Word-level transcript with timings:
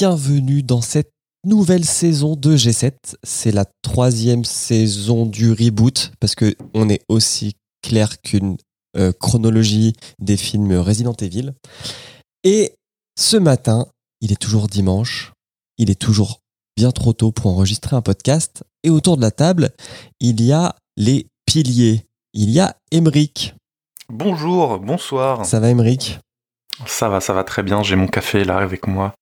bienvenue 0.00 0.62
dans 0.62 0.80
cette 0.80 1.12
nouvelle 1.44 1.84
saison 1.84 2.34
de 2.34 2.56
G7. 2.56 2.94
C'est 3.22 3.52
la 3.52 3.66
troisième 3.82 4.46
saison 4.46 5.26
du 5.26 5.52
reboot 5.52 6.12
parce 6.20 6.34
que 6.34 6.56
on 6.72 6.88
est 6.88 7.02
aussi 7.10 7.52
clair 7.82 8.22
qu'une 8.22 8.56
euh, 8.96 9.12
chronologie 9.12 9.92
des 10.18 10.38
films 10.38 10.72
Resident 10.72 11.12
Evil. 11.20 11.52
Et 12.44 12.72
ce 13.18 13.36
matin, 13.36 13.88
il 14.22 14.32
est 14.32 14.40
toujours 14.40 14.68
dimanche, 14.68 15.34
il 15.76 15.90
est 15.90 16.00
toujours 16.00 16.40
bien 16.78 16.92
trop 16.92 17.12
tôt 17.12 17.30
pour 17.30 17.48
enregistrer 17.48 17.94
un 17.94 18.00
podcast. 18.00 18.64
Et 18.82 18.88
autour 18.88 19.18
de 19.18 19.22
la 19.22 19.30
table, 19.30 19.68
il 20.18 20.40
y 20.40 20.50
a 20.50 20.76
les 20.96 21.26
piliers. 21.44 22.06
Il 22.32 22.48
y 22.48 22.58
a 22.58 22.74
Emeric. 22.90 23.54
Bonjour, 24.08 24.78
bonsoir. 24.78 25.44
Ça 25.44 25.60
va 25.60 25.68
Emeric 25.68 26.20
Ça 26.86 27.10
va, 27.10 27.20
ça 27.20 27.34
va 27.34 27.44
très 27.44 27.62
bien. 27.62 27.82
J'ai 27.82 27.96
mon 27.96 28.08
café 28.08 28.44
là 28.44 28.56
avec 28.56 28.86
moi 28.86 29.12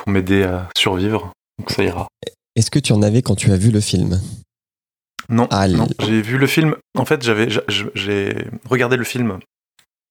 pour 0.00 0.12
m'aider 0.12 0.42
à 0.44 0.68
survivre. 0.76 1.32
Donc 1.58 1.70
ça 1.70 1.82
ira. 1.84 2.08
Est-ce 2.56 2.70
que 2.70 2.78
tu 2.78 2.92
en 2.92 3.02
avais 3.02 3.22
quand 3.22 3.34
tu 3.36 3.52
as 3.52 3.56
vu 3.56 3.70
le 3.70 3.80
film? 3.80 4.20
Non, 5.28 5.46
Ah, 5.50 5.68
non. 5.68 5.86
j'ai 6.00 6.22
vu 6.22 6.38
le 6.38 6.46
film. 6.46 6.74
En 6.98 7.04
fait, 7.04 7.22
j'avais, 7.22 7.48
j'a- 7.50 7.62
j'ai 7.94 8.46
regardé 8.68 8.96
le 8.96 9.04
film 9.04 9.38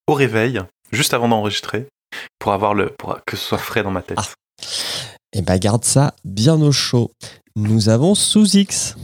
au 0.08 0.14
réveil, 0.14 0.62
juste 0.92 1.14
avant 1.14 1.28
d'enregistrer, 1.28 1.88
pour 2.40 2.54
avoir 2.54 2.74
le, 2.74 2.92
pour 2.98 3.18
que 3.26 3.36
ce 3.36 3.44
soit 3.44 3.58
frais 3.58 3.84
dans 3.84 3.92
ma 3.92 4.02
tête. 4.02 4.18
Ah. 4.20 4.28
Eh 5.34 5.42
ben 5.42 5.58
garde 5.58 5.84
ça 5.86 6.16
bien 6.24 6.60
au 6.62 6.72
chaud. 6.72 7.12
Nous 7.56 7.90
avons 7.90 8.16
sous 8.16 8.56
X. 8.56 8.96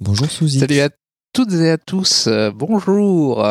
Bonjour 0.00 0.30
sous 0.30 0.46
X. 0.48 0.58
Salut 0.60 0.80
à 0.80 0.88
toutes 1.32 1.52
et 1.52 1.70
à 1.70 1.78
tous, 1.78 2.26
euh, 2.26 2.50
bonjour. 2.54 3.46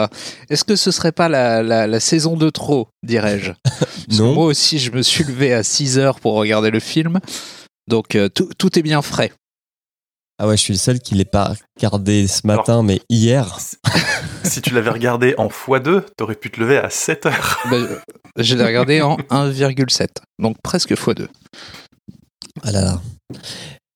Est-ce 0.50 0.64
que 0.64 0.76
ce 0.76 0.92
serait 0.92 1.12
pas 1.12 1.30
la, 1.30 1.64
la- 1.64 1.88
la 1.88 2.00
saison 2.00 2.38
de 2.38 2.50
trop, 2.50 2.88
dirais-je 3.04 3.52
Non. 4.20 4.34
Moi 4.34 4.46
aussi, 4.46 4.80
je 4.80 4.92
me 4.92 5.02
suis 5.02 5.24
levé 5.24 5.54
à 5.54 5.64
6 5.64 5.98
heures 5.98 6.20
pour 6.20 6.34
regarder 6.34 6.70
le 6.72 6.80
film, 6.80 7.20
donc 7.88 8.16
euh, 8.16 8.30
tout, 8.30 8.50
tout 8.58 8.78
est 8.78 8.82
bien 8.84 9.02
frais. 9.02 9.32
Ah 10.40 10.48
ouais, 10.48 10.58
je 10.58 10.62
suis 10.64 10.74
le 10.74 10.80
seul 10.80 11.00
qui 11.00 11.14
l'ai 11.14 11.26
pas 11.26 11.54
regardé 11.78 12.28
ce 12.28 12.46
matin, 12.48 12.84
mais 12.84 13.02
hier. 13.10 13.58
Si, 14.44 14.60
tu 14.60 14.74
l'avais 14.74 14.90
regardé 14.90 15.36
en 15.38 15.48
x2, 15.50 16.02
t'aurais 16.18 16.34
pu 16.36 16.50
te 16.50 16.60
lever 16.60 16.78
à 16.78 16.90
7 16.90 17.28
heures. 17.28 17.60
Ben, 17.70 17.76
euh, 17.84 18.00
je 18.38 18.56
l'ai 18.56 18.66
regardé 18.66 19.02
en 19.02 19.16
1,7, 19.30 20.08
donc 20.40 20.58
presque 20.64 20.92
x2. 20.94 21.28
Ah 22.64 22.72
là 22.72 22.82
là. 22.82 23.02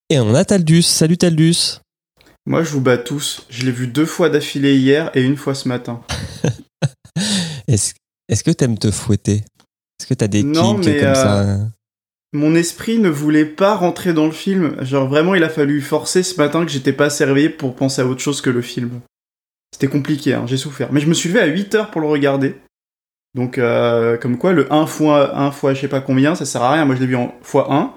Et 0.08 0.20
on 0.20 0.34
a 0.36 0.44
Taldus. 0.44 0.82
Salut 0.82 1.18
Taldus. 1.18 1.80
Moi, 2.46 2.62
je 2.62 2.70
vous 2.70 2.80
bats 2.80 2.98
tous. 2.98 3.44
Je 3.50 3.64
l'ai 3.64 3.72
vu 3.72 3.88
deux 3.88 4.06
fois 4.06 4.30
d'affilée 4.30 4.76
hier 4.76 5.10
et 5.14 5.22
une 5.22 5.36
fois 5.36 5.54
ce 5.54 5.68
matin. 5.68 6.00
Est-ce 7.68 8.44
que 8.44 8.50
t'aimes 8.52 8.78
te 8.78 8.90
fouetter? 8.90 9.42
Est-ce 9.98 10.06
que 10.06 10.14
t'as 10.14 10.28
des 10.28 10.42
Non, 10.42 10.74
kinks 10.76 10.86
mais, 10.86 10.98
comme 10.98 11.08
euh, 11.08 11.14
ça? 11.14 11.58
Mon 12.32 12.54
esprit 12.54 12.98
ne 12.98 13.08
voulait 13.08 13.44
pas 13.46 13.74
rentrer 13.74 14.12
dans 14.12 14.26
le 14.26 14.32
film. 14.32 14.76
Genre, 14.84 15.08
vraiment, 15.08 15.34
il 15.34 15.42
a 15.42 15.48
fallu 15.48 15.80
forcer 15.80 16.22
ce 16.22 16.36
matin 16.36 16.64
que 16.64 16.70
j'étais 16.70 16.92
pas 16.92 17.06
assez 17.06 17.24
réveillé 17.24 17.48
pour 17.48 17.74
penser 17.74 18.02
à 18.02 18.06
autre 18.06 18.20
chose 18.20 18.40
que 18.40 18.50
le 18.50 18.62
film. 18.62 19.00
C'était 19.72 19.88
compliqué, 19.88 20.34
hein, 20.34 20.44
j'ai 20.46 20.56
souffert. 20.56 20.92
Mais 20.92 21.00
je 21.00 21.06
me 21.08 21.14
suis 21.14 21.28
levé 21.28 21.40
à 21.40 21.46
8 21.46 21.74
heures 21.74 21.90
pour 21.90 22.00
le 22.00 22.06
regarder. 22.06 22.56
Donc, 23.34 23.58
euh, 23.58 24.16
comme 24.16 24.38
quoi, 24.38 24.52
le 24.52 24.72
1 24.72 24.86
fois 24.86 25.36
1 25.36 25.50
fois 25.50 25.74
je 25.74 25.80
sais 25.80 25.88
pas 25.88 26.00
combien, 26.00 26.34
ça 26.34 26.46
sert 26.46 26.62
à 26.62 26.72
rien. 26.72 26.84
Moi, 26.84 26.94
je 26.94 27.00
l'ai 27.00 27.06
vu 27.06 27.16
en 27.16 27.34
fois 27.42 27.72
1. 27.72 27.92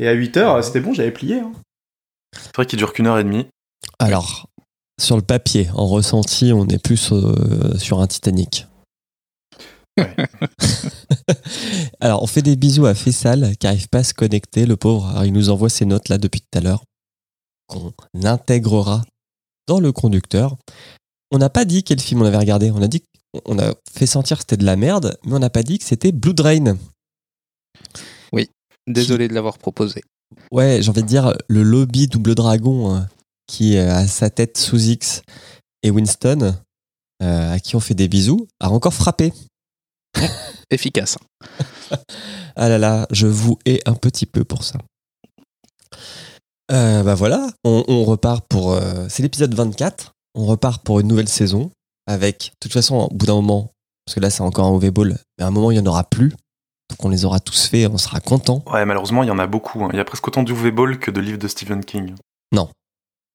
Et 0.00 0.08
à 0.08 0.12
8 0.12 0.36
heures, 0.36 0.64
c'était 0.64 0.80
bon, 0.80 0.92
j'avais 0.92 1.12
plié. 1.12 1.38
hein. 1.38 1.52
C'est 2.32 2.54
vrai 2.56 2.66
qu'il 2.66 2.78
dure 2.78 2.92
qu'une 2.92 3.06
heure 3.06 3.18
et 3.18 3.24
demie. 3.24 3.46
Alors, 3.98 4.48
sur 5.00 5.16
le 5.16 5.22
papier, 5.22 5.68
en 5.74 5.86
ressenti, 5.86 6.52
on 6.52 6.66
est 6.68 6.82
plus 6.82 7.12
euh, 7.12 7.76
sur 7.78 8.00
un 8.00 8.06
Titanic. 8.06 8.66
Ouais. 9.98 10.14
Alors, 12.00 12.22
on 12.22 12.26
fait 12.26 12.42
des 12.42 12.56
bisous 12.56 12.86
à 12.86 12.94
Fessal 12.94 13.56
qui 13.56 13.66
n'arrive 13.66 13.88
pas 13.88 13.98
à 13.98 14.04
se 14.04 14.14
connecter, 14.14 14.66
le 14.66 14.76
pauvre. 14.76 15.06
Alors, 15.06 15.24
il 15.24 15.32
nous 15.32 15.50
envoie 15.50 15.68
ses 15.68 15.84
notes 15.84 16.08
là 16.08 16.18
depuis 16.18 16.40
tout 16.40 16.58
à 16.58 16.60
l'heure 16.60 16.82
qu'on 17.66 17.92
intégrera 18.24 19.04
dans 19.66 19.80
le 19.80 19.92
conducteur. 19.92 20.56
On 21.30 21.38
n'a 21.38 21.50
pas 21.50 21.64
dit 21.64 21.82
quel 21.82 22.00
film 22.00 22.22
on 22.22 22.26
avait 22.26 22.38
regardé. 22.38 22.70
On 22.70 22.82
a 22.82 22.88
dit 22.88 23.02
on 23.46 23.58
a 23.58 23.74
fait 23.92 24.06
sentir 24.06 24.36
que 24.36 24.42
c'était 24.42 24.56
de 24.56 24.64
la 24.64 24.76
merde, 24.76 25.18
mais 25.24 25.34
on 25.34 25.38
n'a 25.40 25.50
pas 25.50 25.64
dit 25.64 25.78
que 25.78 25.84
c'était 25.84 26.12
Blood 26.12 26.40
Rain. 26.40 26.76
Désolé 28.86 29.28
de 29.28 29.34
l'avoir 29.34 29.58
proposé. 29.58 30.02
Ouais, 30.50 30.82
j'ai 30.82 30.90
envie 30.90 31.02
de 31.02 31.08
dire 31.08 31.34
le 31.48 31.62
lobby 31.62 32.06
Double 32.06 32.34
Dragon 32.34 32.94
hein, 32.94 33.08
qui 33.46 33.76
euh, 33.76 33.92
a 33.94 34.06
sa 34.06 34.30
tête 34.30 34.58
sous 34.58 34.78
X 34.78 35.22
et 35.82 35.90
Winston, 35.90 36.54
euh, 37.22 37.52
à 37.52 37.58
qui 37.60 37.76
on 37.76 37.80
fait 37.80 37.94
des 37.94 38.08
bisous, 38.08 38.46
a 38.60 38.70
encore 38.70 38.94
frappé. 38.94 39.32
Efficace. 40.70 41.18
Ah 42.56 42.68
là 42.68 42.78
là, 42.78 43.06
je 43.10 43.26
vous 43.26 43.58
hais 43.66 43.80
un 43.84 43.94
petit 43.94 44.26
peu 44.26 44.44
pour 44.44 44.62
ça. 44.62 44.78
Euh, 46.72 47.02
bah 47.02 47.14
voilà, 47.14 47.48
on, 47.64 47.84
on 47.88 48.04
repart 48.04 48.46
pour. 48.48 48.72
euh, 48.72 49.06
c'est 49.08 49.22
l'épisode 49.22 49.54
24. 49.54 50.12
On 50.34 50.46
repart 50.46 50.82
pour 50.84 51.00
une 51.00 51.08
nouvelle 51.08 51.28
saison 51.28 51.70
avec, 52.06 52.52
de 52.52 52.56
toute 52.60 52.72
façon, 52.72 53.08
au 53.10 53.14
bout 53.14 53.26
d'un 53.26 53.34
moment, 53.34 53.72
parce 54.06 54.14
que 54.14 54.20
là 54.20 54.30
c'est 54.30 54.42
encore 54.42 54.66
un 54.66 54.70
mauvais 54.70 54.90
ball, 54.90 55.18
mais 55.38 55.44
à 55.44 55.48
un 55.48 55.50
moment 55.50 55.70
il 55.70 55.74
n'y 55.74 55.80
en 55.80 55.86
aura 55.90 56.04
plus. 56.04 56.28
Donc 56.90 57.04
on 57.04 57.08
les 57.08 57.24
aura 57.24 57.40
tous 57.40 57.66
faits, 57.66 57.90
on 57.92 57.98
sera 57.98 58.20
content. 58.20 58.62
Ouais, 58.72 58.84
malheureusement, 58.84 59.22
il 59.22 59.26
y 59.26 59.32
en 59.32 59.38
a 59.38 59.46
beaucoup. 59.46 59.84
hein. 59.84 59.88
Il 59.92 59.96
y 59.96 60.00
a 60.00 60.04
presque 60.04 60.26
autant 60.28 60.42
d'UV 60.42 60.70
Ball 60.70 60.98
que 60.98 61.10
de 61.10 61.20
livres 61.20 61.38
de 61.38 61.48
Stephen 61.48 61.84
King. 61.84 62.14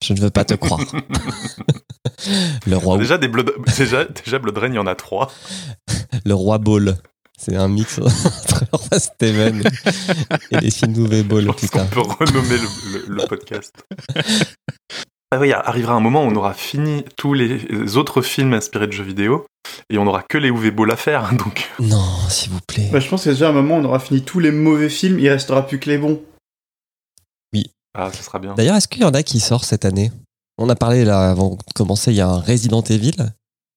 Je 0.03 0.13
ne 0.13 0.19
veux 0.19 0.29
pas 0.29 0.45
te 0.45 0.53
croire. 0.53 0.79
le 2.67 2.75
roi, 2.77 2.97
Déjà, 2.97 3.17
des 3.17 3.27
Blood... 3.27 3.51
déjà, 3.77 4.05
déjà, 4.05 4.39
Blood 4.39 4.57
Rain, 4.57 4.67
il 4.69 4.75
y 4.75 4.79
en 4.79 4.87
a 4.87 4.95
trois. 4.95 5.31
le 6.25 6.33
roi 6.33 6.57
ball. 6.57 6.97
C'est 7.37 7.55
un 7.55 7.69
mix 7.69 7.99
entre 7.99 8.65
Roi 8.73 8.99
Steven 8.99 9.63
et 10.51 10.57
les 10.59 10.71
films 10.71 10.91
Nouveau 10.91 11.13
Je 11.15 11.21
Ball, 11.23 11.45
pense 11.45 11.69
qu'on 11.69 11.85
peut 11.85 12.01
renommer 12.01 12.57
le, 12.57 13.07
le- 13.07 13.15
le 13.15 13.27
podcast. 13.27 13.73
Ah 15.31 15.39
oui, 15.39 15.53
arrivera 15.53 15.93
un 15.93 16.01
moment 16.01 16.25
où 16.25 16.27
on 16.27 16.35
aura 16.35 16.53
fini 16.53 17.05
tous 17.16 17.33
les 17.33 17.95
autres 17.95 18.21
films 18.21 18.53
inspirés 18.53 18.87
de 18.87 18.91
jeux 18.91 19.05
vidéo 19.05 19.45
et 19.89 19.97
on 19.97 20.05
aura 20.07 20.21
que 20.23 20.37
les 20.37 20.49
UV 20.49 20.71
Ball 20.71 20.91
à 20.91 20.97
faire. 20.97 21.31
Donc, 21.33 21.69
Non, 21.79 22.03
s'il 22.27 22.51
vous 22.51 22.59
plaît. 22.67 22.89
Bah, 22.91 22.99
je 22.99 23.07
pense 23.07 23.23
que 23.23 23.29
déjà 23.29 23.47
à 23.47 23.49
un 23.51 23.53
moment, 23.53 23.77
on 23.77 23.85
aura 23.85 23.99
fini 23.99 24.21
tous 24.21 24.39
les 24.39 24.51
mauvais 24.51 24.89
films, 24.89 25.17
il 25.19 25.29
restera 25.29 25.66
plus 25.66 25.79
que 25.79 25.89
les 25.89 25.97
bons. 25.97 26.19
Ah, 27.94 28.11
ce 28.13 28.23
sera 28.23 28.39
bien. 28.39 28.53
D'ailleurs, 28.55 28.75
est-ce 28.75 28.88
qu'il 28.88 29.01
y 29.01 29.05
en 29.05 29.13
a 29.13 29.23
qui 29.23 29.39
sort 29.39 29.63
cette 29.66 29.85
année? 29.85 30.11
On 30.57 30.69
a 30.69 30.75
parlé 30.75 31.05
là 31.05 31.29
avant 31.31 31.55
de 31.55 31.73
commencer, 31.73 32.11
il 32.11 32.17
y 32.17 32.22
a 32.22 32.27
un 32.27 32.39
Resident 32.39 32.81
Evil 32.83 33.16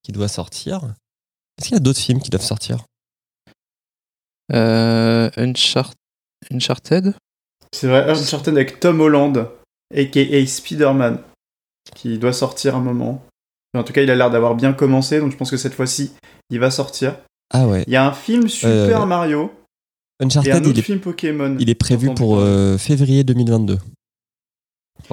qui 0.03 0.13
doit 0.13 0.29
sortir. 0.29 0.83
Est-ce 1.59 1.69
qu'il 1.69 1.75
y 1.75 1.77
a 1.77 1.81
d'autres 1.81 2.01
films 2.01 2.21
qui 2.21 2.31
doivent 2.31 2.43
sortir? 2.45 2.85
Euh, 4.53 5.31
Unchart- 5.37 5.93
Uncharted 6.53 7.15
C'est 7.73 7.87
vrai, 7.89 8.11
Uncharted 8.11 8.55
avec 8.55 8.81
Tom 8.81 9.01
Holland, 9.01 9.49
aka 9.97 10.47
Spider-Man, 10.47 11.21
qui 11.95 12.19
doit 12.19 12.33
sortir 12.33 12.77
un 12.77 12.81
moment. 12.81 13.23
En 13.75 13.85
tout 13.85 13.93
cas, 13.93 14.03
il 14.03 14.11
a 14.11 14.17
l'air 14.17 14.31
d'avoir 14.31 14.55
bien 14.55 14.73
commencé, 14.75 15.21
donc 15.21 15.33
je 15.33 15.37
pense 15.37 15.51
que 15.51 15.57
cette 15.57 15.73
fois-ci, 15.75 16.13
il 16.51 16.59
va 16.59 16.71
sortir. 16.71 17.17
Ah 17.55 17.67
ouais. 17.67 17.85
Il 17.87 17.93
y 17.93 17.97
a 17.97 18.07
un 18.07 18.13
film 18.13 18.49
Super 18.49 19.03
Euh, 19.03 19.07
Mario 19.07 19.53
et 20.21 20.25
un 20.25 20.27
Uncharted, 20.27 20.57
autre 20.57 20.69
il 20.71 20.79
est, 20.79 20.83
film 20.83 21.01
Pokémon. 21.01 21.57
il 21.59 21.71
est 21.71 21.75
prévu 21.75 22.13
pour 22.15 22.39
euh, 22.39 22.77
février 22.77 23.25
2022. 23.25 23.79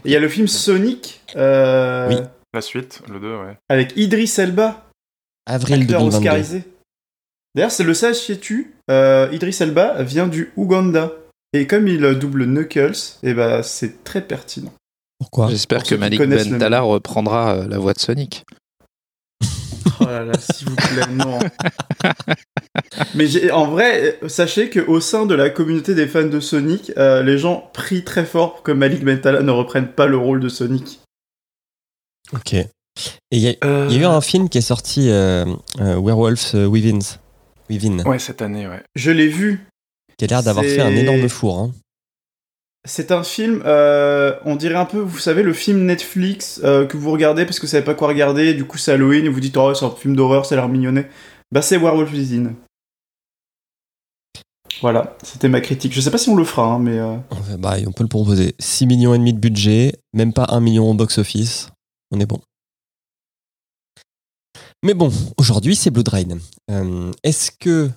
Il 0.06 0.12
y 0.12 0.16
a 0.16 0.20
le 0.20 0.30
film 0.30 0.48
Sonic 0.48 1.22
euh, 1.36 2.08
Oui. 2.10 2.16
La 2.54 2.62
suite, 2.62 3.02
le 3.08 3.20
2, 3.20 3.36
ouais. 3.38 3.58
avec 3.70 3.94
Idris 3.96 4.34
Elba, 4.38 4.90
Avril 5.46 5.84
acteur 5.84 6.00
2022. 6.00 6.18
oscarisé. 6.18 6.64
D'ailleurs, 7.56 7.72
c'est 7.72 7.84
le 7.84 7.94
sachiez-tu, 7.94 8.74
euh, 8.90 9.30
Idris 9.32 9.58
Elba 9.60 10.02
vient 10.04 10.28
du 10.28 10.52
Ouganda. 10.56 11.12
Et 11.54 11.66
comme 11.68 11.88
il 11.88 12.02
double 12.20 12.46
Knuckles, 12.46 13.18
et 13.24 13.34
bah, 13.34 13.64
c'est 13.64 14.04
très 14.04 14.22
pertinent. 14.22 14.74
Pourquoi? 15.20 15.50
J'espère 15.50 15.84
que 15.84 15.96
Malik 15.96 16.22
Bentala 16.22 16.82
reprendra 16.82 17.56
euh, 17.56 17.68
la 17.68 17.78
voix 17.78 17.94
de 17.94 18.00
Sonic. 18.00 18.46
Oh 20.02 20.06
là 20.06 20.24
là, 20.26 20.34
s'il 20.40 20.70
vous 20.70 20.76
plaît, 20.76 21.08
non. 21.14 21.40
Mais 23.16 23.52
en 23.52 23.68
vrai, 23.68 24.18
euh, 24.24 24.30
sachez 24.30 24.70
qu'au 24.70 25.00
sein 25.00 25.26
de 25.26 25.36
la 25.36 25.50
communauté 25.50 25.96
des 25.96 26.08
fans 26.08 26.24
de 26.26 26.40
Sonic, 26.40 26.92
euh, 26.98 27.22
les 27.24 27.38
gens 27.38 27.70
prient 27.74 28.04
très 28.04 28.26
fort 28.26 28.54
pour 28.56 28.64
que 28.64 28.72
Malik 28.72 29.04
Bentala 29.04 29.42
ne 29.42 29.52
reprenne 29.52 29.88
pas 29.88 30.06
le 30.08 30.18
rôle 30.18 30.40
de 30.40 30.50
Sonic. 30.50 31.00
Ok. 32.34 32.54
Et 32.54 32.68
il 33.32 33.40
y, 33.40 33.48
a- 33.50 33.56
Euh, 33.64 33.88
il 33.90 33.96
y 33.96 34.00
a 34.00 34.02
eu 34.02 34.06
un 34.06 34.22
film 34.22 34.50
qui 34.50 34.58
est 34.58 34.62
sorti, 34.62 35.10
euh, 35.10 35.46
euh, 35.80 35.96
Werewolves 36.02 36.52
euh, 36.56 36.66
Within, 36.66 37.00
Within, 37.70 38.00
Ouais, 38.06 38.20
cette 38.20 38.42
année, 38.42 38.68
ouais. 38.68 38.84
Je 38.96 39.12
l'ai 39.12 39.28
vu. 39.28 39.66
qui 40.18 40.26
a 40.26 40.28
l'air 40.28 40.44
d'avoir 40.44 40.66
fait 40.66 40.82
un 40.82 40.96
énorme 40.96 41.30
four. 41.30 41.60
hein. 41.60 41.72
C'est 42.86 43.12
un 43.12 43.24
film, 43.24 43.62
euh, 43.66 44.34
on 44.46 44.56
dirait 44.56 44.76
un 44.76 44.86
peu, 44.86 45.00
vous 45.00 45.20
savez, 45.20 45.44
le 45.44 45.54
film 45.54 45.86
Netflix 45.86 46.62
euh, 46.64 46.86
que 46.86 46.96
vous 46.96 47.12
regardez 47.12 47.46
parce 47.46 47.60
que 47.60 47.66
vous 47.66 47.72
savez 47.72 47.84
pas 47.84 47.94
quoi 47.94 48.08
regarder, 48.08 48.54
du 48.54 48.66
coup 48.66 48.78
c'est 48.78 48.94
Halloween 48.94 49.26
et 49.26 49.30
vous 49.30 49.42
dites 49.42 49.58
oh 49.58 49.74
c'est 49.74 49.86
un 49.86 49.92
film 49.92 50.16
d'horreur, 50.16 50.46
ça 50.46 50.56
a 50.56 50.60
l'air 50.60 50.70
mignonné. 50.70 51.06
Bah 51.52 51.62
c'est 51.62 51.78
Werewolf 51.78 52.12
Within. 52.12 52.54
Voilà, 54.82 55.18
c'était 55.24 55.50
ma 55.50 55.60
critique. 55.60 55.94
Je 55.94 56.00
sais 56.00 56.12
pas 56.12 56.18
si 56.18 56.30
on 56.30 56.36
le 56.36 56.46
fera, 56.46 56.66
hein, 56.74 56.80
mais 56.80 56.98
euh, 56.98 57.18
bah, 57.58 57.76
on 57.86 57.92
peut 57.92 58.04
le 58.04 58.10
proposer. 58.10 58.56
6 58.60 58.88
millions 58.88 59.14
et 59.14 59.18
demi 59.18 59.34
de 59.34 59.40
budget, 59.40 59.94
même 60.14 60.32
pas 60.32 60.46
1 60.50 60.62
million 60.62 60.90
au 60.90 60.94
box-office. 60.94 61.70
On 62.12 62.20
est 62.20 62.26
bon. 62.26 62.40
Mais 64.84 64.94
bon, 64.94 65.12
aujourd'hui, 65.38 65.76
c'est 65.76 65.92
Blood 65.92 66.08
Rain. 66.08 66.38
Euh, 66.72 67.12
Est-ce 67.24 67.52
que 67.52 67.90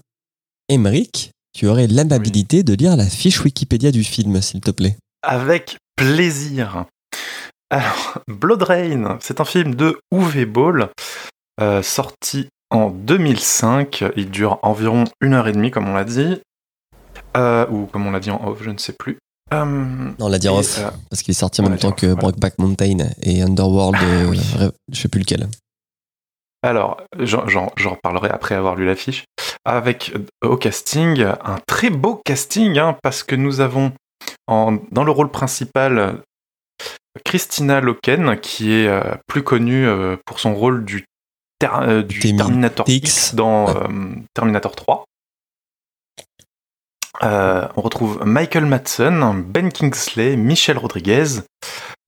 Emmerich 0.69 1.31
tu 1.53 1.67
aurais 1.67 1.87
l'amabilité 1.87 2.63
de 2.63 2.75
lire 2.75 2.97
la 2.97 3.07
fiche 3.07 3.43
Wikipédia 3.45 3.91
du 3.93 4.05
film, 4.05 4.41
s'il 4.41 4.61
te 4.61 4.71
plaît 4.71 4.97
Avec 5.23 5.77
plaisir. 5.97 6.87
Alors, 7.71 8.19
Blood 8.29 8.63
Rain, 8.63 9.19
c'est 9.21 9.41
un 9.41 9.45
film 9.45 9.75
de 9.75 9.99
Uwe 10.13 10.45
Ball, 10.47 10.89
euh, 11.61 11.83
sorti 11.83 12.49
en 12.71 12.91
2005. 12.91 14.05
Il 14.17 14.31
dure 14.31 14.59
environ 14.63 15.05
une 15.21 15.35
heure 15.35 15.49
et 15.49 15.53
demie, 15.53 15.71
comme 15.71 15.89
on 15.89 15.95
l'a 15.95 16.05
dit. 16.05 16.41
Euh, 17.37 17.67
ou 17.71 17.87
comme 17.87 18.07
on 18.07 18.11
l'a 18.11 18.21
dit 18.21 18.31
en 18.31 18.47
off, 18.47 18.59
je 18.63 18.71
ne 18.71 18.79
sais 18.79 18.93
plus. 18.93 19.19
Euh, 19.55 19.65
Non, 19.65 20.15
on 20.21 20.29
l'a 20.29 20.39
dit 20.39 20.49
en 20.49 20.59
off, 20.59 20.81
parce 21.11 21.23
qu'il 21.23 21.33
est 21.33 21.35
sorti 21.39 21.61
en 21.61 21.69
même 21.69 21.79
temps 21.79 21.89
off, 21.89 21.97
que 21.97 22.07
voilà. 22.07 22.21
Brokeback 22.21 22.59
Mountain 22.59 22.99
et 23.23 23.43
Underworld, 23.43 23.97
Ah, 24.01 24.29
oui. 24.29 24.41
je 24.93 25.01
sais 25.01 25.09
plus 25.09 25.21
lequel. 25.21 25.49
Alors, 26.62 27.03
j'en- 27.19 27.44
reparlerai 27.76 28.29
après 28.31 28.55
avoir 28.55 28.76
lu 28.76 28.87
l'affiche. 28.87 29.25
Avec 29.64 30.12
euh, 30.14 30.49
au 30.49 30.56
casting, 30.56 31.23
un 31.23 31.59
très 31.67 31.91
beau 31.91 32.20
casting, 32.25 32.79
hein, 32.79 32.97
parce 33.03 33.23
que 33.23 33.35
nous 33.35 33.61
avons 33.61 33.93
en- 34.47 34.79
dans 34.93 35.05
le 35.05 35.11
rôle 35.11 35.31
principal 35.31 36.23
Christina 37.25 37.81
Loken, 37.81 38.38
qui 38.41 38.73
est 38.73 38.87
euh, 38.88 39.03
plus 39.26 39.43
connue 39.43 39.87
euh, 39.87 40.17
pour 40.25 40.38
son 40.41 40.55
rôle 40.55 40.85
du, 40.85 41.05
ter- 41.59 41.81
euh, 41.82 42.03
du 42.03 42.20
Temi- 42.20 42.37
Terminator. 42.38 42.88
X 42.88 43.35
dans 43.35 43.67
Terminator 44.35 44.75
3. 44.76 45.05
Euh, 47.25 47.69
on 47.76 47.82
retrouve 47.82 48.25
Michael 48.25 48.67
Madsen, 48.67 49.43
Ben 49.43 49.70
Kingsley, 49.70 50.37
Michelle 50.37 50.79
Rodriguez, 50.79 51.41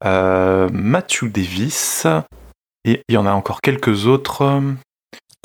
Matthew 0.02 1.24
Davis, 1.30 2.06
et 2.84 3.02
il 3.08 3.14
y 3.14 3.18
en 3.18 3.26
a 3.26 3.32
encore 3.32 3.60
quelques 3.60 4.06
autres. 4.06 4.42
euh, 4.42 4.72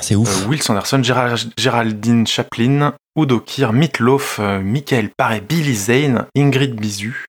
C'est 0.02 0.14
ouf. 0.16 0.44
euh, 0.44 0.48
Will 0.48 0.62
Sanderson, 0.62 1.02
Gérald- 1.02 1.52
Géraldine 1.58 2.26
Chaplin, 2.26 2.94
Udo 3.18 3.40
Kier, 3.40 3.72
Meatloaf, 3.72 4.38
euh, 4.40 4.60
Michael 4.60 5.10
Paré, 5.16 5.40
Billy 5.40 5.74
Zane, 5.74 6.26
Ingrid 6.36 6.74
Bisu. 6.80 7.24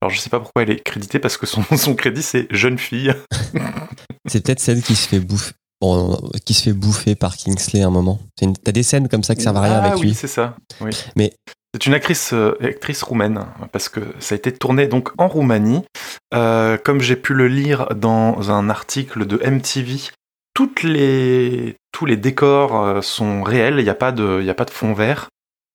Alors 0.00 0.10
je 0.12 0.18
sais 0.20 0.30
pas 0.30 0.40
pourquoi 0.40 0.62
elle 0.62 0.70
est 0.70 0.82
créditée 0.82 1.18
parce 1.20 1.36
que 1.36 1.46
son, 1.46 1.62
son 1.76 1.94
crédit 1.94 2.22
c'est 2.22 2.46
jeune 2.50 2.78
fille. 2.78 3.14
C'est 4.28 4.44
peut-être 4.44 4.60
celle 4.60 4.82
qui 4.82 4.94
se 4.94 5.08
fait 5.08 5.18
bouffer. 5.20 5.52
Bon, 5.80 6.16
qui 6.46 6.54
se 6.54 6.62
fait 6.62 6.72
bouffer 6.72 7.16
par 7.16 7.36
Kingsley 7.36 7.82
à 7.82 7.88
un 7.88 7.90
moment. 7.90 8.20
T'as 8.64 8.70
des 8.70 8.84
scènes 8.84 9.08
comme 9.08 9.24
ça 9.24 9.34
qui 9.34 9.42
servent 9.42 9.56
à 9.56 9.62
rien 9.62 9.80
ah 9.82 9.86
avec 9.88 9.98
oui, 10.00 10.08
lui. 10.08 10.14
c'est 10.14 10.28
ça. 10.28 10.54
Oui. 10.80 10.92
Mais- 11.16 11.32
c'est 11.74 11.86
une 11.86 11.94
actrice, 11.94 12.32
euh, 12.34 12.56
actrice 12.60 13.02
roumaine 13.02 13.46
parce 13.72 13.88
que 13.88 14.00
ça 14.18 14.34
a 14.34 14.36
été 14.36 14.52
tourné 14.52 14.86
donc 14.86 15.10
en 15.18 15.28
Roumanie. 15.28 15.84
Euh, 16.34 16.76
comme 16.76 17.00
j'ai 17.00 17.16
pu 17.16 17.34
le 17.34 17.48
lire 17.48 17.88
dans 17.94 18.50
un 18.50 18.68
article 18.68 19.26
de 19.26 19.38
MTV, 19.38 20.10
toutes 20.54 20.82
les, 20.82 21.76
tous 21.92 22.06
les 22.06 22.16
décors 22.16 22.82
euh, 22.82 23.00
sont 23.00 23.42
réels. 23.42 23.76
Il 23.78 23.84
n'y 23.84 23.90
a 23.90 23.94
pas 23.94 24.12
de, 24.12 24.42
y 24.42 24.50
a 24.50 24.54
pas 24.54 24.64
de 24.64 24.70
fond 24.70 24.92
vert. 24.92 25.28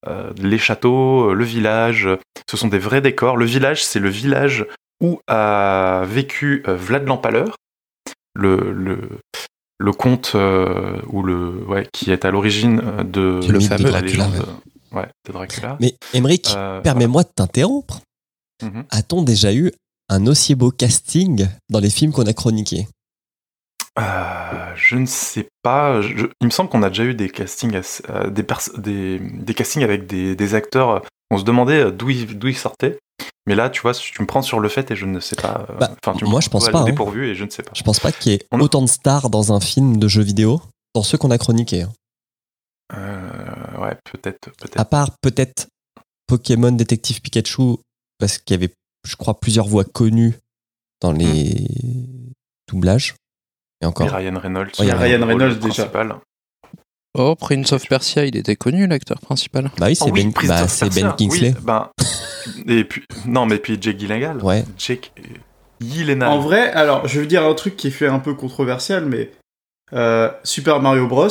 Euh, 0.06 0.30
les 0.36 0.58
châteaux, 0.58 1.34
le 1.34 1.44
village, 1.44 2.08
ce 2.48 2.56
sont 2.56 2.68
des 2.68 2.78
vrais 2.78 3.00
décors. 3.00 3.36
Le 3.36 3.46
village, 3.46 3.84
c'est 3.84 3.98
le 3.98 4.08
village 4.08 4.66
où 5.00 5.20
a 5.26 6.02
vécu 6.06 6.62
Vlad 6.66 7.06
l'Empaleur, 7.06 7.56
le, 8.34 8.72
le, 8.72 8.98
le 9.78 9.92
conte 9.92 10.32
euh, 10.34 11.00
ou 11.08 11.22
le, 11.22 11.64
ouais, 11.66 11.86
qui 11.92 12.10
est 12.12 12.24
à 12.24 12.30
l'origine 12.30 12.82
de, 13.04 13.40
Le 13.48 13.58
de 13.58 13.90
la 13.90 14.00
légende 14.00 14.44
ouais, 14.92 15.08
de 15.26 15.32
Dracula. 15.32 15.76
Mais 15.80 15.94
Emmerich, 16.14 16.48
Euh, 16.56 16.80
permets-moi 16.80 17.22
de 17.24 17.28
t'interrompre. 17.34 18.00
Mhm. 18.62 18.84
A-t-on 18.90 19.22
déjà 19.22 19.52
eu 19.54 19.72
un 20.08 20.26
aussi 20.26 20.54
beau 20.54 20.70
casting 20.70 21.46
dans 21.68 21.80
les 21.80 21.90
films 21.90 22.12
qu'on 22.12 22.26
a 22.26 22.32
chroniqués? 22.32 22.88
Euh, 23.98 24.72
je 24.76 24.96
ne 24.96 25.06
sais 25.06 25.48
pas. 25.62 26.00
Je- 26.02 26.26
il 26.40 26.46
me 26.46 26.50
semble 26.50 26.70
qu'on 26.70 26.82
a 26.82 26.88
déjà 26.88 27.04
eu 27.04 27.14
des 27.14 27.28
castings, 27.30 27.80
euh, 28.10 28.30
des, 28.30 28.42
pers- 28.44 28.78
des, 28.78 29.18
des 29.18 29.54
castings 29.54 29.82
avec 29.82 30.06
des, 30.06 30.36
des 30.36 30.54
acteurs. 30.54 31.02
On 31.30 31.38
se 31.38 31.44
demandait 31.44 31.90
d'où 31.92 32.08
ils, 32.10 32.56
sortaient. 32.56 32.98
Mais 33.46 33.54
là, 33.54 33.70
tu 33.70 33.80
vois, 33.82 33.94
tu 33.94 34.20
me 34.22 34.26
prends 34.26 34.42
sur 34.42 34.60
le 34.60 34.68
fait 34.68 34.90
et 34.90 34.96
je 34.96 35.04
ne 35.06 35.20
sais 35.20 35.36
pas. 35.36 35.66
euh, 35.70 35.74
Bah, 35.78 35.90
tu 36.16 36.24
moi, 36.26 36.40
je 36.40 36.48
pense 36.48 36.68
pas, 36.68 36.80
hein. 36.80 36.86
Et 37.22 37.34
je 37.34 37.44
ne 37.44 37.50
sais 37.50 37.62
pas. 37.62 37.72
Je 37.74 37.82
pense 37.82 37.98
pas 37.98 38.12
qu'il 38.12 38.32
y 38.32 38.34
ait 38.36 38.40
a- 38.50 38.56
autant 38.58 38.82
de 38.82 38.86
stars 38.88 39.30
dans 39.30 39.52
un 39.52 39.60
film 39.60 39.96
de 39.98 40.06
jeux 40.08 40.22
vidéo 40.22 40.60
dans 40.94 41.02
ceux 41.02 41.18
qu'on 41.18 41.30
a 41.30 41.38
chroniqués. 41.38 41.86
Euh, 43.78 43.88
ouais, 43.88 43.96
peut-être. 44.10 44.50
À 44.76 44.84
part 44.84 45.10
peut-être 45.20 45.66
Pokémon 46.26 46.72
Détective 46.72 47.20
Pikachu, 47.20 47.76
parce 48.18 48.38
qu'il 48.38 48.54
y 48.60 48.62
avait, 48.62 48.72
je 49.06 49.16
crois, 49.16 49.38
plusieurs 49.38 49.66
voix 49.66 49.84
connues 49.84 50.34
dans 51.00 51.12
les 51.12 51.66
doublages. 52.68 53.14
Et 53.80 53.84
Et 53.84 53.86
encore. 53.86 54.10
Ryan 54.10 54.38
Reynolds. 54.38 54.66
Ouais, 54.78 54.86
il 54.86 54.86
y 54.86 54.90
a 54.90 54.94
le 54.94 55.00
Ryan 55.00 55.26
Reynolds 55.26 55.58
déjà. 55.58 55.86
principal. 55.86 56.16
Oh, 57.14 57.34
Prince 57.34 57.72
of 57.72 57.88
Persia, 57.88 58.26
il 58.26 58.36
était 58.36 58.56
connu, 58.56 58.86
l'acteur 58.86 59.18
principal. 59.20 59.70
Bah 59.78 59.86
oui, 59.86 59.96
c'est 59.96 60.04
Ah 60.04 60.12
oui, 60.12 60.24
ben, 60.24 60.48
bah, 60.48 60.66
Ben 60.94 61.12
Kingsley. 61.16 61.54
oui, 61.56 61.64
ben, 61.64 61.90
et 62.66 62.84
puis, 62.84 63.02
non, 63.26 63.46
mais 63.46 63.58
puis 63.58 63.78
Jake 63.80 63.98
Gyllenhaal. 63.98 64.42
Ouais. 64.44 64.64
Jake 64.76 65.12
Gyllenhaal. 65.80 66.30
En 66.30 66.40
vrai, 66.40 66.70
alors, 66.72 67.08
je 67.08 67.20
veux 67.20 67.26
dire 67.26 67.44
un 67.44 67.54
truc 67.54 67.76
qui 67.76 67.90
fait 67.90 68.06
un 68.06 68.18
peu 68.18 68.34
controversial, 68.34 69.06
mais 69.06 69.32
euh, 69.92 70.30
Super 70.44 70.80
Mario 70.80 71.08
Bros, 71.08 71.28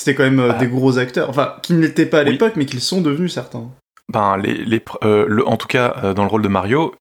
c'était 0.00 0.14
quand 0.14 0.24
même 0.24 0.40
euh, 0.40 0.52
Ah. 0.54 0.58
des 0.58 0.66
gros 0.66 0.98
acteurs. 0.98 1.28
Enfin, 1.28 1.56
qui 1.62 1.74
ne 1.74 1.80
l'étaient 1.80 2.06
pas 2.06 2.20
à 2.20 2.24
Oui. 2.24 2.32
l'époque, 2.32 2.54
mais 2.56 2.64
qui 2.66 2.74
le 2.74 2.80
sont 2.80 3.00
devenus 3.02 3.34
certains. 3.34 3.68
Ben, 4.10 4.36
les, 4.38 4.64
les, 4.64 4.82
euh, 5.04 5.26
le, 5.28 5.46
en 5.46 5.56
tout 5.56 5.68
cas, 5.68 5.94
euh, 6.02 6.14
dans 6.14 6.22
le 6.24 6.28
rôle 6.30 6.42
de 6.42 6.48
Mario, 6.48 6.94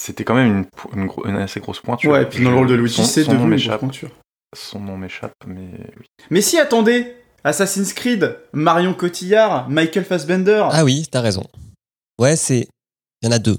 c'était 0.00 0.24
quand 0.24 0.34
même 0.34 0.66
une, 0.94 1.36
assez 1.36 1.58
grosse 1.60 1.80
pointure. 1.80 2.12
Ouais, 2.12 2.22
et 2.22 2.26
puis 2.26 2.44
dans 2.44 2.50
le 2.50 2.56
rôle 2.56 2.68
de 2.68 2.74
Luigi, 2.74 2.96
son- 2.96 3.04
c'est 3.04 3.24
devenu 3.24 3.56
une 3.56 3.66
grosse 3.66 3.78
pointure. 3.80 4.10
Son 4.56 4.78
nom 4.80 4.96
m'échappe, 4.96 5.32
mais 5.46 5.68
oui. 5.98 6.06
Mais 6.30 6.40
si, 6.40 6.58
attendez 6.58 7.12
Assassin's 7.44 7.92
Creed, 7.92 8.36
Marion 8.52 8.94
Cotillard, 8.94 9.68
Michael 9.68 10.04
Fassbender. 10.04 10.64
Ah 10.70 10.84
oui, 10.84 11.06
t'as 11.10 11.20
raison. 11.20 11.44
Ouais, 12.20 12.36
c'est. 12.36 12.68
Il 13.22 13.26
y 13.26 13.28
en 13.28 13.32
a 13.32 13.38
deux. 13.38 13.58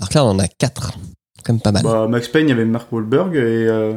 Alors 0.00 0.08
que 0.08 0.14
là, 0.14 0.24
on 0.24 0.30
en 0.30 0.38
a 0.38 0.48
quatre. 0.48 0.92
Comme 1.44 1.60
pas 1.60 1.72
mal. 1.72 1.82
Bah, 1.82 2.06
Max 2.08 2.28
Payne, 2.28 2.46
il 2.48 2.50
y 2.50 2.52
avait 2.52 2.64
Mark 2.64 2.90
Wahlberg, 2.92 3.34
et... 3.34 3.38
euh, 3.68 3.94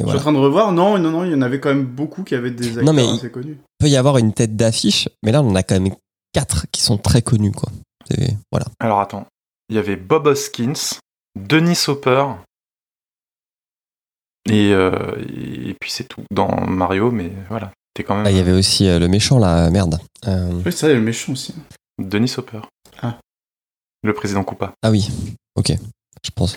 Et 0.00 0.04
Je 0.04 0.08
suis 0.10 0.18
en 0.18 0.20
train 0.20 0.32
de 0.32 0.38
revoir, 0.38 0.70
non, 0.72 0.96
non, 0.98 1.10
non, 1.10 1.24
il 1.24 1.32
y 1.32 1.34
en 1.34 1.42
avait 1.42 1.58
quand 1.58 1.70
même 1.70 1.84
beaucoup 1.84 2.22
qui 2.22 2.34
avaient 2.36 2.52
des 2.52 2.68
acteurs 2.78 2.84
Non, 2.84 2.92
mais- 2.92 3.08
assez 3.08 3.30
connus. 3.30 3.58
Il 3.80 3.84
peut 3.84 3.88
y 3.90 3.96
avoir 3.96 4.18
une 4.18 4.32
tête 4.32 4.54
d'affiche, 4.56 5.08
mais 5.24 5.32
là, 5.32 5.42
on 5.42 5.50
en 5.50 5.54
a 5.56 5.62
quand 5.62 5.78
même 5.80 5.92
quatre 6.32 6.66
qui 6.72 6.82
sont 6.82 6.98
très 6.98 7.22
connus, 7.22 7.52
quoi. 7.52 7.70
Voilà. 8.52 8.66
Alors 8.80 9.00
attends, 9.00 9.26
il 9.68 9.76
y 9.76 9.78
avait 9.78 9.96
Bob 9.96 10.26
Hoskins, 10.28 10.72
Denis 11.36 11.78
Hopper, 11.88 12.24
et, 14.50 14.72
euh, 14.72 15.14
et 15.18 15.74
puis 15.78 15.90
c'est 15.90 16.04
tout 16.08 16.22
dans 16.30 16.66
Mario, 16.66 17.10
mais 17.10 17.30
voilà, 17.48 17.72
c'était 17.94 18.06
quand 18.06 18.16
même 18.16 18.26
Ah, 18.26 18.30
il 18.30 18.36
y 18.36 18.40
avait 18.40 18.52
aussi 18.52 18.88
euh, 18.88 18.98
le 18.98 19.08
méchant, 19.08 19.38
là, 19.38 19.68
merde. 19.70 19.98
Euh, 20.26 20.62
Oui, 20.64 20.72
c'est 20.72 20.86
vrai, 20.86 20.90
il 20.90 20.92
y 20.92 20.96
a 20.96 20.98
le 21.00 21.04
méchant 21.04 21.32
aussi. 21.32 21.54
Denis 21.98 22.32
Hopper. 22.38 22.60
Ah. 23.02 23.18
Le 24.02 24.14
président 24.14 24.44
Koopa. 24.44 24.72
Ah 24.82 24.90
oui, 24.90 25.10
ok. 25.56 25.72
Je 26.24 26.30
pense. 26.34 26.56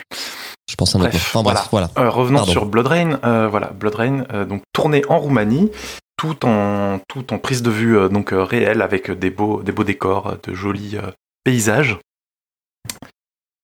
Je 0.71 0.77
pense 0.77 0.95
à 0.95 0.99
un 0.99 1.01
autre. 1.01 1.09
Bref. 1.11 1.31
Enfin 1.35 1.43
bref, 1.43 1.67
voilà. 1.69 1.89
Euh, 1.97 2.09
revenons 2.09 2.37
Pardon. 2.37 2.51
sur 2.53 2.65
Blood 2.65 2.87
Rain. 2.87 3.19
euh, 3.25 3.49
voilà, 3.49 3.67
Blood 3.71 3.95
Rain, 3.95 4.23
euh, 4.31 4.45
donc 4.45 4.63
tourné 4.71 5.03
en 5.09 5.19
Roumanie, 5.19 5.69
tout 6.15 6.45
en 6.45 6.99
tout 7.09 7.33
en 7.33 7.39
prise 7.39 7.61
de 7.61 7.69
vue 7.69 8.09
donc 8.09 8.29
réelle 8.31 8.81
avec 8.81 9.11
des 9.11 9.29
beaux 9.31 9.61
des 9.63 9.73
beaux 9.73 9.83
décors, 9.83 10.37
de 10.41 10.53
jolis 10.53 10.95
paysages. 11.43 11.97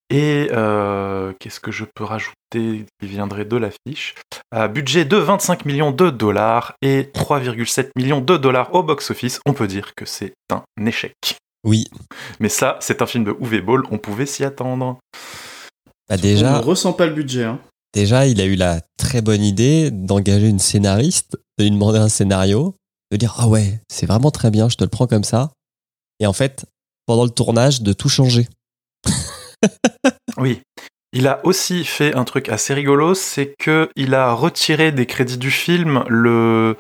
Et 0.09 0.47
qu'est-ce 1.39 1.61
que 1.61 1.71
je 1.71 1.85
peux 1.95 2.03
rajouter 2.03 2.33
qui 2.99 3.07
viendrait 3.07 3.45
de 3.45 3.55
l'affiche? 3.55 4.15
Budget 4.73 5.05
de 5.05 5.15
25 5.17 5.63
millions 5.65 5.91
de 5.91 6.09
dollars 6.09 6.73
et 6.81 7.03
3,7 7.03 7.89
millions 7.95 8.21
de 8.21 8.35
dollars 8.35 8.73
au 8.75 8.83
box-office. 8.83 9.39
On 9.45 9.53
peut 9.53 9.67
dire 9.67 9.93
que 9.95 10.05
c'est 10.05 10.33
un 10.51 10.63
échec. 10.85 11.13
Oui. 11.63 11.85
Mais 12.39 12.49
ça, 12.49 12.77
c'est 12.79 13.01
un 13.01 13.05
film 13.05 13.23
de 13.25 13.35
Uwe 13.39 13.61
Ball, 13.61 13.83
on 13.91 13.97
pouvait 13.97 14.25
s'y 14.25 14.43
attendre. 14.43 14.97
Bah, 16.09 16.15
On 16.17 16.21
déjà, 16.21 16.59
ne 16.59 16.63
ressent 16.63 16.93
pas 16.93 17.05
le 17.05 17.13
budget. 17.13 17.43
Hein. 17.43 17.59
déjà, 17.93 18.27
il 18.27 18.39
a 18.41 18.45
eu 18.45 18.55
la 18.55 18.81
très 18.97 19.21
bonne 19.21 19.43
idée 19.43 19.91
d'engager 19.91 20.47
une 20.47 20.59
scénariste, 20.59 21.37
de 21.57 21.63
lui 21.63 21.71
demander 21.71 21.99
un 21.99 22.09
scénario, 22.09 22.75
de 23.11 23.17
dire 23.17 23.35
Ah 23.37 23.47
ouais, 23.47 23.81
c'est 23.89 24.05
vraiment 24.05 24.31
très 24.31 24.51
bien, 24.51 24.69
je 24.69 24.77
te 24.77 24.83
le 24.83 24.89
prends 24.89 25.07
comme 25.07 25.23
ça. 25.23 25.51
Et 26.19 26.27
en 26.27 26.33
fait, 26.33 26.65
pendant 27.05 27.23
le 27.23 27.29
tournage, 27.29 27.81
de 27.81 27.93
tout 27.93 28.09
changer. 28.09 28.47
Oui. 30.37 30.61
Il 31.13 31.27
a 31.27 31.39
aussi 31.45 31.85
fait 31.85 32.13
un 32.15 32.25
truc 32.25 32.49
assez 32.49 32.73
rigolo, 32.73 33.15
c'est 33.15 33.55
que 33.57 33.89
il 33.95 34.13
a 34.13 34.33
retiré 34.33 34.91
des 34.91 35.05
crédits 35.05 35.37
du 35.37 35.51
film 35.51 36.03
le, 36.09 36.75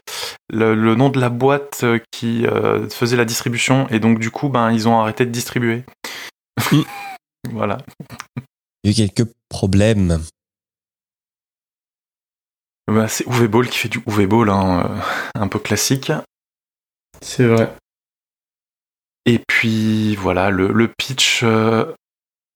le, 0.49 0.75
le 0.75 0.95
nom 0.95 1.09
de 1.09 1.19
la 1.19 1.29
boîte 1.29 1.85
qui 2.11 2.45
euh, 2.45 2.89
faisait 2.89 3.15
la 3.15 3.25
distribution 3.25 3.87
et 3.87 3.99
donc 3.99 4.19
du 4.19 4.29
coup 4.29 4.49
ben 4.49 4.71
ils 4.71 4.87
ont 4.87 4.99
arrêté 4.99 5.25
de 5.25 5.31
distribuer. 5.31 5.85
Mm. 6.71 6.81
voilà. 7.51 7.77
Il 8.87 8.97
y 8.97 9.01
a 9.01 9.05
eu 9.05 9.09
quelques 9.09 9.29
problèmes. 9.49 10.21
Bah, 12.87 13.09
c'est 13.09 13.25
Uwe 13.27 13.49
Ball 13.49 13.67
qui 13.67 13.79
fait 13.79 13.89
du 13.89 13.99
Uwe 14.07 14.27
Ball, 14.27 14.49
hein, 14.49 14.89
euh, 14.89 15.41
un 15.41 15.49
peu 15.49 15.59
classique. 15.59 16.13
C'est 17.21 17.45
vrai. 17.45 17.73
Et 19.25 19.39
puis 19.45 20.15
voilà, 20.15 20.51
le, 20.51 20.71
le 20.71 20.87
pitch, 20.87 21.41
euh, 21.43 21.93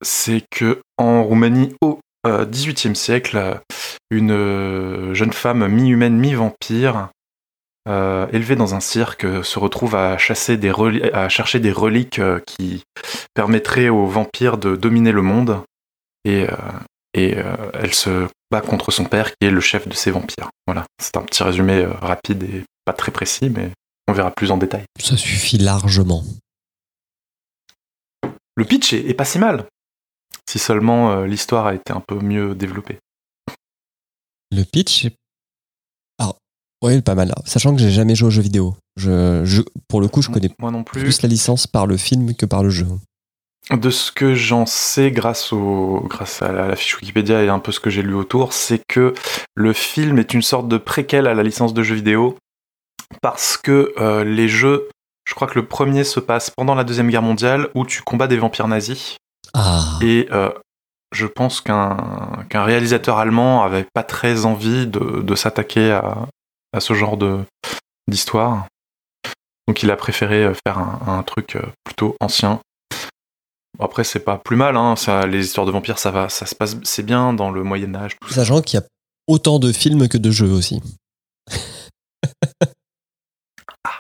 c'est 0.01 0.45
que 0.49 0.81
en 0.97 1.21
Roumanie, 1.21 1.75
au 1.81 1.99
euh, 2.25 2.45
XVIIIe 2.45 2.95
siècle, 2.95 3.35
euh, 3.35 3.55
une 4.09 4.31
euh, 4.31 5.13
jeune 5.13 5.33
femme 5.33 5.67
mi-humaine, 5.67 6.17
mi-vampire 6.17 7.09
euh, 7.89 8.27
élevé 8.31 8.55
dans 8.55 8.75
un 8.75 8.79
cirque, 8.79 9.25
se 9.43 9.59
retrouve 9.59 9.95
à, 9.95 10.17
chasser 10.17 10.55
des 10.55 10.71
à 11.13 11.29
chercher 11.29 11.59
des 11.59 11.71
reliques 11.71 12.19
euh, 12.19 12.39
qui 12.45 12.83
permettraient 13.33 13.89
aux 13.89 14.05
vampires 14.05 14.57
de 14.57 14.75
dominer 14.75 15.11
le 15.11 15.23
monde. 15.23 15.63
Et, 16.25 16.47
euh, 16.49 16.55
et 17.13 17.35
elle 17.73 17.93
se 17.93 18.27
bat 18.51 18.61
contre 18.61 18.91
son 18.91 19.05
père, 19.05 19.31
qui 19.31 19.47
est 19.47 19.51
le 19.51 19.59
chef 19.59 19.87
de 19.87 19.93
ces 19.93 20.11
vampires. 20.11 20.49
Voilà, 20.65 20.85
c'est 21.01 21.17
un 21.17 21.23
petit 21.23 21.43
résumé 21.43 21.85
rapide 21.85 22.43
et 22.43 22.63
pas 22.85 22.93
très 22.93 23.11
précis, 23.11 23.49
mais 23.49 23.71
on 24.07 24.13
verra 24.13 24.31
plus 24.31 24.51
en 24.51 24.57
détail. 24.57 24.83
Ça 24.99 25.17
suffit 25.17 25.57
largement. 25.57 26.23
Le 28.55 28.65
pitch 28.65 28.93
est, 28.93 29.13
pas 29.13 29.25
si 29.25 29.39
mal, 29.39 29.65
si 30.49 30.57
seulement 30.57 31.23
l'histoire 31.23 31.65
a 31.65 31.75
été 31.75 31.91
un 31.91 32.01
peu 32.01 32.19
mieux 32.19 32.55
développée. 32.55 32.99
Le 34.51 34.63
pitch 34.63 35.05
est 35.05 35.15
oui, 36.81 36.99
pas 37.01 37.15
mal. 37.15 37.33
Sachant 37.45 37.75
que 37.75 37.81
j'ai 37.81 37.91
jamais 37.91 38.15
joué 38.15 38.27
aux 38.27 38.31
jeux 38.31 38.41
vidéo. 38.41 38.75
Je, 38.95 39.61
pour 39.87 40.01
le 40.01 40.07
coup, 40.07 40.21
je 40.21 40.29
connais 40.29 40.49
Moi 40.59 40.71
non 40.71 40.83
plus. 40.83 41.01
plus 41.01 41.21
la 41.21 41.29
licence 41.29 41.67
par 41.67 41.85
le 41.85 41.95
film 41.95 42.33
que 42.35 42.45
par 42.45 42.63
le 42.63 42.69
jeu. 42.69 42.87
De 43.69 43.89
ce 43.89 44.11
que 44.11 44.33
j'en 44.33 44.65
sais 44.65 45.11
grâce, 45.11 45.53
au, 45.53 46.03
grâce 46.07 46.41
à 46.41 46.51
la 46.51 46.75
fiche 46.75 46.97
Wikipédia 46.97 47.43
et 47.43 47.49
un 47.49 47.59
peu 47.59 47.71
ce 47.71 47.79
que 47.79 47.89
j'ai 47.89 48.01
lu 48.01 48.15
autour, 48.15 48.53
c'est 48.53 48.81
que 48.87 49.13
le 49.55 49.71
film 49.71 50.17
est 50.19 50.33
une 50.33 50.41
sorte 50.41 50.67
de 50.67 50.77
préquel 50.77 51.27
à 51.27 51.33
la 51.33 51.43
licence 51.43 51.73
de 51.73 51.83
jeux 51.83 51.95
vidéo 51.95 52.37
parce 53.21 53.57
que 53.57 53.93
euh, 53.97 54.23
les 54.23 54.47
jeux, 54.47 54.89
je 55.25 55.35
crois 55.35 55.47
que 55.47 55.59
le 55.59 55.65
premier 55.65 56.03
se 56.03 56.19
passe 56.19 56.49
pendant 56.49 56.75
la 56.75 56.83
Deuxième 56.83 57.09
Guerre 57.09 57.21
mondiale 57.21 57.69
où 57.75 57.85
tu 57.85 58.01
combats 58.01 58.27
des 58.27 58.37
vampires 58.37 58.67
nazis. 58.67 59.17
Ah. 59.53 59.99
Et 60.01 60.27
euh, 60.31 60.49
je 61.11 61.27
pense 61.27 61.61
qu'un 61.61 62.43
réalisateur 62.53 63.17
allemand 63.17 63.63
avait 63.63 63.85
pas 63.93 64.03
très 64.03 64.45
envie 64.45 64.87
de, 64.87 65.21
de 65.21 65.35
s'attaquer 65.35 65.91
à, 65.91 66.27
à 66.73 66.79
ce 66.79 66.93
genre 66.93 67.17
de 67.17 67.39
d'histoire. 68.07 68.65
Donc 69.67 69.83
il 69.83 69.91
a 69.91 69.95
préféré 69.95 70.45
euh, 70.45 70.53
faire 70.65 70.79
un, 70.79 71.23
truc 71.23 71.57
plutôt 71.83 72.15
ancien. 72.19 72.59
Après 73.79 74.03
c'est 74.03 74.19
pas 74.19 74.37
plus 74.37 74.55
mal, 74.55 74.77
hein, 74.77 74.95
ça, 74.95 75.25
les 75.25 75.45
histoires 75.45 75.65
de 75.65 75.71
vampires 75.71 75.97
ça 75.97 76.11
va, 76.11 76.29
ça 76.29 76.45
se 76.45 76.55
passe, 76.55 76.75
c'est 76.83 77.03
bien 77.03 77.33
dans 77.33 77.51
le 77.51 77.63
Moyen 77.63 77.95
Âge. 77.95 78.15
Sachant 78.29 78.61
qu'il 78.61 78.79
y 78.79 78.83
a 78.83 78.85
autant 79.27 79.59
de 79.59 79.71
films 79.71 80.07
que 80.07 80.17
de 80.17 80.31
jeux 80.31 80.51
aussi. 80.51 80.81
ah. 83.83 83.99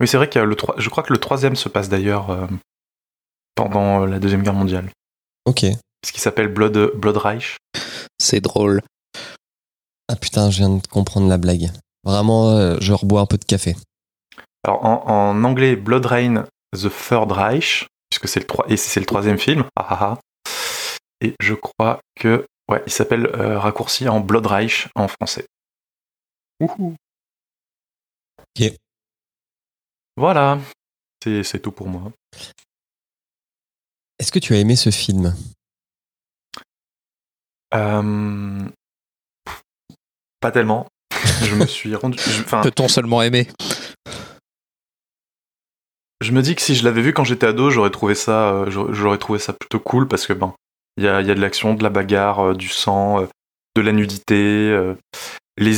Oui 0.00 0.08
c'est 0.08 0.16
vrai 0.16 0.34
a 0.36 0.44
le 0.44 0.56
je 0.78 0.88
crois 0.88 1.02
que 1.02 1.12
le 1.12 1.18
troisième 1.18 1.56
se 1.56 1.68
passe 1.68 1.88
d'ailleurs 1.88 2.30
euh, 2.30 2.46
pendant 3.54 4.06
la 4.06 4.18
deuxième 4.18 4.42
guerre 4.42 4.54
mondiale. 4.54 4.90
Ok. 5.44 5.66
Ce 6.04 6.12
qui 6.12 6.20
s'appelle 6.20 6.48
Blood 6.48 6.92
Blood 6.96 7.16
Reich. 7.16 7.56
C'est 8.20 8.40
drôle. 8.40 8.82
Ah 10.08 10.16
putain, 10.16 10.50
je 10.50 10.58
viens 10.58 10.76
de 10.76 10.86
comprendre 10.86 11.28
la 11.28 11.38
blague. 11.38 11.70
Vraiment, 12.04 12.50
euh, 12.50 12.76
je 12.80 12.92
rebois 12.92 13.20
un 13.20 13.26
peu 13.26 13.38
de 13.38 13.44
café. 13.44 13.76
Alors 14.64 14.84
en, 14.84 15.42
anglais, 15.44 15.76
Blood 15.76 16.06
Rain, 16.06 16.44
The 16.72 16.88
Third 16.88 17.32
Reich, 17.32 17.86
puisque 18.18 18.32
c'est 18.32 18.40
le, 18.40 18.72
et 18.72 18.76
c'est 18.76 19.00
le 19.00 19.06
troisième 19.06 19.38
film. 19.38 19.64
Ah, 19.76 19.86
ah, 19.90 19.98
ah. 20.00 20.20
Et 21.20 21.34
je 21.40 21.54
crois 21.54 22.00
que 22.14 22.46
ouais, 22.70 22.82
il 22.86 22.92
s'appelle 22.92 23.26
euh, 23.26 23.58
raccourci 23.58 24.08
en 24.08 24.20
Blood 24.20 24.46
Reich 24.46 24.88
en 24.94 25.08
français. 25.08 25.46
Ouhou. 26.60 26.94
Ok. 28.38 28.72
Voilà, 30.16 30.58
c'est 31.22 31.60
tout 31.60 31.72
pour 31.72 31.88
moi. 31.88 32.10
Est-ce 34.18 34.32
que 34.32 34.38
tu 34.38 34.54
as 34.54 34.58
aimé 34.58 34.76
ce 34.76 34.90
film? 34.90 35.36
Euh, 37.74 38.68
Pas 40.40 40.52
tellement 40.52 40.86
je 41.44 41.54
me 41.54 41.66
suis 41.66 41.94
rendu. 41.94 42.18
Peut-on 42.62 42.88
seulement 42.88 43.22
aimer? 43.22 43.48
Je 46.22 46.32
me 46.32 46.40
dis 46.40 46.54
que 46.54 46.62
si 46.62 46.74
je 46.74 46.84
l'avais 46.84 47.02
vu 47.02 47.12
quand 47.12 47.24
j'étais 47.24 47.46
ado, 47.46 47.70
j'aurais 47.70 47.90
trouvé 47.90 48.14
ça, 48.14 48.50
euh, 48.50 48.70
j'aurais 48.70 49.18
trouvé 49.18 49.38
ça 49.38 49.52
plutôt 49.52 49.78
cool 49.78 50.08
parce 50.08 50.26
que 50.26 50.32
ben, 50.32 50.54
il 50.96 51.04
y 51.04 51.08
a, 51.08 51.22
de 51.22 51.40
l'action, 51.40 51.74
de 51.74 51.82
la 51.82 51.90
bagarre, 51.90 52.40
euh, 52.40 52.54
du 52.54 52.68
sang, 52.68 53.22
euh, 53.22 53.26
de 53.76 53.82
la 53.82 53.92
nudité. 53.92 54.94
les 55.58 55.72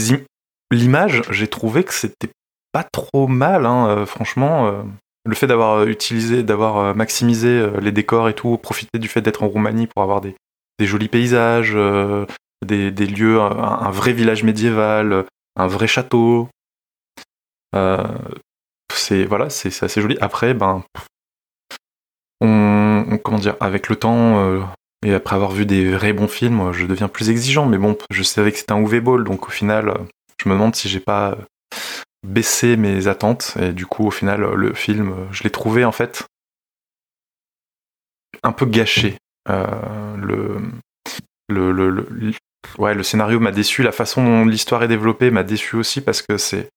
l'image, 0.70 1.22
j'ai 1.30 1.48
trouvé 1.48 1.82
que 1.82 1.92
c'était 1.92 2.30
pas 2.70 2.84
trop 2.84 3.26
mal, 3.26 3.66
hein, 3.66 4.06
franchement. 4.06 4.84
le 5.24 5.34
fait 5.34 5.48
d'avoir 5.48 5.82
utilisé, 5.84 6.44
d'avoir 6.44 6.94
maximisé 6.94 7.68
les 7.80 7.90
décors 7.90 8.28
et 8.28 8.34
tout, 8.34 8.56
profiter 8.56 9.00
du 9.00 9.08
fait 9.08 9.20
d'être 9.20 9.42
en 9.42 9.48
Roumanie 9.48 9.88
pour 9.88 10.04
avoir 10.04 10.20
des, 10.20 10.36
jolis 10.78 11.08
paysages, 11.08 11.76
des, 12.64 12.90
lieux, 12.90 13.40
un, 13.40 13.90
vrai 13.90 14.12
village 14.12 14.44
médiéval, 14.44 15.24
un 15.56 15.66
vrai 15.66 15.88
château. 15.88 16.48
C'est 19.08 19.24
voilà, 19.24 19.48
c'est 19.48 19.82
assez 19.82 20.00
joli. 20.00 20.18
Après, 20.20 20.52
ben, 20.52 20.84
on, 22.40 23.18
comment 23.24 23.38
dire, 23.38 23.56
avec 23.60 23.88
le 23.88 23.96
temps 23.96 24.40
euh, 24.40 24.62
et 25.04 25.14
après 25.14 25.34
avoir 25.34 25.50
vu 25.50 25.64
des 25.64 25.90
vrais 25.90 26.12
bons 26.12 26.28
films, 26.28 26.72
je 26.72 26.84
deviens 26.84 27.08
plus 27.08 27.30
exigeant. 27.30 27.66
Mais 27.66 27.78
bon, 27.78 27.96
je 28.10 28.22
savais 28.22 28.52
que 28.52 28.58
c'était 28.58 28.72
un 28.72 28.82
UV 28.82 29.00
Ball, 29.00 29.24
donc 29.24 29.48
au 29.48 29.50
final, 29.50 29.94
je 30.42 30.48
me 30.48 30.54
demande 30.54 30.76
si 30.76 30.88
j'ai 30.88 31.00
pas 31.00 31.38
baissé 32.26 32.76
mes 32.76 33.06
attentes. 33.06 33.54
Et 33.60 33.72
du 33.72 33.86
coup, 33.86 34.06
au 34.06 34.10
final, 34.10 34.42
le 34.42 34.74
film, 34.74 35.14
je 35.30 35.42
l'ai 35.42 35.50
trouvé 35.50 35.84
en 35.84 35.92
fait 35.92 36.26
un 38.42 38.52
peu 38.52 38.66
gâché. 38.66 39.16
Euh, 39.48 40.16
le, 40.16 40.60
le, 41.48 41.72
le, 41.72 42.32
ouais, 42.76 42.94
le 42.94 43.02
scénario 43.02 43.40
m'a 43.40 43.52
déçu, 43.52 43.82
la 43.82 43.92
façon 43.92 44.22
dont 44.22 44.44
l'histoire 44.44 44.82
est 44.82 44.88
développée 44.88 45.30
m'a 45.30 45.44
déçu 45.44 45.76
aussi 45.76 46.02
parce 46.02 46.20
que 46.20 46.36
c'est 46.36 46.68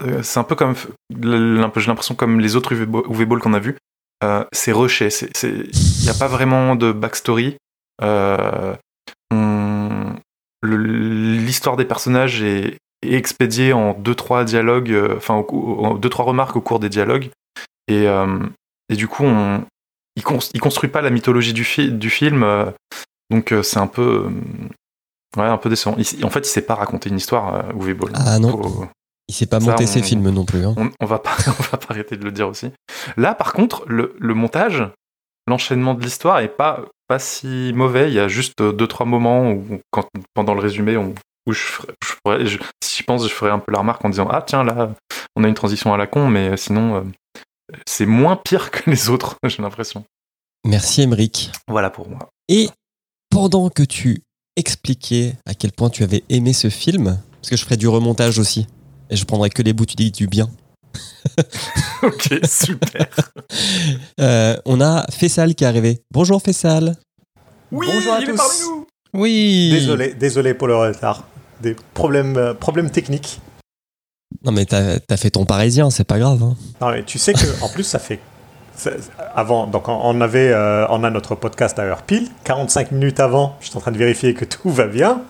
euh, 0.00 0.22
c'est 0.22 0.38
un 0.38 0.44
peu 0.44 0.54
comme 0.54 0.74
j'ai 1.10 1.86
l'impression 1.86 2.14
comme 2.14 2.40
les 2.40 2.56
autres 2.56 2.72
UV 2.72 2.86
Ball 3.26 3.40
qu'on 3.40 3.54
a 3.54 3.58
vu, 3.58 3.76
euh, 4.24 4.44
c'est 4.52 4.72
rushé, 4.72 5.08
il 5.42 5.70
n'y 6.02 6.08
a 6.08 6.14
pas 6.18 6.28
vraiment 6.28 6.76
de 6.76 6.92
backstory. 6.92 7.56
Euh, 8.02 8.74
l'histoire 10.62 11.76
des 11.76 11.84
personnages 11.84 12.42
est, 12.42 12.76
expédiée 13.04 13.72
en 13.72 13.94
deux 13.94 14.14
trois 14.14 14.44
dialogues, 14.44 14.96
enfin 15.16 15.34
en 15.34 15.94
deux 15.94 16.08
trois 16.08 16.24
remarques 16.24 16.54
au 16.54 16.60
cours 16.60 16.78
des 16.78 16.88
dialogues, 16.88 17.30
et, 17.88 18.04
et 18.88 18.94
du 18.94 19.08
coup 19.08 19.24
on, 19.24 19.64
il, 20.14 20.22
construit 20.22 20.88
pas 20.88 21.02
la 21.02 21.10
mythologie 21.10 21.52
du, 21.52 21.66
du 21.90 22.10
film 22.10 22.46
donc 23.28 23.52
c'est 23.62 23.78
un 23.78 23.88
peu 23.88 24.30
Ouais, 25.36 25.44
un 25.44 25.56
peu 25.56 25.70
décevant. 25.70 25.96
en 25.96 26.30
fait, 26.30 26.40
il 26.40 26.44
sait 26.44 26.60
pas 26.60 26.74
raconter 26.74 27.08
une 27.08 27.16
histoire, 27.16 27.74
Uwe 27.74 27.94
Boll. 27.94 28.12
Ah 28.14 28.38
non. 28.38 28.86
Il 29.32 29.34
sait 29.34 29.46
pas 29.46 29.60
monter 29.60 29.86
ses 29.86 30.02
films 30.02 30.28
non 30.28 30.44
plus. 30.44 30.62
Hein. 30.66 30.74
On, 31.00 31.06
va 31.06 31.18
pas, 31.18 31.34
on 31.46 31.62
va 31.62 31.78
pas 31.78 31.86
arrêter 31.88 32.18
de 32.18 32.24
le 32.24 32.32
dire 32.32 32.48
aussi. 32.48 32.70
Là, 33.16 33.34
par 33.34 33.54
contre, 33.54 33.86
le, 33.88 34.34
montage, 34.34 34.84
l'enchaînement 35.48 35.94
de 35.94 36.02
l'histoire 36.02 36.40
est 36.40 36.54
pas, 36.54 36.84
pas 37.08 37.18
si 37.18 37.72
mauvais. 37.74 38.10
Il 38.10 38.14
y 38.14 38.20
a 38.20 38.28
juste 38.28 38.60
deux 38.62 38.86
trois 38.86 39.06
moments 39.06 39.50
où, 39.50 39.80
quand, 39.90 40.06
pendant 40.34 40.52
le 40.52 40.60
résumé, 40.60 40.98
où 40.98 41.14
je, 41.50 41.62
je, 42.40 42.58
si 42.84 42.98
je 42.98 43.04
pense, 43.04 43.26
je 43.26 43.32
ferais 43.32 43.50
un 43.50 43.58
peu 43.58 43.72
la 43.72 43.78
remarque 43.78 44.04
en 44.04 44.10
disant 44.10 44.28
ah 44.30 44.42
tiens 44.46 44.64
là, 44.64 44.94
on 45.34 45.44
a 45.44 45.48
une 45.48 45.54
transition 45.54 45.94
à 45.94 45.96
la 45.96 46.06
con, 46.06 46.28
mais 46.28 46.58
sinon 46.58 46.96
euh, 46.96 47.02
c'est 47.86 48.04
moins 48.04 48.36
pire 48.36 48.70
que 48.70 48.90
les 48.90 49.08
autres, 49.08 49.36
j'ai 49.46 49.62
l'impression. 49.62 50.04
Merci 50.66 51.00
Emeric. 51.00 51.52
Voilà 51.68 51.88
pour 51.88 52.06
moi. 52.06 52.28
Et 52.50 52.68
pendant 53.30 53.70
que 53.70 53.82
tu 53.82 54.20
expliquer 54.56 55.36
à 55.46 55.54
quel 55.54 55.72
point 55.72 55.88
tu 55.88 56.02
avais 56.02 56.22
aimé 56.28 56.52
ce 56.52 56.68
film 56.68 57.18
Parce 57.40 57.48
que 57.48 57.56
je 57.56 57.64
ferai 57.64 57.78
du 57.78 57.88
remontage 57.88 58.38
aussi. 58.38 58.66
Et 59.12 59.16
je 59.16 59.26
prendrai 59.26 59.50
que 59.50 59.60
les 59.60 59.74
bouts 59.74 59.84
tu 59.84 59.94
dis 59.94 60.10
du 60.10 60.26
bien. 60.26 60.48
ok, 62.02 62.40
super. 62.44 63.06
Euh, 64.20 64.56
on 64.64 64.80
a 64.80 65.04
Fessal 65.10 65.54
qui 65.54 65.64
est 65.64 65.66
arrivé. 65.66 66.02
Bonjour 66.10 66.40
Fessal. 66.40 66.96
Oui, 67.70 67.86
Bonjour 67.92 68.14
à 68.14 68.20
il 68.20 68.26
tous. 68.26 68.32
Est 68.32 68.36
parmi 68.36 68.60
nous. 68.62 68.86
Oui. 69.12 69.70
Désolé, 69.72 70.14
désolé 70.14 70.54
pour 70.54 70.68
le 70.68 70.76
retard. 70.76 71.24
Des 71.60 71.76
problèmes, 71.92 72.36
euh, 72.38 72.54
problèmes 72.54 72.90
techniques. 72.90 73.40
Non 74.44 74.52
mais 74.52 74.64
t'as 74.64 74.98
as 75.08 75.16
fait 75.16 75.30
ton 75.30 75.44
parisien, 75.44 75.90
c'est 75.90 76.04
pas 76.04 76.18
grave. 76.18 76.42
Hein. 76.42 76.56
Non 76.80 76.90
mais 76.92 77.04
tu 77.04 77.18
sais 77.18 77.34
que 77.34 77.46
en 77.62 77.68
plus 77.68 77.84
ça 77.84 77.98
fait 77.98 78.20
avant, 79.34 79.66
donc 79.66 79.88
on 79.88 80.20
avait, 80.22 80.50
euh, 80.50 80.86
on 80.88 81.04
a 81.04 81.10
notre 81.10 81.34
podcast 81.34 81.78
à 81.78 81.82
heure 81.82 82.02
pile. 82.02 82.28
45 82.44 82.92
minutes 82.92 83.20
avant, 83.20 83.56
je 83.60 83.68
suis 83.68 83.76
en 83.76 83.80
train 83.80 83.92
de 83.92 83.98
vérifier 83.98 84.32
que 84.32 84.46
tout 84.46 84.70
va 84.70 84.86
bien. 84.86 85.22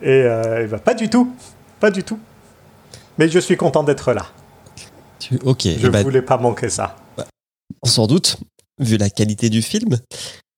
Et 0.00 0.22
euh, 0.22 0.66
va 0.66 0.78
pas 0.78 0.94
du 0.94 1.10
tout, 1.10 1.34
pas 1.80 1.90
du 1.90 2.02
tout. 2.02 2.18
Mais 3.18 3.28
je 3.28 3.38
suis 3.38 3.56
content 3.56 3.82
d'être 3.82 4.12
là. 4.12 4.26
ok. 5.44 5.62
Je 5.62 5.86
ne 5.86 5.90
bah, 5.90 6.02
voulais 6.02 6.22
pas 6.22 6.36
manquer 6.36 6.68
ça. 6.68 6.96
Sans 7.84 8.06
doute, 8.06 8.38
vu 8.78 8.96
la 8.96 9.10
qualité 9.10 9.50
du 9.50 9.62
film. 9.62 9.98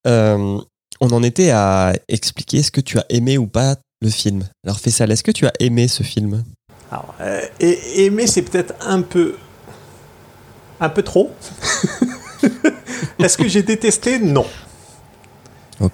Euh, 0.06 0.58
on 1.00 1.10
en 1.10 1.22
était 1.22 1.50
à 1.50 1.92
expliquer 2.08 2.62
ce 2.62 2.70
que 2.70 2.80
tu 2.80 2.98
as 2.98 3.04
aimé 3.08 3.38
ou 3.38 3.46
pas 3.46 3.76
le 4.00 4.10
film. 4.10 4.44
Alors 4.64 4.78
Fessal, 4.78 5.10
est-ce 5.10 5.22
que 5.22 5.30
tu 5.30 5.46
as 5.46 5.52
aimé 5.60 5.88
ce 5.88 6.02
film? 6.02 6.44
Alors, 6.90 7.14
aimer, 7.58 8.26
c'est 8.26 8.42
peut-être 8.42 8.75
un 8.80 9.02
peu 9.02 9.36
un 10.80 10.88
peu 10.88 11.02
trop. 11.02 11.32
Est-ce 13.18 13.38
que 13.38 13.48
j'ai 13.48 13.62
détesté? 13.62 14.18
Non. 14.18 14.46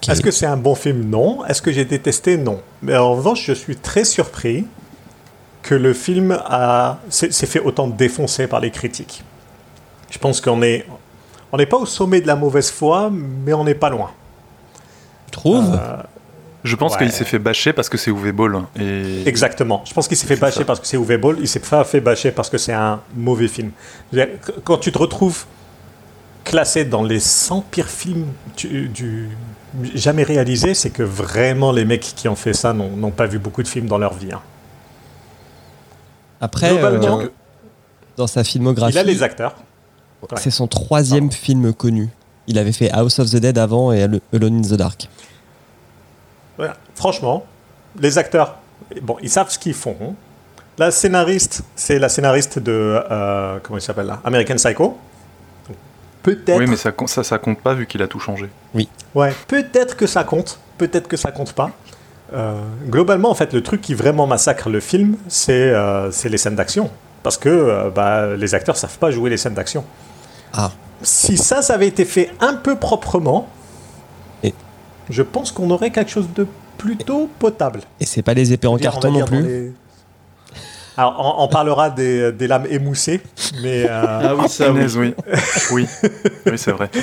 Est-ce 0.07 0.21
que 0.21 0.31
c'est 0.31 0.45
un 0.45 0.57
bon 0.57 0.75
film? 0.75 1.09
Non. 1.09 1.45
Est-ce 1.45 1.61
que 1.61 1.71
j'ai 1.71 1.85
détesté? 1.85 2.37
Non. 2.37 2.61
Mais 2.81 2.95
en 2.95 3.15
revanche, 3.15 3.45
je 3.45 3.53
suis 3.53 3.75
très 3.75 4.03
surpris 4.05 4.65
que 5.63 5.73
le 5.75 5.93
film 5.93 6.31
a 6.45 6.99
s'est 7.09 7.31
s'est 7.31 7.45
fait 7.47 7.59
autant 7.59 7.87
défoncer 7.87 8.47
par 8.47 8.59
les 8.59 8.69
critiques. 8.71 9.23
Je 10.11 10.19
pense 10.19 10.39
qu'on 10.41 10.61
est 10.61 10.85
on 11.51 11.57
n'est 11.57 11.65
pas 11.65 11.77
au 11.77 11.85
sommet 11.85 12.21
de 12.21 12.27
la 12.27 12.35
mauvaise 12.35 12.69
foi, 12.71 13.09
mais 13.11 13.53
on 13.53 13.63
n'est 13.63 13.75
pas 13.75 13.89
loin. 13.89 14.11
Tu 15.27 15.31
trouves? 15.31 15.73
Euh, 15.73 15.97
Je 16.65 16.75
pense 16.77 16.93
Ouais. 16.93 16.99
qu'il 16.99 17.11
s'est 17.11 17.25
fait 17.25 17.39
bâcher 17.39 17.73
parce 17.73 17.89
que 17.89 17.97
c'est 17.97 18.09
Uwe 18.11 18.31
Boll. 18.31 18.55
hein, 18.55 18.67
Et... 18.79 19.27
Exactement. 19.27 19.83
Je 19.85 19.93
pense 19.93 20.07
qu'il 20.07 20.15
s'est 20.15 20.25
fait 20.27 20.35
C'est 20.35 20.41
bâcher 20.41 20.59
ça. 20.59 20.65
parce 20.65 20.79
que 20.79 20.87
c'est 20.87 20.95
Uwe 20.97 21.17
Boll. 21.19 21.37
Il 21.41 21.47
s'est 21.47 21.59
pas 21.59 21.83
fait 21.83 21.99
bâcher 21.99 22.31
parce 22.31 22.49
que 22.49 22.57
c'est 22.57 22.71
un 22.73 23.01
mauvais 23.15 23.47
film. 23.49 23.71
Quand 24.63 24.77
tu 24.77 24.91
te 24.93 24.97
retrouves 24.97 25.43
classé 26.45 26.85
dans 26.85 27.03
les 27.03 27.19
100 27.19 27.61
pires 27.69 27.89
films 27.89 28.27
du, 28.57 28.87
du- 28.87 29.29
jamais 29.95 30.23
réalisés, 30.23 30.73
c'est 30.73 30.89
que 30.89 31.03
vraiment 31.03 31.71
les 31.73 31.83
mecs 31.85 32.01
qui 32.15 32.27
ont 32.29 32.35
fait 32.35 32.53
ça 32.53 32.71
n'ont 32.73 32.95
n'ont 32.95 33.11
pas 33.11 33.25
vu 33.27 33.39
beaucoup 33.39 33.61
de 33.63 33.67
films 33.67 33.87
dans 33.87 33.97
leur 33.97 34.13
vie. 34.13 34.31
hein. 34.33 34.41
Après, 36.43 36.77
euh, 36.77 37.27
dans 38.17 38.27
sa 38.27 38.43
filmographie, 38.43 38.93
il 38.95 38.99
a 38.99 39.03
les 39.03 39.23
acteurs. 39.23 39.55
ouais. 40.21 40.27
c'est 40.37 40.51
son 40.51 40.67
troisième 40.67 41.31
film 41.31 41.73
connu. 41.73 42.09
Il 42.47 42.57
avait 42.57 42.73
fait 42.73 42.91
House 42.91 43.19
of 43.19 43.29
the 43.29 43.37
Dead 43.37 43.57
avant 43.57 43.93
et 43.93 44.03
Al- 44.03 44.19
Alone 44.33 44.57
in 44.57 44.61
the 44.61 44.73
Dark. 44.73 45.07
Voilà. 46.57 46.75
Franchement, 46.95 47.45
les 47.97 48.17
acteurs, 48.17 48.57
bon, 49.01 49.15
ils 49.21 49.29
savent 49.29 49.49
ce 49.49 49.57
qu'ils 49.57 49.73
font. 49.73 50.15
La 50.77 50.91
scénariste, 50.91 51.63
c'est 51.75 51.97
la 51.99 52.09
scénariste 52.09 52.59
de 52.59 52.99
euh, 53.09 53.59
comment 53.63 53.77
il 53.77 53.81
s'appelle 53.81 54.07
là, 54.07 54.19
American 54.25 54.55
Psycho. 54.55 54.97
Peut-être. 56.23 56.57
Oui, 56.57 56.65
mais 56.67 56.75
ça, 56.77 56.91
ça, 57.07 57.23
ça 57.23 57.37
compte 57.37 57.59
pas 57.61 57.73
vu 57.73 57.85
qu'il 57.87 58.01
a 58.01 58.07
tout 58.07 58.19
changé. 58.19 58.49
Ouais, 59.15 59.33
peut-être 59.47 59.95
que 59.95 60.07
ça 60.07 60.23
compte, 60.23 60.59
peut-être 60.77 61.07
que 61.07 61.17
ça 61.17 61.31
compte 61.31 61.53
pas. 61.53 61.71
Euh, 62.33 62.61
globalement, 62.87 63.29
en 63.29 63.35
fait, 63.35 63.53
le 63.53 63.61
truc 63.61 63.81
qui 63.81 63.93
vraiment 63.93 64.25
massacre 64.27 64.69
le 64.69 64.79
film, 64.79 65.17
c'est 65.27 65.51
euh, 65.69 66.09
c'est 66.11 66.29
les 66.29 66.37
scènes 66.37 66.55
d'action. 66.55 66.89
Parce 67.21 67.37
que 67.37 67.49
euh, 67.49 67.89
bah, 67.89 68.35
les 68.35 68.55
acteurs 68.55 68.75
savent 68.77 68.97
pas 68.97 69.11
jouer 69.11 69.29
les 69.29 69.37
scènes 69.37 69.53
d'action. 69.53 69.83
Ah. 70.53 70.71
Si 71.01 71.37
ça, 71.37 71.61
ça 71.61 71.73
avait 71.73 71.87
été 71.87 72.05
fait 72.05 72.31
un 72.39 72.53
peu 72.53 72.75
proprement, 72.75 73.47
Et- 74.43 74.53
je 75.09 75.21
pense 75.21 75.51
qu'on 75.51 75.69
aurait 75.69 75.91
quelque 75.91 76.11
chose 76.11 76.29
de 76.35 76.47
plutôt 76.77 77.29
potable. 77.39 77.81
Et 77.99 78.05
c'est 78.05 78.21
pas 78.23 78.33
les 78.33 78.51
épées 78.53 78.67
en 78.67 78.77
carton 78.77 79.11
non 79.11 79.25
plus. 79.25 79.41
les- 79.43 79.71
Alors, 80.97 81.15
on, 81.39 81.43
on 81.43 81.47
parlera 81.47 81.89
des, 81.89 82.31
des 82.31 82.47
lames 82.47 82.67
émoussées, 82.69 83.21
mais 83.61 83.85
euh, 83.89 83.89
Ah 84.29 84.35
oui, 84.35 84.47
ça, 84.49 84.71
oui. 84.71 85.13
oui, 85.71 85.87
oui 86.45 86.57
c'est 86.57 86.71
vrai. 86.71 86.89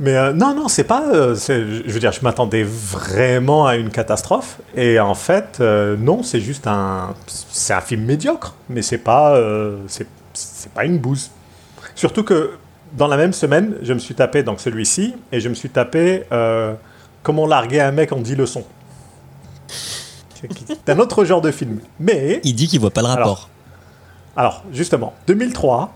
Mais 0.00 0.16
euh, 0.16 0.32
non, 0.32 0.54
non, 0.54 0.68
c'est 0.68 0.84
pas. 0.84 1.02
euh, 1.12 1.34
je 1.34 1.90
veux 1.90 1.98
dire, 2.00 2.12
je 2.12 2.20
m'attendais 2.22 2.62
vraiment 2.62 3.66
à 3.66 3.76
une 3.76 3.90
catastrophe. 3.90 4.60
Et 4.76 5.00
en 5.00 5.14
fait, 5.14 5.58
euh, 5.60 5.96
non, 5.96 6.22
c'est 6.22 6.40
juste 6.40 6.66
un. 6.66 7.14
C'est 7.26 7.74
un 7.74 7.80
film 7.80 8.04
médiocre. 8.04 8.54
Mais 8.68 8.82
c'est 8.82 8.98
pas. 8.98 9.34
euh, 9.36 9.78
c'est 9.88 10.72
pas 10.72 10.84
une 10.84 10.98
bouse. 10.98 11.30
Surtout 11.94 12.22
que 12.22 12.52
dans 12.96 13.08
la 13.08 13.16
même 13.16 13.32
semaine, 13.32 13.74
je 13.82 13.92
me 13.92 13.98
suis 13.98 14.14
tapé 14.14 14.42
donc 14.44 14.60
celui-ci. 14.60 15.14
Et 15.32 15.40
je 15.40 15.48
me 15.48 15.54
suis 15.54 15.68
tapé 15.70 16.24
euh, 16.32 16.74
Comment 17.22 17.46
larguer 17.46 17.80
un 17.80 17.90
mec 17.92 18.12
en 18.12 18.20
10 18.20 18.36
leçons. 18.36 18.64
C'est 20.34 20.88
un 20.88 20.98
autre 21.00 21.24
genre 21.24 21.40
de 21.40 21.50
film. 21.50 21.80
Mais. 21.98 22.40
Il 22.44 22.54
dit 22.54 22.68
qu'il 22.68 22.78
voit 22.80 22.90
pas 22.92 23.02
le 23.02 23.08
Alors, 23.08 23.18
rapport. 23.18 23.48
Alors, 24.36 24.64
justement, 24.72 25.14
2003, 25.26 25.92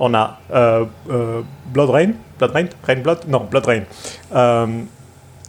on 0.00 0.12
a 0.14 0.38
euh, 0.52 0.84
euh, 1.10 1.42
Blood 1.66 1.90
Rain, 1.90 2.10
Blood 2.38 2.50
Rain, 2.52 2.66
Rain 2.86 3.00
Blood, 3.00 3.18
non, 3.28 3.46
Blood 3.50 3.66
Rain, 3.66 3.82
Euh, 4.34 4.66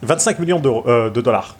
25 0.02 0.38
millions 0.38 0.60
d'euros- 0.60 0.84
euh, 0.86 1.10
de 1.10 1.20
dollars. 1.20 1.56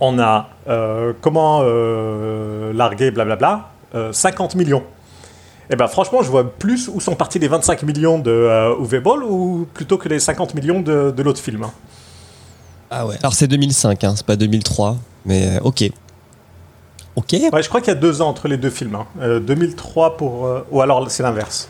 On 0.00 0.18
a 0.18 0.48
euh, 0.68 1.12
comment 1.20 1.60
euh, 1.62 2.72
larguer, 2.72 3.10
blablabla, 3.10 3.68
euh, 3.94 4.12
50 4.12 4.54
millions. 4.54 4.82
Et 5.70 5.76
ben 5.76 5.86
franchement, 5.88 6.22
je 6.22 6.30
vois 6.30 6.50
plus 6.50 6.88
où 6.88 7.00
sont 7.00 7.14
partis 7.14 7.38
les 7.38 7.48
25 7.48 7.82
millions 7.82 8.18
de 8.18 8.30
euh, 8.30 8.74
Uwe 8.80 9.00
Boll 9.02 9.22
ou 9.24 9.66
plutôt 9.74 9.98
que 9.98 10.08
les 10.08 10.18
50 10.20 10.54
millions 10.54 10.80
de, 10.80 11.10
de 11.10 11.22
l'autre 11.22 11.40
film. 11.40 11.64
hein. 11.64 11.72
Ah 12.90 13.06
ouais. 13.06 13.16
Alors 13.20 13.34
c'est 13.34 13.48
2005, 13.48 14.02
hein, 14.04 14.14
c'est 14.16 14.24
pas 14.24 14.36
2003, 14.36 14.96
mais 15.26 15.58
ok. 15.62 15.90
Ok. 17.16 17.34
Ouais, 17.52 17.62
je 17.62 17.68
crois 17.68 17.80
qu'il 17.80 17.92
y 17.92 17.96
a 17.96 18.00
deux 18.00 18.22
ans 18.22 18.28
entre 18.28 18.46
les 18.48 18.56
deux 18.56 18.70
films. 18.70 18.94
hein. 18.94 19.06
Euh, 19.20 19.40
2003 19.40 20.16
pour... 20.16 20.46
euh, 20.46 20.64
ou 20.70 20.80
alors 20.80 21.10
c'est 21.10 21.22
l'inverse. 21.22 21.68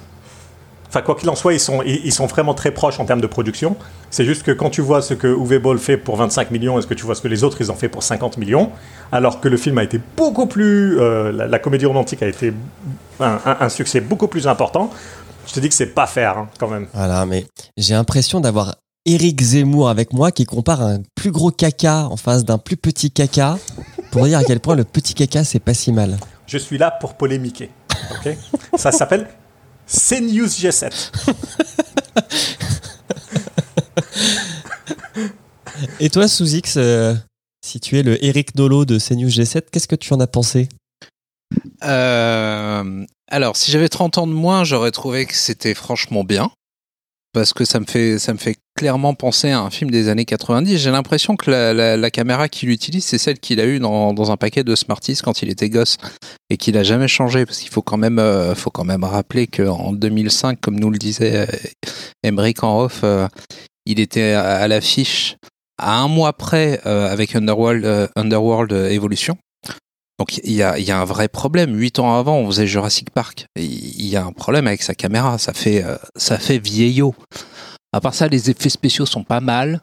Enfin, 0.88 1.02
quoi 1.02 1.14
qu'il 1.16 1.28
en 1.28 1.34
soit, 1.36 1.52
ils 1.52 1.60
sont, 1.60 1.82
ils, 1.82 2.12
sont 2.12 2.24
vraiment 2.26 2.54
très 2.54 2.70
proches 2.70 2.98
en 2.98 3.04
termes 3.04 3.20
de 3.20 3.26
production. 3.26 3.76
C'est 4.10 4.24
juste 4.24 4.42
que 4.42 4.52
quand 4.52 4.70
tu 4.70 4.80
vois 4.80 5.02
ce 5.02 5.12
que 5.12 5.26
Uwe 5.26 5.58
Boll 5.60 5.78
fait 5.78 5.98
pour 5.98 6.16
25 6.16 6.50
millions, 6.50 6.78
est-ce 6.78 6.86
que 6.86 6.94
tu 6.94 7.04
vois 7.04 7.14
ce 7.14 7.20
que 7.20 7.28
les 7.28 7.44
autres 7.44 7.58
ils 7.60 7.70
ont 7.70 7.74
fait 7.74 7.90
pour 7.90 8.02
50 8.02 8.38
millions, 8.38 8.70
alors 9.12 9.40
que 9.40 9.48
le 9.48 9.58
film 9.58 9.76
a 9.76 9.84
été 9.84 10.00
beaucoup 10.16 10.46
plus... 10.46 10.98
euh, 10.98 11.30
la, 11.30 11.46
la 11.46 11.58
comédie 11.58 11.84
romantique 11.84 12.22
a 12.22 12.26
été 12.26 12.54
un, 13.20 13.38
un- 13.44 13.56
un 13.60 13.68
succès 13.68 14.00
beaucoup 14.00 14.28
plus 14.28 14.46
important, 14.48 14.88
je 15.46 15.52
te 15.52 15.60
dis 15.60 15.68
que 15.68 15.74
c'est 15.74 15.86
pas 15.94 16.06
faire, 16.06 16.38
hein, 16.38 16.48
quand 16.58 16.68
même. 16.68 16.86
Voilà, 16.94 17.26
mais 17.26 17.46
j'ai 17.76 17.92
l'impression 17.94 18.40
d'avoir 18.40 18.76
Eric 19.04 19.40
Zemmour 19.42 19.90
avec 19.90 20.12
moi 20.14 20.30
qui 20.32 20.44
compare 20.46 20.80
un 20.82 20.98
plus 21.14 21.30
gros 21.32 21.50
caca 21.50 22.06
en 22.10 22.16
face 22.16 22.44
d'un 22.46 22.58
plus 22.58 22.76
petit 22.78 23.10
caca 23.10 23.58
pour 24.10 24.24
dire 24.24 24.38
à 24.38 24.44
quel 24.44 24.60
point 24.60 24.74
le 24.74 24.84
petit 24.84 25.12
caca 25.14 25.44
c'est 25.44 25.60
pas 25.60 25.74
si 25.74 25.92
mal. 25.92 26.16
Je 26.46 26.56
suis 26.58 26.78
là 26.78 26.90
pour 26.90 27.12
polémiquer. 27.14 27.68
ok? 28.10 28.36
Ça 28.76 28.90
s'appelle 28.92 29.26
CNews 29.88 30.46
G7. 30.46 31.10
Et 36.00 36.10
toi, 36.10 36.28
Sous-X, 36.28 36.74
euh, 36.76 37.14
si 37.64 37.80
tu 37.80 37.98
es 37.98 38.02
le 38.02 38.22
Eric 38.24 38.54
Nolo 38.54 38.84
de 38.84 38.98
CNews 38.98 39.28
G7, 39.28 39.62
qu'est-ce 39.70 39.88
que 39.88 39.96
tu 39.96 40.12
en 40.12 40.20
as 40.20 40.26
pensé? 40.26 40.68
Euh, 41.84 43.06
alors, 43.28 43.56
si 43.56 43.70
j'avais 43.70 43.88
30 43.88 44.18
ans 44.18 44.26
de 44.26 44.32
moins, 44.32 44.64
j'aurais 44.64 44.90
trouvé 44.90 45.26
que 45.26 45.34
c'était 45.34 45.74
franchement 45.74 46.24
bien. 46.24 46.50
Parce 47.32 47.52
que 47.52 47.64
ça 47.64 47.78
me 47.78 47.84
fait, 47.84 48.18
ça 48.18 48.32
me 48.32 48.38
fait 48.38 48.56
clairement 48.74 49.12
penser 49.12 49.50
à 49.50 49.60
un 49.60 49.70
film 49.70 49.90
des 49.90 50.08
années 50.08 50.24
90. 50.24 50.78
J'ai 50.78 50.90
l'impression 50.90 51.36
que 51.36 51.50
la, 51.50 52.10
caméra 52.10 52.48
qu'il 52.48 52.70
utilise, 52.70 53.04
c'est 53.04 53.18
celle 53.18 53.38
qu'il 53.38 53.60
a 53.60 53.66
eue 53.66 53.80
dans, 53.80 54.30
un 54.30 54.36
paquet 54.36 54.64
de 54.64 54.74
Smarties 54.74 55.18
quand 55.22 55.42
il 55.42 55.50
était 55.50 55.68
gosse 55.68 55.98
et 56.48 56.56
qu'il 56.56 56.76
a 56.78 56.82
jamais 56.82 57.08
changé. 57.08 57.44
Parce 57.44 57.58
qu'il 57.58 57.70
faut 57.70 57.82
quand 57.82 57.98
même, 57.98 58.18
euh, 58.18 58.54
faut 58.54 58.70
quand 58.70 58.84
même 58.84 59.04
rappeler 59.04 59.46
qu'en 59.46 59.92
2005, 59.92 60.60
comme 60.60 60.78
nous 60.80 60.90
le 60.90 60.98
disait 60.98 61.36
euh, 61.36 61.46
Emmerich 62.22 62.62
en 62.62 62.80
off, 62.82 63.00
euh, 63.04 63.28
il 63.84 64.00
était 64.00 64.32
à, 64.32 64.66
l'affiche 64.68 65.36
à 65.76 65.98
un 66.00 66.08
mois 66.08 66.32
près 66.32 66.80
avec 66.84 67.34
Underworld, 67.36 68.10
Underworld 68.16 68.72
Evolution. 68.72 69.38
Donc 70.18 70.38
il 70.38 70.52
y 70.52 70.62
a, 70.62 70.78
y 70.78 70.90
a 70.90 71.00
un 71.00 71.04
vrai 71.04 71.28
problème. 71.28 71.76
Huit 71.76 71.98
ans 71.98 72.16
avant, 72.18 72.38
on 72.38 72.46
faisait 72.46 72.66
Jurassic 72.66 73.10
Park. 73.10 73.46
Il 73.56 74.06
y 74.06 74.16
a 74.16 74.24
un 74.24 74.32
problème 74.32 74.66
avec 74.66 74.82
sa 74.82 74.94
caméra. 74.94 75.38
Ça 75.38 75.52
fait, 75.52 75.84
euh, 75.84 75.96
ça 76.16 76.38
fait 76.38 76.58
vieillot. 76.58 77.14
À 77.92 78.00
part 78.00 78.14
ça, 78.14 78.28
les 78.28 78.50
effets 78.50 78.68
spéciaux 78.68 79.06
sont 79.06 79.24
pas 79.24 79.40
mal. 79.40 79.80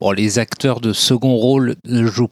Bon, 0.00 0.10
les 0.12 0.38
acteurs 0.38 0.80
de 0.80 0.92
second 0.92 1.36
rôle 1.36 1.76
ne 1.84 2.06
jouent 2.06 2.30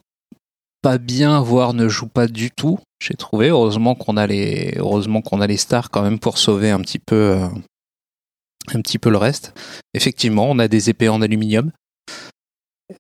pas 0.83 0.98
bien, 0.98 1.40
voire 1.40 1.74
ne 1.74 1.88
jouent 1.88 2.09
pas 2.09 2.27
du 2.27 2.51
tout. 2.51 2.79
J'ai 3.01 3.14
trouvé. 3.14 3.48
Heureusement 3.48 3.94
qu'on 3.94 4.16
a 4.16 4.27
les, 4.27 4.74
heureusement 4.77 5.22
qu'on 5.22 5.40
a 5.40 5.46
les 5.46 5.57
stars 5.57 5.90
quand 5.90 6.03
même 6.03 6.18
pour 6.18 6.38
sauver 6.38 6.70
un 6.70 6.81
petit 6.81 6.98
peu, 6.98 7.37
euh, 7.37 7.48
un 8.74 8.81
petit 8.81 8.98
peu 8.98 9.11
le 9.11 9.16
reste. 9.16 9.53
Effectivement, 9.94 10.51
on 10.51 10.59
a 10.59 10.68
des 10.68 10.90
épées 10.90 11.09
en 11.09 11.22
aluminium. 11.22 11.70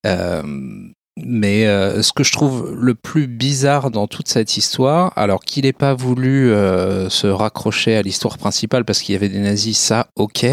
Euh, 0.06 0.90
mais 1.24 1.66
euh, 1.66 2.02
ce 2.02 2.12
que 2.12 2.24
je 2.24 2.32
trouve 2.32 2.74
le 2.74 2.94
plus 2.94 3.26
bizarre 3.26 3.90
dans 3.90 4.06
toute 4.06 4.28
cette 4.28 4.56
histoire, 4.56 5.12
alors 5.16 5.40
qu'il 5.40 5.64
n'ait 5.64 5.72
pas 5.72 5.94
voulu 5.94 6.50
euh, 6.50 7.08
se 7.08 7.26
raccrocher 7.26 7.96
à 7.96 8.02
l'histoire 8.02 8.38
principale 8.38 8.84
parce 8.84 9.00
qu'il 9.00 9.14
y 9.14 9.16
avait 9.16 9.28
des 9.28 9.40
nazis, 9.40 9.78
ça, 9.78 10.08
ok. 10.16 10.46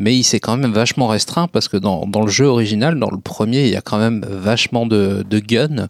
Mais 0.00 0.16
il 0.16 0.22
s'est 0.22 0.40
quand 0.40 0.56
même 0.56 0.72
vachement 0.72 1.08
restreint 1.08 1.48
parce 1.48 1.68
que 1.68 1.76
dans, 1.76 2.06
dans 2.06 2.22
le 2.22 2.30
jeu 2.30 2.46
original, 2.46 2.98
dans 2.98 3.10
le 3.10 3.18
premier, 3.18 3.64
il 3.66 3.72
y 3.72 3.76
a 3.76 3.80
quand 3.80 3.98
même 3.98 4.24
vachement 4.24 4.86
de, 4.86 5.24
de 5.28 5.38
guns. 5.38 5.88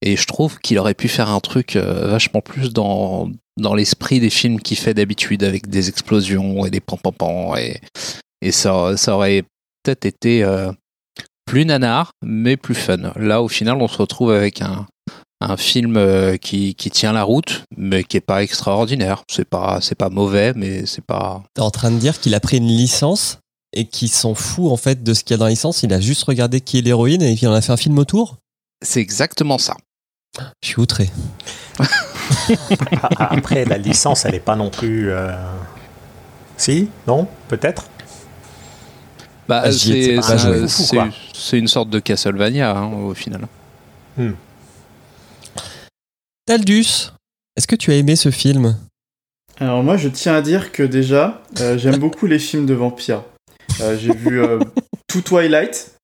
Et 0.00 0.16
je 0.16 0.26
trouve 0.26 0.58
qu'il 0.58 0.78
aurait 0.78 0.94
pu 0.94 1.08
faire 1.08 1.30
un 1.30 1.40
truc 1.40 1.76
euh, 1.76 2.08
vachement 2.08 2.40
plus 2.40 2.72
dans, 2.72 3.30
dans 3.60 3.74
l'esprit 3.74 4.20
des 4.20 4.30
films 4.30 4.60
qu'il 4.60 4.78
fait 4.78 4.94
d'habitude 4.94 5.44
avec 5.44 5.68
des 5.68 5.88
explosions 5.88 6.66
et 6.66 6.70
des 6.70 6.80
pam 6.80 6.98
et, 7.58 7.80
et 8.40 8.50
ça, 8.50 8.96
ça 8.96 9.14
aurait 9.14 9.44
peut-être 9.84 10.06
été 10.06 10.42
plus 11.52 11.66
nanar, 11.66 12.12
mais 12.24 12.56
plus 12.56 12.74
fun. 12.74 13.12
Là, 13.16 13.42
au 13.42 13.48
final, 13.48 13.76
on 13.82 13.86
se 13.86 13.98
retrouve 13.98 14.32
avec 14.32 14.62
un, 14.62 14.86
un 15.42 15.58
film 15.58 15.98
euh, 15.98 16.38
qui, 16.38 16.74
qui 16.74 16.90
tient 16.90 17.12
la 17.12 17.24
route, 17.24 17.64
mais 17.76 18.04
qui 18.04 18.16
est 18.16 18.22
pas 18.22 18.42
extraordinaire. 18.42 19.22
C'est 19.30 19.44
pas, 19.44 19.78
c'est 19.82 19.94
pas 19.94 20.08
mauvais, 20.08 20.54
mais 20.56 20.86
c'est 20.86 21.04
pas. 21.04 21.42
T'es 21.52 21.60
en 21.60 21.70
train 21.70 21.90
de 21.90 21.98
dire 21.98 22.18
qu'il 22.18 22.34
a 22.34 22.40
pris 22.40 22.56
une 22.56 22.68
licence 22.68 23.36
et 23.74 23.84
qu'il 23.84 24.08
s'en 24.08 24.34
fout 24.34 24.72
en 24.72 24.78
fait 24.78 25.02
de 25.02 25.12
ce 25.12 25.24
qu'il 25.24 25.32
y 25.32 25.34
a 25.34 25.36
dans 25.36 25.44
la 25.44 25.50
licence. 25.50 25.82
Il 25.82 25.92
a 25.92 26.00
juste 26.00 26.24
regardé 26.24 26.62
qui 26.62 26.78
est 26.78 26.80
l'héroïne 26.80 27.20
et 27.20 27.32
il 27.32 27.46
en 27.48 27.52
a 27.52 27.60
fait 27.60 27.72
un 27.72 27.76
film 27.76 27.98
autour? 27.98 28.38
C'est 28.82 29.00
exactement 29.00 29.58
ça. 29.58 29.76
Je 30.62 30.68
suis 30.68 30.80
outré. 30.80 31.10
Après, 33.18 33.66
la 33.66 33.76
licence, 33.76 34.24
elle 34.24 34.32
n'est 34.32 34.40
pas 34.40 34.56
non 34.56 34.70
plus. 34.70 35.10
euh, 35.10 35.36
Si? 36.56 36.88
Non? 37.06 37.28
Peut-être? 37.48 37.84
Bah, 39.48 39.62
Ah, 39.64 39.70
j'y 39.70 39.98
étais 39.98 40.20
c'est, 41.34 41.58
une 41.58 41.68
sorte 41.68 41.90
de 41.90 41.98
Castlevania 41.98 42.76
hein, 42.76 42.92
au 42.92 43.14
final. 43.14 43.48
Taldus, 46.46 47.12
est-ce 47.56 47.66
que 47.66 47.76
tu 47.76 47.90
as 47.90 47.96
aimé 47.96 48.16
ce 48.16 48.30
film? 48.30 48.76
Alors 49.58 49.82
moi, 49.82 49.96
je 49.96 50.08
tiens 50.08 50.34
à 50.34 50.42
dire 50.42 50.72
que 50.72 50.82
déjà, 50.82 51.42
euh, 51.60 51.76
j'aime 51.78 51.98
beaucoup 51.98 52.26
les 52.26 52.38
films 52.38 52.66
de 52.66 52.74
vampires. 52.74 53.22
Euh, 53.80 53.96
j'ai 53.98 54.14
vu 54.14 54.42
euh, 54.42 54.58
tout 55.08 55.22
Twilight. 55.22 55.94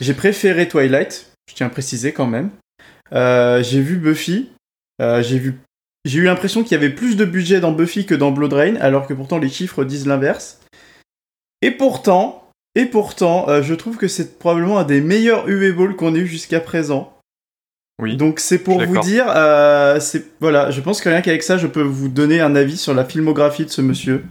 J'ai 0.00 0.14
préféré 0.14 0.68
Twilight, 0.68 1.32
je 1.48 1.54
tiens 1.54 1.66
à 1.66 1.70
préciser 1.70 2.12
quand 2.12 2.26
même. 2.26 2.50
Euh, 3.12 3.62
j'ai 3.62 3.80
vu 3.80 3.96
Buffy. 3.96 4.50
Euh, 5.00 5.22
j'ai 5.22 5.38
vu. 5.38 5.60
J'ai 6.04 6.18
eu 6.18 6.24
l'impression 6.24 6.62
qu'il 6.62 6.72
y 6.72 6.74
avait 6.74 6.90
plus 6.90 7.16
de 7.16 7.24
budget 7.24 7.60
dans 7.60 7.72
Buffy 7.72 8.06
que 8.06 8.14
dans 8.14 8.32
Blood 8.32 8.52
Rain, 8.52 8.76
alors 8.76 9.06
que 9.06 9.14
pourtant 9.14 9.38
les 9.38 9.48
chiffres 9.48 9.84
disent 9.84 10.06
l'inverse. 10.06 10.60
Et 11.60 11.70
pourtant, 11.70 12.41
et 12.74 12.86
pourtant, 12.86 13.48
euh, 13.48 13.62
je 13.62 13.74
trouve 13.74 13.96
que 13.96 14.08
c'est 14.08 14.38
probablement 14.38 14.78
un 14.78 14.84
des 14.84 15.00
meilleurs 15.00 15.48
UV 15.48 15.72
Ball 15.72 15.94
qu'on 15.96 16.14
ait 16.14 16.20
eu 16.20 16.26
jusqu'à 16.26 16.60
présent. 16.60 17.16
Oui. 18.00 18.16
Donc 18.16 18.40
c'est 18.40 18.58
pour 18.58 18.82
vous 18.84 18.98
dire, 19.00 19.26
euh, 19.28 20.00
c'est 20.00 20.24
voilà, 20.40 20.70
je 20.70 20.80
pense 20.80 21.00
que 21.00 21.08
rien 21.08 21.20
qu'avec 21.22 21.42
ça, 21.42 21.58
je 21.58 21.66
peux 21.66 21.82
vous 21.82 22.08
donner 22.08 22.40
un 22.40 22.56
avis 22.56 22.76
sur 22.76 22.94
la 22.94 23.04
filmographie 23.04 23.64
de 23.66 23.70
ce 23.70 23.80
monsieur. 23.82 24.24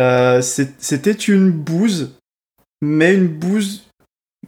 Euh, 0.00 0.40
C'était 0.42 1.12
une 1.12 1.50
bouse, 1.50 2.12
mais 2.82 3.14
une 3.14 3.28
bouse 3.28 3.84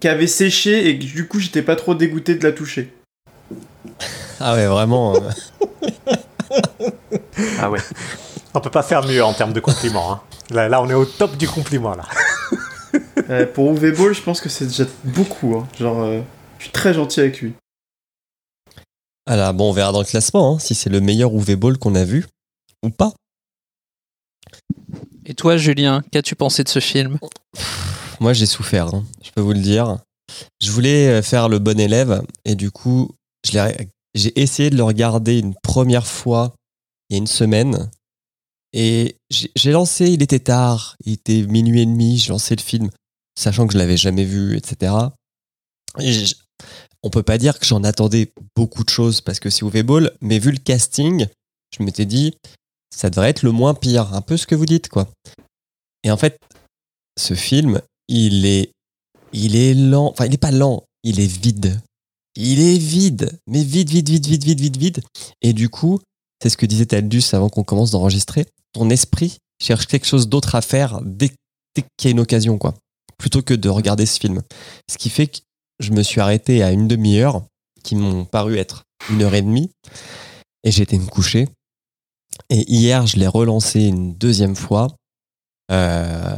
qui 0.00 0.08
avait 0.08 0.26
séché 0.26 0.88
et 0.88 0.98
que 0.98 1.04
du 1.04 1.26
coup 1.26 1.38
j'étais 1.40 1.62
pas 1.62 1.76
trop 1.76 1.94
dégoûté 1.94 2.34
de 2.34 2.44
la 2.44 2.52
toucher. 2.52 2.92
Ah 4.40 4.54
ouais, 4.54 4.66
vraiment. 4.66 5.14
euh, 5.16 5.30
Ah 7.60 7.70
ouais. 7.70 7.80
On 8.52 8.60
peut 8.60 8.70
pas 8.70 8.82
faire 8.82 9.06
mieux 9.06 9.24
en 9.24 9.32
termes 9.32 9.52
de 9.52 9.60
compliments. 9.60 10.12
hein. 10.12 10.20
Là, 10.50 10.68
là, 10.68 10.82
on 10.82 10.88
est 10.88 10.94
au 10.94 11.04
top 11.06 11.36
du 11.36 11.48
compliment. 11.48 11.94
Là. 11.96 12.04
Pour 13.54 13.72
UV 13.72 13.92
Ball, 13.92 14.14
je 14.14 14.22
pense 14.22 14.40
que 14.40 14.48
c'est 14.48 14.66
déjà 14.66 14.84
beaucoup. 15.04 15.56
hein. 15.56 15.68
Genre, 15.78 16.02
euh, 16.02 16.20
je 16.58 16.64
suis 16.64 16.72
très 16.72 16.94
gentil 16.94 17.20
avec 17.20 17.40
lui. 17.40 17.54
Alors, 19.26 19.54
bon, 19.54 19.70
on 19.70 19.72
verra 19.72 19.92
dans 19.92 20.00
le 20.00 20.04
classement 20.04 20.54
hein, 20.54 20.58
si 20.58 20.74
c'est 20.74 20.90
le 20.90 21.00
meilleur 21.00 21.34
UV 21.34 21.56
Ball 21.56 21.78
qu'on 21.78 21.94
a 21.94 22.04
vu 22.04 22.26
ou 22.82 22.90
pas. 22.90 23.12
Et 25.26 25.34
toi, 25.34 25.56
Julien, 25.56 26.02
qu'as-tu 26.12 26.36
pensé 26.36 26.62
de 26.62 26.68
ce 26.68 26.80
film? 26.80 27.18
Moi, 28.20 28.34
j'ai 28.34 28.46
souffert, 28.46 28.94
hein, 28.94 29.04
je 29.22 29.30
peux 29.30 29.40
vous 29.40 29.54
le 29.54 29.60
dire. 29.60 29.98
Je 30.62 30.70
voulais 30.70 31.08
euh, 31.08 31.22
faire 31.22 31.48
le 31.48 31.58
bon 31.58 31.78
élève 31.80 32.22
et 32.44 32.54
du 32.54 32.70
coup, 32.70 33.10
j'ai 33.44 34.40
essayé 34.40 34.70
de 34.70 34.76
le 34.76 34.82
regarder 34.82 35.38
une 35.38 35.54
première 35.62 36.06
fois 36.06 36.54
il 37.08 37.14
y 37.14 37.16
a 37.16 37.18
une 37.18 37.26
semaine 37.26 37.90
et 38.76 39.18
j'ai 39.30 39.70
lancé, 39.70 40.10
il 40.10 40.20
était 40.20 40.40
tard, 40.40 40.96
il 41.04 41.12
était 41.12 41.42
minuit 41.42 41.82
et 41.82 41.86
demi, 41.86 42.18
j'ai 42.18 42.30
lancé 42.30 42.56
le 42.56 42.60
film 42.60 42.90
sachant 43.38 43.68
que 43.68 43.72
je 43.72 43.78
l'avais 43.78 43.96
jamais 43.96 44.24
vu, 44.24 44.56
etc. 44.56 44.92
Et 46.00 46.24
on 47.04 47.10
peut 47.10 47.22
pas 47.22 47.38
dire 47.38 47.60
que 47.60 47.66
j'en 47.66 47.84
attendais 47.84 48.32
beaucoup 48.56 48.82
de 48.82 48.88
choses 48.88 49.20
parce 49.20 49.38
que 49.38 49.48
c'est 49.48 49.64
UV 49.64 49.84
Ball, 49.84 50.10
mais 50.20 50.40
vu 50.40 50.50
le 50.50 50.58
casting, 50.58 51.28
je 51.76 51.84
m'étais 51.84 52.04
dit 52.04 52.34
ça 52.92 53.10
devrait 53.10 53.30
être 53.30 53.42
le 53.42 53.52
moins 53.52 53.74
pire, 53.74 54.12
un 54.12 54.22
peu 54.22 54.36
ce 54.36 54.46
que 54.46 54.56
vous 54.56 54.66
dites 54.66 54.88
quoi. 54.88 55.08
Et 56.02 56.10
en 56.10 56.16
fait, 56.16 56.40
ce 57.16 57.34
film, 57.34 57.80
il 58.08 58.44
est, 58.44 58.72
il 59.32 59.54
est 59.54 59.74
lent. 59.74 60.10
Enfin, 60.10 60.26
il 60.26 60.34
est 60.34 60.38
pas 60.38 60.50
lent. 60.50 60.82
Il 61.04 61.20
est 61.20 61.26
vide. 61.26 61.80
Il 62.36 62.60
est 62.60 62.78
vide, 62.78 63.38
mais 63.46 63.62
vide, 63.62 63.90
vide, 63.90 64.08
vide, 64.08 64.26
vide, 64.26 64.44
vide, 64.44 64.60
vide, 64.60 64.76
vide. 64.76 65.00
Et 65.42 65.52
du 65.52 65.68
coup, 65.68 66.00
c'est 66.42 66.48
ce 66.48 66.56
que 66.56 66.66
disait 66.66 66.86
Taldus 66.86 67.22
avant 67.32 67.48
qu'on 67.48 67.62
commence 67.62 67.92
d'enregistrer. 67.92 68.46
Ton 68.74 68.90
esprit 68.90 69.38
cherche 69.62 69.86
quelque 69.86 70.06
chose 70.06 70.28
d'autre 70.28 70.54
à 70.54 70.60
faire 70.60 71.00
dès, 71.02 71.30
qu'il 71.96 72.04
y 72.04 72.08
a 72.08 72.10
une 72.10 72.20
occasion, 72.20 72.58
quoi. 72.58 72.74
Plutôt 73.16 73.40
que 73.40 73.54
de 73.54 73.68
regarder 73.68 74.04
ce 74.04 74.20
film. 74.20 74.42
Ce 74.90 74.98
qui 74.98 75.08
fait 75.08 75.28
que 75.28 75.38
je 75.80 75.92
me 75.92 76.02
suis 76.02 76.20
arrêté 76.20 76.62
à 76.62 76.72
une 76.72 76.86
demi-heure, 76.86 77.44
qui 77.82 77.96
m'ont 77.96 78.24
paru 78.24 78.58
être 78.58 78.82
une 79.10 79.22
heure 79.22 79.34
et 79.34 79.42
demie, 79.42 79.70
et 80.64 80.68
été 80.68 80.98
me 80.98 81.06
coucher. 81.06 81.48
Et 82.50 82.70
hier, 82.70 83.06
je 83.06 83.16
l'ai 83.16 83.26
relancé 83.26 83.84
une 83.84 84.14
deuxième 84.14 84.56
fois. 84.56 84.88
Euh, 85.70 86.34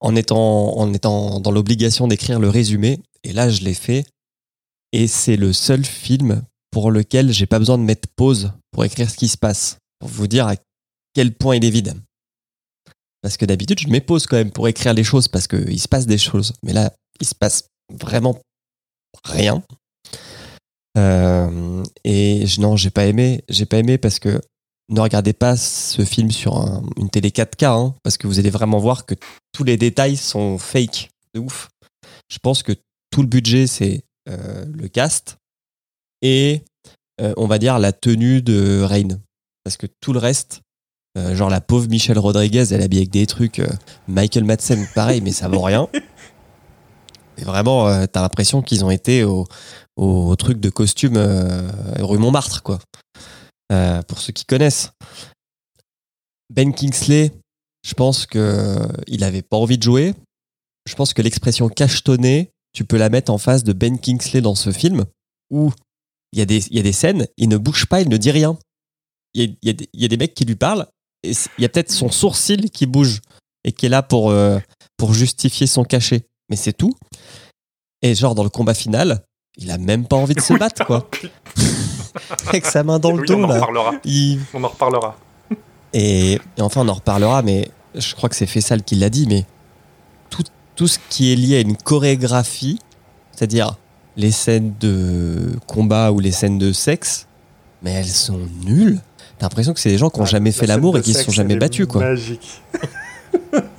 en 0.00 0.14
étant, 0.16 0.76
en 0.76 0.92
étant 0.92 1.40
dans 1.40 1.50
l'obligation 1.50 2.08
d'écrire 2.08 2.38
le 2.38 2.48
résumé. 2.48 3.00
Et 3.24 3.32
là, 3.32 3.50
je 3.50 3.62
l'ai 3.62 3.74
fait. 3.74 4.04
Et 4.92 5.06
c'est 5.06 5.36
le 5.36 5.52
seul 5.52 5.84
film 5.84 6.42
pour 6.70 6.90
lequel 6.90 7.32
j'ai 7.32 7.46
pas 7.46 7.58
besoin 7.58 7.78
de 7.78 7.82
mettre 7.82 8.08
pause 8.16 8.52
pour 8.70 8.84
écrire 8.84 9.10
ce 9.10 9.16
qui 9.16 9.28
se 9.28 9.36
passe. 9.36 9.78
Pour 9.98 10.08
vous 10.08 10.26
dire 10.26 10.46
à 10.46 10.54
quel 11.18 11.34
point 11.34 11.56
il 11.56 11.64
est 11.64 11.70
vide. 11.70 11.94
Parce 13.22 13.36
que 13.36 13.44
d'habitude, 13.44 13.80
je 13.80 13.98
pause 13.98 14.28
quand 14.28 14.36
même 14.36 14.52
pour 14.52 14.68
écrire 14.68 14.94
les 14.94 15.02
choses 15.02 15.26
parce 15.26 15.48
qu'il 15.48 15.80
se 15.80 15.88
passe 15.88 16.06
des 16.06 16.16
choses. 16.16 16.52
Mais 16.62 16.72
là, 16.72 16.92
il 17.20 17.26
se 17.26 17.34
passe 17.34 17.64
vraiment 17.92 18.38
rien. 19.24 19.60
Euh, 20.96 21.82
et 22.04 22.44
non, 22.60 22.76
j'ai 22.76 22.90
pas 22.90 23.06
aimé. 23.06 23.42
J'ai 23.48 23.66
pas 23.66 23.78
aimé 23.78 23.98
parce 23.98 24.20
que 24.20 24.40
ne 24.90 25.00
regardez 25.00 25.32
pas 25.32 25.56
ce 25.56 26.04
film 26.04 26.30
sur 26.30 26.56
un- 26.56 26.84
une 26.96 27.10
télé 27.10 27.32
4K, 27.32 27.64
hein, 27.64 27.96
parce 28.04 28.16
que 28.16 28.28
vous 28.28 28.38
allez 28.38 28.50
vraiment 28.50 28.78
voir 28.78 29.04
que 29.04 29.16
tous 29.50 29.64
les 29.64 29.76
détails 29.76 30.16
sont 30.16 30.56
fake, 30.56 31.10
de 31.34 31.40
ouf. 31.40 31.68
Je 32.30 32.38
pense 32.38 32.62
que 32.62 32.70
tout 33.10 33.22
le 33.22 33.28
budget, 33.28 33.66
c'est 33.66 34.02
euh, 34.28 34.64
le 34.66 34.86
cast 34.86 35.36
et 36.22 36.62
euh, 37.20 37.34
on 37.36 37.48
va 37.48 37.58
dire 37.58 37.80
la 37.80 37.92
tenue 37.92 38.40
de 38.40 38.82
Rain. 38.82 39.18
Parce 39.64 39.76
que 39.76 39.88
tout 40.00 40.12
le 40.12 40.20
reste, 40.20 40.60
euh, 41.16 41.34
genre 41.34 41.50
la 41.50 41.60
pauvre 41.60 41.88
Michelle 41.88 42.18
Rodriguez, 42.18 42.64
elle 42.72 42.82
habille 42.82 42.98
avec 42.98 43.10
des 43.10 43.26
trucs. 43.26 43.58
euh, 43.60 43.66
Michael 44.08 44.44
Madsen, 44.44 44.86
pareil, 44.94 45.20
mais 45.20 45.32
ça 45.32 45.48
vaut 45.48 45.62
rien. 45.62 45.88
Et 47.38 47.44
vraiment, 47.44 47.88
euh, 47.88 48.06
t'as 48.10 48.20
l'impression 48.22 48.62
qu'ils 48.62 48.84
ont 48.84 48.90
été 48.90 49.24
au, 49.24 49.46
au 49.96 50.34
truc 50.36 50.58
de 50.60 50.70
costume 50.70 51.16
euh, 51.16 51.68
rue 52.00 52.18
Montmartre, 52.18 52.62
quoi. 52.62 52.78
Euh, 53.72 54.02
pour 54.02 54.18
ceux 54.18 54.32
qui 54.32 54.44
connaissent. 54.44 54.90
Ben 56.50 56.72
Kingsley, 56.74 57.30
je 57.86 57.94
pense 57.94 58.26
que 58.26 58.78
il 59.06 59.22
avait 59.24 59.42
pas 59.42 59.56
envie 59.56 59.78
de 59.78 59.82
jouer. 59.82 60.14
Je 60.88 60.94
pense 60.94 61.12
que 61.12 61.20
l'expression 61.22 61.68
cachetonné, 61.68 62.50
tu 62.72 62.84
peux 62.84 62.96
la 62.96 63.10
mettre 63.10 63.30
en 63.30 63.38
face 63.38 63.62
de 63.64 63.72
Ben 63.72 63.98
Kingsley 63.98 64.40
dans 64.40 64.54
ce 64.54 64.72
film 64.72 65.04
où 65.50 65.70
il 66.32 66.38
y, 66.38 66.42
a 66.42 66.46
des- 66.46 66.66
y 66.70 66.78
a 66.78 66.82
des 66.82 66.92
scènes, 66.92 67.26
il 67.36 67.48
ne 67.48 67.56
bouge 67.58 67.86
pas, 67.86 68.00
il 68.00 68.08
ne 68.08 68.16
dit 68.16 68.30
rien. 68.30 68.58
Il 69.34 69.42
y 69.62 69.68
y 69.68 69.74
des- 69.74 69.88
il 69.92 70.00
y 70.00 70.04
a 70.04 70.08
des 70.08 70.16
mecs 70.16 70.34
qui 70.34 70.44
lui 70.46 70.56
parlent 70.56 70.86
il 71.24 71.34
y 71.58 71.64
a 71.64 71.68
peut-être 71.68 71.90
son 71.90 72.10
sourcil 72.10 72.70
qui 72.70 72.86
bouge 72.86 73.20
et 73.64 73.72
qui 73.72 73.86
est 73.86 73.88
là 73.88 74.02
pour, 74.02 74.30
euh, 74.30 74.58
pour 74.96 75.12
justifier 75.14 75.66
son 75.66 75.84
cachet. 75.84 76.26
Mais 76.48 76.56
c'est 76.56 76.72
tout. 76.72 76.94
Et 78.02 78.14
genre 78.14 78.34
dans 78.34 78.44
le 78.44 78.50
combat 78.50 78.74
final, 78.74 79.22
il 79.56 79.70
a 79.70 79.78
même 79.78 80.06
pas 80.06 80.16
envie 80.16 80.34
de 80.34 80.40
se 80.40 80.54
battre, 80.54 80.84
quoi. 80.86 81.08
Avec 82.46 82.66
sa 82.66 82.82
main 82.82 82.98
dans 82.98 83.12
le 83.12 83.20
Oui, 83.20 83.26
dos, 83.26 83.34
on 83.34 83.44
en 83.44 83.48
là. 83.48 83.54
reparlera. 83.54 83.92
Il, 84.04 84.40
On 84.54 84.64
en 84.64 84.68
reparlera. 84.68 85.16
et, 85.92 86.32
et 86.34 86.60
enfin, 86.60 86.82
on 86.82 86.88
en 86.88 86.94
reparlera, 86.94 87.42
mais 87.42 87.70
je 87.94 88.14
crois 88.14 88.28
que 88.28 88.36
c'est 88.36 88.46
Fessal 88.46 88.82
qui 88.82 88.94
l'a 88.96 89.10
dit, 89.10 89.26
mais 89.28 89.44
tout, 90.30 90.44
tout 90.76 90.88
ce 90.88 90.98
qui 91.10 91.32
est 91.32 91.36
lié 91.36 91.56
à 91.56 91.60
une 91.60 91.76
chorégraphie, 91.76 92.78
c'est-à-dire 93.32 93.76
les 94.16 94.30
scènes 94.30 94.74
de 94.80 95.52
combat 95.66 96.12
ou 96.12 96.20
les 96.20 96.32
scènes 96.32 96.58
de 96.58 96.72
sexe, 96.72 97.26
mais 97.82 97.92
elles 97.92 98.06
sont 98.06 98.40
nulles. 98.64 99.00
T'as 99.38 99.46
l'impression 99.46 99.72
que 99.74 99.80
c'est 99.80 99.90
des 99.90 99.98
gens 99.98 100.10
qui 100.10 100.18
n'ont 100.18 100.26
Ah, 100.26 100.30
jamais 100.30 100.52
fait 100.52 100.66
l'amour 100.66 100.98
et 100.98 101.02
qui 101.02 101.14
se 101.14 101.22
sont 101.22 101.30
jamais 101.32 101.56
battus, 101.56 101.86
quoi. 101.86 102.02
Magique. 102.02 102.60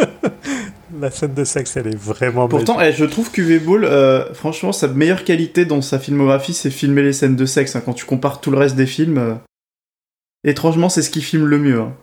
la 1.00 1.12
scène 1.12 1.34
de 1.34 1.44
sexe, 1.44 1.78
elle 1.78 1.88
est 1.88 1.96
vraiment 1.96 2.48
Pourtant, 2.48 2.78
magique. 2.78 2.94
eh, 2.96 2.98
je 2.98 3.06
trouve 3.06 3.32
qu'UV 3.32 3.60
Ball, 3.60 3.86
euh, 3.86 4.34
franchement, 4.34 4.72
sa 4.72 4.88
meilleure 4.88 5.24
qualité 5.24 5.66
dans 5.66 5.82
sa 5.82 6.00
filmographie, 6.00 6.54
c'est 6.54 6.72
filmer 6.72 7.02
les 7.04 7.14
scènes 7.14 7.36
de 7.36 7.46
sexe. 7.46 7.76
hein. 7.76 7.82
Quand 7.84 7.94
tu 7.94 8.06
compares 8.06 8.42
tout 8.42 8.52
le 8.52 8.58
reste 8.58 8.76
des 8.76 8.88
films, 8.88 9.18
euh, 9.18 9.36
étrangement, 10.44 10.90
c'est 10.90 11.02
ce 11.02 11.10
qui 11.10 11.22
filme 11.22 11.46
le 11.46 11.60
mieux. 11.60 11.82
hein. 11.82 11.96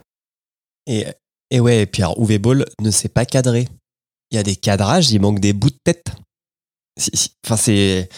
Et, 0.87 1.07
et 1.51 1.61
ouais, 1.61 1.83
et 1.83 1.87
puis 1.87 2.03
alors, 2.03 2.19
Uwe 2.21 2.38
Ball 2.38 2.64
ne 2.81 2.90
sait 2.90 3.09
pas 3.09 3.27
cadrer. 3.27 3.69
Il 4.31 4.37
y 4.37 4.38
a 4.38 4.42
des 4.42 4.57
cadrages, 4.57 5.11
il 5.12 5.21
manque 5.21 5.40
des 5.40 5.53
bouts 5.53 5.71
de 5.71 5.79
tête. 5.85 6.05
Si- 6.99 7.11
si- 7.14 7.31
Enfin, 7.45 7.57
c'est. 7.57 8.09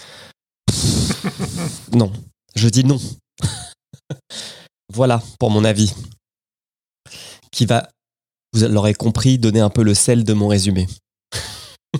non. 1.92 2.12
Je 2.56 2.68
dis 2.68 2.84
non. 2.84 2.98
voilà 4.92 5.22
pour 5.38 5.50
mon 5.50 5.64
avis. 5.64 5.94
Qui 7.50 7.66
va, 7.66 7.88
vous 8.52 8.66
l'aurez 8.66 8.94
compris, 8.94 9.38
donner 9.38 9.60
un 9.60 9.70
peu 9.70 9.82
le 9.82 9.94
sel 9.94 10.24
de 10.24 10.32
mon 10.32 10.48
résumé. 10.48 10.86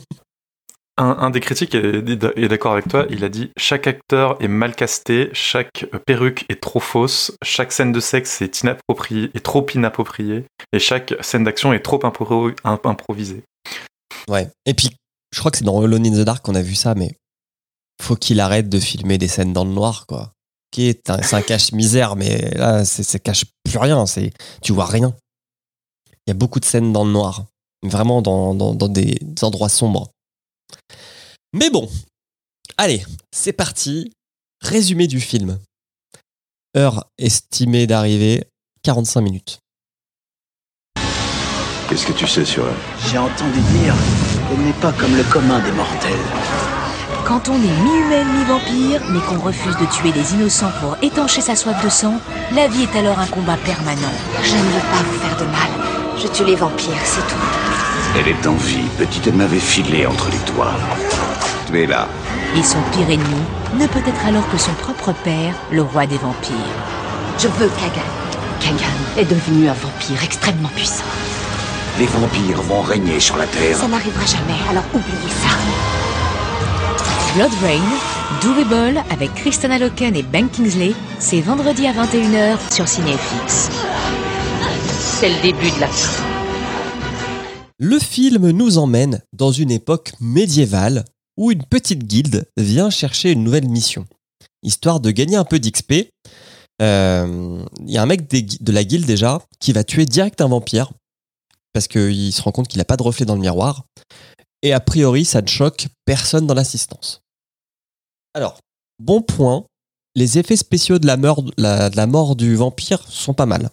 Un, 1.00 1.16
un 1.20 1.30
des 1.30 1.38
critiques 1.38 1.76
est, 1.76 2.02
d'accord 2.48 2.72
avec 2.72 2.88
toi. 2.88 3.06
Il 3.08 3.22
a 3.22 3.28
dit 3.28 3.52
chaque 3.56 3.86
acteur 3.86 4.36
est 4.42 4.48
mal 4.48 4.74
casté, 4.74 5.30
chaque 5.32 5.86
perruque 6.06 6.44
est 6.48 6.60
trop 6.60 6.80
fausse, 6.80 7.30
chaque 7.44 7.70
scène 7.70 7.92
de 7.92 8.00
sexe 8.00 8.42
est 8.42 8.62
inappropriée, 8.62 9.30
est 9.32 9.44
trop 9.44 9.64
inappropriée, 9.72 10.44
et 10.72 10.80
chaque 10.80 11.14
scène 11.20 11.44
d'action 11.44 11.72
est 11.72 11.82
trop 11.82 12.00
impro- 12.00 12.52
imp- 12.64 12.84
improvisée. 12.84 13.44
Ouais. 14.26 14.48
Et 14.66 14.74
puis, 14.74 14.90
je 15.32 15.38
crois 15.38 15.52
que 15.52 15.58
c'est 15.58 15.64
dans 15.64 15.80
Alone 15.80 16.04
in 16.04 16.20
the 16.20 16.24
Dark 16.24 16.44
qu'on 16.44 16.56
a 16.56 16.62
vu 16.62 16.74
ça, 16.74 16.96
mais 16.96 17.12
faut 18.02 18.16
qu'il 18.16 18.40
arrête 18.40 18.68
de 18.68 18.80
filmer 18.80 19.18
des 19.18 19.28
scènes 19.28 19.52
dans 19.52 19.64
le 19.64 19.70
noir, 19.70 20.04
quoi. 20.08 20.32
Qui 20.70 20.88
est 20.88 21.08
un, 21.10 21.22
c'est 21.22 21.36
un 21.36 21.42
cache-misère, 21.42 22.16
mais 22.16 22.50
là, 22.50 22.84
c'est, 22.84 23.02
ça 23.02 23.18
cache 23.18 23.44
plus 23.64 23.78
rien. 23.78 24.06
C'est, 24.06 24.32
tu 24.62 24.72
vois 24.72 24.86
rien. 24.86 25.14
Il 26.26 26.30
y 26.30 26.32
a 26.32 26.34
beaucoup 26.34 26.60
de 26.60 26.64
scènes 26.64 26.92
dans 26.92 27.04
le 27.04 27.12
noir, 27.12 27.46
vraiment 27.82 28.20
dans, 28.20 28.54
dans, 28.54 28.74
dans 28.74 28.88
des, 28.88 29.18
des 29.20 29.44
endroits 29.44 29.70
sombres. 29.70 30.10
Mais 31.54 31.70
bon, 31.70 31.88
allez, 32.76 33.04
c'est 33.32 33.54
parti. 33.54 34.12
Résumé 34.60 35.06
du 35.06 35.20
film. 35.20 35.58
Heure 36.76 37.06
estimée 37.16 37.86
d'arrivée 37.86 38.44
45 38.82 39.20
minutes. 39.20 39.60
Qu'est-ce 41.88 42.06
que 42.06 42.12
tu 42.12 42.26
sais 42.26 42.44
sur 42.44 42.68
elle? 42.68 42.74
J'ai 43.08 43.16
entendu 43.18 43.60
dire 43.60 43.94
qu'elle 44.48 44.60
n'est 44.60 44.72
pas 44.74 44.92
comme 44.92 45.16
le 45.16 45.24
commun 45.24 45.58
des 45.64 45.72
mortels. 45.72 46.57
Quand 47.28 47.50
on 47.50 47.56
est 47.56 47.82
mi-humaine, 47.84 48.26
mi-vampire, 48.38 49.02
mais 49.10 49.20
qu'on 49.20 49.38
refuse 49.38 49.76
de 49.76 49.84
tuer 49.84 50.12
des 50.12 50.32
innocents 50.32 50.72
pour 50.80 50.96
étancher 51.02 51.42
sa 51.42 51.54
soif 51.54 51.76
de 51.84 51.90
sang, 51.90 52.14
la 52.54 52.68
vie 52.68 52.84
est 52.84 52.98
alors 52.98 53.18
un 53.18 53.26
combat 53.26 53.58
permanent. 53.66 54.14
Je 54.42 54.54
ne 54.54 54.62
veux 54.62 54.80
pas 54.80 55.02
vous 55.06 55.18
faire 55.20 55.36
de 55.36 55.44
mal. 55.44 55.68
Je 56.16 56.26
tue 56.26 56.46
les 56.46 56.56
vampires, 56.56 57.04
c'est 57.04 57.20
tout. 57.20 58.18
Elle 58.18 58.28
est 58.28 58.46
en 58.46 58.54
vie. 58.54 58.88
Petite, 58.96 59.26
elle 59.26 59.34
m'avait 59.34 59.58
filé 59.58 60.06
entre 60.06 60.30
les 60.30 60.52
doigts. 60.54 60.72
Tu 61.66 61.82
es 61.82 61.86
là. 61.86 62.08
Et 62.56 62.62
son 62.62 62.80
pire 62.92 63.10
ennemi 63.10 63.42
ne 63.78 63.86
peut 63.86 64.00
être 64.06 64.26
alors 64.26 64.48
que 64.50 64.56
son 64.56 64.72
propre 64.72 65.12
père, 65.22 65.54
le 65.70 65.82
roi 65.82 66.06
des 66.06 66.16
vampires. 66.16 66.56
Je 67.38 67.48
veux 67.48 67.68
Kagan. 67.68 68.08
Kagan 68.58 69.18
est 69.18 69.26
devenu 69.26 69.68
un 69.68 69.74
vampire 69.74 70.24
extrêmement 70.24 70.70
puissant. 70.74 71.04
Les 71.98 72.06
vampires 72.06 72.62
vont 72.62 72.80
régner 72.80 73.20
sur 73.20 73.36
la 73.36 73.46
Terre. 73.46 73.76
Ça 73.76 73.86
n'arrivera 73.86 74.24
jamais, 74.24 74.58
alors 74.70 74.84
oubliez 74.94 75.28
ça. 75.28 76.07
Blood 77.34 77.52
Rain, 77.60 77.82
Doable 78.40 79.02
avec 79.10 79.32
Kristen 79.34 79.78
Loken 79.78 80.16
et 80.16 80.22
Ben 80.22 80.48
Kingsley, 80.48 80.92
c'est 81.18 81.42
vendredi 81.42 81.86
à 81.86 81.92
21h 81.92 82.74
sur 82.74 82.88
Cinéfix. 82.88 83.68
C'est 85.20 85.28
le 85.28 85.42
début 85.42 85.70
de 85.70 85.80
la 85.80 85.88
fin. 85.88 86.24
Le 87.78 87.98
film 87.98 88.50
nous 88.50 88.78
emmène 88.78 89.20
dans 89.34 89.52
une 89.52 89.70
époque 89.70 90.12
médiévale 90.20 91.04
où 91.36 91.52
une 91.52 91.64
petite 91.64 92.04
guilde 92.04 92.48
vient 92.56 92.88
chercher 92.88 93.32
une 93.32 93.44
nouvelle 93.44 93.68
mission. 93.68 94.06
Histoire 94.62 94.98
de 94.98 95.10
gagner 95.10 95.36
un 95.36 95.44
peu 95.44 95.60
d'XP, 95.60 96.10
euh, 96.80 97.62
il 97.86 97.90
y 97.90 97.98
a 97.98 98.02
un 98.02 98.06
mec 98.06 98.28
de 98.30 98.72
la 98.72 98.84
guilde 98.84 99.06
déjà 99.06 99.42
qui 99.60 99.72
va 99.72 99.84
tuer 99.84 100.06
direct 100.06 100.40
un 100.40 100.48
vampire 100.48 100.92
parce 101.72 101.86
qu'il 101.86 102.32
se 102.32 102.42
rend 102.42 102.52
compte 102.52 102.68
qu'il 102.68 102.78
n'a 102.78 102.84
pas 102.84 102.96
de 102.96 103.02
reflet 103.02 103.26
dans 103.26 103.34
le 103.34 103.40
miroir. 103.40 103.84
Et 104.62 104.72
a 104.72 104.80
priori, 104.80 105.24
ça 105.24 105.40
ne 105.42 105.46
choque 105.46 105.86
personne 106.04 106.46
dans 106.46 106.54
l'assistance. 106.54 107.20
Alors, 108.34 108.58
bon 108.98 109.22
point, 109.22 109.64
les 110.14 110.38
effets 110.38 110.56
spéciaux 110.56 110.98
de 110.98 111.06
la, 111.06 111.16
mort, 111.16 111.42
la- 111.56 111.90
de 111.90 111.96
la 111.96 112.06
mort 112.06 112.34
du 112.36 112.56
vampire 112.56 113.02
sont 113.08 113.34
pas 113.34 113.46
mal. 113.46 113.70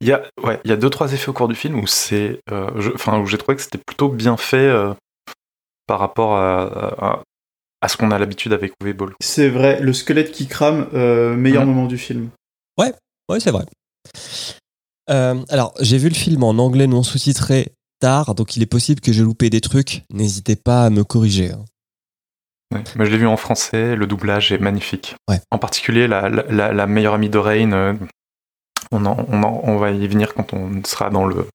Il 0.00 0.08
y 0.08 0.12
a, 0.12 0.22
ouais, 0.42 0.60
il 0.64 0.70
y 0.70 0.72
a 0.72 0.76
deux 0.76 0.90
trois 0.90 1.12
effets 1.12 1.28
au 1.28 1.32
cours 1.32 1.48
du 1.48 1.54
film 1.54 1.78
où 1.78 1.86
c'est, 1.86 2.40
euh, 2.50 2.92
enfin, 2.94 3.18
où 3.20 3.26
j'ai 3.26 3.38
trouvé 3.38 3.56
que 3.56 3.62
c'était 3.62 3.78
plutôt 3.78 4.08
bien 4.08 4.36
fait 4.36 4.56
euh, 4.56 4.92
par 5.86 5.98
rapport 5.98 6.36
à, 6.36 6.62
à, 7.04 7.22
à 7.80 7.88
ce 7.88 7.96
qu'on 7.96 8.10
a 8.10 8.18
l'habitude 8.18 8.52
avec 8.52 8.72
Uwe 8.84 8.92
Ball. 8.92 9.14
C'est 9.20 9.48
vrai, 9.48 9.80
le 9.80 9.92
squelette 9.92 10.30
qui 10.32 10.46
crame, 10.46 10.88
euh, 10.94 11.34
meilleur 11.34 11.64
moment 11.66 11.86
du 11.86 11.98
film. 11.98 12.30
Ouais, 12.76 13.40
c'est 13.40 13.50
vrai. 13.50 13.66
Euh, 15.10 15.44
alors, 15.50 15.74
j'ai 15.80 15.98
vu 15.98 16.08
le 16.08 16.14
film 16.14 16.42
en 16.44 16.50
anglais 16.52 16.86
non 16.86 17.02
sous-titré 17.02 17.72
tard, 17.98 18.34
donc 18.34 18.56
il 18.56 18.62
est 18.62 18.66
possible 18.66 19.00
que 19.00 19.12
j'ai 19.12 19.22
loupé 19.22 19.50
des 19.50 19.60
trucs. 19.60 20.02
N'hésitez 20.12 20.56
pas 20.56 20.84
à 20.86 20.90
me 20.90 21.04
corriger. 21.04 21.52
hein. 21.52 21.64
Mais 22.96 23.06
je 23.06 23.10
l'ai 23.10 23.18
vu 23.18 23.26
en 23.26 23.36
français, 23.38 23.96
le 23.96 24.06
doublage 24.06 24.52
est 24.52 24.58
magnifique. 24.58 25.16
Ouais. 25.28 25.40
En 25.50 25.58
particulier 25.58 26.06
la, 26.06 26.28
la, 26.28 26.42
la- 26.50 26.72
la 26.72 26.86
meilleure 26.86 27.14
amie 27.14 27.30
de 27.30 27.38
Rain, 27.38 27.72
euh, 27.72 27.94
on, 28.92 29.06
en- 29.06 29.24
on, 29.28 29.42
en- 29.42 29.60
on 29.64 29.78
va 29.78 29.90
y 29.90 30.06
venir 30.06 30.34
quand 30.34 30.52
on 30.52 30.82
sera 30.84 31.08
dans 31.08 31.24
le, 31.24 31.46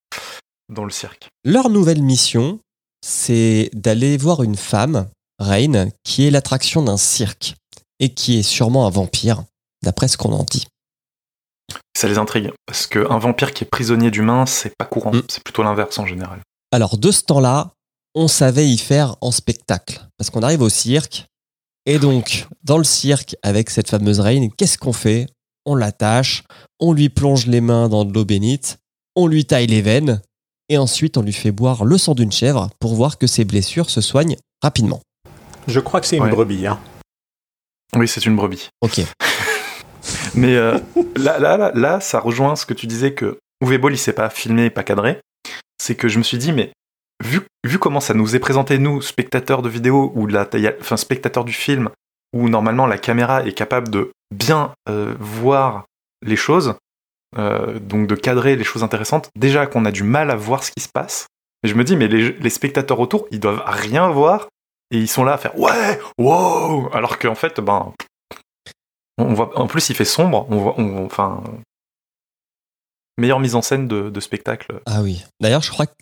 dans 0.74 0.86
le 0.86 0.92
cirque. 0.92 1.30
Leur 1.44 1.70
nouvelle 1.70 2.02
mission, 2.02 2.60
c'est 3.06 3.70
d'aller 3.74 4.18
voir 4.18 4.42
une 4.42 4.56
femme, 4.56 5.08
Rain, 5.40 5.90
qui 6.04 6.26
est 6.26 6.32
l'attraction 6.32 6.82
d'un 6.82 6.98
cirque 6.98 7.56
et 8.00 8.10
qui 8.10 8.40
est 8.40 8.44
sûrement 8.44 8.88
un 8.88 8.90
vampire, 8.90 9.44
d'après 9.84 10.08
ce 10.08 10.18
qu'on 10.18 10.34
en 10.34 10.44
dit. 10.44 10.66
Ça 11.96 12.08
les 12.08 12.18
intrigue, 12.18 12.52
parce 12.66 12.88
qu'un 12.88 13.18
vampire 13.18 13.54
qui 13.54 13.64
est 13.64 13.68
prisonnier 13.68 14.12
d'humains, 14.12 14.46
c'est 14.46 14.76
pas 14.78 14.86
courant, 14.86 15.12
Mm. 15.14 15.22
c'est 15.30 15.44
plutôt 15.44 15.64
l'inverse 15.64 15.98
en 16.00 16.06
général. 16.06 16.40
Alors, 16.72 16.98
de 16.98 17.12
ce 17.12 17.22
temps-là, 17.24 17.72
on 18.16 18.28
savait 18.28 18.68
y 18.68 18.78
faire 18.78 19.16
en 19.22 19.32
spectacle. 19.32 20.06
Parce 20.18 20.30
qu'on 20.30 20.42
arrive 20.44 20.62
au 20.62 20.70
cirque. 20.70 21.26
Et 21.86 22.00
donc, 22.00 22.48
dans 22.64 22.78
le 22.78 22.84
cirque, 22.84 23.36
avec 23.44 23.70
cette 23.70 23.90
fameuse 23.90 24.20
reine, 24.20 24.52
qu'est-ce 24.54 24.78
qu'on 24.78 24.94
fait? 24.94 25.28
On 25.66 25.76
l'attache, 25.76 26.44
on 26.80 26.94
lui 26.94 27.10
plonge 27.10 27.46
les 27.48 27.62
mains 27.62 27.90
dans 27.90 28.06
de 28.06 28.14
l'eau 28.14 28.26
bénite, 28.26 28.78
on 29.16 29.28
lui 29.28 29.46
taille 29.46 29.68
les 29.68 29.82
veines, 29.82 30.22
et 30.70 30.78
ensuite 30.78 31.16
on 31.18 31.22
lui 31.22 31.32
fait 31.34 31.52
boire 31.52 31.86
le 31.86 31.98
sang 31.98 32.16
d'une 32.16 32.32
chèvre 32.32 32.70
pour 32.80 32.96
voir 32.96 33.18
que 33.18 33.28
ses 33.28 33.46
blessures 33.46 33.90
se 33.90 34.02
soignent 34.02 34.36
rapidement. 34.62 35.00
Je 35.68 35.80
crois 35.80 36.02
que 36.02 36.08
c'est 36.08 36.18
une 36.18 36.24
Ouais. 36.24 36.32
brebis. 36.32 36.68
Hein. 36.68 36.80
Oui, 37.96 38.08
c'est 38.08 38.26
une 38.26 38.36
brebis. 38.36 38.70
Ok. 38.82 39.02
Mais 40.36 40.56
euh, 40.56 40.78
là, 41.16 41.40
là, 41.40 41.72
là, 41.74 42.00
ça 42.00 42.20
rejoint 42.20 42.56
ce 42.56 42.66
que 42.66 42.74
tu 42.74 42.88
disais 42.88 43.14
que 43.14 43.38
Uwe 43.62 43.78
Boll, 43.78 43.94
il 43.94 43.98
s'est 43.98 44.14
pas 44.14 44.30
filmé 44.30 44.70
pas 44.70 44.84
cadré. 44.84 45.20
C'est 45.78 45.96
que 45.96 46.08
je 46.08 46.18
me 46.18 46.24
suis 46.24 46.38
dit, 46.38 46.52
mais 46.52 46.72
vu, 47.24 47.80
comment 47.80 48.00
ça 48.00 48.14
nous 48.14 48.36
est 48.36 48.40
présenté, 48.40 48.78
nous, 48.78 49.02
spectateurs 49.02 49.62
de 49.62 49.70
vidéo, 49.70 50.12
ou 50.16 50.28
la, 50.28 50.48
enfin, 50.80 50.98
spectateurs 50.98 51.46
du 51.46 51.54
film, 51.54 51.90
où 52.34 52.50
normalement 52.50 52.86
la 52.86 52.98
caméra 52.98 53.46
est 53.46 53.54
capable 53.54 53.90
de 53.90 54.12
bien 54.34 54.74
euh, 54.90 55.14
voir 55.20 55.86
les 56.26 56.36
choses, 56.36 56.76
euh, 57.38 57.80
donc 57.80 58.08
de 58.08 58.16
cadrer 58.16 58.56
les 58.56 58.64
choses 58.64 58.84
intéressantes, 58.84 59.30
déjà 59.36 59.66
qu'on 59.68 59.86
a 59.86 59.92
du 59.92 60.04
mal 60.04 60.32
à 60.32 60.36
voir 60.36 60.64
ce 60.64 60.72
qui 60.72 60.82
se 60.82 60.90
passe. 60.94 61.28
Et 61.64 61.68
je 61.68 61.76
me 61.76 61.84
dis, 61.84 61.96
mais 61.96 62.08
les, 62.08 62.34
les 62.34 62.50
spectateurs 62.50 63.00
autour, 63.00 63.28
ils 63.32 63.40
doivent 63.40 63.64
rien 63.66 64.10
voir, 64.10 64.48
et 64.92 64.98
ils 64.98 65.08
sont 65.08 65.24
là 65.24 65.34
à 65.34 65.38
faire 65.38 65.58
ouais, 65.58 66.00
wow, 66.18 66.90
alors 66.94 67.18
qu'en 67.20 67.36
fait, 67.36 67.60
ben, 67.60 67.94
on 69.24 69.34
voit, 69.34 69.58
en 69.60 69.68
plus, 69.68 69.90
il 69.90 69.96
fait 69.96 70.06
sombre. 70.06 70.46
On 70.50 70.58
voit, 70.60 70.76
on- 70.80 71.06
enfin, 71.06 71.44
meilleure 73.18 73.40
mise 73.40 73.56
en 73.56 73.62
scène 73.62 73.88
de, 73.88 74.10
de 74.10 74.20
spectacle. 74.20 74.82
Ah 74.86 75.02
oui. 75.02 75.24
D'ailleurs, 75.40 75.62
je 75.62 75.72
crois 75.72 75.86
que 75.88 75.94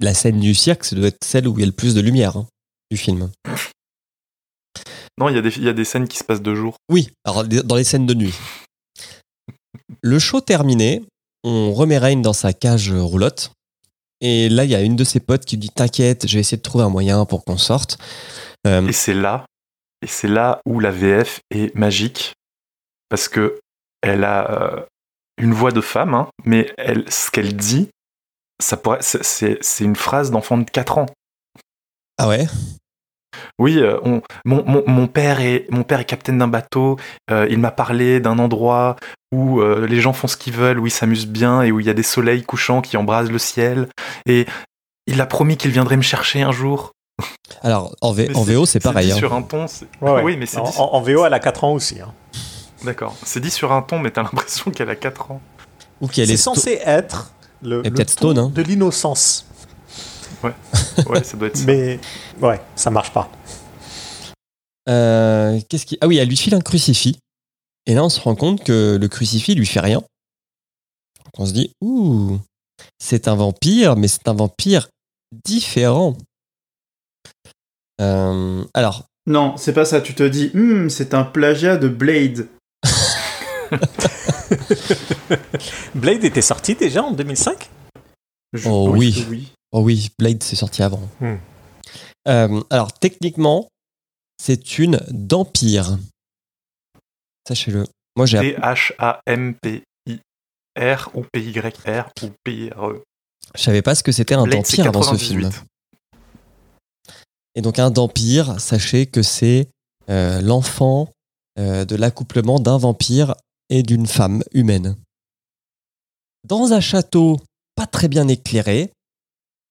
la 0.00 0.14
scène 0.14 0.40
du 0.40 0.54
cirque, 0.54 0.84
ça 0.84 0.96
doit 0.96 1.08
être 1.08 1.22
celle 1.24 1.46
où 1.48 1.54
il 1.56 1.60
y 1.60 1.62
a 1.62 1.66
le 1.66 1.72
plus 1.72 1.94
de 1.94 2.00
lumière 2.00 2.36
hein, 2.36 2.46
du 2.90 2.96
film. 2.96 3.30
Non, 5.18 5.28
il 5.28 5.34
y, 5.36 5.38
a 5.38 5.42
des, 5.42 5.54
il 5.56 5.64
y 5.64 5.68
a 5.68 5.72
des 5.74 5.84
scènes 5.84 6.08
qui 6.08 6.16
se 6.16 6.24
passent 6.24 6.40
de 6.42 6.54
jour. 6.54 6.76
Oui, 6.88 7.10
alors 7.24 7.44
dans 7.44 7.76
les 7.76 7.84
scènes 7.84 8.06
de 8.06 8.14
nuit. 8.14 8.34
Le 10.02 10.18
show 10.18 10.40
terminé, 10.40 11.02
on 11.44 11.72
remet 11.74 11.98
Rain 11.98 12.16
dans 12.16 12.32
sa 12.32 12.52
cage 12.52 12.90
roulotte. 12.92 13.52
Et 14.22 14.48
là, 14.48 14.64
il 14.64 14.70
y 14.70 14.74
a 14.74 14.80
une 14.82 14.96
de 14.96 15.04
ses 15.04 15.20
potes 15.20 15.44
qui 15.44 15.56
dit 15.58 15.68
T'inquiète, 15.70 16.26
je 16.26 16.34
vais 16.34 16.40
essayer 16.40 16.56
de 16.56 16.62
trouver 16.62 16.84
un 16.84 16.88
moyen 16.90 17.24
pour 17.26 17.44
qu'on 17.44 17.58
sorte. 17.58 17.98
Euh, 18.66 18.86
Et 18.86 18.92
c'est 18.92 19.14
là, 19.14 19.44
et 20.02 20.06
c'est 20.06 20.28
là 20.28 20.60
où 20.66 20.80
la 20.80 20.90
VF 20.90 21.40
est 21.50 21.74
magique 21.74 22.32
parce 23.10 23.28
que 23.28 23.60
elle 24.02 24.24
a 24.24 24.50
euh, 24.50 24.80
une 25.36 25.52
voix 25.52 25.72
de 25.72 25.80
femme, 25.82 26.14
hein, 26.14 26.28
mais 26.46 26.72
elle, 26.78 27.04
ce 27.12 27.30
qu'elle 27.30 27.54
dit, 27.54 27.90
ça 28.62 28.76
pourrait, 28.78 28.98
c'est- 29.02 29.22
c'est 29.24 29.58
c'est 29.60 29.84
une 29.84 29.96
phrase 29.96 30.30
d'enfant 30.30 30.56
de 30.58 30.64
4 30.70 30.96
ans. 30.98 31.06
ah 32.18 32.28
ouais? 32.28 32.46
Oui, 33.58 33.78
euh, 33.78 33.98
on- 34.04 34.22
mon, 34.44 34.64
mon, 34.64 34.82
mon 34.86 35.06
père 35.06 35.40
est 35.40 35.66
mon 35.70 35.82
père 35.82 36.00
est 36.00 36.04
capitaine 36.04 36.38
d'un 36.38 36.48
bateau. 36.48 36.98
euh, 37.30 37.46
il 37.50 37.58
m'a 37.58 37.70
parlé 37.70 38.20
d'un 38.20 38.38
endroit 38.38 38.96
où 39.32 39.60
euh, 39.60 39.86
les 39.86 40.00
gens 40.00 40.12
font 40.12 40.26
ce 40.26 40.36
qu'ils 40.36 40.52
veulent, 40.54 40.78
où 40.80 40.86
ils 40.86 40.90
s'amusent 40.90 41.26
bien 41.28 41.62
et 41.62 41.70
où 41.72 41.78
il 41.80 41.86
y 41.86 41.90
a 41.90 41.94
des 41.94 42.02
soleils 42.02 42.42
couchants 42.42 42.80
qui 42.82 42.96
embrasent 42.96 43.30
le 43.30 43.38
ciel. 43.38 43.88
Et 44.26 44.46
il 45.06 45.20
a 45.20 45.26
promis 45.26 45.56
qu'il 45.56 45.70
viendrait 45.70 45.96
me 45.96 46.02
chercher 46.02 46.42
un 46.42 46.52
jour. 46.52 46.92
Alors, 47.62 47.94
en, 48.00 48.12
V- 48.12 48.28
Mais 48.30 48.36
en 48.36 48.42
VO, 48.42 48.66
c'est 48.66 48.80
pareil. 48.80 49.12
hein. 49.12 49.16
sur 49.16 49.32
un 49.34 49.42
ton. 49.42 49.66
c'est- 49.68 49.86
Ouais, 50.00 50.10
ouais. 50.10 50.22
Oui, 50.22 50.36
mais 50.36 50.46
c'est 50.46 50.58
en, 50.58 50.64
dit. 50.64 50.76
en- 50.78 50.94
en 50.94 51.00
VO, 51.00 51.24
elle 51.24 51.34
a 51.34 51.38
4 51.40 51.64
ans 51.64 51.72
aussi. 51.72 52.00
hein. 52.00 52.12
D'accord. 52.84 53.16
C'est 53.24 53.40
dit 53.40 53.50
sur 53.50 53.72
un 53.72 53.82
ton, 53.82 53.98
mais 53.98 54.10
t'as 54.10 54.22
l'impression 54.22 54.70
qu'elle 54.74 54.90
a 54.90 54.96
4 54.96 55.30
ans. 55.30 55.40
Ou 56.00 56.08
qu'elle 56.08 56.28
C'est 56.28 56.34
est 56.34 56.36
censé 56.38 56.80
être 56.84 57.32
le, 57.62 57.80
Et 57.84 57.90
le 57.90 57.94
peut-être 57.94 58.14
ton 58.16 58.30
Stone, 58.30 58.38
hein. 58.38 58.50
de 58.54 58.62
l'innocence. 58.62 59.46
Ouais, 60.42 61.22
ça 61.22 61.36
doit 61.36 61.48
être 61.48 61.56
ça. 61.58 61.64
Mais 61.66 62.00
ouais, 62.40 62.60
ça 62.74 62.90
marche 62.90 63.12
pas. 63.12 63.30
Euh, 64.88 65.60
qu'est-ce 65.68 65.84
qui... 65.84 65.98
Ah 66.00 66.06
oui, 66.06 66.16
elle 66.16 66.28
lui 66.28 66.36
file 66.36 66.54
un 66.54 66.60
crucifix. 66.60 67.18
Et 67.86 67.94
là, 67.94 68.04
on 68.04 68.08
se 68.08 68.20
rend 68.20 68.34
compte 68.34 68.64
que 68.64 68.98
le 69.00 69.08
crucifix 69.08 69.54
lui 69.54 69.66
fait 69.66 69.80
rien. 69.80 69.98
Donc 69.98 71.34
on 71.38 71.46
se 71.46 71.52
dit 71.52 71.72
Ouh, 71.82 72.38
c'est 72.98 73.28
un 73.28 73.34
vampire, 73.34 73.96
mais 73.96 74.08
c'est 74.08 74.26
un 74.28 74.34
vampire 74.34 74.88
différent. 75.44 76.16
Euh, 78.00 78.64
alors, 78.74 79.04
Non, 79.26 79.56
c'est 79.56 79.72
pas 79.74 79.84
ça, 79.84 80.00
tu 80.00 80.14
te 80.14 80.22
dis, 80.22 80.50
Hmm, 80.54 80.88
c'est 80.88 81.12
un 81.14 81.24
plagiat 81.24 81.76
de 81.76 81.88
Blade. 81.88 82.48
Blade 85.94 86.24
était 86.24 86.42
sorti 86.42 86.74
déjà 86.74 87.02
en 87.02 87.12
2005 87.12 87.68
Je 88.52 88.68
Oh 88.68 88.88
pense 88.90 88.98
oui. 88.98 89.52
oh 89.72 89.82
oui, 89.82 90.10
Blade, 90.18 90.42
c'est 90.42 90.56
sorti 90.56 90.82
avant. 90.82 91.08
Hmm. 91.20 91.36
Euh, 92.28 92.60
alors, 92.70 92.92
techniquement, 92.92 93.68
c'est 94.42 94.78
une 94.78 95.00
d'empire. 95.10 95.98
Sachez-le. 97.46 97.86
Moi, 98.16 98.26
j'ai 98.26 98.54
T-H-A-M-P-I-R 98.54 99.80
ou 101.14 101.24
P-Y-R 101.32 102.10
ou 102.22 102.26
P-I-R-E. 102.44 103.02
Je 103.54 103.62
savais 103.62 103.82
pas 103.82 103.94
ce 103.94 104.02
que 104.02 104.12
c'était 104.12 104.34
un 104.34 104.44
Blade, 104.44 104.58
d'empire 104.62 104.92
dans 104.92 105.02
ce 105.02 105.12
98. 105.12 105.26
film. 105.26 105.50
Et 107.54 107.62
donc 107.62 107.78
un 107.78 107.90
d'empire, 107.90 108.60
sachez 108.60 109.06
que 109.06 109.22
c'est 109.22 109.68
euh, 110.08 110.40
l'enfant 110.40 111.08
euh, 111.58 111.84
de 111.84 111.96
l'accouplement 111.96 112.60
d'un 112.60 112.78
vampire 112.78 113.34
et 113.70 113.82
d'une 113.82 114.06
femme 114.06 114.42
humaine. 114.52 114.96
Dans 116.46 116.72
un 116.72 116.80
château 116.80 117.38
pas 117.74 117.86
très 117.86 118.08
bien 118.08 118.28
éclairé, 118.28 118.92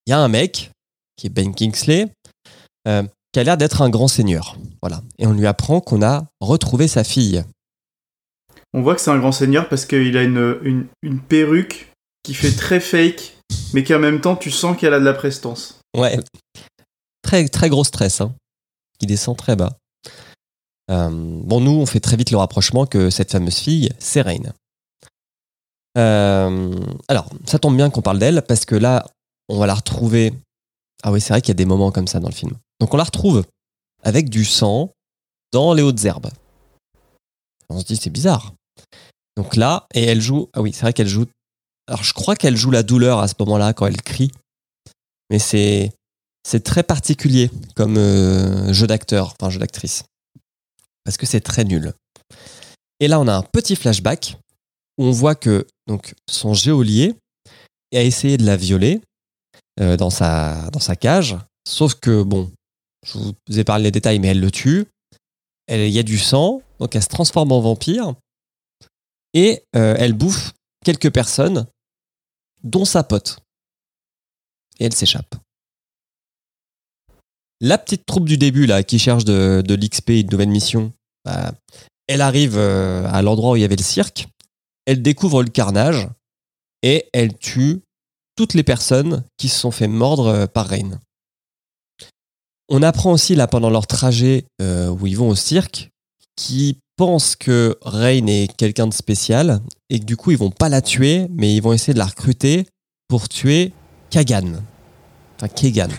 il 0.08 0.10
y 0.10 0.14
a 0.14 0.20
un 0.20 0.28
mec, 0.28 0.72
qui 1.16 1.28
est 1.28 1.30
Ben 1.30 1.54
Kingsley, 1.54 2.08
euh, 2.88 3.04
qui 3.32 3.40
a 3.40 3.44
l'air 3.44 3.58
d'être 3.58 3.82
un 3.84 3.90
grand 3.90 4.08
seigneur. 4.08 4.58
Voilà. 4.82 5.04
Et 5.20 5.28
on 5.28 5.34
lui 5.34 5.46
apprend 5.46 5.82
qu'on 5.82 6.02
a 6.02 6.26
retrouvé 6.40 6.88
sa 6.88 7.04
fille. 7.04 7.44
On 8.74 8.82
voit 8.82 8.96
que 8.96 9.02
c'est 9.02 9.12
un 9.12 9.20
grand 9.20 9.32
seigneur 9.32 9.70
parce 9.70 9.86
qu'il 9.86 10.18
a 10.18 10.24
une, 10.24 10.58
une, 10.64 10.88
une 11.04 11.20
perruque 11.20 11.92
qui 12.24 12.34
fait 12.34 12.52
très 12.52 12.80
fake, 12.80 13.36
mais 13.74 13.84
qui 13.84 13.94
en 13.94 14.00
même 14.00 14.22
temps, 14.22 14.36
tu 14.36 14.52
sens 14.52 14.78
qu'elle 14.78 14.94
a 14.94 15.00
de 15.00 15.06
la 15.06 15.14
prestance. 15.14 15.80
Ouais. 15.96 16.20
Très, 17.22 17.48
très 17.48 17.70
gros 17.70 17.84
stress, 17.84 18.22
hein. 18.22 18.34
qui 19.00 19.08
descend 19.08 19.38
très 19.38 19.56
bas. 19.56 19.78
Euh, 20.90 21.10
bon, 21.12 21.62
nous, 21.62 21.72
on 21.72 21.86
fait 21.86 22.00
très 22.00 22.18
vite 22.18 22.32
le 22.32 22.38
rapprochement 22.38 22.86
que 22.86 23.10
cette 23.10 23.32
fameuse 23.32 23.58
fille, 23.58 23.90
c'est 24.00 24.22
Rain. 24.22 24.54
Euh, 25.98 26.76
alors, 27.08 27.30
ça 27.46 27.60
tombe 27.60 27.76
bien 27.76 27.90
qu'on 27.90 28.02
parle 28.02 28.20
d'elle, 28.20 28.42
parce 28.48 28.66
que 28.66 28.76
là, 28.76 29.06
on 29.50 29.58
va 29.58 29.68
la 29.68 29.76
retrouver. 29.76 30.34
Ah 31.04 31.12
oui, 31.12 31.22
c'est 31.22 31.34
vrai 31.34 31.42
qu'il 31.42 31.50
y 31.50 31.52
a 31.52 31.56
des 31.56 31.66
moments 31.66 31.92
comme 31.92 32.08
ça 32.08 32.20
dans 32.20 32.30
le 32.30 32.34
film. 32.34 32.54
Donc, 32.80 32.94
on 32.94 32.98
la 32.98 33.04
retrouve 33.04 33.44
avec 34.04 34.30
du 34.30 34.46
sang 34.46 34.92
dans 35.52 35.74
les 35.74 35.82
hautes 35.82 36.04
herbes. 36.06 36.30
On 37.70 37.80
se 37.80 37.86
dit, 37.86 37.96
c'est 37.96 38.10
bizarre. 38.10 38.54
Donc 39.38 39.56
là, 39.56 39.88
et 39.94 40.04
elle 40.04 40.22
joue. 40.22 40.50
Ah 40.54 40.62
oui, 40.62 40.74
c'est 40.74 40.82
vrai 40.82 40.94
qu'elle 40.94 41.08
joue. 41.08 41.26
Alors, 41.88 42.04
je 42.04 42.14
crois 42.14 42.36
qu'elle 42.36 42.58
joue 42.58 42.72
la 42.72 42.84
douleur 42.84 43.20
à 43.20 43.28
ce 43.28 43.36
moment-là 43.40 43.74
quand 43.74 43.86
elle 43.86 44.02
crie. 44.02 44.32
Mais 45.30 45.40
c'est. 45.40 45.92
C'est 46.48 46.64
très 46.64 46.84
particulier 46.84 47.52
comme 47.76 47.98
euh, 47.98 48.72
jeu 48.72 48.88
d'acteur, 48.88 49.36
enfin 49.40 49.50
jeu 49.50 49.60
d'actrice. 49.60 50.04
Parce 51.10 51.18
que 51.18 51.26
c'est 51.26 51.42
très 51.42 51.64
nul. 51.64 51.92
Et 53.00 53.08
là, 53.08 53.20
on 53.20 53.28
a 53.28 53.34
un 53.34 53.42
petit 53.42 53.76
flashback 53.76 54.38
où 55.00 55.06
on 55.06 55.12
voit 55.12 55.34
que 55.34 55.66
donc, 55.88 56.14
son 56.30 56.54
geôlier 56.54 57.16
a 57.92 58.04
essayé 58.04 58.38
de 58.38 58.46
la 58.46 58.56
violer 58.56 59.02
euh, 59.80 59.98
dans, 59.98 60.12
sa, 60.12 60.70
dans 60.70 60.80
sa 60.80 60.96
cage. 60.96 61.36
Sauf 61.68 61.96
que, 61.96 62.22
bon, 62.22 62.52
je 63.04 63.18
vous 63.18 63.60
ai 63.60 63.64
parlé 63.64 63.86
des 63.86 63.92
détails, 63.92 64.20
mais 64.20 64.28
elle 64.28 64.40
le 64.40 64.52
tue. 64.52 64.86
Il 65.68 65.90
y 65.90 65.98
a 65.98 66.04
du 66.04 66.20
sang, 66.20 66.62
donc 66.78 66.96
elle 66.96 67.02
se 67.02 67.08
transforme 67.08 67.54
en 67.54 67.60
vampire. 67.60 68.14
Et 69.34 69.64
euh, 69.76 69.96
elle 69.98 70.14
bouffe 70.14 70.54
quelques 70.86 71.12
personnes, 71.12 71.66
dont 72.62 72.86
sa 72.86 73.02
pote. 73.02 73.40
Et 74.80 74.86
elle 74.86 74.94
s'échappe. 74.94 75.34
La 77.62 77.78
petite 77.78 78.06
troupe 78.06 78.26
du 78.26 78.38
début, 78.38 78.66
là, 78.66 78.84
qui 78.84 79.00
cherche 79.00 79.26
de, 79.26 79.62
de 79.66 79.76
l'XP 79.76 80.12
et 80.12 80.20
une 80.22 80.30
nouvelle 80.30 80.48
mission, 80.50 80.94
bah, 81.26 81.54
elle 82.08 82.22
arrive 82.22 82.58
euh, 82.58 83.08
à 83.12 83.22
l'endroit 83.22 83.52
où 83.52 83.56
il 83.56 83.62
y 83.62 83.66
avait 83.66 83.76
le 83.76 83.84
cirque. 83.84 84.28
Elle 84.86 85.02
découvre 85.02 85.44
le 85.44 85.50
carnage 85.50 86.08
et 86.82 87.06
elle 87.14 87.38
tue 87.38 87.82
toutes 88.36 88.56
les 88.56 88.64
personnes 88.64 89.24
qui 89.38 89.48
se 89.48 89.60
sont 89.60 89.72
fait 89.72 89.88
mordre 89.88 90.28
euh, 90.28 90.46
par 90.48 90.68
Rain. 90.68 91.00
On 92.68 92.82
apprend 92.84 93.12
aussi 93.12 93.36
là 93.36 93.48
pendant 93.48 93.70
leur 93.70 93.86
trajet 93.86 94.46
euh, 94.62 94.90
où 94.90 95.06
ils 95.06 95.18
vont 95.18 95.30
au 95.30 95.36
cirque 95.36 95.90
qu'ils 96.36 96.78
pensent 96.96 97.36
que 97.36 97.78
Rain 97.82 98.28
est 98.28 98.56
quelqu'un 98.56 98.88
de 98.88 98.94
spécial 98.94 99.62
et 99.90 100.00
que 100.00 100.06
du 100.06 100.18
coup 100.18 100.32
ils 100.32 100.38
vont 100.38 100.52
pas 100.52 100.70
la 100.70 100.82
tuer 100.82 101.28
mais 101.30 101.54
ils 101.54 101.62
vont 101.62 101.74
essayer 101.74 101.94
de 101.94 102.00
la 102.00 102.06
recruter 102.06 102.66
pour 103.08 103.30
tuer 103.30 103.74
Kagan. 104.10 104.64
Enfin 105.36 105.48
Kegan. 105.48 105.90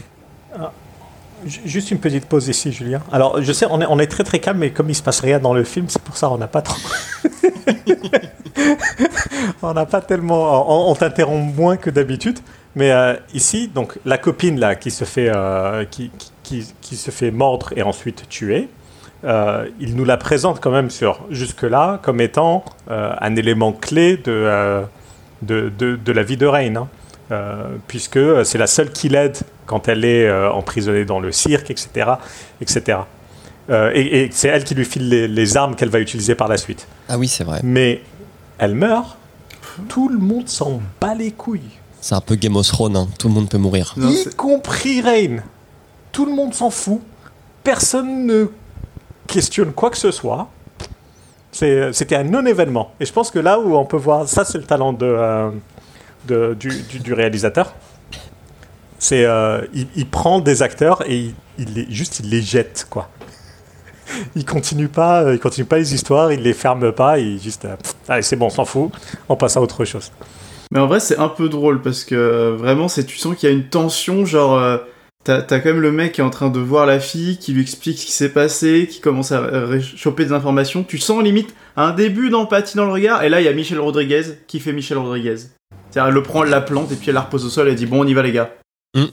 Ju- 1.46 1.60
Juste 1.64 1.90
une 1.90 1.98
petite 1.98 2.26
pause 2.26 2.48
ici, 2.48 2.72
Julien. 2.72 3.00
Alors, 3.12 3.42
je 3.42 3.52
sais, 3.52 3.66
on 3.70 3.98
est, 4.00 4.06
très 4.06 4.24
très 4.24 4.38
calme, 4.38 4.58
mais 4.58 4.70
comme 4.70 4.90
il 4.90 4.94
se 4.94 5.02
passe 5.02 5.20
rien 5.20 5.38
dans 5.38 5.54
le 5.54 5.64
film, 5.64 5.86
c'est 5.88 6.02
pour 6.02 6.16
ça 6.16 6.28
qu'on 6.28 6.38
n'a 6.38 6.48
pas 6.48 6.62
trop. 6.62 6.76
on 9.62 9.72
n'a 9.72 9.86
pas 9.86 10.00
tellement. 10.00 10.90
On, 10.90 10.94
t'interrompt 10.94 11.56
moins 11.56 11.76
que 11.76 11.90
d'habitude. 11.90 12.38
Mais 12.76 12.92
euh, 12.92 13.14
ici, 13.34 13.68
donc, 13.68 13.98
la 14.04 14.18
copine 14.18 14.58
là 14.60 14.74
qui 14.76 14.90
se 14.90 15.04
fait, 15.04 15.30
euh, 15.34 15.84
qui, 15.84 16.10
qui, 16.42 16.96
se 16.96 17.10
fait 17.10 17.30
mordre 17.30 17.72
et 17.76 17.82
ensuite 17.82 18.28
tuer, 18.28 18.68
euh, 19.24 19.66
il 19.80 19.96
nous 19.96 20.04
la 20.04 20.16
présente 20.16 20.60
quand 20.60 20.70
même 20.70 20.90
sur 20.90 21.20
jusque-là 21.30 21.98
comme 22.02 22.20
étant 22.20 22.64
un 22.88 23.36
élément 23.36 23.72
clé 23.72 24.16
de, 24.16 24.82
de, 25.42 25.70
de, 25.78 25.96
de 25.96 26.12
la 26.12 26.22
vie 26.22 26.36
de 26.36 26.46
Rain. 26.46 26.76
hein. 26.76 26.88
Puisque 27.86 28.18
c'est 28.44 28.58
la 28.58 28.66
seule 28.66 28.90
qui 28.90 29.08
l'aide 29.08 29.36
quand 29.70 29.86
elle 29.86 30.04
est 30.04 30.26
euh, 30.26 30.50
emprisonnée 30.50 31.04
dans 31.04 31.20
le 31.20 31.30
cirque, 31.30 31.70
etc. 31.70 32.10
etc. 32.60 32.98
Euh, 33.70 33.92
et 33.94 34.22
et 34.24 34.28
c'est 34.32 34.48
elle 34.48 34.64
qui 34.64 34.74
lui 34.74 34.84
file 34.84 35.08
les, 35.08 35.28
les 35.28 35.56
armes 35.56 35.76
qu'elle 35.76 35.90
va 35.90 36.00
utiliser 36.00 36.34
par 36.34 36.48
la 36.48 36.56
suite. 36.56 36.88
Ah 37.08 37.16
oui, 37.16 37.28
c'est 37.28 37.44
vrai. 37.44 37.60
Mais 37.62 38.02
elle 38.58 38.74
meurt, 38.74 39.16
tout 39.88 40.08
le 40.08 40.18
monde 40.18 40.48
s'en 40.48 40.80
bat 41.00 41.14
les 41.14 41.30
couilles, 41.30 41.70
C'est 42.00 42.16
un 42.16 42.20
peu 42.20 42.34
Game 42.34 42.56
of 42.56 42.66
Thrones, 42.66 42.96
hein. 42.96 43.06
tout 43.18 43.28
le 43.28 43.34
monde 43.34 43.48
peut 43.48 43.58
mourir. 43.58 43.94
Non, 43.96 44.10
y 44.10 44.24
compris 44.34 45.00
Rain. 45.02 45.36
Tout 46.10 46.26
le 46.26 46.32
monde 46.32 46.52
s'en 46.52 46.70
fout, 46.70 47.00
personne 47.62 48.26
ne 48.26 48.46
questionne 49.28 49.72
quoi 49.72 49.90
que 49.90 49.98
ce 49.98 50.10
soit. 50.10 50.48
C'est- 51.52 51.92
C'était 51.92 52.16
un 52.16 52.24
non-événement. 52.24 52.92
Et 53.00 53.04
je 53.06 53.12
pense 53.12 53.30
que 53.30 53.38
là 53.38 53.60
où 53.60 53.76
on 53.76 53.84
peut 53.84 53.96
voir, 53.96 54.26
ça 54.28 54.44
c'est 54.44 54.58
le 54.58 54.64
talent 54.64 54.92
de, 54.92 55.06
euh, 55.06 55.50
de- 56.26 56.54
du, 56.58 56.70
du- 56.90 56.98
du 57.00 57.12
réalisateur. 57.14 57.72
C'est 59.00 59.24
euh, 59.24 59.62
il, 59.72 60.06
prend 60.06 60.40
des 60.40 60.62
acteurs 60.62 61.02
et 61.08 61.16
il, 61.16 61.34
il 61.58 61.74
les, 61.74 61.86
juste 61.88 62.20
il 62.20 62.28
les 62.28 62.42
jette 62.42 62.86
quoi. 62.90 63.08
Il 64.36 64.44
continue 64.44 64.88
pas, 64.88 65.22
euh, 65.22 65.34
il 65.34 65.38
continue 65.38 65.64
pas 65.64 65.78
les 65.78 65.94
histoires, 65.94 66.32
il 66.32 66.42
les 66.42 66.52
ferme 66.52 66.92
pas, 66.92 67.18
il 67.18 67.40
juste 67.40 67.64
euh, 67.64 67.76
allez 68.08 68.22
c'est 68.22 68.36
bon, 68.36 68.46
on 68.46 68.50
s'en 68.50 68.64
fout, 68.64 68.90
on 69.28 69.36
passe 69.36 69.56
à 69.56 69.62
autre 69.62 69.84
chose. 69.84 70.10
Mais 70.72 70.80
en 70.80 70.86
vrai, 70.86 71.00
c'est 71.00 71.16
un 71.16 71.28
peu 71.28 71.48
drôle 71.48 71.80
parce 71.80 72.04
que 72.04 72.54
vraiment, 72.58 72.88
c'est 72.88 73.04
tu 73.04 73.16
sens 73.16 73.36
qu'il 73.36 73.48
y 73.48 73.52
a 73.52 73.54
une 73.54 73.68
tension, 73.68 74.24
genre. 74.24 74.80
T'as 75.22 75.42
t'as 75.42 75.60
quand 75.60 75.70
même 75.70 75.80
le 75.80 75.92
mec 75.92 76.12
qui 76.12 76.20
est 76.20 76.24
en 76.24 76.30
train 76.30 76.48
de 76.48 76.60
voir 76.60 76.86
la 76.86 76.98
fille, 76.98 77.38
qui 77.38 77.52
lui 77.52 77.62
explique 77.62 77.98
ce 77.98 78.06
qui 78.06 78.12
s'est 78.12 78.30
passé, 78.30 78.88
qui 78.90 79.00
commence 79.00 79.32
à 79.32 79.48
choper 79.80 80.24
des 80.24 80.32
informations. 80.32 80.82
Tu 80.82 80.98
sens 80.98 81.22
limite 81.22 81.54
un 81.76 81.92
début 81.92 82.30
d'empathie 82.30 82.76
dans 82.76 82.86
le 82.86 82.92
regard, 82.92 83.22
et 83.22 83.28
là 83.28 83.40
il 83.40 83.44
y 83.44 83.48
a 83.48 83.52
Michel 83.52 83.80
Rodriguez 83.80 84.22
qui 84.46 84.60
fait 84.60 84.72
Michel 84.72 84.98
Rodriguez. 84.98 85.36
C'est-à-dire 85.90 86.08
elle 86.08 86.14
le 86.14 86.22
prend, 86.22 86.44
elle 86.44 86.50
la 86.50 86.60
plante, 86.60 86.90
et 86.92 86.96
puis 86.96 87.08
elle 87.08 87.14
la 87.14 87.22
repose 87.22 87.44
au 87.44 87.48
sol, 87.48 87.68
elle 87.68 87.74
dit 87.74 87.86
bon 87.86 88.02
on 88.02 88.06
y 88.06 88.14
va 88.14 88.22
les 88.22 88.32
gars. 88.32 88.50
Mm. 88.94 89.06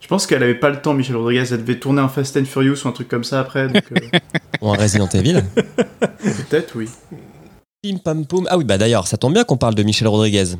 Je 0.00 0.06
pense 0.06 0.26
qu'elle 0.26 0.42
avait 0.42 0.54
pas 0.54 0.70
le 0.70 0.80
temps, 0.80 0.94
Michel 0.94 1.16
Rodriguez, 1.16 1.44
elle 1.50 1.64
devait 1.64 1.78
tourner 1.78 2.00
un 2.00 2.08
Fast 2.08 2.36
and 2.36 2.44
Furious 2.44 2.84
ou 2.84 2.88
un 2.88 2.92
truc 2.92 3.08
comme 3.08 3.24
ça 3.24 3.40
après, 3.40 3.68
donc 3.68 3.84
euh, 3.92 4.18
Ou 4.60 4.70
un 4.70 4.76
Resident 4.76 5.08
Evil. 5.08 5.42
peut-être 5.54 6.76
oui. 6.76 6.88
Pim 7.82 7.98
pam 7.98 8.26
poum. 8.26 8.46
Ah 8.50 8.58
oui, 8.58 8.64
bah 8.64 8.78
d'ailleurs, 8.78 9.06
ça 9.06 9.16
tombe 9.16 9.34
bien 9.34 9.44
qu'on 9.44 9.56
parle 9.56 9.74
de 9.74 9.82
Michel 9.82 10.08
Rodriguez. 10.08 10.56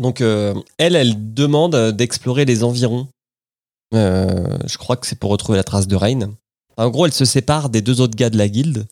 Donc, 0.00 0.20
euh, 0.20 0.54
elle, 0.78 0.96
elle 0.96 1.34
demande 1.34 1.74
euh, 1.74 1.92
d'explorer 1.92 2.44
les 2.44 2.64
environs. 2.64 3.08
Euh, 3.94 4.58
je 4.66 4.78
crois 4.78 4.96
que 4.96 5.06
c'est 5.06 5.18
pour 5.18 5.30
retrouver 5.30 5.56
la 5.56 5.64
trace 5.64 5.86
de 5.86 5.96
Rain. 5.96 6.32
En 6.76 6.90
gros, 6.90 7.06
elle 7.06 7.12
se 7.12 7.24
sépare 7.24 7.68
des 7.68 7.82
deux 7.82 8.00
autres 8.00 8.16
gars 8.16 8.30
de 8.30 8.38
la 8.38 8.48
guilde. 8.48 8.86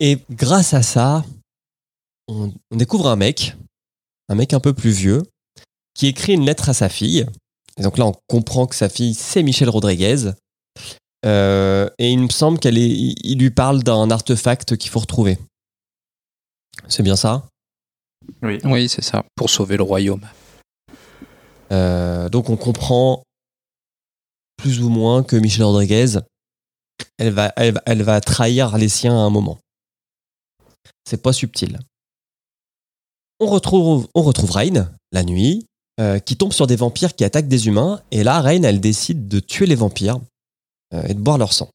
Et 0.00 0.18
grâce 0.30 0.74
à 0.74 0.82
ça, 0.82 1.24
on, 2.26 2.52
on 2.70 2.76
découvre 2.76 3.08
un 3.08 3.16
mec, 3.16 3.56
un 4.28 4.34
mec 4.34 4.52
un 4.52 4.60
peu 4.60 4.72
plus 4.72 4.90
vieux, 4.90 5.22
qui 6.00 6.06
écrit 6.06 6.32
une 6.32 6.46
lettre 6.46 6.70
à 6.70 6.72
sa 6.72 6.88
fille. 6.88 7.26
Et 7.76 7.82
donc 7.82 7.98
là, 7.98 8.06
on 8.06 8.14
comprend 8.26 8.66
que 8.66 8.74
sa 8.74 8.88
fille, 8.88 9.12
c'est 9.12 9.42
Michel 9.42 9.68
Rodriguez. 9.68 10.32
Euh, 11.26 11.90
et 11.98 12.10
il 12.10 12.20
me 12.20 12.30
semble 12.30 12.58
qu'elle 12.58 12.78
est, 12.78 12.88
il 12.88 13.38
lui 13.38 13.50
parle 13.50 13.82
d'un 13.82 14.10
artefact 14.10 14.78
qu'il 14.78 14.90
faut 14.90 15.00
retrouver. 15.00 15.36
C'est 16.88 17.02
bien 17.02 17.16
ça? 17.16 17.46
Oui, 18.40 18.88
c'est 18.88 19.04
ça, 19.04 19.26
pour 19.34 19.50
sauver 19.50 19.76
le 19.76 19.82
royaume. 19.82 20.26
Euh, 21.70 22.30
donc 22.30 22.48
on 22.48 22.56
comprend 22.56 23.22
plus 24.56 24.80
ou 24.80 24.88
moins 24.88 25.22
que 25.22 25.36
Michel 25.36 25.64
Rodriguez, 25.64 26.18
elle 27.18 27.34
va, 27.34 27.52
elle, 27.56 27.74
va- 27.74 27.82
elle 27.84 28.02
va 28.02 28.22
trahir 28.22 28.78
les 28.78 28.88
siens 28.88 29.12
à 29.18 29.20
un 29.20 29.30
moment. 29.30 29.58
C'est 31.04 31.22
pas 31.22 31.34
subtil. 31.34 31.78
On 33.38 33.48
retrouve, 33.48 34.08
on 34.14 34.22
retrouve 34.22 34.52
Rain, 34.52 34.90
la 35.12 35.24
nuit, 35.24 35.66
euh, 36.00 36.18
qui 36.18 36.36
tombe 36.36 36.54
sur 36.54 36.66
des 36.66 36.76
vampires 36.76 37.14
qui 37.14 37.24
attaquent 37.24 37.48
des 37.48 37.66
humains, 37.66 38.00
et 38.10 38.24
là, 38.24 38.40
Rain, 38.40 38.62
elle 38.62 38.80
décide 38.80 39.28
de 39.28 39.38
tuer 39.38 39.66
les 39.66 39.74
vampires 39.74 40.18
euh, 40.94 41.02
et 41.06 41.12
de 41.12 41.18
boire 41.18 41.36
leur 41.36 41.52
sang. 41.52 41.68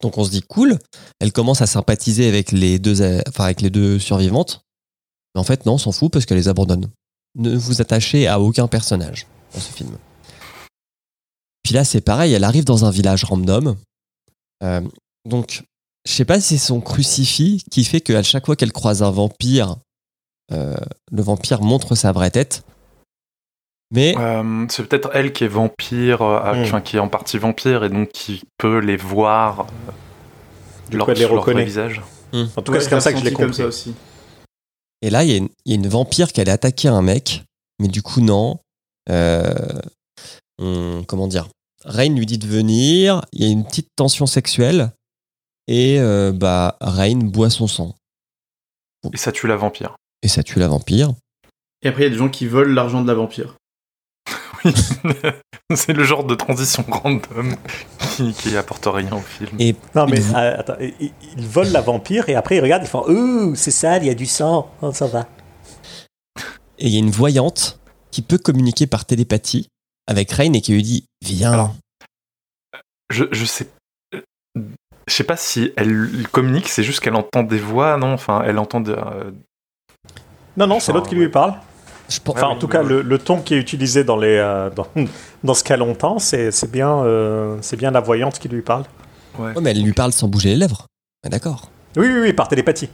Donc 0.00 0.18
on 0.18 0.24
se 0.24 0.30
dit 0.30 0.42
cool, 0.42 0.78
elle 1.18 1.32
commence 1.32 1.60
à 1.60 1.66
sympathiser 1.66 2.28
avec 2.28 2.52
les 2.52 2.78
deux, 2.78 3.98
survivantes, 3.98 4.60
mais 5.34 5.40
en 5.40 5.44
fait 5.44 5.66
non, 5.66 5.72
on 5.72 5.78
s'en 5.78 5.90
fout 5.90 6.12
parce 6.12 6.26
qu'elle 6.26 6.38
les 6.38 6.46
abandonne 6.46 6.88
ne 7.34 7.56
vous 7.56 7.80
attachez 7.80 8.28
à 8.28 8.40
aucun 8.40 8.68
personnage 8.68 9.26
dans 9.52 9.60
ce 9.60 9.72
film. 9.72 9.96
Puis 11.64 11.74
là, 11.74 11.84
c'est 11.84 12.00
pareil, 12.00 12.32
elle 12.32 12.44
arrive 12.44 12.64
dans 12.64 12.84
un 12.84 12.90
village 12.90 13.24
random. 13.24 13.76
Euh, 14.62 14.80
donc, 15.24 15.64
je 16.06 16.12
sais 16.12 16.24
pas 16.24 16.40
si 16.40 16.56
c'est 16.56 16.66
son 16.66 16.80
crucifix 16.80 17.64
qui 17.70 17.82
fait 17.82 18.00
qu'à 18.00 18.22
chaque 18.22 18.46
fois 18.46 18.54
qu'elle 18.54 18.72
croise 18.72 19.02
un 19.02 19.10
vampire, 19.10 19.76
le 20.50 21.22
vampire 21.22 21.62
montre 21.62 21.96
sa 21.96 22.12
vraie 22.12 22.30
tête. 22.30 22.62
Mais 23.90 24.14
Euh, 24.18 24.66
c'est 24.68 24.86
peut-être 24.86 25.10
elle 25.14 25.32
qui 25.32 25.44
est 25.44 25.48
vampire, 25.48 26.20
euh, 26.22 26.64
Hmm. 26.64 26.82
qui 26.82 26.96
est 26.96 27.00
en 27.00 27.08
partie 27.08 27.38
vampire 27.38 27.84
et 27.84 27.88
donc 27.88 28.10
qui 28.10 28.42
peut 28.58 28.78
les 28.78 28.96
voir 28.98 29.60
euh, 29.60 29.92
Du 30.90 30.96
leur, 30.98 31.06
coup, 31.06 31.12
elle 31.12 31.18
les 31.18 31.24
reconnaît. 31.24 31.64
visage. 31.64 32.02
En 32.32 32.46
tout 32.62 32.72
Ouais, 32.72 32.78
cas, 32.78 32.84
c'est 32.84 32.90
comme 32.90 33.00
ça 33.00 33.12
que 33.12 33.18
je 33.18 33.24
l'ai 33.24 33.32
compris. 33.32 33.54
ça 33.54 33.66
aussi. 33.66 33.94
Et 35.00 35.08
là, 35.10 35.24
il 35.24 35.30
y, 35.30 35.34
a 35.34 35.36
une- 35.38 35.48
il 35.64 35.72
y 35.72 35.74
a 35.74 35.76
une 35.76 35.88
vampire 35.88 36.32
qui 36.32 36.40
allait 36.40 36.50
attaquer 36.52 36.88
un 36.88 37.00
mec, 37.02 37.44
mais 37.78 37.88
du 37.88 38.02
coup, 38.02 38.20
non. 38.20 38.58
Euh, 39.08 39.54
on- 40.58 41.04
comment 41.06 41.28
dire? 41.28 41.48
Rain 41.84 42.12
lui 42.14 42.26
dit 42.26 42.36
de 42.38 42.46
venir, 42.46 43.22
il 43.32 43.42
y 43.42 43.48
a 43.48 43.50
une 43.50 43.64
petite 43.64 43.88
tension 43.96 44.26
sexuelle, 44.26 44.90
et 45.68 45.98
euh, 46.00 46.32
bah, 46.32 46.76
Rain 46.80 47.18
boit 47.20 47.48
son 47.50 47.68
sang. 47.68 47.94
Et 49.12 49.16
ça 49.16 49.32
tue 49.32 49.46
la 49.46 49.56
vampire. 49.56 49.94
Et 50.22 50.28
ça 50.28 50.42
tue 50.42 50.58
la 50.58 50.68
vampire. 50.68 51.14
Et 51.82 51.88
après, 51.88 52.02
il 52.02 52.04
y 52.04 52.08
a 52.08 52.10
des 52.10 52.16
gens 52.18 52.28
qui 52.28 52.46
volent 52.46 52.74
l'argent 52.74 53.00
de 53.00 53.06
la 53.06 53.14
vampire. 53.14 53.54
Oui. 54.64 54.72
c'est 55.74 55.92
le 55.92 56.02
genre 56.04 56.24
de 56.24 56.34
transition 56.34 56.84
random 56.88 57.54
qui, 58.16 58.32
qui 58.32 58.56
apporte 58.56 58.86
rien 58.86 59.12
au 59.12 59.20
film. 59.20 59.50
Et 59.58 59.74
Non, 59.94 60.06
mais 60.06 60.18
Ils- 60.18 60.34
euh, 60.34 60.58
attends, 60.58 60.76
ils, 60.80 61.12
volent 61.46 61.70
la 61.70 61.80
vampire 61.80 62.28
et 62.28 62.34
après 62.34 62.56
ils 62.56 62.60
regardent, 62.60 62.82
ils 62.84 62.88
font 62.88 63.04
Ouh, 63.08 63.54
c'est 63.54 63.70
sale, 63.70 64.02
il 64.02 64.06
y 64.06 64.10
a 64.10 64.14
du 64.14 64.26
sang, 64.26 64.70
oh, 64.82 64.92
ça 64.92 65.06
va. 65.06 65.26
et 66.78 66.86
il 66.86 66.88
y 66.92 66.96
a 66.96 67.00
une 67.00 67.10
voyante 67.10 67.78
qui 68.10 68.22
peut 68.22 68.38
communiquer 68.38 68.86
par 68.86 69.04
télépathie 69.04 69.68
avec 70.06 70.30
Rain 70.32 70.52
et 70.54 70.60
qui 70.60 70.72
lui 70.72 70.82
dit 70.82 71.04
Viens. 71.24 71.52
Alors, 71.52 71.74
Je, 73.10 73.24
je 73.32 73.44
sais. 73.44 73.68
Je 74.14 75.14
sais 75.14 75.24
pas 75.24 75.36
si 75.36 75.72
elle 75.76 76.26
communique, 76.32 76.68
c'est 76.68 76.82
juste 76.82 77.00
qu'elle 77.00 77.14
entend 77.16 77.42
des 77.42 77.58
voix, 77.58 77.96
non? 77.96 78.12
Enfin, 78.12 78.42
elle 78.44 78.58
entend 78.58 78.80
de, 78.80 78.92
euh, 78.92 79.30
Non, 80.56 80.66
non, 80.66 80.80
c'est 80.80 80.90
Enfin, 80.90 80.98
l'autre 80.98 81.08
qui 81.08 81.14
lui 81.14 81.28
parle. 81.30 81.54
Je 82.08 82.20
pense- 82.20 82.36
Enfin, 82.36 82.46
en 82.48 82.52
oui, 82.54 82.58
tout 82.58 82.66
oui, 82.66 82.72
cas, 82.72 82.82
oui. 82.82 82.88
le, 82.88 83.02
le 83.02 83.18
ton 83.18 83.40
qui 83.42 83.54
est 83.54 83.58
utilisé 83.58 84.02
dans, 84.04 84.16
les, 84.16 84.36
euh, 84.36 84.70
dans, 84.70 84.86
dans 85.44 85.54
ce 85.54 85.62
qu'elle 85.64 85.82
entend, 85.82 86.18
c'est 86.18 86.50
c'est 86.50 86.70
bien, 86.70 87.04
euh, 87.04 87.58
c'est 87.60 87.76
bien 87.76 87.90
la 87.90 88.00
voyante 88.00 88.38
qui 88.38 88.48
lui 88.48 88.62
parle. 88.62 88.84
ouais. 89.38 89.52
Ouais, 89.54 89.60
mais 89.62 89.70
elle 89.72 89.82
lui 89.82 89.92
parle 89.92 90.12
sans 90.12 90.28
bouger 90.28 90.50
les 90.50 90.56
lèvres. 90.56 90.86
Ouais, 91.24 91.30
D'accord. 91.30 91.70
Oui, 91.96 92.06
oui, 92.06 92.20
oui, 92.20 92.32
par 92.32 92.48
télépathie. 92.48 92.88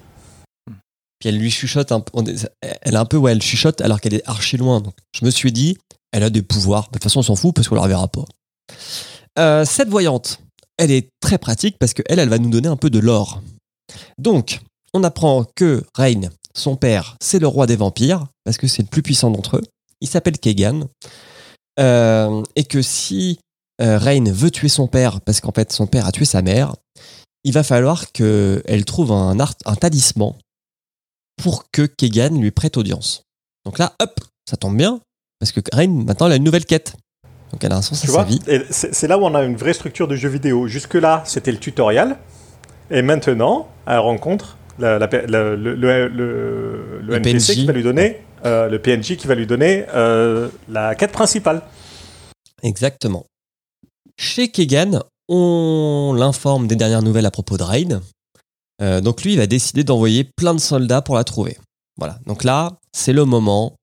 Puis 1.20 1.28
elle 1.28 1.38
lui 1.38 1.50
chuchote 1.50 1.92
un 1.92 2.00
peu. 2.00 2.12
Elle 2.82 2.96
a 2.96 3.00
un 3.00 3.04
peu, 3.04 3.16
ouais, 3.16 3.32
elle 3.32 3.42
chuchote 3.42 3.80
alors 3.80 4.00
qu'elle 4.00 4.14
est 4.14 4.28
archi 4.28 4.56
loin. 4.56 4.80
Donc 4.80 4.94
je 5.18 5.24
me 5.24 5.30
suis 5.30 5.52
dit, 5.52 5.78
elle 6.12 6.22
a 6.22 6.30
des 6.30 6.42
pouvoirs. 6.42 6.88
De 6.88 6.92
toute 6.94 7.02
façon, 7.04 7.20
on 7.20 7.22
s'en 7.22 7.36
fout 7.36 7.54
parce 7.54 7.68
qu'on 7.68 7.76
la 7.76 7.82
reverra 7.82 8.08
pas. 8.08 8.24
Euh, 9.38 9.64
cette 9.64 9.88
voyante, 9.88 10.40
elle 10.76 10.90
est 10.90 11.08
très 11.20 11.38
pratique 11.38 11.76
parce 11.78 11.92
qu'elle, 11.94 12.18
elle 12.18 12.28
va 12.28 12.38
nous 12.38 12.50
donner 12.50 12.68
un 12.68 12.76
peu 12.76 12.90
de 12.90 12.98
l'or. 12.98 13.40
Donc, 14.18 14.60
on 14.92 15.02
apprend 15.04 15.44
que 15.56 15.82
Rain, 15.94 16.22
son 16.56 16.76
père, 16.76 17.16
c'est 17.20 17.38
le 17.38 17.46
roi 17.46 17.66
des 17.66 17.76
vampires 17.76 18.26
parce 18.44 18.58
que 18.58 18.66
c'est 18.66 18.82
le 18.82 18.88
plus 18.88 19.02
puissant 19.02 19.30
d'entre 19.30 19.56
eux. 19.56 19.62
Il 20.00 20.08
s'appelle 20.08 20.38
Kegan. 20.38 20.88
Euh, 21.80 22.42
et 22.54 22.64
que 22.64 22.82
si 22.82 23.40
euh, 23.80 23.98
Rain 23.98 24.24
veut 24.30 24.52
tuer 24.52 24.68
son 24.68 24.86
père 24.86 25.20
parce 25.20 25.40
qu'en 25.40 25.50
fait 25.50 25.72
son 25.72 25.88
père 25.88 26.06
a 26.06 26.12
tué 26.12 26.24
sa 26.24 26.40
mère, 26.42 26.74
il 27.42 27.52
va 27.52 27.64
falloir 27.64 28.12
qu'elle 28.12 28.84
trouve 28.86 29.10
un, 29.12 29.40
art- 29.40 29.54
un 29.66 29.74
talisman 29.74 30.34
pour 31.42 31.64
que 31.72 31.82
Kegan 31.82 32.38
lui 32.40 32.52
prête 32.52 32.76
audience. 32.76 33.22
Donc 33.66 33.78
là, 33.78 33.94
hop, 34.00 34.20
ça 34.48 34.56
tombe 34.56 34.76
bien, 34.76 35.00
parce 35.40 35.50
que 35.50 35.60
Rain, 35.72 35.88
maintenant, 35.88 36.26
elle 36.26 36.34
a 36.34 36.36
une 36.36 36.44
nouvelle 36.44 36.64
quête. 36.64 36.94
Donc 37.50 37.64
elle 37.64 37.72
a 37.72 37.76
un 37.76 37.82
sens 37.82 38.00
Tu 38.00 38.08
à 38.08 38.12
vois 38.12 38.22
sa 38.22 38.28
vie. 38.28 38.40
C'est 38.70 39.08
là 39.08 39.18
où 39.18 39.24
on 39.24 39.34
a 39.34 39.42
une 39.42 39.56
vraie 39.56 39.74
structure 39.74 40.06
de 40.06 40.14
jeu 40.16 40.28
vidéo. 40.28 40.68
Jusque-là, 40.68 41.22
c'était 41.26 41.52
le 41.52 41.58
tutoriel. 41.58 42.16
Et 42.90 43.02
maintenant, 43.02 43.68
elle 43.86 43.98
rencontre 43.98 44.56
la- 44.78 44.98
la- 44.98 45.06
le, 45.06 45.56
le- 45.56 45.74
le- 45.74 46.08
le- 46.08 46.08
le 46.08 47.00
Le 47.02 47.14
NPC 47.16 47.54
PNJ. 47.54 47.60
qui 47.60 47.66
va 47.66 47.72
lui 47.72 47.82
donner, 47.82 48.22
euh, 48.44 48.68
le 48.68 48.78
PNJ 48.80 49.16
qui 49.16 49.26
va 49.26 49.34
lui 49.34 49.46
donner 49.46 49.86
euh, 49.94 50.48
la 50.68 50.94
quête 50.94 51.12
principale. 51.12 51.62
Exactement. 52.62 53.26
Chez 54.16 54.50
Kegan, 54.50 55.00
on 55.28 56.14
l'informe 56.16 56.66
des 56.66 56.76
dernières 56.76 57.02
nouvelles 57.02 57.26
à 57.26 57.30
propos 57.30 57.56
de 57.56 57.62
Rain. 57.62 58.00
Euh, 58.82 59.00
donc 59.00 59.22
lui, 59.22 59.32
il 59.34 59.38
va 59.38 59.46
décider 59.46 59.84
d'envoyer 59.84 60.24
plein 60.36 60.54
de 60.54 60.60
soldats 60.60 61.02
pour 61.02 61.14
la 61.14 61.24
trouver. 61.24 61.56
Voilà. 61.96 62.18
Donc 62.26 62.42
là, 62.44 62.78
c'est 62.92 63.12
le 63.12 63.24
moment. 63.24 63.76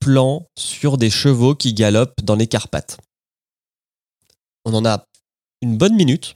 Plan 0.00 0.44
sur 0.58 0.98
des 0.98 1.10
chevaux 1.10 1.54
qui 1.54 1.74
galopent 1.74 2.20
dans 2.24 2.34
les 2.34 2.48
Carpates. 2.48 2.96
On 4.64 4.74
en 4.74 4.84
a 4.84 5.04
une 5.62 5.76
bonne 5.78 5.94
minute. 5.94 6.34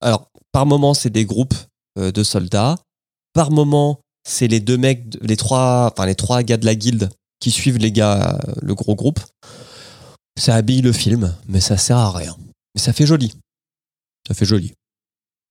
Alors, 0.00 0.28
par 0.52 0.64
moment, 0.66 0.94
c'est 0.94 1.10
des 1.10 1.24
groupes 1.24 1.54
de 1.96 2.22
soldats. 2.22 2.76
Par 3.34 3.50
moment, 3.50 4.00
c'est 4.24 4.48
les 4.48 4.60
deux 4.60 4.76
mecs, 4.76 5.16
les 5.20 5.36
trois, 5.36 5.90
enfin 5.92 6.06
les 6.06 6.14
trois 6.14 6.42
gars 6.42 6.56
de 6.56 6.66
la 6.66 6.74
guilde 6.74 7.10
qui 7.40 7.50
suivent 7.50 7.78
les 7.78 7.92
gars, 7.92 8.38
euh, 8.46 8.52
le 8.62 8.74
gros 8.74 8.94
groupe. 8.94 9.20
Ça 10.38 10.54
habille 10.54 10.80
le 10.80 10.92
film, 10.92 11.36
mais 11.48 11.60
ça 11.60 11.76
sert 11.76 11.98
à 11.98 12.10
rien. 12.10 12.36
Mais 12.74 12.80
ça 12.80 12.92
fait 12.92 13.06
joli. 13.06 13.34
Ça 14.26 14.34
fait 14.34 14.44
joli. 14.44 14.72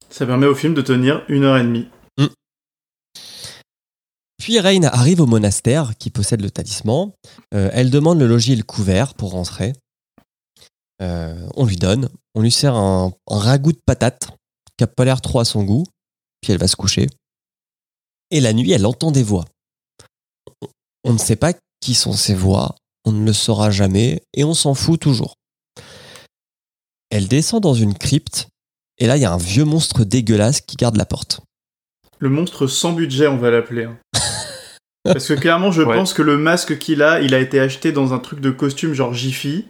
Ça 0.09 0.25
permet 0.25 0.47
au 0.47 0.55
film 0.55 0.73
de 0.73 0.81
tenir 0.81 1.23
une 1.27 1.43
heure 1.43 1.57
et 1.57 1.63
demie. 1.63 1.87
Puis 4.37 4.59
Rain 4.59 4.83
arrive 4.85 5.21
au 5.21 5.27
monastère 5.27 5.95
qui 5.99 6.09
possède 6.09 6.41
le 6.41 6.49
talisman. 6.49 7.11
Euh, 7.53 7.69
elle 7.73 7.91
demande 7.91 8.17
le 8.17 8.25
logis 8.25 8.53
et 8.53 8.55
le 8.55 8.63
couvert 8.63 9.13
pour 9.13 9.31
rentrer. 9.31 9.73
Euh, 10.99 11.47
on 11.55 11.65
lui 11.65 11.75
donne. 11.75 12.09
On 12.33 12.41
lui 12.41 12.51
sert 12.51 12.73
un, 12.73 13.13
un 13.29 13.37
ragoût 13.37 13.71
de 13.71 13.81
patate 13.85 14.29
qui 14.77 14.83
n'a 14.83 14.87
pas 14.87 15.05
l'air 15.05 15.21
trop 15.21 15.41
à 15.41 15.45
son 15.45 15.63
goût. 15.63 15.85
Puis 16.41 16.51
elle 16.53 16.59
va 16.59 16.67
se 16.67 16.75
coucher. 16.75 17.07
Et 18.31 18.39
la 18.39 18.53
nuit, 18.53 18.71
elle 18.71 18.85
entend 18.85 19.11
des 19.11 19.23
voix. 19.23 19.45
On 21.03 21.13
ne 21.13 21.17
sait 21.17 21.35
pas 21.35 21.53
qui 21.81 21.93
sont 21.93 22.13
ces 22.13 22.35
voix. 22.35 22.75
On 23.05 23.11
ne 23.11 23.25
le 23.25 23.33
saura 23.33 23.71
jamais. 23.71 24.21
Et 24.33 24.43
on 24.43 24.53
s'en 24.53 24.73
fout 24.73 24.99
toujours. 24.99 25.35
Elle 27.09 27.27
descend 27.27 27.61
dans 27.61 27.73
une 27.73 27.97
crypte. 27.97 28.47
Et 28.97 29.07
là, 29.07 29.17
il 29.17 29.21
y 29.21 29.25
a 29.25 29.33
un 29.33 29.37
vieux 29.37 29.65
monstre 29.65 30.03
dégueulasse 30.03 30.61
qui 30.61 30.77
garde 30.77 30.95
la 30.95 31.05
porte. 31.05 31.41
Le 32.19 32.29
monstre 32.29 32.67
sans 32.67 32.93
budget, 32.93 33.27
on 33.27 33.37
va 33.37 33.49
l'appeler. 33.51 33.85
hein. 33.85 33.97
Parce 35.03 35.27
que 35.27 35.33
clairement, 35.33 35.71
je 35.71 35.81
Ouais. 35.81 35.95
pense 35.95 36.13
que 36.13 36.21
le 36.21 36.37
masque 36.37 36.77
qu'il 36.77 37.01
a, 37.01 37.19
il 37.21 37.33
a 37.33 37.39
été 37.39 37.59
acheté 37.59 37.91
dans 37.91 38.13
un 38.13 38.19
truc 38.19 38.39
de 38.39 38.51
costume 38.51 38.93
genre 38.93 39.13
Jiffy. 39.13 39.65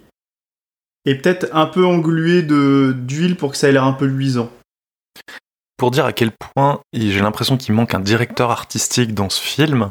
Et 1.06 1.16
peut-être 1.16 1.48
un 1.54 1.66
peu 1.66 1.86
englué 1.86 2.44
de 2.44 2.94
d'huile 2.96 3.36
pour 3.38 3.52
que 3.52 3.58
ça 3.58 3.70
ait 3.70 3.72
l'air 3.72 3.86
un 3.86 3.94
peu 3.94 4.06
luisant. 4.06 4.52
Pour 5.82 5.90
dire 5.90 6.06
à 6.06 6.14
quel 6.14 6.30
point 6.32 6.80
j'ai 6.94 7.22
l'impression 7.22 7.58
qu'il 7.58 7.74
manque 7.74 7.96
un 7.96 8.00
directeur 8.00 8.52
artistique 8.52 9.16
dans 9.16 9.32
ce 9.32 9.42
film, 9.42 9.90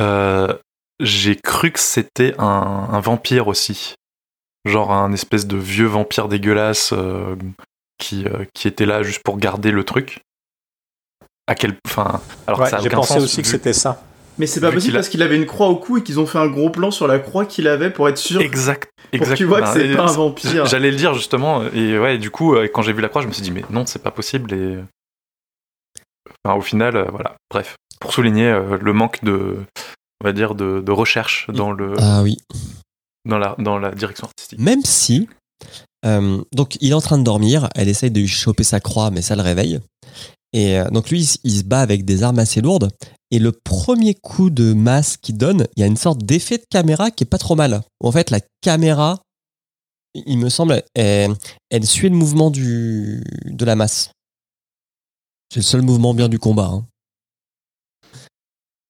euh, 0.00 0.52
j'ai 0.98 1.36
cru 1.36 1.70
que 1.70 1.78
c'était 1.78 2.34
un, 2.40 2.88
un 2.90 2.98
vampire 2.98 3.46
aussi. 3.46 3.94
Genre 4.64 4.90
un 4.90 5.12
espèce 5.12 5.46
de 5.46 5.56
vieux 5.56 5.86
vampire 5.86 6.26
dégueulasse 6.26 6.92
euh, 6.92 7.36
qui, 7.98 8.24
euh, 8.24 8.46
qui 8.52 8.66
était 8.66 8.84
là 8.84 9.04
juste 9.04 9.22
pour 9.22 9.38
garder 9.38 9.70
le 9.70 9.84
truc. 9.84 10.22
À 11.46 11.54
quel. 11.54 11.76
Enfin. 11.86 12.20
Alors 12.48 12.58
que 12.58 12.64
Ouais, 12.74 12.82
J'ai 12.82 12.90
pensé 12.90 13.14
sens, 13.14 13.22
aussi 13.22 13.40
que 13.42 13.46
c'était 13.46 13.72
ça. 13.72 14.02
Mais 14.38 14.48
c'est 14.48 14.60
pas 14.60 14.70
Vu 14.70 14.74
possible 14.74 14.96
a- 14.96 14.98
parce 14.98 15.08
qu'il 15.08 15.22
avait 15.22 15.36
une 15.36 15.46
croix 15.46 15.68
au 15.68 15.76
cou 15.76 15.98
et 15.98 16.02
qu'ils 16.02 16.18
ont 16.18 16.26
fait 16.26 16.38
un 16.40 16.48
gros 16.48 16.70
plan 16.70 16.90
sur 16.90 17.06
la 17.06 17.20
croix 17.20 17.46
qu'il 17.46 17.68
avait 17.68 17.90
pour 17.90 18.08
être 18.08 18.18
sûr 18.18 18.40
Exact. 18.40 18.90
pour 18.96 19.10
que 19.12 19.16
exact. 19.18 19.36
tu 19.36 19.44
vois 19.44 19.62
que 19.62 19.68
c'est 19.68 19.94
pas 19.94 20.02
un 20.02 20.12
vampire. 20.12 20.66
J'allais 20.66 20.90
le 20.90 20.96
dire 20.96 21.14
justement, 21.14 21.62
et 21.72 21.96
ouais, 21.96 22.18
du 22.18 22.32
coup, 22.32 22.56
quand 22.74 22.82
j'ai 22.82 22.92
vu 22.92 23.02
la 23.02 23.08
croix, 23.08 23.22
je 23.22 23.28
me 23.28 23.32
suis 23.32 23.42
dit, 23.42 23.52
mais 23.52 23.62
non, 23.70 23.86
c'est 23.86 24.02
pas 24.02 24.10
possible. 24.10 24.52
Et 24.52 24.78
enfin, 26.48 26.58
au 26.58 26.62
final, 26.62 26.96
euh, 26.96 27.06
voilà. 27.10 27.36
Bref, 27.50 27.76
pour 28.00 28.12
souligner 28.12 28.46
euh, 28.48 28.78
le 28.80 28.92
manque 28.92 29.22
de, 29.24 29.58
on 30.22 30.24
va 30.26 30.32
dire, 30.32 30.54
de, 30.54 30.80
de 30.80 30.92
recherche 30.92 31.48
dans 31.52 31.72
le, 31.72 31.94
Ah 31.98 32.22
oui. 32.22 32.38
dans 33.24 33.38
la, 33.38 33.54
dans 33.58 33.78
la 33.78 33.92
direction 33.94 34.26
artistique. 34.26 34.58
Même 34.58 34.82
si. 34.84 35.28
euh, 36.06 36.42
donc, 36.52 36.76
il 36.80 36.90
est 36.90 36.94
en 36.94 37.00
train 37.00 37.18
de 37.18 37.24
dormir. 37.24 37.68
Elle 37.74 37.88
essaye 37.88 38.10
de 38.10 38.20
lui 38.20 38.28
choper 38.28 38.64
sa 38.64 38.80
croix, 38.80 39.10
mais 39.10 39.22
ça 39.22 39.36
le 39.36 39.42
réveille. 39.42 39.80
Et 40.52 40.78
euh, 40.78 40.88
donc, 40.90 41.10
lui, 41.10 41.38
il, 41.44 41.52
se 41.52 41.64
bat 41.64 41.80
avec 41.80 42.04
des 42.04 42.22
armes 42.22 42.38
assez 42.38 42.60
lourdes. 42.60 42.90
Et 43.30 43.38
le 43.38 43.52
premier 43.52 44.14
coup 44.14 44.48
de 44.48 44.72
masse 44.72 45.18
qu'il 45.18 45.36
donne, 45.36 45.66
il 45.76 45.80
y 45.80 45.82
a 45.82 45.86
une 45.86 45.98
sorte 45.98 46.22
d'effet 46.24 46.56
de 46.56 46.64
caméra 46.70 47.10
qui 47.10 47.24
est 47.24 47.26
pas 47.26 47.36
trop 47.36 47.56
mal. 47.56 47.82
En 48.00 48.10
fait, 48.10 48.30
la 48.30 48.40
caméra, 48.62 49.20
il 50.14 50.38
me 50.38 50.48
semble, 50.48 50.82
elle, 50.94 51.34
elle 51.70 51.84
suit 51.84 52.08
le 52.08 52.16
mouvement 52.16 52.50
du, 52.50 53.22
de 53.44 53.64
la 53.66 53.76
masse. 53.76 54.10
C'est 55.50 55.60
le 55.60 55.64
seul 55.64 55.82
mouvement 55.82 56.14
bien 56.14 56.28
du 56.28 56.38
combat. 56.38 56.70
hein. 56.72 56.84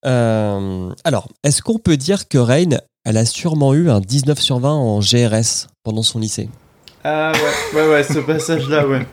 Euh, 0.04 0.94
alors, 1.04 1.28
est-ce 1.42 1.62
qu'on 1.62 1.78
peut 1.78 1.96
dire 1.96 2.28
que 2.28 2.38
Rain, 2.38 2.78
elle 3.04 3.16
a 3.16 3.24
sûrement 3.24 3.74
eu 3.74 3.90
un 3.90 4.00
19 4.00 4.38
sur 4.38 4.58
20 4.60 4.70
en 4.72 5.00
GRS 5.00 5.66
pendant 5.82 6.02
son 6.02 6.18
lycée? 6.18 6.48
Ah 7.04 7.32
ouais, 7.34 7.80
ouais, 7.80 7.88
ouais, 7.90 8.04
ce 8.04 8.18
passage-là, 8.20 8.86
ouais. 8.86 9.06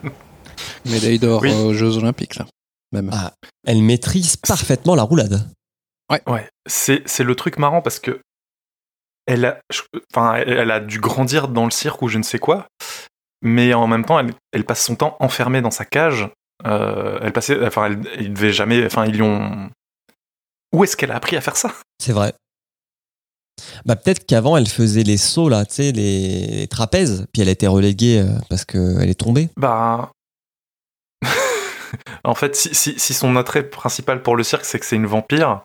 Médaille 0.85 1.19
d'or 1.19 1.41
Oui. 1.41 1.51
aux 1.53 1.73
Jeux 1.73 1.97
Olympiques, 1.97 2.35
là. 2.35 2.45
Même. 2.91 3.09
Ah. 3.13 3.33
Elle 3.65 3.81
maîtrise 3.81 4.37
parfaitement 4.37 4.95
la 4.95 5.03
roulade. 5.03 5.47
Ouais, 6.27 6.47
c'est, 6.67 7.01
c'est 7.07 7.23
le 7.23 7.35
truc 7.35 7.57
marrant 7.57 7.81
parce 7.81 7.99
que 7.99 8.21
elle 9.25 9.43
a, 9.45 9.59
je- 9.73 9.81
enfin, 10.13 10.35
elle, 10.35 10.49
elle 10.53 10.71
a 10.71 10.79
dû 10.79 10.99
grandir 10.99 11.47
dans 11.47 11.65
le 11.65 11.71
cirque 11.71 12.03
ou 12.03 12.07
je 12.09 12.19
ne 12.19 12.23
sais 12.23 12.37
quoi, 12.37 12.67
mais 13.41 13.73
en 13.73 13.87
même 13.87 14.05
temps, 14.05 14.19
elle, 14.19 14.33
elle 14.51 14.65
passe 14.65 14.83
son 14.85 14.95
temps 14.95 15.17
enfermée 15.19 15.61
dans 15.61 15.71
sa 15.71 15.83
cage. 15.83 16.29
Euh, 16.65 17.19
elle 17.21 17.33
passait, 17.33 17.65
enfin, 17.65 17.85
elle, 17.87 17.99
il 18.19 18.33
devait 18.33 18.53
jamais, 18.53 18.85
enfin, 18.85 19.05
ils 19.05 19.15
lui 19.15 19.21
ont. 19.21 19.69
Où 20.73 20.83
est-ce 20.83 20.97
qu'elle 20.97 21.11
a 21.11 21.15
appris 21.15 21.35
à 21.35 21.41
faire 21.41 21.57
ça? 21.57 21.73
C'est 22.01 22.13
vrai. 22.13 22.33
Bah, 23.85 23.95
peut-être 23.95 24.25
qu'avant, 24.25 24.57
elle 24.57 24.67
faisait 24.67 25.03
les 25.03 25.17
sauts, 25.17 25.49
là, 25.49 25.65
tu 25.65 25.75
sais, 25.75 25.91
les, 25.91 26.47
les 26.47 26.67
trapèzes, 26.67 27.27
puis 27.31 27.41
elle 27.41 27.49
a 27.49 27.51
été 27.51 27.67
reléguée 27.67 28.19
euh, 28.19 28.37
parce 28.49 28.65
qu'elle 28.65 29.09
est 29.09 29.19
tombée. 29.19 29.49
Bah. 29.57 30.11
en 32.23 32.35
fait, 32.35 32.55
si, 32.55 32.73
si, 32.73 32.99
si 32.99 33.13
son 33.13 33.35
attrait 33.35 33.63
principal 33.63 34.21
pour 34.21 34.35
le 34.35 34.43
cirque, 34.43 34.65
c'est 34.65 34.79
que 34.79 34.85
c'est 34.85 34.97
une 34.97 35.05
vampire, 35.05 35.61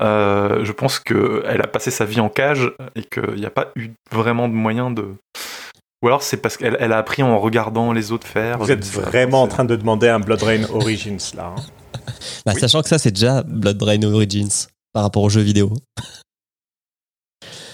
euh, 0.00 0.64
je 0.64 0.72
pense 0.72 0.98
qu'elle 0.98 1.60
a 1.62 1.66
passé 1.66 1.90
sa 1.90 2.04
vie 2.04 2.20
en 2.20 2.28
cage 2.28 2.72
et 2.94 3.02
qu'il 3.02 3.36
n'y 3.36 3.46
a 3.46 3.50
pas 3.50 3.72
eu 3.76 3.90
vraiment 4.10 4.48
de 4.48 4.54
moyen 4.54 4.90
de. 4.90 5.14
Ou 6.02 6.08
alors 6.08 6.22
c'est 6.22 6.36
parce 6.36 6.56
qu'elle 6.56 6.76
elle 6.78 6.92
a 6.92 6.98
appris 6.98 7.22
en 7.22 7.38
regardant 7.38 7.92
les 7.92 8.12
autres 8.12 8.26
faire. 8.26 8.58
Vous 8.58 8.70
êtes 8.70 8.84
vraiment 8.84 9.42
en 9.42 9.48
train 9.48 9.64
de 9.64 9.76
demander 9.76 10.08
un 10.08 10.20
Blood 10.20 10.42
Rain 10.42 10.64
Origins 10.70 11.18
là. 11.34 11.54
hein. 11.56 11.62
Bah, 12.44 12.52
Sachant 12.54 12.82
que 12.82 12.88
ça, 12.88 12.98
c'est 12.98 13.10
déjà 13.10 13.42
Blood 13.42 13.82
Rain 13.82 14.02
Origins 14.04 14.66
par 14.92 15.02
rapport 15.02 15.22
aux 15.22 15.28
jeux 15.30 15.40
vidéo. 15.40 15.72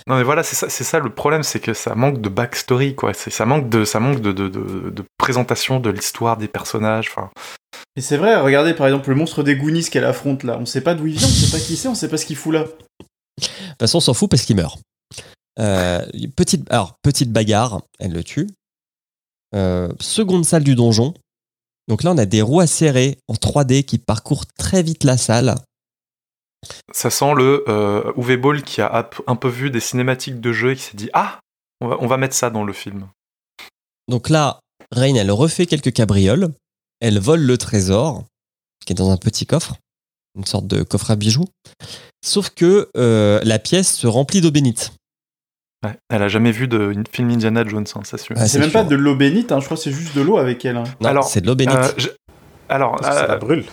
Non 0.08 0.16
mais 0.16 0.24
voilà, 0.24 0.42
c'est 0.42 0.68
ça, 0.68 0.98
le 0.98 1.14
problème, 1.14 1.44
c'est 1.44 1.60
que 1.60 1.74
ça 1.74 1.94
manque 1.94 2.20
de 2.20 2.28
backstory, 2.28 2.96
quoi. 2.96 3.12
Ça 3.14 3.46
manque 3.46 3.68
de, 3.68 3.84
ça 3.84 4.00
manque 4.00 4.20
de, 4.20 4.32
de, 4.32 4.48
de, 4.48 4.90
de 4.90 5.04
présentation 5.16 5.78
de 5.78 5.90
l'histoire 5.90 6.36
des 6.36 6.48
personnages. 6.48 7.08
Enfin, 7.10 7.30
Et 7.96 8.00
c'est 8.00 8.16
vrai, 8.16 8.34
regardez 8.40 8.74
par 8.74 8.86
exemple 8.88 9.10
le 9.10 9.14
monstre 9.14 9.44
des 9.44 9.54
Goonies 9.54 9.84
qu'elle 9.84 10.04
affronte 10.04 10.42
là. 10.42 10.58
On 10.60 10.66
sait 10.66 10.80
pas 10.80 10.94
d'où 10.94 11.06
il 11.06 11.16
vient, 11.18 11.28
on 11.28 11.30
sait 11.30 11.56
pas 11.56 11.62
qui 11.62 11.76
c'est, 11.76 11.86
on 11.88 11.94
sait 11.94 12.08
pas 12.08 12.16
ce 12.16 12.26
qu'il 12.26 12.36
fout 12.36 12.52
là. 12.52 12.64
De 12.64 12.66
toute 13.38 13.50
façon, 13.78 13.98
on 13.98 14.00
s'en 14.00 14.14
fout 14.14 14.28
parce 14.28 14.42
qu'il 14.42 14.56
meurt. 14.56 14.80
Euh, 15.58 16.06
petite, 16.36 16.70
alors, 16.70 16.96
petite 17.02 17.30
bagarre, 17.32 17.82
elle 17.98 18.12
le 18.12 18.24
tue. 18.24 18.48
Euh, 19.54 19.88
seconde 20.00 20.44
salle 20.44 20.64
du 20.64 20.74
donjon. 20.74 21.14
Donc 21.88 22.02
là, 22.02 22.12
on 22.12 22.18
a 22.18 22.26
des 22.26 22.42
roues 22.42 22.64
serrer 22.66 23.18
en 23.28 23.34
3D 23.34 23.84
qui 23.84 23.98
parcourent 23.98 24.46
très 24.46 24.82
vite 24.82 25.04
la 25.04 25.16
salle. 25.16 25.56
ça 26.92 27.10
sent 27.10 27.34
le 27.34 27.64
euh, 27.68 28.12
Uwe 28.16 28.40
Boll 28.40 28.62
qui 28.62 28.80
a 28.80 29.10
un 29.26 29.36
peu 29.36 29.48
vu 29.48 29.70
des 29.70 29.80
cinématiques 29.80 30.40
de 30.40 30.52
jeu 30.52 30.72
et 30.72 30.76
qui 30.76 30.82
s'est 30.82 30.96
dit 30.96 31.10
ah, 31.12 31.40
on 31.80 31.88
va, 31.88 31.96
on 32.00 32.06
va 32.06 32.16
mettre 32.16 32.34
ça 32.34 32.50
dans 32.50 32.64
le 32.64 32.72
film. 32.72 33.08
Donc 34.08 34.30
là, 34.30 34.60
Rain, 34.90 35.14
elle 35.14 35.30
refait 35.30 35.66
quelques 35.66 35.92
cabrioles. 35.92 36.52
Elle 37.00 37.18
vole 37.18 37.40
le 37.40 37.58
trésor, 37.58 38.24
qui 38.86 38.92
est 38.92 38.96
dans 38.96 39.10
un 39.10 39.16
petit 39.16 39.46
coffre, 39.46 39.76
une 40.36 40.44
sorte 40.44 40.66
de 40.66 40.82
coffre 40.82 41.10
à 41.10 41.16
bijoux. 41.16 41.48
Sauf 42.24 42.50
que 42.50 42.88
euh, 42.96 43.40
la 43.42 43.58
pièce 43.58 43.92
se 43.92 44.06
remplit 44.06 44.40
d'eau 44.40 44.50
bénite. 44.50 44.92
Ouais, 45.84 45.96
Elle 46.10 46.22
a 46.22 46.28
jamais 46.28 46.52
vu 46.52 46.68
de 46.68 46.92
une 46.92 47.04
film 47.10 47.30
Indiana 47.30 47.64
Jones, 47.66 47.86
hein, 47.94 48.00
ça 48.04 48.16
sûr. 48.18 48.36
Ah, 48.38 48.46
c'est 48.46 48.58
même 48.60 48.70
pas 48.70 48.84
de 48.84 48.94
l'eau 48.94 49.16
bénite, 49.16 49.50
hein, 49.52 49.58
je 49.60 49.64
crois 49.64 49.76
que 49.76 49.82
c'est 49.82 49.90
juste 49.92 50.16
de 50.16 50.22
l'eau 50.22 50.38
avec 50.38 50.64
elle. 50.64 50.76
hein. 50.76 50.84
Non, 51.00 51.08
Alors, 51.08 51.24
c'est 51.24 51.40
de 51.40 51.46
l'eau 51.46 51.56
bénite. 51.56 51.76
Euh, 51.76 51.88
je- 51.96 52.08
Alors, 52.68 52.96
Parce 52.96 53.08
que 53.08 53.14
ça 53.14 53.24
euh, 53.24 53.28
la 53.28 53.36
brûle. 53.36 53.64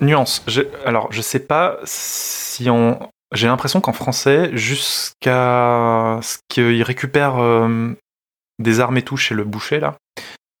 nuance. 0.00 0.42
je- 0.46 0.62
Alors, 0.86 1.10
je 1.12 1.20
sais 1.20 1.40
pas 1.40 1.78
si 1.84 2.70
on. 2.70 2.98
J'ai 3.34 3.46
l'impression 3.48 3.80
qu'en 3.80 3.92
français, 3.92 4.50
jusqu'à 4.56 6.18
ce 6.22 6.38
qu'il 6.48 6.82
récupère 6.82 7.38
euh, 7.42 7.92
des 8.58 8.80
armes 8.80 8.96
et 8.96 9.02
tout 9.02 9.16
chez 9.16 9.34
le 9.34 9.44
boucher 9.44 9.80
là, 9.80 9.96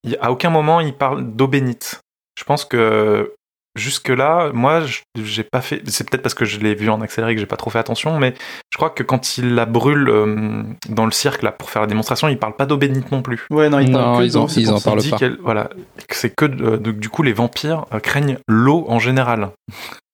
il- 0.04 0.18
à 0.20 0.30
aucun 0.32 0.50
moment 0.50 0.80
il 0.80 0.94
parle 0.94 1.32
d'eau 1.34 1.46
bénite. 1.48 2.00
Je 2.38 2.44
pense 2.44 2.64
que 2.64 3.32
jusque 3.78 4.08
là, 4.10 4.50
moi, 4.52 4.82
j'ai 5.16 5.42
pas 5.44 5.60
fait. 5.62 5.82
C'est 5.88 6.08
peut-être 6.08 6.22
parce 6.22 6.34
que 6.34 6.44
je 6.44 6.58
l'ai 6.60 6.74
vu 6.74 6.90
en 6.90 7.00
accéléré 7.00 7.34
que 7.34 7.40
j'ai 7.40 7.46
pas 7.46 7.56
trop 7.56 7.70
fait 7.70 7.78
attention, 7.78 8.18
mais 8.18 8.34
je 8.70 8.76
crois 8.76 8.90
que 8.90 9.02
quand 9.02 9.38
il 9.38 9.54
la 9.54 9.64
brûle 9.64 10.08
euh, 10.10 10.62
dans 10.90 11.06
le 11.06 11.12
cirque 11.12 11.42
là 11.42 11.52
pour 11.52 11.70
faire 11.70 11.80
la 11.82 11.88
démonstration, 11.88 12.28
il 12.28 12.38
parle 12.38 12.54
pas 12.56 12.66
d'eau 12.66 12.76
bénite 12.76 13.10
non 13.10 13.22
plus. 13.22 13.46
Ouais, 13.50 13.68
non, 13.70 13.78
il 13.78 13.90
Non, 13.90 13.98
parle 13.98 14.18
que 14.18 14.24
ils 14.24 14.36
en- 14.36 14.46
ils 14.48 14.82
parlent 14.82 14.98
Il 14.98 15.02
dit 15.04 15.10
pas. 15.10 15.16
qu'elle- 15.18 15.38
voilà, 15.42 15.70
que 16.08 16.14
c'est 16.14 16.30
que 16.34 16.44
euh, 16.44 16.76
du 16.78 17.08
coup 17.08 17.22
les 17.22 17.32
vampires 17.32 17.86
euh, 17.92 18.00
craignent 18.00 18.38
l'eau 18.48 18.84
en 18.88 18.98
général. 18.98 19.50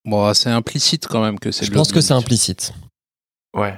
Bon, 0.04 0.32
c'est 0.34 0.50
implicite 0.50 1.06
quand 1.08 1.22
même 1.22 1.38
que 1.38 1.50
c'est 1.50 1.64
Je 1.64 1.70
pense 1.72 1.90
que 1.92 2.00
c'est 2.00 2.12
implicite. 2.14 2.72
Ouais. 3.56 3.74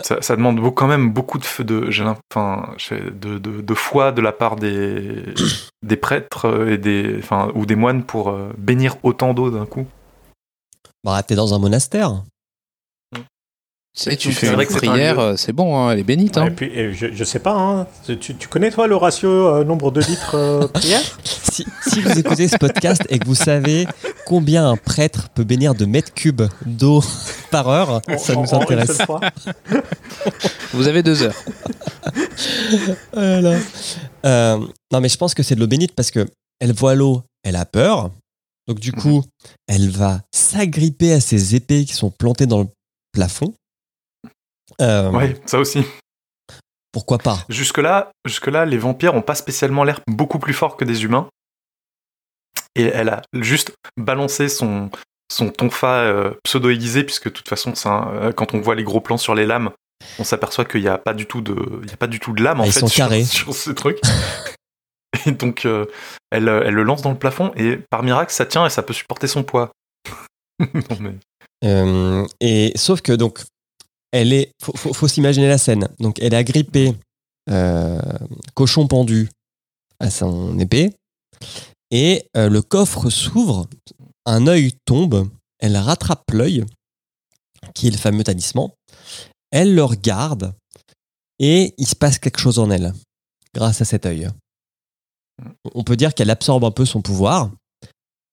Ça, 0.00 0.22
ça 0.22 0.36
demande 0.36 0.60
quand 0.74 0.86
même 0.86 1.12
beaucoup 1.12 1.38
de 1.38 1.44
feu 1.44 1.64
de, 1.64 1.90
enfin, 2.32 2.74
de, 2.90 3.38
de, 3.38 3.60
de 3.60 3.74
foi 3.74 4.12
de 4.12 4.20
la 4.20 4.30
part 4.30 4.54
des, 4.54 5.24
des 5.82 5.96
prêtres 5.96 6.44
euh, 6.44 6.74
et 6.74 6.78
des, 6.78 7.16
enfin, 7.18 7.50
ou 7.54 7.66
des 7.66 7.74
moines 7.74 8.04
pour 8.04 8.30
euh, 8.30 8.52
bénir 8.56 8.96
autant 9.02 9.34
d'eau 9.34 9.50
d'un 9.50 9.66
coup. 9.66 9.86
Bah, 11.02 11.22
t'es 11.22 11.34
dans 11.34 11.52
un 11.52 11.58
monastère. 11.58 12.22
Et 14.06 14.16
tu 14.16 14.30
fais 14.32 14.46
c'est 14.46 14.52
une 14.52 14.64
prière, 14.90 15.18
euh, 15.18 15.34
c'est 15.36 15.52
bon, 15.52 15.76
hein, 15.76 15.90
elle 15.90 15.98
est 15.98 16.04
bénite. 16.04 16.36
Ouais, 16.36 16.42
Hein. 16.42 16.46
et 16.46 16.50
puis, 16.52 16.66
et 16.72 16.92
je, 16.94 17.06
je 17.12 17.24
sais 17.24 17.40
pas, 17.40 17.52
hein, 17.54 17.86
tu, 18.06 18.16
tu 18.36 18.46
connais 18.48 18.70
toi 18.70 18.86
le 18.86 18.94
ratio 18.94 19.28
euh, 19.28 19.64
nombre 19.64 19.90
de 19.90 20.00
litres 20.00 20.36
euh, 20.36 20.66
prière? 20.72 21.00
Si, 21.24 21.66
si 21.88 22.00
vous 22.00 22.16
écoutez 22.18 22.46
ce 22.46 22.56
podcast 22.56 23.02
et 23.08 23.18
que 23.18 23.26
vous 23.26 23.34
savez 23.34 23.88
combien 24.24 24.68
un 24.70 24.76
prêtre 24.76 25.28
peut 25.30 25.42
bénir 25.42 25.74
de 25.74 25.84
mètres 25.84 26.14
cubes 26.14 26.42
d'eau 26.64 27.02
par 27.50 27.68
heure, 27.68 28.00
ça 28.18 28.36
En- 28.36 28.42
nous 28.42 28.54
en 28.54 28.58
une 28.58 28.62
intéresse. 28.62 28.96
seule 28.98 29.06
fois? 29.06 29.20
Vous 30.74 30.86
avez 30.86 31.02
deux 31.02 31.22
heures. 31.22 31.34
Voilà. 33.12 33.58
Euh, 34.24 34.58
non, 34.92 35.00
mais 35.00 35.08
je 35.08 35.16
pense 35.16 35.34
que 35.34 35.42
c'est 35.42 35.54
de 35.54 35.60
l'eau 35.60 35.66
bénite 35.66 35.94
parce 35.94 36.10
que 36.10 36.26
elle 36.60 36.72
voit 36.72 36.94
l'eau, 36.94 37.22
elle 37.42 37.56
a 37.56 37.64
peur. 37.64 38.10
Donc 38.66 38.80
du 38.80 38.92
coup, 38.92 39.24
elle 39.66 39.88
va 39.88 40.20
s'agripper 40.32 41.12
à 41.14 41.20
ces 41.20 41.54
épées 41.54 41.84
qui 41.84 41.94
sont 41.94 42.10
plantées 42.10 42.46
dans 42.46 42.60
le 42.60 42.66
plafond. 43.12 43.54
Euh, 44.80 45.10
Ouais, 45.10 45.36
ça 45.46 45.58
aussi. 45.58 45.82
Pourquoi 46.92 47.18
pas 47.18 47.44
Jusque-là, 47.48 48.10
jusque-là, 48.26 48.64
les 48.64 48.78
vampires 48.78 49.14
ont 49.14 49.22
pas 49.22 49.34
spécialement 49.34 49.84
l'air 49.84 50.00
beaucoup 50.06 50.38
plus 50.38 50.54
forts 50.54 50.76
que 50.76 50.84
des 50.84 51.04
humains. 51.04 51.28
Et 52.74 52.84
elle 52.84 53.08
a 53.08 53.22
juste 53.34 53.72
balancé 53.96 54.48
son, 54.48 54.90
son 55.32 55.50
tonfa 55.50 56.00
euh, 56.00 56.32
pseudo-aiguisé, 56.44 57.04
puisque 57.04 57.24
de 57.24 57.30
toute 57.30 57.48
façon, 57.48 57.72
un- 57.86 58.08
euh, 58.14 58.32
quand 58.32 58.54
on 58.54 58.60
voit 58.60 58.74
les 58.74 58.84
gros 58.84 59.00
plans 59.00 59.18
sur 59.18 59.34
les 59.34 59.46
lames, 59.46 59.70
on 60.18 60.24
s'aperçoit 60.24 60.64
qu'il 60.64 60.80
n'y 60.80 60.88
a 60.88 60.96
pas 60.98 61.12
du 61.14 61.26
tout 61.26 61.40
de, 61.40 61.80
il 61.82 61.90
y 61.90 61.92
a 61.92 61.96
pas 61.96 62.06
du 62.06 62.20
tout 62.20 62.32
de 62.32 62.42
lame 62.42 62.60
en 62.60 62.64
ils 62.64 62.72
fait 62.72 62.80
sont 62.80 62.86
sur, 62.86 63.04
carrés. 63.04 63.24
sur 63.24 63.52
ce 63.54 63.70
truc. 63.70 63.98
et 65.26 65.32
donc, 65.32 65.66
euh, 65.66 65.86
elle, 66.30 66.48
elle 66.48 66.74
le 66.74 66.82
lance 66.84 67.02
dans 67.02 67.10
le 67.12 67.18
plafond 67.18 67.52
et 67.56 67.76
par 67.90 68.02
miracle, 68.02 68.32
ça 68.32 68.46
tient 68.46 68.64
et 68.64 68.70
ça 68.70 68.82
peut 68.82 68.94
supporter 68.94 69.26
son 69.26 69.42
poids. 69.42 69.70
Non, 70.60 70.98
mais- 71.00 72.26
et 72.40 72.72
sauf 72.76 73.00
que 73.02 73.12
donc, 73.12 73.40
elle 74.12 74.32
est, 74.32 74.52
faut, 74.60 75.08
s'imaginer 75.08 75.48
la 75.48 75.58
scène. 75.58 75.88
Donc, 75.98 76.18
elle 76.20 76.34
est 76.34 76.38
agrippée, 76.38 76.94
euh, 77.50 78.00
cochon 78.54 78.86
pendu 78.86 79.28
à 80.00 80.10
son 80.10 80.58
épée, 80.58 80.94
et 81.90 82.28
euh, 82.36 82.48
le 82.48 82.62
coffre 82.62 83.10
s'ouvre, 83.10 83.66
un 84.26 84.46
œil 84.46 84.72
tombe, 84.84 85.28
elle 85.58 85.76
rattrape 85.76 86.30
l'œil, 86.32 86.64
qui 87.74 87.88
est 87.88 87.90
le 87.90 87.96
fameux 87.96 88.24
talisman, 88.24 88.70
elle 89.50 89.74
le 89.74 89.84
regarde, 89.84 90.54
et 91.38 91.74
il 91.78 91.86
se 91.86 91.96
passe 91.96 92.18
quelque 92.18 92.40
chose 92.40 92.58
en 92.58 92.70
elle, 92.70 92.92
grâce 93.54 93.80
à 93.80 93.84
cet 93.84 94.06
œil. 94.06 94.28
On 95.74 95.84
peut 95.84 95.96
dire 95.96 96.14
qu'elle 96.14 96.30
absorbe 96.30 96.64
un 96.64 96.70
peu 96.70 96.84
son 96.84 97.00
pouvoir. 97.00 97.50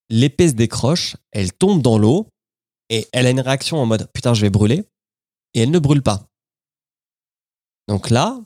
L'épée 0.10 0.50
se 0.50 0.54
décroche, 0.54 1.16
elle 1.32 1.54
tombe 1.54 1.82
dans 1.82 1.98
l'eau, 1.98 2.28
et 2.90 3.08
elle 3.14 3.28
a 3.28 3.32
une 3.32 3.40
réaction 3.40 3.78
en 3.78 3.86
mode 3.86 4.10
putain, 4.14 4.34
je 4.34 4.42
vais 4.42 4.50
brûler. 4.50 4.86
Et 5.56 5.62
elle 5.62 5.72
ne 5.72 5.80
brûle 5.80 6.04
pas. 6.04 6.28
Donc 7.88 8.12
là, 8.12 8.40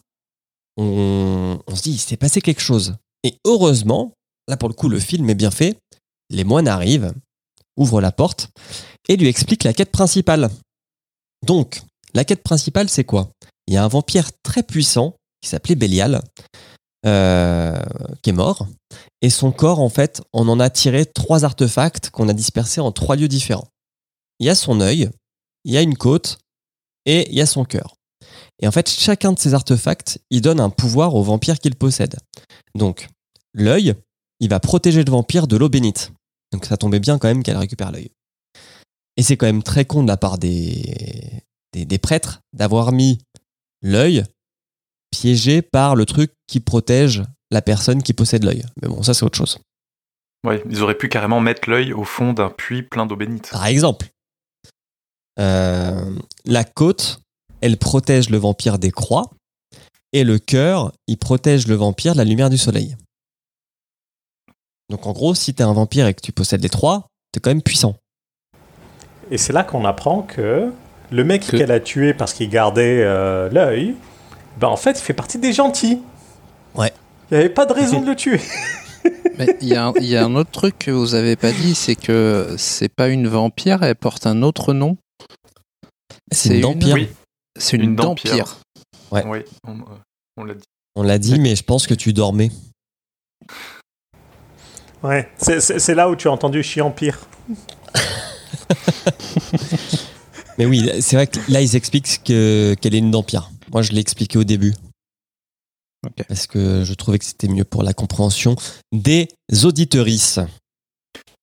on, 0.77 1.59
se 1.73 1.81
dit, 1.81 1.91
il 1.91 1.99
s'est 1.99 2.15
passé 2.15 2.39
quelque 2.41 2.61
chose. 2.61 2.95
Et 3.23 3.35
heureusement, 3.45 4.13
là 4.47 4.55
pour 4.55 4.69
le 4.69 4.75
coup, 4.75 4.87
le 4.87 4.99
film 4.99 5.29
est 5.29 5.35
bien 5.35 5.51
fait. 5.51 5.77
Les 6.29 6.45
moines 6.45 6.69
arrivent, 6.69 7.13
ouvrent 7.75 7.99
la 7.99 8.13
porte 8.13 8.49
et 9.09 9.17
lui 9.17 9.27
expliquent 9.27 9.65
la 9.65 9.73
quête 9.73 9.91
principale. 9.91 10.49
Donc, 11.45 11.81
la 12.13 12.23
quête 12.23 12.43
principale, 12.43 12.89
c'est 12.89 13.03
quoi? 13.03 13.31
Il 13.67 13.73
y 13.73 13.77
a 13.77 13.83
un 13.83 13.87
vampire 13.89 14.29
très 14.41 14.63
puissant 14.63 15.15
qui 15.41 15.49
s'appelait 15.49 15.75
Bélial, 15.75 16.21
euh, 17.05 17.81
qui 18.21 18.29
est 18.29 18.33
mort. 18.33 18.67
Et 19.21 19.29
son 19.29 19.51
corps, 19.51 19.79
en 19.79 19.89
fait, 19.89 20.21
on 20.31 20.47
en 20.47 20.59
a 20.59 20.69
tiré 20.69 21.05
trois 21.05 21.43
artefacts 21.43 22.09
qu'on 22.09 22.29
a 22.29 22.33
dispersés 22.33 22.81
en 22.81 22.91
trois 22.91 23.15
lieux 23.15 23.27
différents 23.27 23.67
il 24.39 24.47
y 24.47 24.49
a 24.49 24.55
son 24.55 24.81
œil, 24.81 25.09
il 25.65 25.73
y 25.73 25.77
a 25.77 25.81
une 25.81 25.97
côte 25.97 26.39
et 27.09 27.27
il 27.29 27.35
y 27.35 27.41
a 27.41 27.47
son 27.47 27.65
cœur. 27.65 27.95
Et 28.61 28.67
en 28.67 28.71
fait, 28.71 28.87
chacun 28.87 29.31
de 29.33 29.39
ces 29.39 29.55
artefacts, 29.55 30.19
il 30.29 30.41
donne 30.41 30.59
un 30.59 30.69
pouvoir 30.69 31.15
au 31.15 31.23
vampire 31.23 31.57
qu'il 31.57 31.73
possède. 31.75 32.17
Donc, 32.75 33.07
l'œil, 33.53 33.95
il 34.39 34.49
va 34.49 34.59
protéger 34.59 35.03
le 35.03 35.09
vampire 35.09 35.47
de 35.47 35.57
l'eau 35.57 35.69
bénite. 35.69 36.11
Donc, 36.51 36.65
ça 36.65 36.77
tombait 36.77 36.99
bien 36.99 37.17
quand 37.17 37.27
même 37.27 37.41
qu'elle 37.41 37.57
récupère 37.57 37.91
l'œil. 37.91 38.11
Et 39.17 39.23
c'est 39.23 39.37
quand 39.37 39.47
même 39.47 39.63
très 39.63 39.85
con 39.85 40.03
de 40.03 40.07
la 40.07 40.17
part 40.17 40.37
des, 40.37 41.41
des, 41.73 41.85
des 41.85 41.97
prêtres 41.97 42.41
d'avoir 42.53 42.91
mis 42.91 43.19
l'œil 43.81 44.23
piégé 45.09 45.63
par 45.63 45.95
le 45.95 46.05
truc 46.05 46.31
qui 46.45 46.59
protège 46.59 47.23
la 47.49 47.63
personne 47.63 48.03
qui 48.03 48.13
possède 48.13 48.43
l'œil. 48.43 48.63
Mais 48.81 48.87
bon, 48.87 49.01
ça 49.01 49.15
c'est 49.15 49.25
autre 49.25 49.37
chose. 49.37 49.57
ouais, 50.45 50.61
ils 50.69 50.83
auraient 50.83 50.97
pu 50.97 51.09
carrément 51.09 51.39
mettre 51.39 51.67
l'œil 51.69 51.91
au 51.91 52.03
fond 52.03 52.33
d'un 52.33 52.49
puits 52.51 52.83
plein 52.83 53.07
d'eau 53.07 53.15
bénite. 53.15 53.49
Par 53.49 53.65
exemple, 53.65 54.07
la 55.37 56.63
côte, 56.73 57.21
elle 57.61 57.77
protège 57.77 58.29
le 58.29 58.37
vampire 58.37 58.77
des 58.79 58.91
croix, 58.91 59.29
et 60.13 60.23
le 60.23 60.39
cœur, 60.39 60.91
il 61.07 61.17
protège 61.17 61.67
le 61.67 61.75
vampire 61.75 62.13
de 62.13 62.17
la 62.17 62.23
lumière 62.25 62.49
du 62.49 62.57
soleil. 62.57 62.95
Donc 64.89 65.05
en 65.05 65.11
gros, 65.11 65.35
si 65.35 65.53
t'es 65.53 65.63
un 65.63 65.73
vampire 65.73 66.07
et 66.07 66.13
que 66.13 66.21
tu 66.21 66.31
possèdes 66.31 66.63
les 66.63 66.69
trois, 66.69 67.07
t'es 67.31 67.39
quand 67.39 67.51
même 67.51 67.61
puissant. 67.61 67.95
Et 69.29 69.37
c'est 69.37 69.53
là 69.53 69.63
qu'on 69.63 69.85
apprend 69.85 70.23
que 70.23 70.71
le 71.11 71.23
mec 71.23 71.45
Que- 71.45 71.57
qu'elle 71.57 71.71
a 71.71 71.79
tué 71.79 72.13
parce 72.15 72.33
qu'il 72.33 72.49
gardait 72.49 73.03
euh, 73.03 73.49
l'œil, 73.51 73.95
ben 74.59 74.67
en 74.67 74.77
fait, 74.77 74.97
il 74.99 75.03
fait 75.03 75.13
partie 75.13 75.37
des 75.37 75.53
gentils. 75.53 75.99
Ouais. 76.73 76.91
Il 77.29 77.35
n'y 77.35 77.39
avait 77.41 77.53
pas 77.53 77.67
de 77.67 77.73
raison 77.73 78.01
de 78.01 78.07
le 78.07 78.15
tuer. 78.15 78.41
Mais 79.37 79.55
il 79.61 79.67
y, 79.67 79.75
a 79.75 79.85
un- 79.87 79.93
il 79.97 80.07
y 80.07 80.17
a 80.17 80.25
un 80.25 80.35
autre 80.35 80.49
truc 80.49 80.79
que 80.79 80.89
vous 80.91 81.13
avez 81.13 81.35
pas 81.35 81.51
dit, 81.51 81.75
c'est 81.75 81.95
que 81.95 82.55
c'est 82.57 82.89
pas 82.89 83.09
une 83.09 83.27
vampire, 83.27 83.83
elle 83.83 83.95
porte 83.95 84.25
un 84.25 84.41
autre 84.41 84.73
nom. 84.73 84.97
C'est 86.31 86.59
une. 86.59 86.93
Oui, 86.93 87.09
C'est 87.57 87.77
une, 87.77 87.83
Une. 87.83 87.95
Ouais. 89.11 89.23
oui, 89.25 89.39
on, 89.67 89.79
euh, 89.79 89.83
on 90.37 90.43
l'a 90.43 90.53
dit. 90.53 90.63
On 90.95 91.03
l'a 91.03 91.17
dit, 91.17 91.39
mais 91.39 91.55
je 91.55 91.63
pense 91.63 91.87
que 91.87 91.93
tu 91.93 92.13
dormais. 92.13 92.51
Ouais, 95.03 95.29
c'est- 95.37 95.59
c'est 95.61 95.79
c'est 95.79 95.95
là 95.95 96.09
où 96.09 96.15
tu 96.15 96.27
as 96.27 96.31
entendu 96.31 96.61
Chiempire. 96.63 97.19
Mais 100.57 100.65
oui, 100.65 100.89
c'est 101.01 101.15
vrai 101.15 101.25
que 101.27 101.39
là, 101.49 101.61
ils 101.61 101.75
expliquent 101.77 102.21
que- 102.25 102.75
qu'elle 102.81 102.93
est 102.93 102.97
une 102.99 103.11
dampire. 103.11 103.49
Moi, 103.71 103.81
je 103.81 103.93
l'ai 103.93 104.01
expliqué 104.01 104.37
au 104.37 104.43
début. 104.43 104.73
Parce 106.27 106.47
que 106.47 106.83
je 106.85 106.93
trouvais 106.93 107.17
que 107.19 107.25
c'était 107.25 107.47
mieux 107.47 107.63
pour 107.63 107.81
la 107.83 107.93
compréhension 107.93 108.55
des 108.91 109.27
auditorices. 109.63 110.39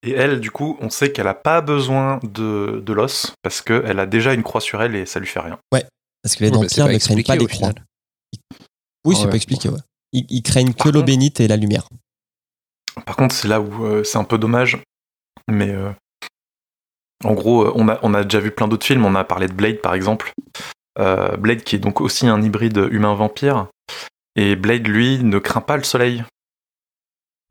Et 0.03 0.13
elle, 0.13 0.41
du 0.41 0.51
coup, 0.51 0.77
on 0.81 0.91
sait 0.91 1.11
qu'elle 1.13 1.27
a 1.27 1.35
pas 1.35 1.61
besoin 1.61 2.21
de, 2.23 2.81
de 2.85 2.93
l'os 2.93 3.35
parce 3.43 3.61
qu'elle 3.61 3.99
a 3.99 4.07
déjà 4.07 4.35
une 4.35 4.43
croix 4.43 4.61
sur 4.61 4.81
elle 4.83 4.95
et 4.95 5.07
ça 5.07 5.19
lui 5.21 5.27
fait 5.27 5.41
rien. 5.41 5.59
Parce 6.23 6.35
que 6.37 6.45
les 6.45 6.51
Ouais, 6.51 6.55
dampires 6.67 6.87
pas 6.87 6.93
ne 6.93 6.99
craignent 6.99 7.23
pas 7.25 7.37
les 7.37 7.47
croix. 7.47 7.57
final. 7.69 7.75
Oui, 9.05 9.15
Ah 9.17 9.19
c'est 9.19 9.25
ouais. 9.27 9.31
pas 9.31 9.37
expliqué, 9.37 9.69
ouais. 9.69 9.79
Ils, 10.13 10.27
ils 10.29 10.43
craignent 10.43 10.75
que 10.75 10.89
l'eau 10.89 10.95
contre- 11.01 11.07
bénite 11.07 11.41
et 11.41 11.47
la 11.49 11.57
lumière. 11.57 11.89
Par 13.05 13.15
contre, 13.17 13.35
c'est 13.35 13.47
là 13.49 13.61
où 13.61 13.85
euh, 13.85 14.03
c'est 14.05 14.19
un 14.19 14.25
peu 14.25 14.39
dommage. 14.39 14.79
Mais 15.49 15.71
euh, 15.71 15.91
en 17.25 17.35
gros, 17.35 17.65
euh, 17.67 17.73
on 17.77 17.89
a, 17.89 17.99
on 18.03 18.13
a 18.15 18.25
déjà 18.25 18.41
vu 18.41 18.51
plein 18.51 18.67
d'autres 18.69 18.87
films. 18.87 19.05
On 19.05 19.15
a 19.15 19.23
parlé 19.25 19.47
de 19.47 19.53
Blade, 19.53 19.81
par 19.81 19.95
exemple. 19.95 20.33
Euh, 20.99 21.37
Blade, 21.37 21.63
qui 21.63 21.77
est 21.77 21.81
donc 21.81 22.01
aussi 22.01 22.27
un 22.27 22.43
hybride 22.43 22.89
humain-vampire. 22.91 23.69
Et 24.35 24.57
Blade, 24.57 24.87
lui, 24.89 25.23
ne 25.23 25.39
craint 25.39 25.61
pas 25.61 25.77
le 25.77 25.85
soleil. 25.85 26.25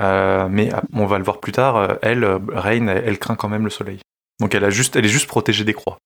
Euh, 0.01 0.47
mais 0.49 0.73
euh, 0.73 0.79
on 0.93 1.05
va 1.05 1.17
le 1.17 1.23
voir 1.23 1.39
plus 1.39 1.51
tard. 1.51 1.75
euh, 1.77 1.95
Elle, 2.01 2.23
euh, 2.23 2.39
Rain, 2.49 2.87
elle, 2.87 3.03
elle 3.05 3.19
craint 3.19 3.35
quand 3.35 3.49
même 3.49 3.63
le 3.63 3.69
soleil. 3.69 3.99
Donc 4.39 4.53
elle, 4.53 4.65
a 4.65 4.69
juste, 4.69 4.95
elle 4.95 5.05
est 5.05 5.09
juste 5.09 5.27
protégée 5.27 5.63
des 5.63 5.73
croix. 5.73 5.97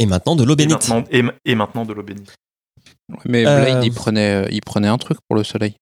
Et 0.00 0.06
maintenant, 0.06 0.36
de 0.36 0.44
l'eau 0.44 0.52
Et 0.54 0.56
bénite. 0.56 0.88
maintenant, 0.88 1.04
et, 1.10 1.24
et 1.44 1.54
maintenant 1.56 1.84
de 1.84 1.92
l'eau 1.92 2.02
bénite. 2.04 2.32
Mais 3.24 3.44
Euh, 3.46 3.60
Blade, 3.62 3.84
il, 3.84 3.92
prenait, 3.92 4.44
euh, 4.44 4.48
il 4.50 4.60
prenait 4.60 4.86
un 4.88 4.98
truc 4.98 5.18
pour 5.28 5.36
le 5.36 5.42
soleil. 5.42 5.74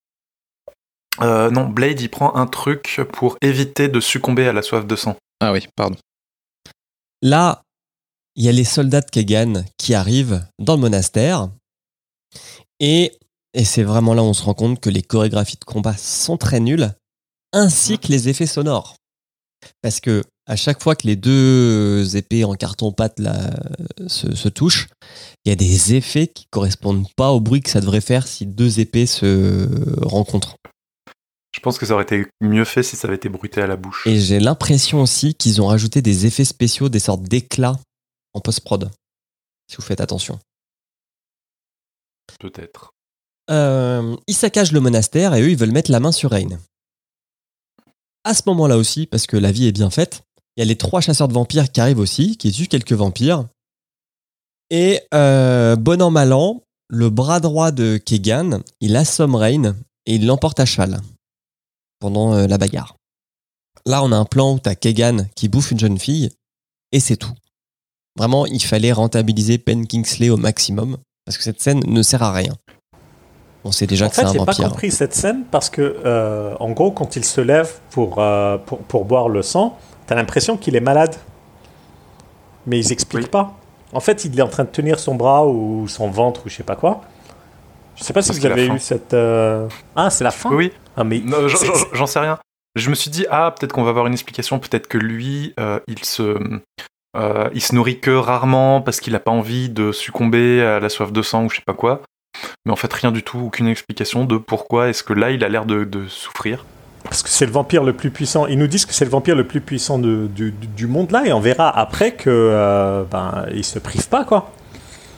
Euh, 1.21 1.51
non, 1.51 1.67
Blade, 1.69 2.01
il 2.01 2.09
prend 2.09 2.35
un 2.35 2.47
truc 2.47 3.01
pour 3.13 3.37
éviter 3.43 3.89
de 3.89 4.01
succomber 4.01 4.47
à 4.49 4.53
la 4.55 4.63
soif 4.63 4.87
de 4.87 4.97
sang. 4.97 5.17
Ah 5.41 5.53
oui, 5.53 5.67
pardon. 5.77 5.97
Là, 7.23 7.63
il 8.37 8.45
y 8.45 8.49
a 8.49 8.53
les 8.53 8.65
soldats 8.65 9.01
de 9.01 9.11
Kegan 9.11 9.65
qui 9.79 9.95
arrivent 9.95 10.47
dans 10.59 10.75
le 10.77 10.81
monastère. 10.81 11.49
Et, 12.81 13.13
et 13.55 13.65
c'est 13.65 13.83
vraiment 13.83 14.15
là 14.15 14.23
où 14.23 14.27
on 14.27 14.35
se 14.35 14.43
rend 14.45 14.55
compte 14.55 14.81
que 14.81 14.91
les 14.91 15.03
chorégraphies 15.03 15.57
de 15.59 15.65
combat 15.65 15.95
sont 15.97 16.37
très 16.37 16.61
nulles, 16.61 16.95
ainsi 17.53 17.99
que 17.99 18.09
les 18.09 18.29
effets 18.29 18.47
sonores. 18.47 18.97
Parce 19.83 20.01
que 20.01 20.23
à 20.47 20.55
chaque 20.55 20.83
fois 20.83 20.95
que 20.95 21.07
les 21.07 21.17
deux 21.17 22.17
épées 22.17 22.45
en 22.45 22.55
carton-pâte 22.55 23.19
là, 23.19 23.51
se, 24.07 24.35
se 24.35 24.49
touchent, 24.49 24.89
il 25.45 25.49
y 25.49 25.53
a 25.53 25.57
des 25.57 25.95
effets 25.95 26.29
qui 26.29 26.47
correspondent 26.51 27.07
pas 27.17 27.33
au 27.33 27.41
bruit 27.41 27.63
que 27.63 27.71
ça 27.71 27.81
devrait 27.81 28.01
faire 28.01 28.29
si 28.29 28.47
deux 28.47 28.79
épées 28.79 29.07
se 29.07 29.69
rencontrent. 30.05 30.57
Je 31.53 31.61
pense 31.61 31.79
que 31.79 31.87
ça 31.87 31.95
aurait 31.95 32.05
été 32.05 32.27
mieux 32.43 32.67
fait 32.67 32.83
si 32.83 32.97
ça 32.97 33.09
avait 33.09 33.17
été 33.17 33.29
bruité 33.29 33.63
à 33.63 33.67
la 33.67 33.77
bouche. 33.77 34.07
Et 34.07 34.21
j'ai 34.21 34.39
l'impression 34.39 35.01
aussi 35.01 35.35
qu'ils 35.35 35.63
ont 35.63 35.69
rajouté 35.69 36.03
des 36.03 36.27
effets 36.27 36.45
spéciaux, 36.45 36.91
des 36.91 36.99
sortes 36.99 37.23
d'éclats 37.23 37.77
en 38.35 38.41
post-prod. 38.41 38.91
Si 39.69 39.77
vous 39.77 39.83
faites 39.83 40.03
attention. 40.03 40.39
Peut-être. 42.39 42.91
Euh, 43.51 44.17
ils 44.27 44.35
saccagent 44.35 44.73
le 44.73 44.81
monastère 44.81 45.35
et 45.35 45.41
eux, 45.41 45.51
ils 45.51 45.57
veulent 45.57 45.73
mettre 45.73 45.91
la 45.91 45.99
main 46.01 46.13
sur 46.13 46.31
Rain. 46.31 46.59
À 48.27 48.35
ce 48.35 48.43
moment-là 48.47 48.77
aussi, 48.77 49.07
parce 49.07 49.29
que 49.29 49.37
la 49.37 49.53
vie 49.53 49.69
est 49.69 49.73
bien 49.73 49.89
faite, 49.89 50.25
il 50.57 50.61
y 50.61 50.63
a 50.63 50.67
les 50.67 50.75
trois 50.75 51.01
chasseurs 51.01 51.29
de 51.29 51.33
vampires 51.33 51.71
qui 51.71 51.81
arrivent 51.81 52.01
aussi, 52.01 52.37
qui 52.37 52.51
tuent 52.51 52.67
quelques 52.67 52.93
vampires. 52.93 53.47
Et 54.69 55.01
euh, 55.15 55.77
bon 55.77 56.03
an, 56.03 56.11
mal 56.11 56.33
an, 56.33 56.65
le 56.89 57.09
bras 57.09 57.39
droit 57.39 57.71
de 57.71 57.99
Kegan, 57.99 58.63
il 58.81 58.97
assomme 58.97 59.37
Rain 59.37 59.77
et 60.07 60.17
il 60.17 60.27
l'emporte 60.27 60.59
à 60.59 60.67
cheval 60.67 61.01
pendant 62.01 62.35
euh, 62.35 62.49
la 62.49 62.59
bagarre. 62.59 62.97
Là, 63.85 64.03
on 64.03 64.11
a 64.11 64.17
un 64.17 64.25
plan 64.25 64.55
où 64.55 64.59
t'as 64.59 64.75
Kegan 64.75 65.29
qui 65.37 65.49
bouffe 65.49 65.71
une 65.71 65.79
jeune 65.79 65.99
fille 65.99 66.31
et 66.91 66.99
c'est 66.99 67.17
tout. 67.17 67.35
Vraiment, 68.19 68.45
il 68.47 68.65
fallait 68.65 68.91
rentabiliser 68.91 69.59
Ben 69.59 69.87
Kingsley 69.87 70.31
au 70.31 70.37
maximum 70.37 70.97
parce 71.25 71.39
que 71.39 71.45
cette 71.45 71.61
scène 71.61 71.85
ne 71.87 72.03
sert 72.03 72.25
à 72.25 72.33
rien. 72.33 72.57
On 73.67 73.73
sait 73.73 73.87
déjà 73.87 74.07
En 74.07 74.09
que 74.09 74.15
c'est 74.15 74.23
fait, 74.23 74.29
un 74.29 74.33
j'ai 74.33 74.39
pas 74.39 74.45
vampire. 74.47 74.69
compris 74.69 74.91
cette 74.91 75.15
scène 75.15 75.45
parce 75.51 75.69
que, 75.71 75.97
euh, 76.05 76.55
en 76.61 76.71
gros, 76.71 76.91
quand 76.93 77.17
il 77.17 77.25
se 77.25 77.41
lève 77.41 77.71
pour, 77.91 78.17
euh, 78.19 78.59
pour, 78.59 78.79
pour 78.79 79.05
boire 79.05 79.29
le 79.29 79.43
sang, 79.43 79.79
t'as 80.07 80.15
l'impression 80.15 80.57
qu'il 80.57 80.77
est 80.77 80.81
malade. 80.81 81.15
Mais 82.67 82.79
ils 82.79 82.93
expliquent 82.93 83.25
Oui. 83.25 83.31
pas. 83.31 83.55
En 83.93 84.01
fait, 84.01 84.25
il 84.25 84.39
est 84.39 84.43
en 84.43 84.49
train 84.49 84.65
de 84.65 84.69
tenir 84.71 84.99
son 84.99 85.15
bras 85.15 85.47
ou 85.47 85.87
son 85.89 86.11
ventre 86.11 86.43
ou 86.47 86.49
je 86.49 86.55
sais 86.57 86.63
pas 86.63 86.77
quoi. 86.77 87.03
Je 87.97 88.05
sais 88.05 88.13
pas 88.13 88.23
si 88.23 88.29
Parce 88.29 88.39
vous 88.41 88.47
avez 88.47 88.67
eu 88.67 88.79
cette. 88.79 89.15
euh, 89.15 89.69
Ah, 89.95 90.11
c'est 90.11 90.25
la 90.25 90.31
fin 90.31 90.51
Oui, 90.51 90.57
oui. 90.57 90.73
Ah, 90.97 91.05
mais 91.05 91.23
j'en- 91.93 92.07
sais 92.07 92.19
rien. 92.19 92.39
Je 92.75 92.91
me 92.91 92.95
suis 92.95 93.11
dit, 93.11 93.25
ah, 93.31 93.55
peut-être 93.59 93.73
qu'on 93.73 93.85
va 93.85 93.91
avoir 93.91 94.07
une 94.07 94.13
explication. 94.13 94.59
Peut-être 94.59 94.87
que 94.87 94.99
lui, 94.99 95.55
euh, 95.59 95.81
il 95.89 96.05
se. 96.05 96.39
euh, 97.17 97.49
il 97.55 97.63
se 97.63 97.75
nourrit 97.75 97.99
que 98.01 98.11
rarement 98.11 98.83
parce 98.83 99.01
qu'il 99.01 99.15
n'a 99.15 99.21
pas 99.21 99.31
envie 99.31 99.71
de 99.71 99.93
succomber 99.93 100.63
à 100.63 100.79
la 100.81 100.89
soif 100.91 101.11
de 101.13 101.23
sang 101.23 101.45
ou 101.45 101.49
je 101.51 101.57
sais 101.57 101.63
pas 101.67 101.73
quoi. 101.73 102.03
Mais 102.65 102.73
en 102.73 102.77
fait, 102.77 102.93
rien 102.93 103.13
du 103.13 103.23
tout, 103.23 103.39
aucune 103.39 103.67
explication 103.69 104.25
de 104.25 104.37
pourquoi 104.39 104.89
est-ce 104.89 105.03
que 105.03 105.13
là, 105.13 105.31
il 105.31 105.43
a 105.45 105.49
l'air 105.49 105.67
de, 105.67 105.85
de 105.85 106.07
souffrir. 106.09 106.65
Parce 107.05 107.23
que 107.23 107.29
c'est 107.29 107.47
le 107.47 107.53
vampire 107.53 107.85
le 107.85 107.93
plus 107.93 108.11
puissant. 108.11 108.47
Ils 108.47 108.59
nous 108.59 108.67
disent 108.67 108.85
que 108.85 108.93
c'est 108.93 109.05
le 109.05 109.11
vampire 109.11 109.37
le 109.37 109.47
plus 109.47 109.61
puissant 109.61 109.99
de- 109.99 110.29
du, 110.35 110.87
monde 110.89 111.13
là, 111.13 111.25
et 111.25 111.33
on 111.33 111.39
verra 111.41 111.69
après 111.71 112.15
que 112.17 112.29
euh, 112.31 113.05
ben 113.05 113.47
il 113.55 113.65
se 113.65 113.79
prive 113.79 114.09
pas 114.09 114.25
quoi. 114.25 114.53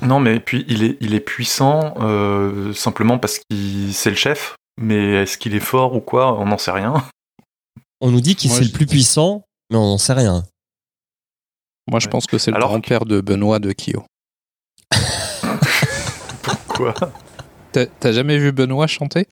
Non, 0.03 0.21
mais 0.21 0.39
puis 0.39 0.65
il 0.69 0.85
est, 0.85 0.97
il 1.01 1.15
est 1.15 1.21
puissant 1.21 1.95
euh, 2.01 2.73
simplement 2.75 3.19
parce 3.19 3.39
qu'il 3.39 3.93
c'est 3.95 4.11
le 4.11 4.17
chef. 4.17 4.55
Mais 4.81 5.23
est-ce 5.23 5.39
qu'il 5.39 5.55
est 5.55 5.61
fort 5.61 5.95
ou 5.97 6.01
quoi? 6.01 6.39
On 6.39 6.45
n'en 6.47 6.59
sait 6.59 6.71
rien. 6.71 7.03
On 8.01 8.11
nous 8.11 8.21
dit 8.21 8.37
qu'il 8.37 8.51
c'est 8.51 8.63
je- 8.63 8.69
le 8.69 8.73
plus 8.73 8.87
puissant, 8.87 9.45
mais 9.71 9.77
on 9.79 9.87
n'en 9.87 9.99
sait 9.99 10.13
rien. 10.13 10.45
Moi, 11.91 12.01
je 12.01 12.07
Ouais. 12.07 12.11
pense 12.11 12.27
que 12.27 12.37
c'est 12.39 12.51
le 12.51 12.59
grand-père 12.61 13.07
de 13.07 13.21
Benoît 13.23 13.59
de 13.59 13.73
Kyo. 13.73 14.05
Quoi 16.79 16.95
T'as 17.73 18.13
jamais 18.13 18.39
vu 18.39 18.51
Benoît 18.53 18.87
chanter? 18.87 19.27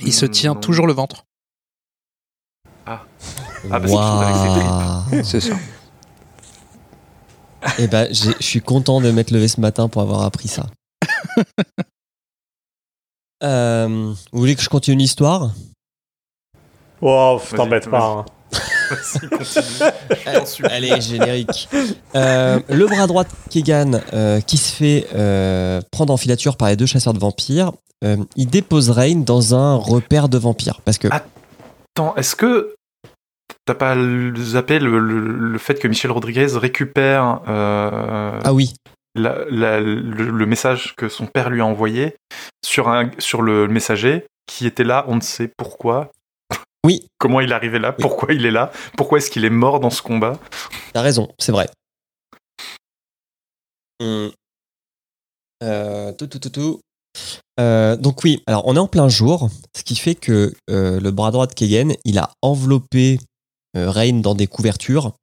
Il 0.00 0.12
se 0.12 0.24
Hmm, 0.26 0.30
tient 0.30 0.54
non. 0.54 0.60
toujours 0.60 0.86
le 0.86 0.92
ventre. 0.94 1.24
Ah, 2.86 3.04
bah, 3.68 5.04
c'est 5.24 5.40
ça. 5.40 5.56
Eh 7.78 7.86
ben, 7.88 8.08
je 8.12 8.30
suis 8.40 8.60
content 8.60 9.00
de 9.00 9.10
m'être 9.10 9.30
levé 9.32 9.48
ce 9.48 9.60
matin 9.60 9.88
pour 9.88 10.00
avoir 10.02 10.22
appris 10.22 10.48
ça. 10.48 10.66
Euh, 13.44 14.12
vous 14.32 14.38
voulez 14.40 14.56
que 14.56 14.62
je 14.62 14.68
continue 14.68 14.96
l'histoire? 14.96 15.52
Wow, 17.00 17.38
Vas-y, 17.38 17.54
t'embête 17.54 17.88
pas. 17.88 18.04
hein. 18.04 18.26
Allez, 20.70 21.00
générique. 21.00 21.68
Euh, 22.14 22.60
le 22.68 22.86
bras 22.86 23.06
droit 23.06 23.24
de 23.24 23.28
Kegan 23.50 24.00
euh, 24.12 24.40
qui 24.40 24.56
se 24.56 24.72
fait 24.74 25.06
euh, 25.14 25.80
prendre 25.90 26.12
en 26.12 26.16
filature 26.16 26.56
par 26.56 26.68
les 26.68 26.76
deux 26.76 26.86
chasseurs 26.86 27.12
de 27.14 27.18
vampires, 27.18 27.72
euh, 28.04 28.16
il 28.36 28.48
dépose 28.48 28.90
Rain 28.90 29.16
dans 29.24 29.54
un 29.54 29.74
repère 29.74 30.28
de 30.28 30.38
vampires. 30.38 30.80
Parce 30.84 30.98
que. 30.98 31.08
Attends, 31.10 32.14
est-ce 32.16 32.36
que 32.36 32.74
t'as 33.64 33.74
pas 33.74 33.96
zappé 34.36 34.78
le, 34.78 34.98
le- 34.98 35.20
le 35.20 35.58
fait 35.58 35.74
que 35.74 35.88
Michel 35.88 36.10
Rodriguez 36.10 36.46
récupère 36.54 37.40
euh, 37.48 38.38
ah 38.44 38.52
oui, 38.54 38.72
la- 39.14 39.44
la- 39.50 39.80
le, 39.80 40.00
le 40.30 40.46
message 40.46 40.94
que 40.96 41.08
son 41.08 41.26
père 41.26 41.50
lui 41.50 41.60
a 41.60 41.66
envoyé 41.66 42.14
sur, 42.64 42.88
un, 42.88 43.10
sur 43.18 43.42
le 43.42 43.68
messager 43.68 44.24
qui 44.46 44.66
était 44.66 44.84
là, 44.84 45.04
on 45.08 45.16
ne 45.16 45.20
sait 45.20 45.50
pourquoi. 45.56 46.10
Oui. 46.86 47.06
Comment 47.18 47.40
il 47.40 47.50
est 47.50 47.54
arrivé 47.54 47.78
là? 47.78 47.92
Pourquoi 47.92 48.32
il 48.32 48.46
est 48.46 48.50
là? 48.50 48.72
Pourquoi 48.96 49.18
est-ce 49.18 49.30
qu'il 49.30 49.44
est 49.44 49.50
mort 49.50 49.80
dans 49.80 49.90
ce 49.90 50.02
combat? 50.02 50.38
T'as 50.92 51.02
raison, 51.02 51.28
c'est 51.38 51.52
vrai. 51.52 51.68
Hum. 54.00 54.30
Euh, 55.64 56.12
tout, 56.12 56.28
tout, 56.28 56.38
tout, 56.38 56.50
tout. 56.50 56.80
Euh, 57.58 57.96
donc 57.96 58.22
oui, 58.22 58.44
alors 58.46 58.62
on 58.66 58.76
est 58.76 58.78
en 58.78 58.86
plein 58.86 59.08
jour, 59.08 59.50
ce 59.76 59.82
qui 59.82 59.96
fait 59.96 60.14
que 60.14 60.54
euh, 60.70 61.00
le 61.00 61.10
bras 61.10 61.32
droit 61.32 61.48
de 61.48 61.54
Kegan, 61.54 61.94
il 62.04 62.18
a 62.18 62.30
enveloppé 62.42 63.18
euh, 63.76 63.90
Rain 63.90 64.20
dans 64.20 64.36
des 64.36 64.46
couvertures, 64.46 65.14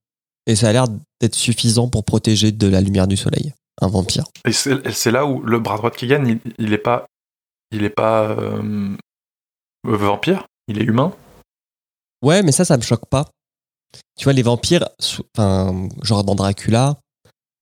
et 0.46 0.58
ça 0.58 0.68
a 0.68 0.74
l'air 0.74 0.88
d'être 1.22 1.36
suffisant 1.36 1.88
pour 1.88 2.04
protéger 2.04 2.52
de 2.52 2.68
la 2.68 2.82
lumière 2.82 3.08
du 3.08 3.16
soleil, 3.16 3.54
un 3.82 3.88
vampire. 3.88 4.26
Et 4.44 4.52
c'est 4.52 5.12
là 5.12 5.26
où 5.26 5.42
le 5.42 5.60
bras 5.60 5.78
droit 5.78 5.90
de 5.90 5.96
Kegan, 5.96 6.26
il, 6.26 6.42
il 6.58 6.74
est 6.74 6.78
pas, 6.78 7.06
il 7.72 7.86
est 7.86 7.90
pas 7.90 8.24
euh, 8.24 8.98
vampire, 9.86 10.46
il 10.68 10.82
est 10.82 10.84
humain? 10.84 11.14
Ouais, 12.22 12.44
mais 12.44 12.52
ça, 12.52 12.66
ça 12.66 12.78
me 12.78 12.82
choque 12.82 13.08
pas. 13.10 13.26
Tu 14.18 14.24
vois, 14.26 14.34
les 14.34 14.42
vampires, 14.44 14.88
enfin, 15.38 15.88
genre 16.04 16.24
dans 16.24 16.36
Dracula, 16.36 16.98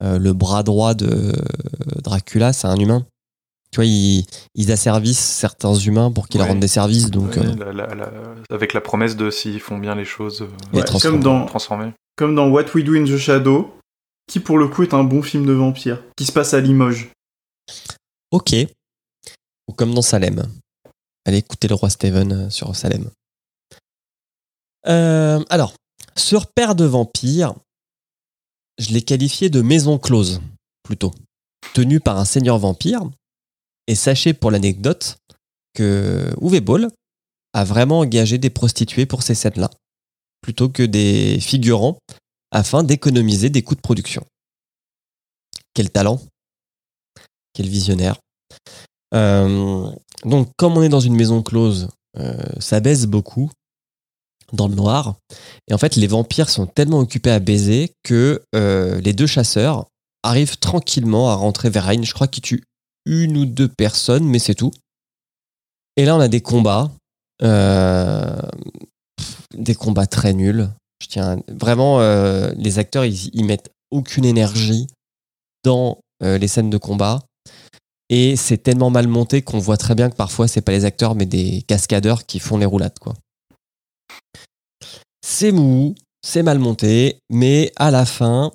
euh, 0.03 0.17
le 0.19 0.33
bras 0.33 0.63
droit 0.63 0.93
de 0.93 1.33
Dracula, 2.03 2.53
c'est 2.53 2.67
un 2.67 2.75
humain. 2.77 3.05
tu 3.71 3.77
vois, 3.77 3.85
ils, 3.85 4.23
ils 4.53 4.71
asservissent 4.71 5.17
certains 5.19 5.73
humains 5.73 6.11
pour 6.11 6.27
qu'ils 6.27 6.37
leur 6.39 6.47
rendent 6.47 6.59
des 6.59 6.67
services. 6.67 7.09
Donc, 7.09 7.35
Ouais, 7.37 7.39
euh, 7.39 7.55
la- 7.55 7.71
la- 7.73 7.95
la- 7.95 8.11
avec 8.51 8.71
la 8.73 8.81
promesse 8.81 9.15
de 9.15 9.31
s'ils 9.31 9.59
font 9.59 9.79
bien 9.79 9.95
les 9.95 10.05
choses, 10.05 10.43
euh, 10.43 10.47
les 10.73 10.79
Ouais, 10.79 10.85
transformer. 10.85 11.15
comme 11.17 11.23
dans, 11.23 11.45
transformer. 11.47 11.91
comme 12.15 12.35
dans 12.35 12.49
What 12.49 12.65
We 12.75 12.83
Do 12.85 12.93
in 12.93 13.05
the 13.05 13.17
Shadow, 13.17 13.73
qui 14.27 14.39
pour 14.39 14.59
le 14.59 14.67
coup 14.67 14.83
est 14.83 14.93
un 14.93 15.03
bon 15.03 15.23
film 15.23 15.47
de 15.47 15.53
vampire, 15.53 16.03
qui 16.15 16.25
se 16.25 16.31
passe 16.31 16.53
à 16.53 16.61
Limoges. 16.61 17.09
Ok. 18.31 18.53
Ou 19.67 19.73
comme 19.73 19.93
dans 19.95 20.01
Salem. 20.03 20.47
Allez 21.25 21.37
écouter 21.37 21.67
le 21.67 21.73
roi 21.73 21.89
Steven 21.89 22.31
euh, 22.31 22.49
sur 22.51 22.75
Salem. 22.75 23.09
Euh, 24.87 25.43
alors, 25.49 25.73
sur 26.15 26.47
Père 26.47 26.75
de 26.75 26.85
vampire, 26.85 27.53
je 28.77 28.91
l'ai 28.91 29.01
qualifié 29.01 29.49
de 29.49 29.61
maison 29.61 29.97
close, 29.97 30.41
plutôt. 30.83 31.13
Tenu 31.73 31.99
par 31.99 32.17
un 32.17 32.25
seigneur 32.25 32.57
vampire. 32.57 33.01
Et 33.87 33.95
sachez 33.95 34.33
pour 34.33 34.51
l'anecdote 34.51 35.17
que 35.73 36.33
Uwe 36.41 36.61
Boll 36.61 36.87
a 37.53 37.63
vraiment 37.63 37.99
engagé 37.99 38.37
des 38.37 38.49
prostituées 38.49 39.05
pour 39.05 39.23
ces 39.23 39.35
scènes-là, 39.35 39.69
plutôt 40.41 40.69
que 40.69 40.83
des 40.83 41.39
figurants, 41.39 41.97
afin 42.51 42.83
d'économiser 42.83 43.49
des 43.49 43.61
coûts 43.61 43.75
de 43.75 43.81
production. 43.81 44.25
Quel 45.73 45.89
talent 45.89 46.21
Quel 47.53 47.67
visionnaire 47.67 48.19
Euh, 49.13 49.91
donc, 50.25 50.49
comme 50.57 50.77
on 50.77 50.83
est 50.83 50.89
dans 50.89 50.99
une 50.99 51.15
maison 51.15 51.43
close, 51.43 51.89
euh, 52.17 52.41
ça 52.59 52.79
baise 52.79 53.05
beaucoup 53.05 53.51
dans 54.51 54.67
le 54.67 54.75
noir. 54.75 55.15
Et 55.67 55.73
en 55.73 55.77
fait, 55.77 55.95
les 55.95 56.07
vampires 56.07 56.49
sont 56.49 56.65
tellement 56.65 56.99
occupés 56.99 57.31
à 57.31 57.39
baiser 57.39 57.93
que 58.03 58.41
euh, 58.55 58.99
les 59.01 59.13
deux 59.13 59.27
chasseurs 59.27 59.87
arrivent 60.23 60.57
tranquillement 60.57 61.29
à 61.29 61.35
rentrer 61.35 61.69
vers 61.69 61.85
Rain. 61.85 62.03
Je 62.03 62.13
crois 62.13 62.27
qu'ils 62.27 62.43
tuent 62.43 62.63
une 63.05 63.37
ou 63.37 63.45
deux 63.45 63.67
personnes, 63.67 64.25
mais 64.25 64.39
c'est 64.39 64.55
tout. 64.55 64.71
Et 65.95 66.05
là, 66.05 66.15
on 66.15 66.19
a 66.19 66.27
des 66.27 66.41
combats. 66.41 66.91
euh, 67.43 68.39
des 69.53 69.75
combats 69.75 70.07
très 70.07 70.33
nuls. 70.33 70.69
Je 71.01 71.07
tiens 71.07 71.37
vraiment, 71.49 71.99
euh, 71.99 72.51
les 72.57 72.79
acteurs, 72.79 73.05
ils, 73.05 73.29
ils 73.33 73.45
mettent 73.45 73.71
aucune 73.91 74.25
énergie 74.25 74.87
dans 75.63 75.99
les 76.21 76.47
scènes 76.47 76.69
de 76.69 76.77
combat. 76.77 77.19
Et 78.09 78.35
c'est 78.35 78.57
tellement 78.57 78.89
mal 78.89 79.07
monté 79.07 79.41
qu'on 79.41 79.59
voit 79.59 79.75
très 79.75 79.95
bien 79.95 80.09
que 80.09 80.15
parfois, 80.15 80.47
c'est 80.47 80.61
pas 80.61 80.71
les 80.71 80.85
acteurs, 80.85 81.15
mais 81.15 81.25
des 81.25 81.63
cascadeurs 81.67 82.25
qui 82.25 82.39
font 82.39 82.57
les 82.57 82.65
roulades, 82.65 82.97
quoi. 82.99 83.13
C'est 85.21 85.51
mou, 85.51 85.95
c'est 86.21 86.43
mal 86.43 86.59
monté, 86.59 87.17
mais 87.29 87.71
à 87.75 87.91
la 87.91 88.05
fin, 88.05 88.51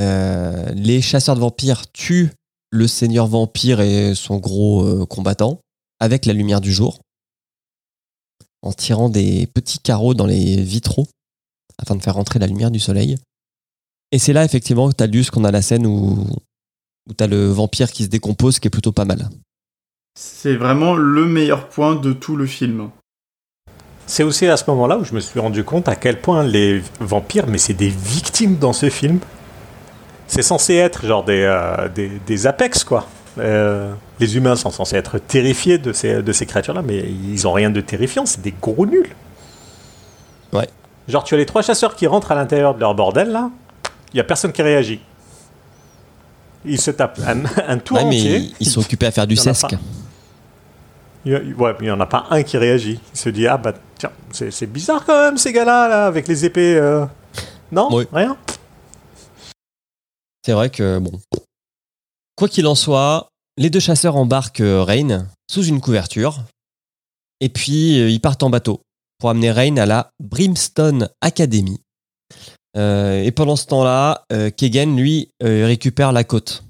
euh, 0.00 0.70
les 0.74 1.00
chasseurs 1.00 1.34
de 1.34 1.40
vampires 1.40 1.90
tuent 1.92 2.32
le 2.70 2.88
seigneur 2.88 3.26
vampire 3.26 3.80
et 3.80 4.14
son 4.14 4.38
gros 4.38 4.84
euh, 4.84 5.06
combattant 5.06 5.60
avec 6.00 6.26
la 6.26 6.32
lumière 6.32 6.60
du 6.60 6.72
jour, 6.72 7.00
en 8.62 8.72
tirant 8.72 9.08
des 9.08 9.46
petits 9.46 9.78
carreaux 9.78 10.14
dans 10.14 10.26
les 10.26 10.60
vitraux 10.62 11.06
afin 11.78 11.94
de 11.94 12.02
faire 12.02 12.14
rentrer 12.14 12.38
la 12.38 12.46
lumière 12.46 12.70
du 12.70 12.80
soleil. 12.80 13.16
Et 14.10 14.18
c'est 14.18 14.32
là 14.32 14.44
effectivement 14.44 14.88
que 14.88 14.96
tu 14.96 15.02
as 15.04 15.06
lu 15.06 15.24
ce 15.24 15.30
qu'on 15.30 15.44
a 15.44 15.50
la 15.50 15.62
scène 15.62 15.86
où, 15.86 16.26
où 17.08 17.14
tu 17.16 17.24
as 17.24 17.26
le 17.26 17.48
vampire 17.48 17.90
qui 17.90 18.04
se 18.04 18.08
décompose, 18.08 18.58
qui 18.58 18.68
est 18.68 18.70
plutôt 18.70 18.92
pas 18.92 19.04
mal. 19.04 19.28
C'est 20.18 20.56
vraiment 20.56 20.94
le 20.94 21.26
meilleur 21.26 21.68
point 21.68 21.96
de 21.96 22.12
tout 22.12 22.36
le 22.36 22.46
film. 22.46 22.90
C'est 24.06 24.22
aussi 24.22 24.46
à 24.46 24.56
ce 24.56 24.64
moment-là 24.68 24.98
où 24.98 25.04
je 25.04 25.14
me 25.14 25.20
suis 25.20 25.40
rendu 25.40 25.64
compte 25.64 25.88
à 25.88 25.96
quel 25.96 26.20
point 26.20 26.42
les 26.42 26.82
vampires, 27.00 27.46
mais 27.46 27.58
c'est 27.58 27.72
des 27.74 27.88
victimes 27.88 28.56
dans 28.58 28.72
ce 28.74 28.90
film. 28.90 29.18
C'est 30.26 30.42
censé 30.42 30.74
être 30.74 31.06
genre 31.06 31.24
des, 31.24 31.42
euh, 31.42 31.88
des, 31.88 32.10
des 32.26 32.46
apex, 32.46 32.84
quoi. 32.84 33.06
Euh, 33.38 33.92
les 34.20 34.36
humains 34.36 34.56
sont 34.56 34.70
censés 34.70 34.96
être 34.96 35.18
terrifiés 35.18 35.78
de 35.78 35.92
ces, 35.92 36.22
de 36.22 36.32
ces 36.32 36.46
créatures-là, 36.46 36.82
mais 36.82 36.98
ils 36.98 37.46
ont 37.48 37.52
rien 37.52 37.70
de 37.70 37.80
terrifiant, 37.80 38.26
c'est 38.26 38.40
des 38.42 38.54
gros 38.60 38.86
nuls. 38.86 39.08
Ouais. 40.52 40.68
Genre, 41.08 41.24
tu 41.24 41.34
as 41.34 41.38
les 41.38 41.46
trois 41.46 41.62
chasseurs 41.62 41.96
qui 41.96 42.06
rentrent 42.06 42.30
à 42.30 42.34
l'intérieur 42.34 42.74
de 42.74 42.80
leur 42.80 42.94
bordel, 42.94 43.30
là, 43.32 43.50
il 44.12 44.18
y 44.18 44.20
a 44.20 44.24
personne 44.24 44.52
qui 44.52 44.62
réagit. 44.62 45.00
Ils 46.64 46.80
se 46.80 46.90
tapent 46.92 47.20
un, 47.26 47.42
un 47.68 47.78
tour 47.78 47.96
Ouais, 47.98 48.04
mais 48.04 48.16
entier. 48.18 48.36
ils, 48.36 48.54
ils 48.60 48.66
sont 48.70 48.80
occupés 48.80 49.06
à 49.06 49.10
faire 49.10 49.26
du 49.26 49.36
sesque. 49.36 49.74
Il 51.26 51.54
ouais, 51.54 51.74
n'y 51.80 51.90
en 51.90 52.00
a 52.00 52.06
pas 52.06 52.26
un 52.30 52.42
qui 52.42 52.58
réagit. 52.58 53.00
Il 53.14 53.18
se 53.18 53.28
dit 53.30 53.46
Ah 53.46 53.56
bah 53.56 53.72
tiens, 53.98 54.12
c'est 54.30 54.66
bizarre 54.66 55.04
quand 55.04 55.18
même 55.18 55.38
ces 55.38 55.52
gars-là, 55.52 55.88
là, 55.88 56.06
avec 56.06 56.28
les 56.28 56.44
épées. 56.44 56.76
euh. 56.76 57.06
Non? 57.72 57.88
Oui. 57.92 58.04
Rien? 58.12 58.36
C'est 60.44 60.52
vrai 60.52 60.68
que, 60.70 60.98
bon. 60.98 61.12
Quoi 62.36 62.48
qu'il 62.48 62.66
en 62.66 62.74
soit, 62.74 63.28
les 63.56 63.70
deux 63.70 63.80
chasseurs 63.80 64.16
embarquent 64.16 64.60
euh, 64.60 64.82
Rain 64.82 65.26
sous 65.50 65.64
une 65.64 65.80
couverture. 65.80 66.40
Et 67.40 67.48
puis, 67.48 68.00
euh, 68.00 68.10
ils 68.10 68.20
partent 68.20 68.42
en 68.42 68.50
bateau 68.50 68.80
pour 69.18 69.30
amener 69.30 69.50
Rain 69.50 69.76
à 69.76 69.86
la 69.86 70.10
Brimstone 70.20 71.08
Academy. 71.20 71.80
Euh, 72.76 73.22
et 73.22 73.30
pendant 73.30 73.56
ce 73.56 73.66
temps-là, 73.66 74.24
euh, 74.32 74.50
Kegan, 74.50 74.96
lui, 74.96 75.30
récupère 75.40 76.12
la 76.12 76.24
côte. 76.24 76.64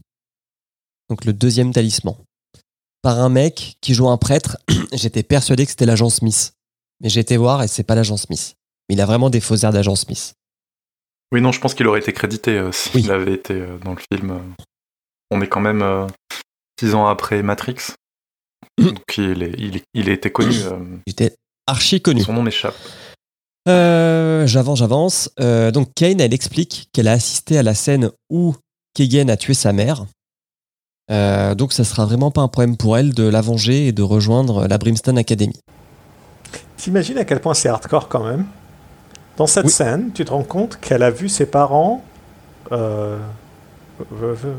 Donc 1.10 1.24
le 1.24 1.32
deuxième 1.32 1.72
talisman. 1.72 2.14
Par 3.04 3.20
un 3.20 3.28
mec 3.28 3.76
qui 3.82 3.92
joue 3.92 4.08
un 4.08 4.16
prêtre. 4.16 4.56
J'étais 4.94 5.22
persuadé 5.22 5.64
que 5.66 5.70
c'était 5.70 5.84
l'agent 5.84 6.08
Smith. 6.08 6.54
Mais 7.02 7.10
j'ai 7.10 7.20
été 7.20 7.36
voir 7.36 7.62
et 7.62 7.68
c'est 7.68 7.82
pas 7.84 7.94
l'agent 7.94 8.16
Smith. 8.16 8.54
Mais 8.88 8.94
il 8.94 9.00
a 9.02 9.04
vraiment 9.04 9.28
des 9.28 9.40
faux 9.40 9.56
airs 9.56 9.72
d'agent 9.74 9.94
Smith. 9.94 10.32
Oui, 11.30 11.42
non, 11.42 11.52
je 11.52 11.60
pense 11.60 11.74
qu'il 11.74 11.86
aurait 11.86 12.00
été 12.00 12.14
crédité 12.14 12.52
euh, 12.56 12.72
s'il 12.72 13.02
Oui. 13.06 13.10
avait 13.10 13.34
été 13.34 13.52
euh, 13.54 13.76
dans 13.84 13.90
le 13.94 14.00
film. 14.10 14.30
euh. 14.30 14.38
On 15.30 15.42
est 15.42 15.48
quand 15.48 15.60
même 15.60 15.82
euh, 15.82 16.06
six 16.80 16.94
ans 16.94 17.06
après 17.06 17.42
Matrix. 17.42 17.76
Donc 18.80 19.02
il, 19.18 19.42
est, 19.42 19.54
il, 19.58 19.76
est- 19.76 19.84
il 19.92 20.08
été 20.08 20.30
connu. 20.32 20.54
euh, 20.62 20.78
J'étais 21.06 21.36
archi 21.66 22.00
connu. 22.00 22.22
son 22.22 22.32
nom 22.32 22.42
m'échappe. 22.42 22.74
J'avance, 23.66 24.78
j'avance. 24.78 25.30
Donc 25.38 25.92
Kane, 25.94 26.20
elle 26.20 26.32
explique 26.34 26.88
qu'elle 26.92 27.08
a 27.08 27.12
assisté 27.12 27.58
à 27.58 27.62
la 27.62 27.74
scène 27.74 28.10
où 28.30 28.54
Kegan 28.94 29.28
a 29.28 29.36
tué 29.36 29.52
sa 29.54 29.72
mère. 29.74 30.06
Euh, 31.10 31.54
donc 31.54 31.72
ça 31.72 31.84
sera 31.84 32.06
vraiment 32.06 32.30
pas 32.30 32.40
un 32.40 32.48
problème 32.48 32.76
pour 32.76 32.96
elle 32.96 33.12
de 33.12 33.28
la 33.28 33.40
venger 33.42 33.88
et 33.88 33.92
de 33.92 34.02
rejoindre 34.02 34.66
la 34.66 34.78
Brimstone 34.78 35.18
Academy. 35.18 35.58
T'imagines 36.76 37.18
à 37.18 37.24
quel 37.24 37.40
point 37.40 37.54
c'est 37.54 37.68
hardcore 37.68 38.08
quand 38.08 38.24
même? 38.24 38.46
Dans 39.36 39.46
cette 39.46 39.66
Oui. 39.66 39.70
scène, 39.70 40.10
tu 40.14 40.24
te 40.24 40.30
rends 40.30 40.44
compte 40.44 40.78
qu'elle 40.80 41.02
a 41.02 41.10
vu 41.10 41.28
ses 41.28 41.46
parents 41.46 42.02
euh, 42.72 43.18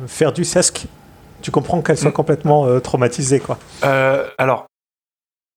faire 0.08 0.32
du 0.34 0.43
sesque. 0.46 0.86
Tu 1.41 1.52
comprends 1.52 1.82
qu'elle 1.82 1.98
soit 1.98 2.10
Mm. 2.10 2.14
complètement 2.14 2.66
euh, 2.66 2.80
traumatisée, 2.80 3.39
quoi. 3.39 3.58
Euh, 3.84 4.28
alors, 4.38 4.66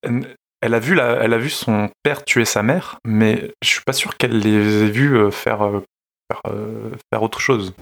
elle 0.02 0.74
a, 0.74 0.78
vu 0.78 0.94
la, 0.94 1.12
elle 1.22 1.32
a 1.34 1.38
vu 1.38 1.50
son 1.50 1.88
père 2.02 2.24
tuer 2.24 2.44
sa 2.44 2.62
mère, 2.62 2.98
mais 3.06 3.52
je 3.62 3.68
suis 3.68 3.82
pas 3.84 3.92
sûr 3.92 4.16
qu'elle 4.16 4.38
les 4.38 4.84
ait 4.84 4.90
vus 4.90 5.30
faire, 5.32 5.58
faire, 6.30 6.52
faire 7.12 7.22
autre 7.22 7.40
chose. 7.40 7.72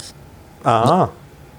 Ah, 0.64 1.10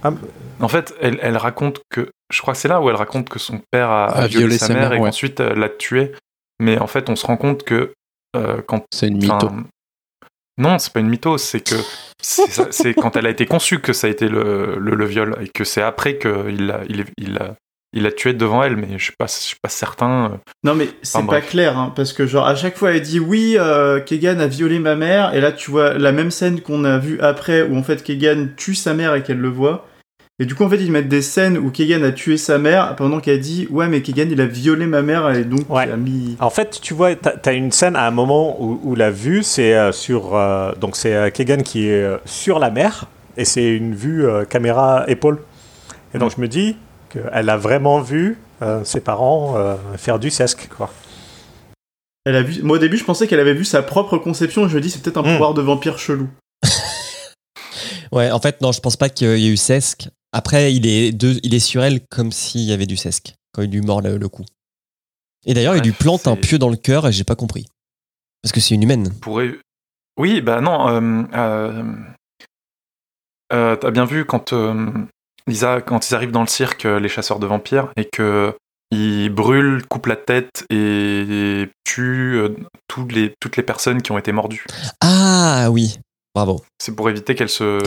ah. 0.07 0.63
En 0.63 0.67
fait, 0.67 0.93
elle, 1.01 1.19
elle 1.21 1.37
raconte 1.37 1.81
que. 1.89 2.09
Je 2.33 2.41
crois 2.41 2.53
que 2.53 2.59
c'est 2.59 2.67
là 2.67 2.81
où 2.81 2.89
elle 2.89 2.95
raconte 2.95 3.29
que 3.29 3.39
son 3.39 3.61
père 3.71 3.89
a, 3.89 4.05
a 4.07 4.27
violé, 4.27 4.57
sa, 4.57 4.73
mère, 4.73 4.91
et 4.93 4.97
ouais. 4.97 5.05
qu'ensuite 5.05 5.39
euh, 5.39 5.53
l'a 5.55 5.69
tué. 5.69 6.11
Mais 6.59 6.77
en 6.79 6.87
fait, 6.87 7.09
on 7.09 7.15
se 7.15 7.25
rend 7.25 7.37
compte 7.37 7.63
que 7.63 7.93
euh, 8.35 8.61
quand. 8.65 8.83
C'est 8.91 9.07
une 9.07 9.17
mytho. 9.17 9.49
Non, 10.59 10.79
c'est 10.79 10.91
pas 10.91 10.99
une 11.01 11.09
mytho, 11.09 11.37
c'est 11.37 11.59
que 11.61 11.75
c'est 12.19 12.49
ça- 12.49 12.67
c'est 12.71 12.95
quand 12.95 13.15
elle 13.15 13.27
a 13.27 13.29
été 13.29 13.45
conçue 13.45 13.79
que 13.79 13.93
ça 13.93 14.07
a 14.07 14.09
été 14.09 14.27
le, 14.27 14.75
le, 14.79 14.95
le 14.95 15.05
viol 15.05 15.37
et 15.39 15.49
que 15.49 15.63
c'est 15.63 15.83
après 15.83 16.17
qu'il 16.17 16.65
l'a 16.65 16.81
il, 16.89 17.05
il 17.19 17.33
l'a 17.35 17.53
il 17.93 18.03
l'a 18.03 18.11
tué 18.11 18.33
devant 18.33 18.63
elle, 18.63 18.75
mais 18.75 18.97
je 18.97 19.03
suis 19.03 19.13
pas, 19.17 19.27
je 19.27 19.33
suis 19.33 19.55
pas 19.61 19.69
certain. 19.69 20.31
euh. 20.33 20.37
Non 20.63 20.73
mais 20.73 20.89
c'est 21.03 21.19
Enfin, 21.19 21.27
pas 21.27 21.41
clair, 21.41 21.77
hein, 21.77 21.93
parce 21.95 22.11
que 22.11 22.25
genre 22.25 22.47
à 22.47 22.55
chaque 22.55 22.75
fois 22.75 22.91
elle 22.91 23.01
dit 23.03 23.19
oui, 23.19 23.55
euh, 23.59 23.99
Kegan 23.99 24.39
a 24.39 24.47
violé 24.47 24.79
ma 24.79 24.95
mère, 24.95 25.35
et 25.35 25.41
là 25.41 25.51
tu 25.51 25.69
vois 25.69 25.93
la 25.93 26.11
même 26.11 26.31
scène 26.31 26.59
qu'on 26.61 26.83
a 26.85 26.97
vue 26.97 27.19
après 27.21 27.61
où 27.61 27.77
en 27.77 27.83
fait 27.83 28.01
Kegan 28.03 28.47
tue 28.57 28.73
sa 28.75 28.95
mère 28.95 29.13
et 29.13 29.21
qu'elle 29.21 29.39
le 29.39 29.49
voit. 29.49 29.87
Et 30.39 30.45
du 30.45 30.53
coup 30.53 30.63
en 30.63 30.69
fait 30.69 30.77
ils 30.77 30.91
mettent 30.91 31.09
des 31.09 31.23
scènes 31.23 31.57
où 31.57 31.71
Kegan 31.71 32.03
a 32.03 32.11
tué 32.11 32.37
sa 32.37 32.59
mère 32.59 32.95
pendant 32.95 33.19
qu'elle 33.19 33.39
dit 33.39 33.67
ouais 33.71 33.87
mais 33.87 34.03
Kegan 34.03 34.27
il 34.29 34.39
a 34.39 34.45
violé 34.45 34.85
ma 34.85 35.01
mère 35.01 35.31
et 35.31 35.43
donc 35.43 35.67
Ouais. 35.67 35.85
il 35.87 35.91
a 35.91 35.97
mis... 35.97 36.37
En 36.39 36.51
fait, 36.51 36.79
tu 36.79 36.93
vois, 36.93 37.15
t'as 37.15 37.31
as 37.43 37.53
une 37.53 37.71
scène 37.71 37.95
à 37.95 38.05
un 38.05 38.11
moment 38.11 38.61
où, 38.61 38.79
où 38.83 38.93
la 38.95 39.09
vue, 39.09 39.41
c'est 39.41 39.73
euh, 39.75 39.91
sur. 39.91 40.35
euh, 40.35 40.73
donc, 40.75 40.95
c'est 40.95 41.15
euh, 41.15 41.29
Kegan 41.31 41.63
qui 41.63 41.87
est 41.87 42.03
euh, 42.03 42.17
sur 42.25 42.59
la 42.59 42.69
mer, 42.69 43.05
et 43.35 43.45
c'est 43.45 43.67
une 43.67 43.95
vue 43.95 44.27
euh, 44.27 44.45
caméra 44.45 45.05
épaule. 45.07 45.39
Et 46.13 46.19
donc, 46.19 46.31
je 46.35 46.39
me 46.39 46.47
dis 46.47 46.75
qu'elle 47.09 47.49
a 47.49 47.57
vraiment 47.57 47.99
vu 48.01 48.37
euh, 48.61 48.83
ses 48.83 48.99
parents 49.01 49.55
euh, 49.57 49.75
faire 49.97 50.19
du 50.19 50.29
sesque, 50.29 50.69
quoi. 50.77 50.91
Elle 52.25 52.35
a 52.35 52.41
vu... 52.43 52.61
Moi 52.61 52.75
au 52.75 52.79
début 52.79 52.97
je 52.97 53.05
pensais 53.05 53.25
qu'elle 53.25 53.39
avait 53.39 53.53
vu 53.53 53.63
sa 53.65 53.81
propre 53.81 54.17
conception 54.17 54.65
et 54.65 54.69
je 54.69 54.75
me 54.75 54.81
dis 54.81 54.89
c'est 54.91 55.01
peut-être 55.01 55.17
un 55.17 55.21
Hmm. 55.23 55.31
pouvoir 55.31 55.53
de 55.55 55.61
vampire 55.63 55.97
chelou. 55.97 56.27
Ouais, 58.11 58.31
en 58.31 58.39
fait, 58.39 58.61
non, 58.61 58.71
je 58.71 58.79
pense 58.79 58.95
pas 58.95 59.09
qu'il 59.09 59.27
y 59.37 59.47
ait 59.47 59.51
eu 59.51 59.57
sesque. 59.57 60.07
Après, 60.33 60.73
il 60.73 60.85
est, 60.85 61.11
de- 61.11 61.39
il 61.43 61.53
est 61.55 61.59
sur 61.59 61.83
elle 61.83 62.05
comme 62.07 62.31
s'il 62.31 62.61
y 62.61 62.73
avait 62.73 62.85
du 62.85 62.97
sesque 62.97 63.33
quand 63.53 63.61
il 63.61 63.71
lui 63.71 63.81
mord 63.81 64.01
le, 64.01 64.17
le 64.17 64.29
cou. 64.29 64.43
Et 65.45 65.53
d'ailleurs, 65.53 65.75
il 65.77 65.83
lui 65.83 65.91
plante 65.93 66.27
un 66.27 66.35
pieu 66.35 66.57
dans 66.59 66.69
le 66.69 66.75
cœur 66.75 67.07
et 67.07 67.11
j'ai 67.11 67.23
pas 67.23 67.35
compris. 67.35 67.65
Parce 68.41 68.51
que 68.51 68.59
c'est 68.59 68.75
une 68.75 68.83
humaine. 68.83 69.13
pourrait. 69.21 69.55
Oui, 70.19 70.41
bah 70.41 70.61
non. 70.61 70.89
Euh, 70.89 71.23
euh, 71.33 71.83
euh, 73.53 73.75
T'as 73.75 73.91
bien 73.91 74.05
vu 74.05 74.25
quand, 74.25 74.53
Lisa, 75.47 75.81
quand 75.81 76.09
ils 76.09 76.15
arrivent 76.15 76.31
dans 76.31 76.41
le 76.41 76.47
cirque, 76.47 76.83
les 76.83 77.09
chasseurs 77.09 77.39
de 77.39 77.47
vampires, 77.47 77.91
et 77.95 78.05
que 78.05 78.53
ils 78.91 79.29
brûlent, 79.29 79.85
coupent 79.87 80.05
la 80.07 80.15
tête 80.15 80.65
et 80.69 81.69
tuent 81.83 82.39
tous 82.87 83.07
les, 83.07 83.33
toutes 83.39 83.57
les 83.57 83.63
personnes 83.63 84.01
qui 84.01 84.11
ont 84.11 84.17
été 84.17 84.31
mordues. 84.31 84.65
Ah 85.01 85.69
oui, 85.71 85.97
bravo, 86.37 86.61
C'est 86.79 86.95
pour 86.95 87.09
éviter 87.09 87.33
qu'elles 87.35 87.49
se, 87.49 87.81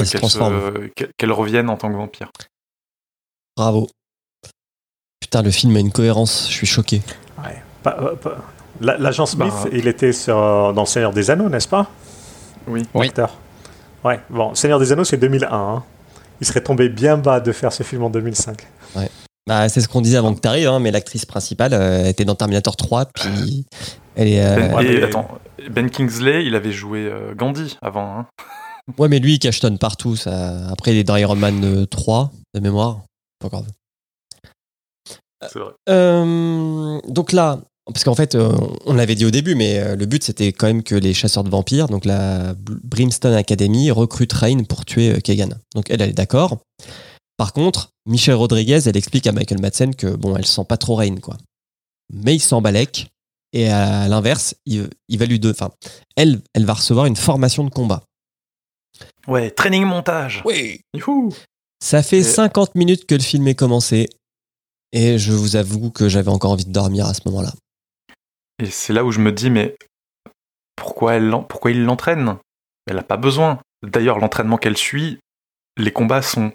reviennent 1.32 1.68
en 1.70 1.76
tant 1.76 1.88
que 1.90 1.96
vampires. 1.96 2.30
bravo. 3.56 3.88
Putain, 5.20 5.42
le 5.42 5.50
film 5.50 5.76
a 5.76 5.80
une 5.80 5.92
cohérence, 5.92 6.48
je 6.48 6.54
suis 6.54 6.66
choqué. 6.66 7.02
Ouais. 7.38 7.62
Pas- 7.82 7.96
euh, 8.00 8.16
pas- 8.16 8.38
L'agent 8.80 9.26
Smith, 9.26 9.52
Bah. 9.64 9.68
il 9.72 9.86
était 9.86 10.12
sur, 10.12 10.34
dans 10.72 10.82
Le 10.82 10.86
Seigneur 10.86 11.12
des 11.12 11.30
Anneaux, 11.30 11.48
n'est-ce 11.50 11.68
pas? 11.68 11.88
Oui. 12.66 12.82
Oui. 12.94 13.10
Ouais, 14.02 14.20
bon, 14.30 14.54
Seigneur 14.54 14.78
des 14.80 14.90
Anneaux, 14.92 15.04
c'est 15.04 15.18
2001. 15.18 15.48
hein. 15.52 15.84
Il 16.40 16.46
serait 16.46 16.62
tombé 16.62 16.88
bien 16.88 17.18
bas 17.18 17.38
de 17.40 17.52
faire 17.52 17.72
ce 17.72 17.82
film 17.82 18.02
en 18.02 18.10
2005. 18.10 18.66
Bah, 19.46 19.68
c'est 19.68 19.80
ce 19.82 19.88
qu'on 19.88 20.00
disait 20.00 20.16
avant 20.16 20.34
que 20.34 20.40
t'arrives, 20.40 20.68
hein, 20.68 20.78
mais 20.80 20.90
l'actrice 20.90 21.26
principale 21.26 21.74
euh, 21.74 22.04
était 22.06 22.24
dans 22.24 22.34
Terminator 22.34 22.76
3, 22.76 23.04
puis 23.06 23.66
elle 24.20 24.28
est. 24.28 24.44
euh, 24.44 24.56
Ben, 24.56 24.74
ouais, 24.74 24.86
et 24.86 24.96
mais- 24.98 25.02
attends, 25.04 25.28
Ben 25.70 25.90
Kingsley, 25.90 26.44
il 26.46 26.54
avait 26.54 26.72
joué 26.72 27.00
euh, 27.06 27.34
Gandhi 27.34 27.76
avant. 27.82 28.18
hein. 28.18 28.26
Ouais, 28.98 29.08
mais 29.08 29.18
lui, 29.20 29.34
il 29.34 29.38
cachetonne 29.38 29.78
partout. 29.78 30.16
Ça... 30.16 30.68
Après, 30.68 30.92
il 30.92 30.98
est 30.98 31.04
dans 31.04 31.16
Iron 31.16 31.36
Man 31.36 31.62
euh, 31.64 31.86
3, 31.86 32.32
de 32.54 32.60
mémoire. 32.60 33.02
Pas 33.38 33.48
grave. 33.48 33.66
C'est 35.42 35.58
vrai. 35.58 35.72
Euh, 35.88 37.00
donc 37.08 37.32
là, 37.32 37.60
parce 37.86 38.04
qu'en 38.04 38.14
fait, 38.14 38.34
euh, 38.34 38.52
on 38.86 38.92
l'avait 38.94 39.14
dit 39.14 39.24
au 39.24 39.30
début, 39.30 39.54
mais 39.54 39.78
euh, 39.78 39.96
le 39.96 40.06
but 40.06 40.22
c'était 40.22 40.52
quand 40.52 40.66
même 40.66 40.82
que 40.82 40.94
les 40.94 41.14
chasseurs 41.14 41.44
de 41.44 41.48
vampires, 41.50 41.86
donc 41.88 42.04
la 42.04 42.54
Brimstone 42.58 43.32
Academy, 43.34 43.90
recrutent 43.90 44.32
Rain 44.34 44.64
pour 44.64 44.84
tuer 44.84 45.12
euh, 45.14 45.20
Kegan. 45.20 45.48
Donc 45.74 45.88
elle, 45.88 46.02
elle 46.02 46.10
est 46.10 46.14
d'accord. 46.14 46.58
Par 47.38 47.52
contre, 47.54 47.90
Michelle 48.06 48.34
Rodriguez, 48.34 48.80
elle 48.84 48.96
explique 48.98 49.26
à 49.26 49.32
Michael 49.32 49.60
Madsen 49.62 49.94
que 49.94 50.08
bon, 50.08 50.36
elle 50.36 50.44
sent 50.46 50.64
pas 50.68 50.76
trop 50.76 50.96
Rain, 50.96 51.16
quoi. 51.16 51.38
Mais 52.12 52.34
il 52.34 52.40
s'en 52.40 52.60
balèque. 52.60 53.08
Et 53.52 53.68
à 53.68 54.06
l'inverse, 54.08 54.54
il, 54.66 54.88
il 55.08 55.18
va 55.18 55.26
lui 55.26 55.40
enfin, 55.44 55.70
elle, 56.16 56.40
elle 56.54 56.64
va 56.66 56.74
recevoir 56.74 57.06
une 57.06 57.16
formation 57.16 57.64
de 57.64 57.70
combat. 57.70 58.04
Ouais, 59.26 59.50
training 59.50 59.84
montage. 59.84 60.42
Oui. 60.44 60.80
Youhou. 60.94 61.32
Ça 61.82 62.02
fait 62.02 62.18
Et- 62.18 62.22
50 62.22 62.74
minutes 62.74 63.06
que 63.06 63.14
le 63.14 63.22
film 63.22 63.48
est 63.48 63.54
commencé. 63.54 64.08
Et 64.92 65.18
je 65.18 65.32
vous 65.32 65.56
avoue 65.56 65.90
que 65.90 66.08
j'avais 66.08 66.30
encore 66.30 66.50
envie 66.50 66.64
de 66.64 66.72
dormir 66.72 67.06
à 67.06 67.14
ce 67.14 67.20
moment-là. 67.26 67.52
Et 68.58 68.66
c'est 68.66 68.92
là 68.92 69.04
où 69.04 69.12
je 69.12 69.20
me 69.20 69.32
dis, 69.32 69.48
mais 69.50 69.76
pourquoi, 70.76 71.14
elle, 71.14 71.30
pourquoi 71.48 71.70
il 71.70 71.84
l'entraîne? 71.84 72.36
Elle 72.88 72.96
n'a 72.96 73.02
pas 73.02 73.16
besoin. 73.16 73.60
D'ailleurs, 73.82 74.18
l'entraînement 74.18 74.58
qu'elle 74.58 74.76
suit, 74.76 75.18
les 75.76 75.92
combats 75.92 76.22
sont. 76.22 76.52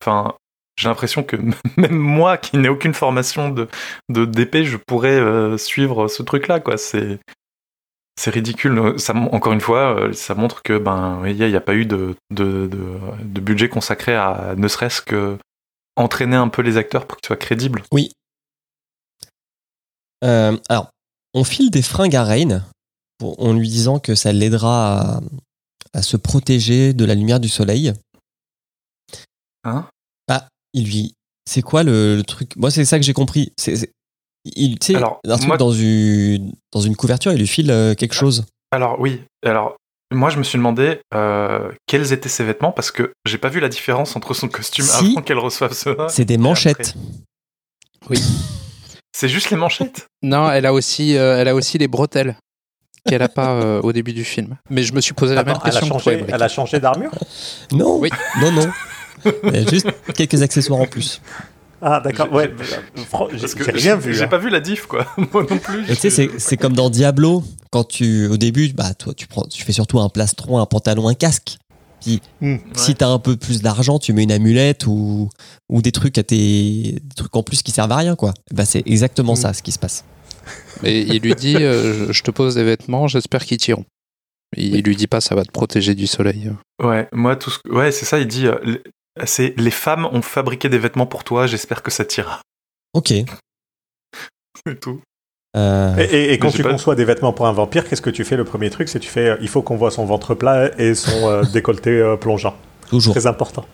Enfin, 0.00 0.34
j'ai 0.76 0.88
l'impression 0.88 1.22
que 1.22 1.36
même 1.76 1.96
moi, 1.96 2.38
qui 2.38 2.56
n'ai 2.58 2.68
aucune 2.68 2.94
formation 2.94 3.50
de 3.50 3.68
je 4.64 4.76
pourrais 4.76 5.18
euh, 5.18 5.56
suivre 5.58 6.08
ce 6.08 6.22
truc-là, 6.22 6.60
quoi. 6.60 6.76
C'est. 6.76 7.18
C'est 8.20 8.30
ridicule. 8.30 8.98
Ça, 8.98 9.14
encore 9.14 9.54
une 9.54 9.60
fois, 9.62 9.98
euh, 9.98 10.12
ça 10.12 10.34
montre 10.34 10.62
que 10.62 10.76
ben 10.76 11.22
il 11.26 11.36
n'y 11.36 11.56
a, 11.56 11.60
pas 11.62 11.74
eu 11.74 11.86
de, 11.86 12.14
de, 12.30 12.66
de, 12.66 12.98
de 13.24 13.40
budget 13.40 13.70
consacré 13.70 14.14
à 14.14 14.54
ne 14.56 14.68
serait-ce 14.68 15.00
que 15.00 15.38
entraîner 15.96 16.36
un 16.36 16.48
peu 16.48 16.60
les 16.60 16.76
acteurs 16.76 17.06
pour 17.06 17.16
qu'ils 17.16 17.28
soient 17.28 17.36
crédibles. 17.36 17.82
Euh, 20.24 20.56
alors, 20.68 20.90
on 21.32 21.42
file 21.42 21.70
des 21.70 21.82
fringues 21.82 22.14
à 22.14 22.24
Rain 22.24 22.62
pour- 23.18 23.42
en 23.42 23.54
lui 23.54 23.68
disant 23.68 23.98
que 23.98 24.14
ça 24.14 24.30
l'aidera 24.32 25.00
à, 25.00 25.20
à 25.94 26.02
se 26.02 26.18
protéger 26.18 26.92
de 26.92 27.04
la 27.06 27.14
lumière 27.14 27.40
du 27.40 27.48
soleil. 27.48 27.94
Hein? 29.64 29.88
Il 30.74 30.84
lui. 30.86 31.14
C'est 31.50 31.62
quoi 31.62 31.82
le, 31.82 32.16
le 32.16 32.22
truc? 32.22 32.54
Moi, 32.56 32.70
c'est 32.70 32.84
ça 32.84 32.98
que 32.98 33.04
j'ai 33.04 33.12
compris. 33.12 33.52
C'est, 33.56 33.90
il, 34.44 34.78
tu 34.78 34.86
sais, 34.92 34.94
Alors, 34.96 35.20
un 35.26 35.36
truc 35.36 35.48
moi- 35.48 35.56
dans 35.56 35.72
une, 35.72 36.52
dans 36.72 36.80
une 36.80 36.96
couverture, 36.96 37.32
il 37.32 37.38
lui 37.38 37.46
file 37.46 37.70
euh, 37.70 37.94
quelque 37.94 38.14
chose. 38.14 38.44
Alors 38.72 38.98
oui, 39.00 39.22
alors 39.44 39.76
moi 40.14 40.28
je 40.30 40.36
me 40.38 40.42
suis 40.42 40.58
demandé 40.58 41.00
euh, 41.14 41.70
quels 41.86 42.12
étaient 42.12 42.28
ses 42.28 42.44
vêtements 42.44 42.72
parce 42.72 42.90
que 42.90 43.12
j'ai 43.26 43.38
pas 43.38 43.48
vu 43.48 43.60
la 43.60 43.68
différence 43.68 44.14
entre 44.16 44.34
son 44.34 44.48
costume 44.48 44.84
Si. 44.84 45.12
avant 45.12 45.22
qu'elle 45.22 45.38
reçoive 45.38 45.72
cela. 45.74 46.06
C'est 46.10 46.24
des 46.24 46.38
manchettes. 46.38 46.94
C'est 49.14 49.28
juste 49.28 49.50
les 49.50 49.56
manchettes? 49.56 50.06
Non, 50.22 50.50
elle 50.50 50.66
a 50.66 50.72
aussi, 50.72 51.16
euh, 51.16 51.38
elle 51.38 51.48
a 51.48 51.54
aussi 51.54 51.78
les 51.78 51.88
bretelles 51.88 52.36
qu'elle 53.06 53.22
a 53.22 53.28
pas 53.28 53.50
euh, 53.62 53.80
au 53.82 53.92
début 53.92 54.12
du 54.12 54.24
film. 54.24 54.56
Mais 54.70 54.82
je 54.82 54.92
me 54.94 55.00
suis 55.00 55.12
posé 55.14 55.34
la 55.34 55.44
même 55.44 55.56
Attends, 55.56 55.64
elle 55.66 55.76
a 55.76 55.80
question 55.80 55.98
changé, 55.98 56.24
elle 56.28 56.42
a 56.42 56.48
changé 56.48 56.80
d'armure? 56.80 57.10
Non, 57.72 57.98
Oui. 57.98 58.10
non, 58.40 58.50
non. 58.52 58.70
Juste 59.70 59.86
quelques 60.14 60.42
accessoires 60.42 60.80
en 60.80 60.86
plus. 60.86 61.20
Ah, 61.80 62.00
d'accord. 62.00 62.28
J'ai- 62.30 62.36
Ouais, 62.36 62.50
j'ai- 62.62 63.72
rien 63.72 63.96
vu. 63.96 64.14
J'ai 64.14 64.24
hein. 64.24 64.28
pas 64.28 64.38
vu 64.38 64.50
la 64.50 64.60
diff 64.60 64.86
quoi. 64.86 65.06
Moi 65.32 65.44
non 65.48 65.58
plus. 65.58 65.84
Tu 65.86 65.94
sais, 65.96 66.10
c'est, 66.10 66.30
c'est 66.38 66.56
comme 66.56 66.74
dans 66.74 66.90
Diablo, 66.90 67.42
quand 67.70 67.84
tu, 67.84 68.26
au 68.28 68.36
début, 68.36 68.72
bah, 68.72 68.94
toi, 68.94 69.12
tu 69.14 69.26
prends, 69.26 69.44
tu 69.46 69.64
fais 69.64 69.72
surtout 69.72 69.98
un 70.00 70.08
plastron, 70.08 70.58
un 70.58 70.66
pantalon, 70.66 71.08
un 71.08 71.14
casque. 71.14 71.56
Puis, 72.00 72.20
Hmm. 72.40 72.56
si 72.76 72.90
Ouais. 72.90 72.96
t'as 72.96 73.08
un 73.08 73.18
peu 73.18 73.36
plus 73.36 73.62
d'argent, 73.62 73.98
tu 73.98 74.12
mets 74.12 74.24
une 74.24 74.32
amulette 74.32 74.86
ou, 74.86 75.28
ou 75.68 75.82
des 75.82 75.92
trucs 75.92 76.18
à 76.18 76.22
tes, 76.24 76.36
des 76.36 77.14
trucs 77.16 77.34
en 77.36 77.42
plus 77.44 77.62
qui 77.62 77.70
servent 77.72 77.92
à 77.92 77.96
rien, 77.96 78.16
quoi. 78.16 78.34
Bah, 78.52 78.64
c'est 78.64 78.82
exactement 78.86 79.32
Hmm. 79.34 79.36
ça, 79.36 79.52
ce 79.52 79.62
qui 79.62 79.72
se 79.72 79.78
passe. 79.78 80.04
Et 80.84 81.02
il 81.02 81.20
lui 81.22 81.34
dit 81.36 81.56
euh, 81.56 82.08
je- 82.08 82.12
Je 82.12 82.22
te 82.24 82.30
pose 82.32 82.56
des 82.56 82.64
vêtements, 82.64 83.06
j'espère 83.08 83.44
qu'ils 83.44 83.58
tireront. 83.58 83.84
Il 84.56 84.82
lui 84.82 84.96
dit 84.96 85.06
pas 85.06 85.20
Ça 85.20 85.34
va 85.34 85.44
te 85.44 85.50
protéger 85.52 85.94
du 85.94 86.06
soleil. 86.06 86.50
Ouais, 86.82 87.08
moi 87.12 87.36
tout 87.36 87.50
ce 87.50 87.58
que- 87.60 87.70
ouais 87.72 87.90
c'est 87.92 88.04
ça. 88.04 88.18
Il 88.18 88.26
dit 88.26 88.46
euh, 88.48 88.58
c'est 89.24 89.54
les 89.58 89.70
femmes 89.70 90.06
ont 90.06 90.22
fabriqué 90.22 90.68
des 90.68 90.78
vêtements 90.78 91.06
pour 91.06 91.24
toi. 91.24 91.46
J'espère 91.46 91.82
que 91.82 91.90
ça 91.90 92.04
t'ira. 92.04 92.40
Ok. 92.94 93.12
C'est 94.66 94.78
tout. 94.80 95.00
Euh, 95.56 95.96
Et, 95.98 96.04
et- 96.04 96.32
et 96.32 96.38
quand 96.38 96.50
tu 96.50 96.62
pas- 96.62 96.70
conçois 96.70 96.94
des 96.94 97.04
vêtements 97.04 97.32
pour 97.32 97.46
un 97.46 97.52
vampire, 97.52 97.86
qu'est-ce 97.88 98.00
que 98.02 98.10
tu 98.10 98.24
fais? 98.24 98.36
Le 98.36 98.44
premier 98.44 98.70
truc, 98.70 98.88
c'est 98.88 99.00
tu 99.00 99.08
fais 99.10 99.28
euh, 99.30 99.36
il 99.42 99.48
faut 99.48 99.60
qu'on 99.62 99.76
voit 99.76 99.90
son 99.90 100.06
ventre 100.06 100.34
plat 100.34 100.70
et 100.80 100.94
son 100.94 101.28
euh, 101.28 101.42
décolleté 101.52 101.90
euh, 101.90 102.16
plongeant. 102.16 102.54
toujours. 102.88 103.12
Très 103.14 103.26
important. 103.26 103.66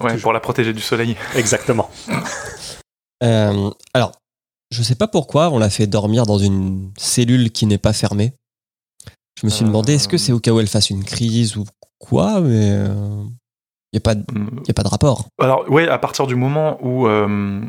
Ouais, 0.00 0.12
Toujours. 0.12 0.22
pour 0.22 0.32
la 0.32 0.40
protéger 0.40 0.72
du 0.72 0.80
soleil. 0.80 1.16
Exactement. 1.36 1.88
Euh, 3.22 3.70
alors, 3.94 4.12
je 4.70 4.82
sais 4.82 4.94
pas 4.94 5.06
pourquoi 5.08 5.50
on 5.50 5.58
l'a 5.58 5.70
fait 5.70 5.86
dormir 5.86 6.26
dans 6.26 6.38
une 6.38 6.90
cellule 6.98 7.50
qui 7.52 7.66
n'est 7.66 7.78
pas 7.78 7.92
fermée. 7.92 8.32
Je 9.40 9.46
me 9.46 9.50
suis 9.50 9.64
Euh, 9.64 9.68
demandé, 9.68 9.94
est-ce 9.94 10.08
que 10.08 10.18
c'est 10.18 10.32
au 10.32 10.40
cas 10.40 10.52
où 10.52 10.60
elle 10.60 10.68
fasse 10.68 10.90
une 10.90 11.04
crise 11.04 11.56
ou 11.56 11.64
quoi, 11.98 12.40
mais 12.40 12.70
il 13.92 13.96
n'y 13.96 13.98
a, 13.98 14.00
pas 14.02 14.14
de- 14.14 14.24
y 14.66 14.70
a 14.70 14.74
pas 14.74 14.82
de 14.82 14.88
rapport. 14.88 15.26
Alors, 15.40 15.68
ouais, 15.70 15.88
à 15.88 15.98
partir 15.98 16.26
du 16.26 16.36
moment 16.36 16.78
où, 16.80 17.06
euh, 17.08 17.60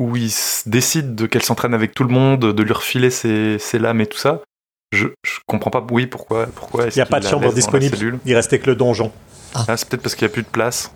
où 0.00 0.16
il 0.16 0.26
s- 0.26 0.64
décide 0.66 1.14
de 1.14 1.26
qu'elle 1.26 1.42
s'entraîne 1.42 1.74
avec 1.74 1.94
tout 1.94 2.04
le 2.04 2.12
monde, 2.12 2.40
de 2.52 2.62
lui 2.62 2.72
refiler 2.72 3.10
ses, 3.10 3.58
ses 3.58 3.78
lames 3.78 4.00
et 4.00 4.06
tout 4.06 4.18
ça, 4.18 4.40
je, 4.94 5.08
je 5.24 5.38
comprends 5.46 5.70
pas, 5.70 5.84
oui, 5.90 6.06
pourquoi, 6.06 6.46
pourquoi 6.54 6.84
Il 6.88 6.94
n'y 6.94 7.00
a 7.00 7.06
pas 7.06 7.18
de 7.20 7.26
chambre 7.26 7.52
disponible. 7.54 8.18
Il 8.26 8.34
restait 8.34 8.58
que 8.58 8.66
le 8.68 8.76
donjon. 8.76 9.10
Ah, 9.54 9.76
c'est 9.76 9.88
peut-être 9.88 10.02
parce 10.02 10.14
qu'il 10.14 10.26
n'y 10.26 10.32
a 10.32 10.34
plus 10.34 10.42
de 10.42 10.48
place. 10.48 10.90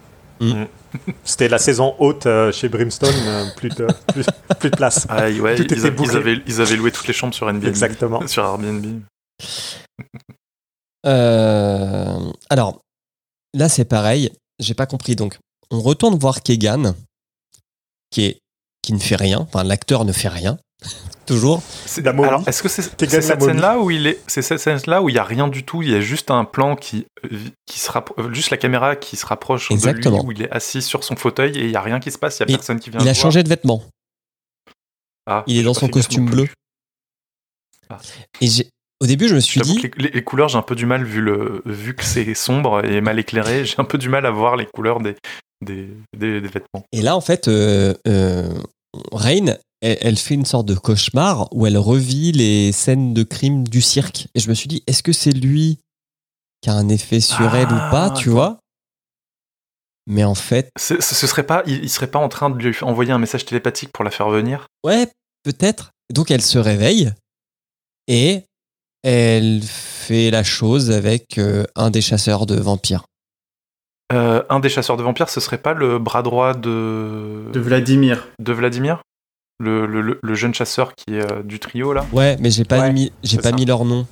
C'était 1.25 1.49
la 1.49 1.57
saison 1.57 1.95
haute 1.99 2.27
euh, 2.27 2.53
chez 2.53 2.69
Brimstone, 2.69 3.09
euh, 3.27 3.45
plus, 3.57 3.71
de, 3.71 3.87
plus, 4.13 4.27
plus 4.59 4.71
de 4.71 4.77
place. 4.77 5.07
Ah, 5.09 5.31
ouais, 5.31 5.55
Tout 5.57 5.63
ils, 5.63 5.73
était 5.73 5.75
a- 5.87 6.05
ils 6.05 6.17
avaient, 6.17 6.39
ils 6.47 6.61
avaient 6.61 6.77
loué 6.77 6.93
toutes 6.93 7.07
les 7.07 7.15
chambres 7.15 7.33
sur 7.33 7.49
Airbnb. 7.49 7.65
Exactement. 7.65 8.27
Sur 8.27 8.45
Airbnb. 8.45 8.85
Euh, 11.07 12.19
alors, 12.51 12.81
là, 13.57 13.69
c'est 13.69 13.85
pareil. 13.85 14.31
J'ai 14.59 14.75
pas 14.75 14.87
compris. 14.87 15.17
Donc, 15.17 15.39
on 15.71 15.81
retourne 15.81 16.17
voir 16.19 16.43
Kegan, 16.43 16.95
qui, 18.11 18.25
est, 18.25 18.39
qui 18.83 18.93
ne 18.93 18.99
fait 18.99 19.17
rien. 19.17 19.41
Enfin, 19.41 19.65
l'acteur 19.65 20.05
ne 20.05 20.13
fait 20.13 20.29
rien. 20.29 20.59
Toujours. 21.27 21.61
Momie. 22.05 22.25
Alors, 22.29 22.49
est-ce 22.49 22.63
que 22.63 22.69
c'est 22.69 22.83
cette 22.83 23.21
scène-là 23.43 23.81
où 23.81 23.91
il 23.91 24.07
est, 24.07 24.21
c'est 24.29 24.43
cette 24.43 24.61
scène-là 24.61 25.03
où 25.03 25.09
il 25.09 25.17
y 25.17 25.19
a 25.19 25.25
rien 25.25 25.49
du 25.49 25.65
tout, 25.65 25.83
il 25.83 25.91
y 25.91 25.95
a 25.95 26.01
juste 26.01 26.31
un 26.31 26.45
plan 26.45 26.77
qui, 26.77 27.05
qui 27.67 27.81
se 27.81 27.91
rappro- 27.91 28.15
euh, 28.21 28.33
juste 28.33 28.51
la 28.51 28.57
caméra 28.59 28.95
qui 28.95 29.17
se 29.17 29.27
rapproche 29.27 29.71
Exactement. 29.73 30.19
de 30.19 30.23
lui, 30.23 30.29
où 30.29 30.33
il 30.33 30.43
est 30.43 30.51
assis 30.53 30.83
sur 30.83 31.03
son 31.03 31.17
fauteuil 31.17 31.59
et 31.59 31.65
il 31.65 31.71
y 31.73 31.77
a 31.77 31.81
rien 31.81 31.99
qui 31.99 32.13
se 32.13 32.19
passe, 32.19 32.37
il 32.39 32.41
y 32.41 32.43
a 32.45 32.55
Et 32.55 32.57
personne 32.57 32.79
qui 32.79 32.91
vient. 32.91 33.01
Il 33.01 33.09
a 33.09 33.13
voir. 33.13 33.17
changé 33.17 33.43
de 33.43 33.49
vêtements. 33.49 33.83
Ah, 35.27 35.43
Il 35.49 35.57
est 35.59 35.65
dans 35.65 35.75
son 35.75 35.89
costume 35.89 36.27
bleu. 36.31 36.47
Et 38.41 38.47
j'ai- 38.47 38.71
au 39.01 39.07
début, 39.07 39.29
je 39.29 39.35
me 39.35 39.41
suis 39.41 39.61
dit, 39.61 39.81
les, 39.97 40.11
les- 40.11 40.25
couleurs, 40.25 40.49
j'ai 40.49 40.59
un 40.59 40.63
peu 40.63 40.75
du 40.75 40.87
mal, 40.87 41.05
vu, 41.05 41.21
le, 41.21 41.63
vu 41.67 41.95
que 41.95 42.05
c'est 42.05 42.35
sombre 42.35 42.85
et 42.85 43.01
mal 43.01 43.19
éclairé, 43.19 43.65
j'ai 43.67 43.77
un 43.79 43.85
peu 43.85 43.99
du 43.99 44.09
mal 44.09 44.27
à 44.27 44.31
voir 44.31 44.57
les 44.57 44.67
couleurs 44.67 45.01
des, 45.01 45.17
des, 45.61 45.89
des, 46.17 46.41
des 46.41 46.49
vêtements. 46.49 46.85
Et 46.93 47.03
là, 47.03 47.17
en 47.17 47.21
fait, 47.21 47.49
euh, 47.49 47.95
euh, 48.09 48.55
Rain, 49.13 49.57
elle, 49.83 49.99
elle 50.01 50.17
fait 50.17 50.35
une 50.35 50.47
sorte 50.47 50.67
de 50.67 50.75
cauchemar 50.75 51.49
où 51.53 51.67
elle 51.67 51.79
revit 51.79 52.33
les 52.33 52.73
scènes 52.73 53.13
de 53.15 53.23
crime 53.23 53.69
du 53.69 53.83
cirque. 53.83 54.29
Et 54.35 54.41
je 54.41 54.49
me 54.49 54.55
suis 54.55 54.69
dit, 54.69 54.83
est-ce 54.87 55.03
que 55.03 55.13
c'est 55.13 55.33
lui 55.33 55.79
qui 56.63 56.71
a 56.71 56.75
un 56.75 56.89
effet 56.89 57.21
sur 57.21 57.55
elle 57.55 57.73
ou 57.73 57.81
pas, 57.91 58.11
tu 58.11 58.31
Ah, 58.31 58.33
vois? 58.33 58.59
Mais 60.09 60.25
en 60.25 60.35
fait, 60.37 60.71
ce 60.79 61.01
serait 61.01 61.45
pas, 61.47 61.63
il, 61.67 61.83
il 61.83 61.91
serait 61.91 62.07
pas 62.11 62.21
en 62.21 62.29
train 62.29 62.49
de 62.49 62.57
lui 62.57 62.75
envoyer 62.83 63.13
un 63.13 63.19
message 63.19 63.45
télépathique 63.45 63.91
pour 63.93 64.05
la 64.05 64.11
faire 64.11 64.29
venir? 64.31 64.69
Ouais, 64.85 65.09
peut-être. 65.43 65.91
Donc 66.13 66.31
elle 66.31 66.43
se 66.43 66.59
réveille 66.59 67.13
et 68.07 68.45
elle 69.09 69.61
fait 69.63 70.31
la 70.31 70.43
chose 70.43 70.91
avec 70.91 71.39
euh, 71.39 71.65
un 71.77 71.91
des 71.91 72.01
chasseurs 72.01 72.45
de 72.47 72.57
vampires. 72.57 73.05
Euh, 74.13 74.43
un 74.51 74.61
des 74.61 74.69
chasseurs 74.69 74.97
de 74.97 75.03
vampires, 75.03 75.29
ce 75.29 75.41
serait 75.41 75.59
pas 75.59 75.75
le 75.75 75.99
bras 75.99 76.23
droit 76.23 76.55
de. 76.55 77.51
De 77.53 77.61
Vladimir. 77.61 78.29
De 78.41 78.53
Vladimir 78.53 79.01
le, 79.59 79.87
le- 79.87 80.19
le- 80.23 80.35
jeune 80.35 80.53
chasseur 80.53 80.93
qui 80.95 81.15
est 81.15 81.33
euh, 81.33 81.43
du 81.43 81.59
trio 81.59 81.95
là 81.95 82.05
Ouais, 82.13 82.37
mais 82.41 82.51
j'ai 82.51 82.65
pas, 82.65 82.79
Ouais, 82.81 82.93
mis, 82.93 83.11
j'ai 83.23 83.37
c'est 83.37 83.43
pas 83.43 83.51
ça. 83.51 83.57
mis 83.57 83.65
leur 83.65 83.85
nom. 83.87 84.07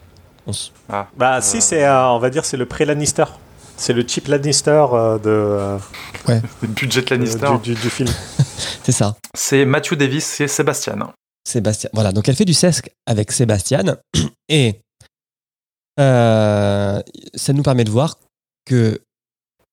On 0.46 0.52
s- 0.52 0.72
Ah. 0.88 1.08
Bah 1.18 1.40
si, 1.42 1.60
c'est, 1.60 1.84
euh, 1.84 2.08
on 2.08 2.18
va 2.18 2.30
dire, 2.30 2.44
c'est 2.46 2.56
le 2.56 2.64
pré-Lannister. 2.66 3.24
C'est 3.76 3.92
le 3.92 4.06
cheap 4.08 4.28
Lannister 4.28 4.84
euh, 4.92 5.18
de, 5.18 5.28
euh, 5.28 5.78
Budget 6.62 7.04
Lannister. 7.10 7.44
euh, 7.46 7.58
du, 7.58 7.74
du- 7.74 7.80
du 7.82 7.90
film. 7.90 8.08
C'est 8.84 8.92
ça. 8.92 9.16
C'est 9.34 9.64
Matthew 9.66 9.94
Davis 9.94 10.40
et 10.40 10.48
Sébastien. 10.48 10.96
Sébastien. 11.46 11.90
Voilà, 11.92 12.12
donc 12.12 12.26
elle 12.28 12.36
fait 12.36 12.44
du 12.46 12.54
sesque 12.54 12.90
avec 13.06 13.30
Sébastien. 13.32 13.82
Et 14.48 14.80
euh, 16.00 17.00
ça 17.34 17.52
nous 17.52 17.62
permet 17.62 17.84
de 17.84 17.90
voir 17.90 18.18
que 18.64 19.00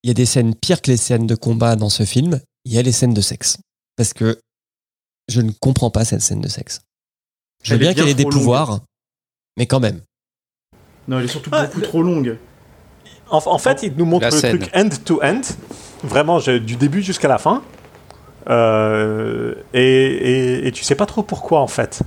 il 0.04 0.08
y 0.08 0.12
a 0.12 0.14
des 0.16 0.26
scènes 0.26 0.56
pires 0.56 0.82
que 0.82 0.90
les 0.92 0.98
scènes 0.98 1.28
de 1.28 1.36
combat 1.36 1.76
dans 1.76 1.90
ce 1.90 2.04
film. 2.04 2.40
Il 2.66 2.74
y 2.74 2.78
a 2.80 2.82
les 2.82 2.92
scènes 2.92 3.14
de 3.14 3.22
sexe. 3.22 3.58
Parce 3.96 4.14
que 4.14 4.40
je 5.28 5.42
ne 5.42 5.52
comprends 5.60 5.92
pas 5.92 6.06
cette 6.06 6.22
scène 6.22 6.42
de 6.42 6.48
sexe. 6.48 6.82
Je 7.64 7.74
veux 7.74 7.80
bien 7.80 7.94
bien 7.94 8.04
qu'elle 8.04 8.12
ait 8.12 8.16
des 8.16 8.24
longue. 8.24 8.32
pouvoirs, 8.34 8.80
mais 9.58 9.68
quand 9.68 9.80
même. 9.80 10.02
Non, 11.08 11.20
elle 11.20 11.26
est 11.26 11.28
surtout 11.28 11.50
Ah, 11.54 11.66
beaucoup 11.66 11.80
le- 11.80 11.88
trop 11.88 12.02
longue. 12.04 12.38
En, 13.30 13.38
en 13.46 13.58
fait, 13.60 13.84
il 13.84 13.94
nous 13.96 14.06
montre 14.06 14.26
le 14.26 14.32
scène. 14.32 14.60
truc 14.60 14.72
end-to-end, 14.76 15.42
vraiment 16.04 16.40
je- 16.40 16.58
du 16.58 16.76
début 16.76 17.02
jusqu'à 17.04 17.28
la 17.28 17.38
fin. 17.38 17.64
Euh, 18.50 19.54
et, 19.74 19.82
et, 19.84 20.68
et 20.68 20.72
tu 20.72 20.84
sais 20.84 20.96
pas 20.96 21.06
trop 21.06 21.22
pourquoi 21.24 21.62
en 21.62 21.68
fait. 21.68 22.02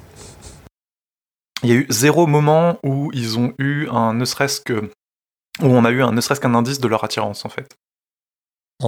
Il 1.64 1.70
y 1.70 1.72
a 1.72 1.76
eu 1.76 1.86
zéro 1.88 2.26
moment 2.26 2.78
où 2.82 3.10
ils 3.12 3.38
ont 3.38 3.54
eu 3.58 3.88
un 3.88 4.14
ne 4.14 4.24
serait-ce 4.24 4.60
que. 4.60 4.90
où 5.62 5.66
on 5.66 5.84
a 5.84 5.90
eu 5.90 6.02
un 6.02 6.12
ne 6.12 6.20
serait-ce 6.20 6.40
qu'un 6.40 6.54
indice 6.54 6.78
de 6.78 6.88
leur 6.88 7.04
attirance 7.04 7.44
en 7.44 7.48
fait. 7.48 7.74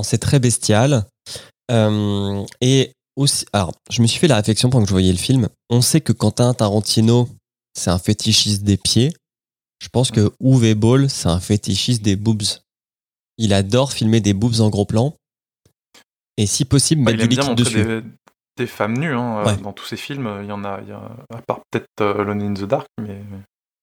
C'est 0.03 0.19
très 0.19 0.39
bestial. 0.39 1.07
Euh, 1.71 2.45
et 2.61 2.93
aussi, 3.17 3.47
alors, 3.53 3.73
je 3.91 4.03
me 4.03 4.07
suis 4.07 4.19
fait 4.19 4.29
la 4.29 4.37
réflexion 4.37 4.69
pendant 4.69 4.85
que 4.85 4.89
je 4.89 4.95
voyais 4.95 5.13
le 5.13 5.19
film. 5.19 5.49
On 5.71 5.81
sait 5.81 6.03
que 6.03 6.13
Quentin 6.13 6.53
Tarantino, 6.53 7.29
c'est 7.75 7.91
un 7.91 7.99
fétichiste 7.99 8.63
des 8.63 8.77
pieds. 8.77 9.13
Je 9.83 9.89
pense 9.89 10.11
que 10.11 10.33
Uwe 10.41 10.75
Ball, 10.75 11.09
c'est 11.09 11.29
un 11.29 11.41
fétichiste 11.41 12.03
des 12.03 12.17
boobs. 12.17 12.43
Il 13.39 13.53
adore 13.55 13.93
filmer 13.93 14.21
des 14.21 14.35
boobs 14.35 14.61
en 14.61 14.69
gros 14.69 14.85
plan. 14.85 15.15
Et 16.37 16.47
si 16.47 16.65
possible, 16.67 17.05
Bah, 17.05 17.13
mettre 17.13 17.27
du 17.27 17.37
liquide 17.37 17.55
dessus. 17.55 17.85
des, 17.85 18.03
des 18.57 18.67
femmes 18.67 18.97
nues 18.99 19.15
hein, 19.15 19.39
euh, 19.39 19.45
Ouais. 19.45 19.57
dans 19.59 19.73
tous 19.73 19.85
ses 19.87 19.97
films. 19.97 20.39
Il 20.43 20.49
y 20.49 20.53
en 20.53 20.65
a, 20.65 20.81
il 20.83 20.89
y 20.89 20.93
a 20.93 21.01
à 21.35 21.41
part 21.47 21.61
peut-être 21.71 21.87
euh, 22.01 22.21
Alone 22.23 22.43
in 22.43 22.55
the 22.55 22.65
Dark, 22.65 22.87
mais. 23.01 23.21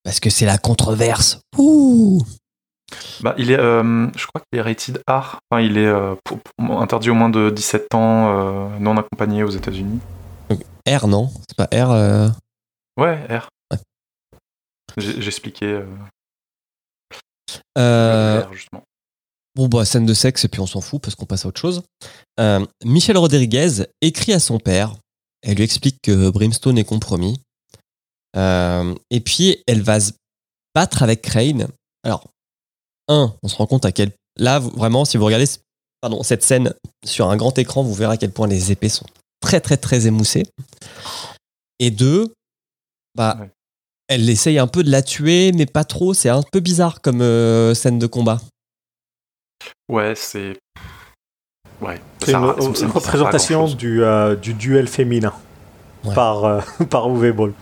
Parce 0.04 0.20
que 0.20 0.30
c'est 0.30 0.46
la 0.46 0.58
controverse. 0.58 1.40
Ouh 1.58 2.22
Bah, 3.22 3.34
il 3.38 3.52
est, 3.52 3.60
euh, 3.60 4.08
je 4.16 4.28
crois 4.28 4.42
qu'il 4.42 4.60
est 4.60 4.62
rated 4.62 5.02
R. 5.10 5.40
Enfin, 5.50 5.62
il 5.62 5.78
est 5.78 5.86
euh, 5.86 6.16
pour- 6.26 6.40
pour- 6.58 6.82
interdit 6.82 7.10
au 7.10 7.14
moins 7.16 7.30
de 7.30 7.50
17 7.50 7.94
ans, 7.96 8.38
euh, 8.38 8.80
non 8.80 8.98
accompagné 8.98 9.44
aux 9.44 9.50
États-Unis. 9.50 10.00
R, 10.88 11.08
non? 11.08 11.30
C'est 11.48 11.56
pas 11.58 11.70
R. 11.74 12.32
Ouais, 12.98 13.16
R. 13.30 13.48
Ouais. 13.72 13.78
R, 17.78 18.54
justement. 18.54 18.84
Bon, 19.56 19.68
bah, 19.68 19.86
scène 19.86 20.06
de 20.06 20.14
sexe, 20.14 20.46
et 20.46 20.48
puis 20.48 20.62
on 20.62 20.68
s'en 20.68 20.82
fout 20.82 21.02
parce 21.02 21.16
qu'on 21.16 21.26
passe 21.26 21.46
à 21.46 21.50
autre 21.50 21.62
chose. 21.62 21.84
Euh, 22.40 22.66
Michel 22.84 23.18
Rodriguez 23.18 23.86
écrit 24.02 24.34
à 24.34 24.40
son 24.40 24.58
père. 24.60 24.96
Elle 25.44 25.58
lui 25.58 25.64
explique 25.64 25.98
que 26.02 26.30
Brimstone 26.30 26.78
est 26.78 26.84
compromis. 26.86 27.40
Euh, 28.36 28.96
et 29.12 29.20
puis, 29.20 29.58
elle 29.68 29.82
va 29.82 30.00
se 30.00 30.12
battre 30.74 31.04
avec 31.04 31.22
Crane. 31.22 31.68
Alors, 32.04 32.30
un, 33.08 33.36
on 33.44 33.48
se 33.48 33.56
rend 33.56 33.68
compte 33.68 33.86
à 33.86 33.92
quel. 33.92 34.12
Là, 34.38 34.60
vraiment, 34.60 35.06
si 35.06 35.18
vous 35.18 35.26
regardez 35.26 35.46
pardon, 36.02 36.24
cette 36.24 36.44
scène 36.44 36.74
sur 37.06 37.30
un 37.30 37.38
grand 37.38 37.58
écran, 37.58 37.84
vous 37.84 37.94
verrez 37.94 38.14
à 38.14 38.18
quel 38.18 38.32
point 38.32 38.48
les 38.48 38.72
épées 38.72 38.90
sont 38.90 39.06
très, 39.40 39.62
très, 39.62 39.78
très 39.78 40.08
émoussées. 40.08 40.46
Et 41.80 41.92
deux, 41.92 42.34
bah, 43.16 43.38
Ouais. 43.40 43.50
elle 44.08 44.30
essaye 44.30 44.58
un 44.58 44.68
peu 44.68 44.84
de 44.84 44.90
la 44.90 45.02
tuer, 45.02 45.52
mais 45.54 45.66
pas 45.66 45.84
trop. 45.84 46.14
C'est 46.14 46.30
un 46.30 46.42
peu 46.52 46.60
bizarre 46.60 47.02
comme 47.02 47.22
euh, 47.22 47.76
scène 47.76 48.00
de 48.00 48.08
combat. 48.08 48.42
Ouais, 49.90 50.14
c'est. 50.16 50.58
Ouais. 51.82 52.02
C'est 52.24 52.34
une, 52.34 52.44
représentation 52.46 53.68
du, 53.68 54.04
euh, 54.04 54.36
du 54.36 54.54
duel 54.54 54.88
féminin 54.88 55.34
Ouais. 56.06 56.14
par, 56.16 56.44
euh, 56.46 56.62
par 56.90 57.08
Uwe 57.10 57.32
Boll. 57.34 57.54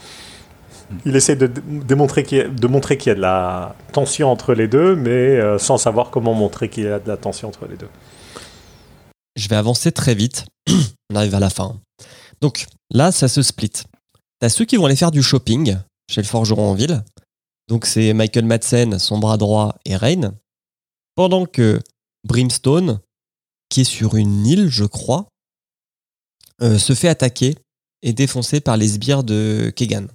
Il 1.05 1.15
essaie 1.15 1.35
de, 1.35 1.47
démontrer 1.47 2.23
qu'il 2.23 2.37
y 2.39 2.41
a- 2.41 2.47
de 2.47 2.67
montrer 2.67 2.97
qu'il 2.97 3.09
y 3.09 3.11
a 3.11 3.15
de 3.15 3.21
la 3.21 3.75
tension 3.93 4.29
entre 4.31 4.53
les 4.53 4.67
deux, 4.67 4.95
mais 4.95 5.09
euh, 5.09 5.57
sans 5.57 5.77
savoir 5.77 6.09
comment 6.09 6.33
montrer 6.33 6.69
qu'il 6.69 6.83
y 6.83 6.87
a 6.87 6.99
de 6.99 7.07
la 7.07 7.17
tension 7.17 7.47
entre 7.47 7.65
les 7.67 7.77
deux. 7.77 7.87
Je 9.37 9.47
vais 9.47 9.55
avancer 9.55 9.91
très 9.91 10.15
vite. 10.15 10.45
On 11.11 11.15
arrive 11.15 11.35
à 11.35 11.39
la 11.39 11.49
fin. 11.49 11.77
Donc 12.41 12.65
là, 12.91 13.11
ça 13.11 13.27
se 13.27 13.41
split. 13.41 13.71
T'as 14.39 14.49
ceux 14.49 14.65
qui 14.65 14.75
vont 14.75 14.85
aller 14.85 14.95
faire 14.95 15.11
du 15.11 15.23
shopping 15.23 15.77
chez 16.09 16.21
le 16.21 16.27
forgeron 16.27 16.71
en 16.71 16.73
ville. 16.73 17.03
Donc 17.69 17.85
c'est 17.85 18.13
Michael 18.13 18.45
Madsen, 18.45 18.99
son 18.99 19.17
bras 19.19 19.37
droit, 19.37 19.75
et 19.85 19.95
Rain. 19.95 20.33
Pendant 21.15 21.45
que 21.45 21.79
Brimstone, 22.23 22.99
qui 23.69 23.81
est 23.81 23.85
sur 23.85 24.15
une 24.15 24.45
île, 24.45 24.67
je 24.69 24.85
crois, 24.85 25.27
euh, 26.61 26.77
se 26.77 26.93
fait 26.93 27.07
attaquer 27.07 27.55
et 28.03 28.13
défoncer 28.13 28.61
par 28.61 28.77
les 28.77 28.87
sbires 28.89 29.23
de 29.23 29.71
Kegan. 29.75 30.07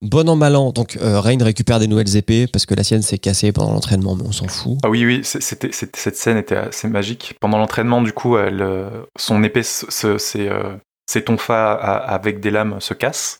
Bon 0.00 0.28
an, 0.28 0.34
mal 0.34 0.56
an, 0.56 0.72
donc 0.72 0.96
euh, 0.96 1.20
Rain 1.20 1.38
récupère 1.42 1.78
des 1.78 1.86
nouvelles 1.86 2.16
épées 2.16 2.48
parce 2.48 2.66
que 2.66 2.74
la 2.74 2.82
sienne 2.82 3.02
s'est 3.02 3.18
cassée 3.18 3.52
pendant 3.52 3.72
l'entraînement, 3.72 4.16
mais 4.16 4.24
on 4.26 4.32
s'en 4.32 4.48
fout. 4.48 4.78
Ah 4.82 4.90
oui, 4.90 5.04
oui, 5.06 5.20
cette 5.24 6.16
scène 6.16 6.36
était 6.38 6.56
assez 6.56 6.88
magique. 6.88 7.34
Pendant 7.40 7.58
l'entraînement, 7.58 8.02
du 8.02 8.12
coup, 8.12 8.36
euh, 8.36 9.04
son 9.16 9.44
épée, 9.44 9.62
se- 9.62 9.88
se- 9.92 10.18
ses, 10.18 10.48
euh, 10.48 10.76
ses 11.08 11.22
tonfas 11.22 11.72
avec 11.74 12.40
des 12.40 12.50
lames 12.50 12.80
se 12.80 12.94
cassent. 12.94 13.38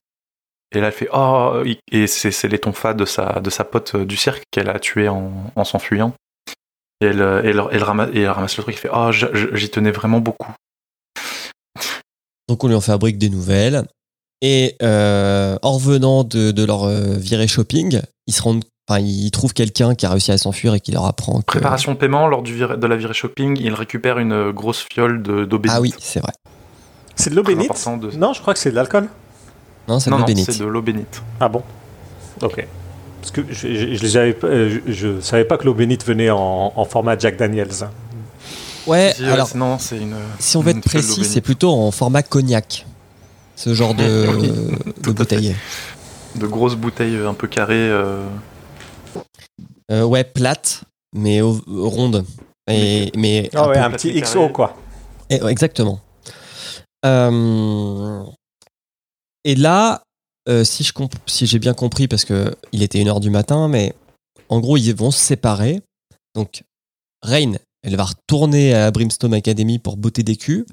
Et 0.74 0.80
là, 0.80 0.86
elle 0.86 0.92
fait 0.92 1.08
Oh 1.12 1.64
Et 1.90 2.06
c'est, 2.06 2.30
c'est 2.30 2.48
les 2.48 2.60
tonfas 2.60 2.94
de 2.94 3.04
sa, 3.04 3.40
de 3.40 3.50
pote 3.64 3.96
du 3.96 4.16
cirque 4.16 4.44
qu'elle 4.52 4.70
a 4.70 4.78
tué 4.78 5.08
en, 5.08 5.32
en 5.56 5.64
s'enfuyant. 5.64 6.14
Et 7.02 7.06
elle, 7.06 7.20
euh, 7.20 7.42
elle, 7.44 7.60
elle 7.72 7.82
ramasse, 7.82 8.10
et 8.14 8.20
elle 8.20 8.30
ramasse 8.30 8.56
le 8.56 8.62
truc, 8.62 8.74
elle 8.76 8.80
fait 8.80 8.90
Oh, 8.94 9.10
j'y 9.12 9.68
tenais 9.70 9.90
vraiment 9.90 10.20
beaucoup. 10.20 10.52
Donc 12.48 12.64
on 12.64 12.68
lui 12.68 12.74
en 12.74 12.80
fabrique 12.80 13.18
des 13.18 13.28
nouvelles. 13.30 13.84
Et 14.40 14.76
euh, 14.82 15.56
en 15.62 15.72
revenant 15.72 16.24
de, 16.24 16.50
de 16.50 16.64
leur 16.64 16.84
euh, 16.84 17.14
virée 17.16 17.46
shopping, 17.46 18.00
ils 18.26 18.34
se 18.34 18.42
rendent, 18.42 18.64
enfin, 18.88 19.00
ils 19.00 19.30
trouvent 19.30 19.52
quelqu'un 19.52 19.94
qui 19.94 20.04
a 20.06 20.10
réussi 20.10 20.32
à 20.32 20.38
s'enfuir 20.38 20.74
et 20.74 20.80
qui 20.80 20.90
leur 20.92 21.04
apprend 21.06 21.40
que. 21.40 21.46
Préparation 21.46 21.92
de 21.92 21.96
paiement, 21.98 22.26
lors 22.26 22.42
du 22.42 22.56
de 22.58 22.86
la 22.86 22.96
virée 22.96 23.14
shopping, 23.14 23.56
il 23.60 23.72
récupère 23.74 24.18
une 24.18 24.50
grosse 24.50 24.84
fiole 24.92 25.22
de, 25.22 25.44
d'eau 25.44 25.58
bénite. 25.58 25.76
Ah 25.76 25.80
oui, 25.80 25.94
c'est 26.00 26.20
vrai. 26.20 26.32
C'est 27.14 27.30
de 27.30 27.36
l'eau 27.36 27.42
bénite 27.42 27.70
de- 28.00 28.16
Non, 28.16 28.32
je 28.32 28.40
crois 28.40 28.54
que 28.54 28.60
c'est 28.60 28.70
de 28.70 28.76
l'alcool. 28.76 29.08
Non, 29.88 30.00
c'est 30.00 30.10
de 30.10 30.16
l'eau 30.16 30.24
bénite. 30.24 30.50
c'est 30.50 30.58
de 30.58 30.64
l'eau 30.66 30.82
bénite. 30.82 31.22
Ah 31.40 31.48
bon? 31.48 31.62
Ok. 32.42 32.66
Parce 33.22 33.30
que 33.30 33.42
je, 33.50 34.32
pas- 34.32 34.46
euh, 34.48 34.80
je, 34.86 34.92
je 34.92 35.20
savais 35.20 35.44
pas 35.44 35.56
que 35.56 35.64
l'eau 35.64 35.74
bénite 35.74 36.04
venait 36.04 36.28
en, 36.30 36.72
en 36.74 36.84
format 36.84 37.16
Jack 37.16 37.36
Daniels. 37.38 37.70
Ouais, 38.88 39.12
Si, 39.16 39.24
alors 39.24 39.46
c'est- 39.46 39.56
non, 39.58 39.78
c'est 39.78 39.96
une. 39.98 40.16
si 40.40 40.56
on 40.56 40.60
veut 40.60 40.72
être 40.72 40.80
précis, 40.82 41.24
c'est 41.24 41.40
plutôt 41.40 41.70
en 41.70 41.90
format 41.92 42.22
cognac. 42.24 42.84
Ce 43.54 43.74
genre 43.74 43.94
de, 43.94 44.26
de 45.02 45.10
bouteille. 45.12 45.54
de 46.34 46.46
grosses 46.48 46.74
bouteilles 46.74 47.16
un 47.24 47.34
peu 47.34 47.46
carrées. 47.46 47.74
euh, 47.90 48.26
Euh, 49.92 50.02
ouais, 50.04 50.24
plate, 50.24 50.82
mais 51.14 51.40
au- 51.42 51.60
ronde. 51.68 52.24
Et, 52.68 53.12
mais 53.16 53.50
Ah 53.54 53.64
un 53.64 53.68
ouais, 53.68 53.74
peu- 53.74 53.80
un 53.80 53.90
petit 53.90 54.20
XO 54.20 54.40
carré. 54.40 54.52
quoi. 54.52 54.76
Et- 55.30 55.40
ouais, 55.42 55.52
exactement. 55.52 56.00
Euh, 57.04 58.22
et 59.44 59.54
là, 59.54 60.02
euh, 60.48 60.64
si 60.64 60.82
je 60.84 60.92
comp- 60.92 61.14
si 61.26 61.46
j'ai 61.46 61.58
bien 61.58 61.74
compris, 61.74 62.08
parce 62.08 62.24
que 62.24 62.54
il 62.72 62.82
était 62.82 62.98
1h 63.02 63.20
du 63.20 63.30
matin, 63.30 63.68
mais 63.68 63.94
en 64.48 64.60
gros, 64.60 64.76
ils 64.76 64.94
vont 64.94 65.10
se 65.10 65.20
séparer. 65.20 65.80
Donc, 66.34 66.62
Rain, 67.22 67.52
elle 67.82 67.96
va 67.96 68.04
retourner 68.04 68.74
à 68.74 68.80
la 68.80 68.90
Brimstone 68.90 69.34
Academy 69.34 69.78
pour 69.78 69.96
botter 69.96 70.22
des 70.22 70.36
culs, 70.36 70.66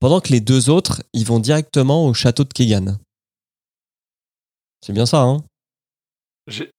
pendant 0.00 0.20
que 0.20 0.28
les 0.28 0.40
deux 0.40 0.68
autres, 0.70 1.02
ils 1.12 1.24
vont 1.26 1.38
directement 1.38 2.06
au 2.06 2.14
château 2.14 2.44
de 2.44 2.52
Kegan. 2.52 2.96
C'est 4.84 4.92
bien 4.92 5.06
ça, 5.06 5.22
hein? 5.22 5.42
J'ai- 6.48 6.70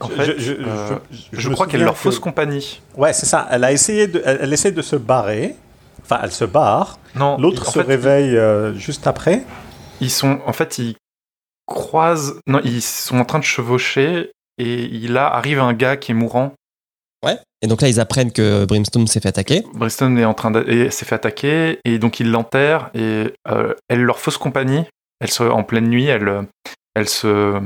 En 0.00 0.08
Je- 0.10 0.14
fait, 0.14 0.24
je, 0.38 0.40
je- 0.40 0.52
euh, 0.52 0.98
je- 1.10 1.40
je 1.40 1.48
crois 1.48 1.66
qu'elle 1.66 1.82
leur 1.82 1.94
que- 1.94 2.00
fausse 2.00 2.18
compagnie. 2.18 2.80
Ouais, 2.96 3.14
c'est 3.14 3.24
ça. 3.24 3.46
Elle 3.50 3.64
a 3.64 3.72
essayé 3.72 4.08
de, 4.08 4.20
elle, 4.26 4.38
elle 4.42 4.52
essaie 4.52 4.72
de 4.72 4.82
se 4.82 4.96
barrer. 4.96 5.56
Enfin, 6.02 6.20
elle 6.22 6.32
se 6.32 6.44
barre. 6.44 6.98
Non, 7.14 7.38
L'autre 7.38 7.64
se 7.66 7.78
fait, 7.78 7.82
réveille 7.82 8.36
euh, 8.36 8.74
juste 8.74 9.06
après. 9.06 9.42
Ils 10.02 10.10
sont, 10.10 10.40
en 10.46 10.52
fait, 10.52 10.76
ils 10.78 10.96
croisent. 11.70 12.40
Non, 12.46 12.60
ils 12.64 12.82
sont 12.82 13.18
en 13.18 13.24
train 13.24 13.38
de 13.38 13.44
chevaucher 13.44 14.32
et 14.58 14.82
il 14.84 15.14
là 15.14 15.26
arrive 15.32 15.60
un 15.60 15.72
gars 15.72 15.96
qui 15.96 16.10
est 16.10 16.14
mourant. 16.14 16.52
Ouais. 17.24 17.38
Et 17.62 17.66
donc 17.66 17.80
là, 17.80 17.88
ils 17.88 18.00
apprennent 18.00 18.32
que 18.32 18.64
Brimstone 18.64 19.06
s'est 19.06 19.20
fait 19.20 19.28
attaquer. 19.28 19.62
Briston 19.74 20.16
est 20.16 20.24
en 20.24 20.34
train 20.34 20.52
s'est 20.90 21.04
fait 21.04 21.14
attaquer 21.14 21.78
et 21.84 21.98
donc 21.98 22.20
ils 22.20 22.30
l'enterrent 22.30 22.90
et 22.94 23.32
euh, 23.48 23.74
elle 23.88 24.02
leur 24.02 24.18
fausse 24.18 24.38
compagnie. 24.38 24.84
Elle 25.20 25.30
se, 25.30 25.42
en 25.42 25.62
pleine 25.62 25.88
nuit, 25.88 26.06
elle, 26.06 26.46
elle 26.94 27.08
se, 27.08 27.60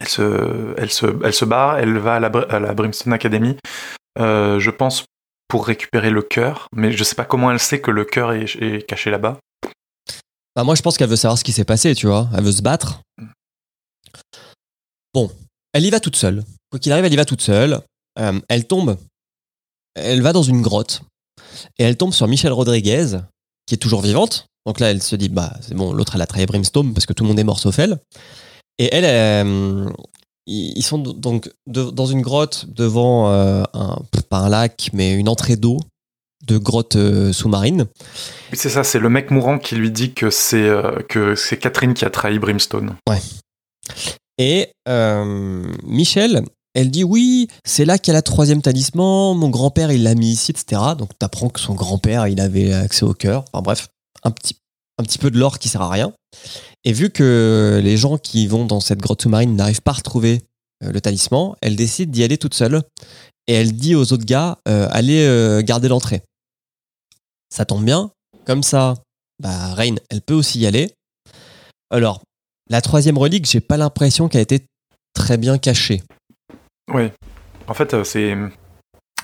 elle 0.00 0.08
se, 0.08 0.74
elle 0.78 0.90
se, 0.90 1.06
elle 1.22 1.34
se 1.34 1.44
barre. 1.44 1.78
Elle 1.78 1.98
va 1.98 2.14
à 2.14 2.20
la, 2.20 2.30
Br- 2.30 2.48
à 2.48 2.58
la 2.58 2.72
Brimstone 2.72 3.12
Academy. 3.12 3.56
Euh, 4.18 4.58
je 4.58 4.70
pense 4.70 5.04
pour 5.48 5.66
récupérer 5.66 6.10
le 6.10 6.22
cœur, 6.22 6.66
mais 6.74 6.92
je 6.92 7.04
sais 7.04 7.14
pas 7.14 7.24
comment 7.24 7.50
elle 7.50 7.58
sait 7.58 7.80
que 7.80 7.90
le 7.90 8.04
cœur 8.04 8.32
est, 8.32 8.56
est 8.60 8.86
caché 8.86 9.10
là-bas. 9.10 9.36
Bah, 10.58 10.64
moi, 10.64 10.74
je 10.74 10.82
pense 10.82 10.96
qu'elle 10.96 11.08
veut 11.08 11.14
savoir 11.14 11.38
ce 11.38 11.44
qui 11.44 11.52
s'est 11.52 11.62
passé, 11.62 11.94
tu 11.94 12.08
vois. 12.08 12.28
Elle 12.36 12.42
veut 12.42 12.50
se 12.50 12.62
battre. 12.62 13.00
Bon, 15.14 15.30
elle 15.72 15.84
y 15.84 15.90
va 15.90 16.00
toute 16.00 16.16
seule. 16.16 16.42
Quoi 16.68 16.80
qu'il 16.80 16.90
arrive, 16.90 17.04
elle 17.04 17.12
y 17.12 17.16
va 17.16 17.24
toute 17.24 17.42
seule. 17.42 17.80
Euh, 18.18 18.40
elle 18.48 18.66
tombe. 18.66 18.98
Elle 19.94 20.20
va 20.20 20.32
dans 20.32 20.42
une 20.42 20.60
grotte. 20.60 21.02
Et 21.78 21.84
elle 21.84 21.96
tombe 21.96 22.12
sur 22.12 22.26
Michelle 22.26 22.52
Rodriguez, 22.52 23.18
qui 23.66 23.76
est 23.76 23.78
toujours 23.78 24.02
vivante. 24.02 24.46
Donc 24.66 24.80
là, 24.80 24.90
elle 24.90 25.00
se 25.00 25.14
dit, 25.14 25.28
bah, 25.28 25.56
c'est 25.60 25.74
bon, 25.74 25.92
l'autre, 25.92 26.16
elle 26.16 26.22
a 26.22 26.26
trahi 26.26 26.44
Brimstone 26.44 26.92
parce 26.92 27.06
que 27.06 27.12
tout 27.12 27.22
le 27.22 27.28
monde 27.28 27.38
est 27.38 27.44
mort 27.44 27.60
sauf 27.60 27.78
elle. 27.78 28.00
Et 28.78 28.92
elle, 28.92 29.04
euh, 29.04 29.88
ils 30.48 30.82
sont 30.82 30.98
donc 30.98 31.52
dans 31.68 32.06
une 32.06 32.20
grotte 32.20 32.66
devant 32.66 33.30
euh, 33.30 33.62
un, 33.74 34.02
pas 34.28 34.38
un 34.38 34.48
lac, 34.48 34.90
mais 34.92 35.12
une 35.12 35.28
entrée 35.28 35.54
d'eau 35.54 35.78
de 36.48 36.58
grotte 36.58 36.96
euh, 36.96 37.32
sous-marine. 37.32 37.86
Oui, 38.50 38.58
c'est 38.58 38.70
ça, 38.70 38.82
c'est 38.82 38.98
le 38.98 39.08
mec 39.08 39.30
mourant 39.30 39.58
qui 39.58 39.76
lui 39.76 39.90
dit 39.90 40.12
que 40.12 40.30
c'est 40.30 40.68
euh, 40.68 41.00
que 41.08 41.34
c'est 41.34 41.58
Catherine 41.58 41.94
qui 41.94 42.04
a 42.04 42.10
trahi 42.10 42.38
Brimstone. 42.38 42.96
Et 44.38 44.70
euh, 44.88 45.64
Michel, 45.84 46.42
elle 46.74 46.90
dit 46.90 47.04
oui, 47.04 47.48
c'est 47.64 47.84
là 47.84 47.98
qu'il 47.98 48.12
y 48.12 48.14
a 48.14 48.18
la 48.18 48.22
troisième 48.22 48.62
talisman, 48.62 49.36
mon 49.36 49.50
grand-père 49.50 49.92
il 49.92 50.02
l'a 50.02 50.14
mis 50.14 50.32
ici, 50.32 50.50
etc. 50.50 50.82
Donc 50.98 51.10
t'apprends 51.18 51.48
que 51.48 51.60
son 51.60 51.74
grand-père 51.74 52.26
il 52.26 52.40
avait 52.40 52.72
accès 52.72 53.04
au 53.04 53.14
cœur. 53.14 53.44
Enfin 53.52 53.62
bref, 53.62 53.88
un 54.24 54.30
petit, 54.30 54.56
un 54.98 55.04
petit 55.04 55.18
peu 55.18 55.30
de 55.30 55.38
l'or 55.38 55.58
qui 55.58 55.68
sert 55.68 55.82
à 55.82 55.90
rien. 55.90 56.12
Et 56.84 56.92
vu 56.92 57.10
que 57.10 57.80
les 57.82 57.96
gens 57.96 58.16
qui 58.16 58.46
vont 58.46 58.64
dans 58.64 58.80
cette 58.80 59.00
grotte 59.00 59.22
sous-marine 59.22 59.54
n'arrivent 59.54 59.82
pas 59.82 59.90
à 59.90 59.94
retrouver 59.94 60.42
le 60.80 61.00
talisman, 61.00 61.54
elle 61.60 61.74
décide 61.74 62.10
d'y 62.10 62.22
aller 62.22 62.38
toute 62.38 62.54
seule. 62.54 62.82
Et 63.48 63.54
elle 63.54 63.72
dit 63.72 63.94
aux 63.94 64.12
autres 64.12 64.26
gars, 64.26 64.58
euh, 64.68 64.86
allez 64.90 65.24
euh, 65.24 65.62
garder 65.62 65.88
l'entrée. 65.88 66.22
Ça 67.50 67.64
tombe 67.64 67.84
bien, 67.84 68.10
comme 68.44 68.62
ça, 68.62 68.94
bah, 69.40 69.74
Rain, 69.74 69.96
elle 70.10 70.22
peut 70.22 70.34
aussi 70.34 70.60
y 70.60 70.66
aller. 70.66 70.92
Alors, 71.90 72.22
la 72.68 72.80
troisième 72.80 73.18
relique, 73.18 73.46
j'ai 73.46 73.60
pas 73.60 73.76
l'impression 73.76 74.28
qu'elle 74.28 74.40
a 74.40 74.42
été 74.42 74.66
très 75.14 75.36
bien 75.36 75.58
cachée. 75.58 76.02
Oui. 76.92 77.10
En 77.66 77.74
fait, 77.74 77.94
euh, 77.94 78.04
c'est 78.04 78.36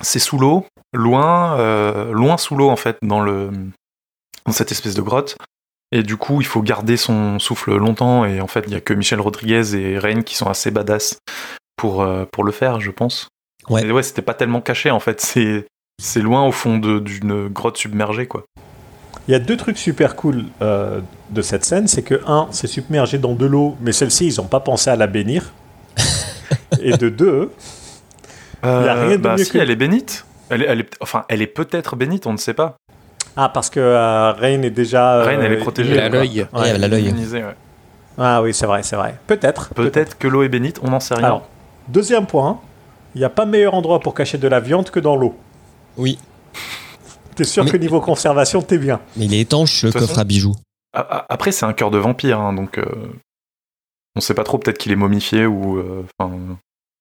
c'est 0.01 0.19
sous 0.19 0.37
l'eau, 0.37 0.65
loin, 0.93 1.57
euh, 1.59 2.11
loin 2.11 2.37
sous 2.37 2.55
l'eau 2.55 2.69
en 2.69 2.75
fait, 2.75 2.97
dans 3.01 3.21
le 3.21 3.51
dans 4.45 4.51
cette 4.51 4.71
espèce 4.71 4.95
de 4.95 5.01
grotte. 5.01 5.37
Et 5.91 6.03
du 6.03 6.17
coup, 6.17 6.41
il 6.41 6.47
faut 6.47 6.61
garder 6.61 6.97
son 6.97 7.39
souffle 7.39 7.75
longtemps. 7.75 8.25
Et 8.25 8.41
en 8.41 8.47
fait, 8.47 8.65
il 8.67 8.73
y 8.73 8.75
a 8.75 8.81
que 8.81 8.93
Michel 8.93 9.21
Rodriguez 9.21 9.75
et 9.75 9.97
Rain 9.97 10.21
qui 10.21 10.35
sont 10.35 10.47
assez 10.47 10.71
badass 10.71 11.17
pour 11.77 12.01
euh, 12.01 12.25
pour 12.31 12.43
le 12.43 12.51
faire, 12.51 12.79
je 12.79 12.91
pense. 12.91 13.27
Ouais. 13.69 13.85
Et 13.85 13.91
ouais, 13.91 14.03
c'était 14.03 14.21
pas 14.21 14.33
tellement 14.33 14.61
caché 14.61 14.91
en 14.91 14.99
fait. 14.99 15.21
C'est 15.21 15.67
c'est 16.01 16.21
loin 16.21 16.43
au 16.45 16.51
fond 16.51 16.77
d'une 16.77 17.47
grotte 17.47 17.77
submergée 17.77 18.27
quoi. 18.27 18.45
Il 19.27 19.31
y 19.31 19.35
a 19.35 19.39
deux 19.39 19.57
trucs 19.57 19.77
super 19.77 20.15
cool 20.15 20.45
euh, 20.61 21.01
de 21.31 21.41
cette 21.41 21.65
scène. 21.65 21.87
C'est 21.87 22.03
que, 22.03 22.21
un, 22.27 22.47
c'est 22.51 22.67
submergé 22.67 23.17
dans 23.17 23.33
de 23.33 23.45
l'eau, 23.47 23.75
mais 23.81 23.91
celle-ci, 23.91 24.27
ils 24.27 24.37
n'ont 24.39 24.45
pas 24.47 24.59
pensé 24.59 24.91
à 24.91 24.95
la 24.95 25.07
bénir. 25.07 25.51
Et 26.79 26.95
de 26.95 27.09
deux, 27.09 27.51
y 28.63 28.67
a 28.67 28.93
rien 28.93 29.17
de 29.17 29.17
bah 29.17 29.35
mieux 29.35 29.43
si, 29.43 29.51
que- 29.51 29.57
elle 29.57 29.71
est 29.71 29.75
bénite. 29.75 30.25
Elle 30.49 30.61
est, 30.61 30.65
elle 30.67 30.79
est, 30.81 30.89
enfin, 31.01 31.25
elle 31.27 31.41
est 31.41 31.47
peut-être 31.47 31.95
bénite, 31.95 32.27
on 32.27 32.33
ne 32.33 32.37
sait 32.37 32.53
pas. 32.53 32.75
ah, 33.35 33.49
parce 33.49 33.71
que 33.71 33.79
euh, 33.79 34.31
Rain 34.33 34.61
est 34.61 34.69
déjà. 34.69 35.23
Rain, 35.23 35.39
elle 35.41 35.53
est 35.53 35.57
euh, 35.57 35.61
protégée. 35.61 35.93
Elle 35.93 35.99
a 36.01 36.09
l'œil. 36.09 36.45
Ouais, 36.53 36.69
elle 36.69 36.83
a 36.83 36.87
l'œil. 36.87 37.05
Immunisée, 37.05 37.43
ouais. 37.43 37.55
Ah 38.19 38.43
oui, 38.43 38.53
c'est 38.53 38.67
vrai, 38.67 38.83
c'est 38.83 38.95
vrai. 38.95 39.15
Peut-être. 39.25 39.73
Peut-être 39.73 40.19
que 40.19 40.27
l'eau 40.27 40.43
est 40.43 40.49
bénite, 40.49 40.79
on 40.83 40.89
n'en 40.91 40.99
sait 40.99 41.15
rien. 41.15 41.25
Alors, 41.25 41.47
deuxième 41.87 42.27
point, 42.27 42.59
il 43.15 43.19
n'y 43.19 43.25
a 43.25 43.29
pas 43.29 43.45
meilleur 43.45 43.73
endroit 43.73 43.99
pour 44.01 44.13
cacher 44.13 44.37
de 44.37 44.47
la 44.47 44.59
viande 44.59 44.91
que 44.91 44.99
dans 44.99 45.15
l'eau. 45.15 45.35
Oui, 45.97 46.17
T'es 47.35 47.43
sûr 47.43 47.65
Mais- 47.65 47.71
que 47.71 47.75
niveau 47.77 47.99
conservation, 47.99 48.61
t'es 48.61 48.77
bien. 48.77 49.01
mais 49.17 49.25
il 49.25 49.33
est 49.33 49.41
étanche 49.41 49.83
le 49.83 49.91
coffre 49.91 50.07
façon- 50.07 50.21
à 50.21 50.23
bijoux. 50.23 50.55
Après, 50.93 51.51
c'est 51.51 51.65
un 51.65 51.73
cœur 51.73 51.91
de 51.91 51.97
vampire, 51.97 52.39
hein, 52.39 52.53
donc 52.53 52.77
euh, 52.77 52.85
on 54.15 54.21
sait 54.21 54.33
pas 54.33 54.45
trop. 54.45 54.57
Peut-être 54.57 54.77
qu'il 54.77 54.93
est 54.93 54.95
momifié 54.95 55.45
ou 55.45 55.77
euh, 55.77 56.05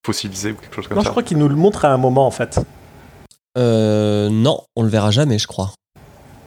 fossilisé 0.04 0.50
ou 0.50 0.56
quelque 0.56 0.74
chose 0.74 0.88
comme 0.88 0.96
Non, 0.96 1.02
ça. 1.02 1.06
je 1.06 1.10
crois 1.12 1.22
qu'il 1.22 1.38
nous 1.38 1.48
le 1.48 1.54
montre 1.54 1.84
à 1.84 1.92
un 1.92 1.98
moment, 1.98 2.26
en 2.26 2.32
fait. 2.32 2.58
Euh, 3.56 4.28
non, 4.30 4.62
on 4.74 4.82
le 4.82 4.88
verra 4.88 5.12
jamais, 5.12 5.38
je 5.38 5.46
crois. 5.46 5.70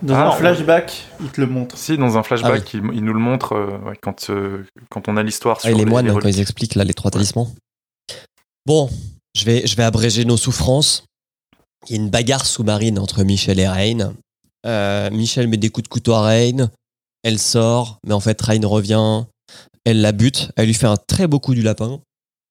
Dans 0.02 0.16
Ah, 0.16 0.28
un 0.28 0.32
flashback, 0.32 1.06
il 1.22 1.30
te 1.30 1.40
le 1.40 1.48
montre. 1.48 1.78
Si, 1.78 1.98
dans 1.98 2.18
un 2.18 2.24
flashback, 2.24 2.64
Ah 2.66 2.70
il, 2.74 2.96
il 2.96 3.04
nous 3.06 3.14
le 3.14 3.20
montre 3.20 3.54
euh, 3.54 3.78
ouais, 3.86 3.96
quand, 4.02 4.30
euh, 4.30 4.66
quand 4.90 5.08
on 5.08 5.16
a 5.16 5.24
l'histoire 5.24 5.58
Ah, 5.60 5.62
sur 5.62 5.70
et 5.70 5.74
les 5.74 5.86
les, 5.86 5.86
moines, 5.90 6.06
les 6.08 6.12
quand 6.14 6.28
ils 6.28 6.42
expliquent 6.42 6.76
là 6.76 6.84
les 6.84 6.94
trois 6.94 7.10
talismans. 7.10 7.48
Bon, 8.66 8.90
je 9.34 9.46
vais, 9.46 9.66
je 9.66 9.76
vais 9.78 9.84
abréger 9.84 10.26
nos 10.26 10.36
souffrances. 10.38 11.06
Il 11.90 11.96
y 11.96 12.00
a 12.00 12.02
une 12.02 12.10
bagarre 12.10 12.46
sous-marine 12.46 13.00
entre 13.00 13.24
Michel 13.24 13.60
et 13.60 13.68
Rain. 13.68 14.14
Euh, 14.66 15.10
Michel 15.12 15.48
met 15.48 15.58
des 15.58 15.70
coups 15.70 15.84
de 15.84 15.88
couteau 15.90 16.14
à 16.14 16.22
Rain. 16.22 16.70
Elle 17.24 17.40
sort, 17.40 18.00
mais 18.06 18.14
en 18.14 18.20
fait, 18.20 18.40
Rain 18.42 18.66
revient. 18.66 19.24
Elle 19.86 20.02
la 20.02 20.12
bute. 20.12 20.52
Elle 20.56 20.66
lui 20.68 20.74
fait 20.74 20.88
un 20.88 20.98
très 20.98 21.28
beau 21.28 21.40
coup 21.40 21.54
du 21.56 21.62
lapin. 21.62 22.02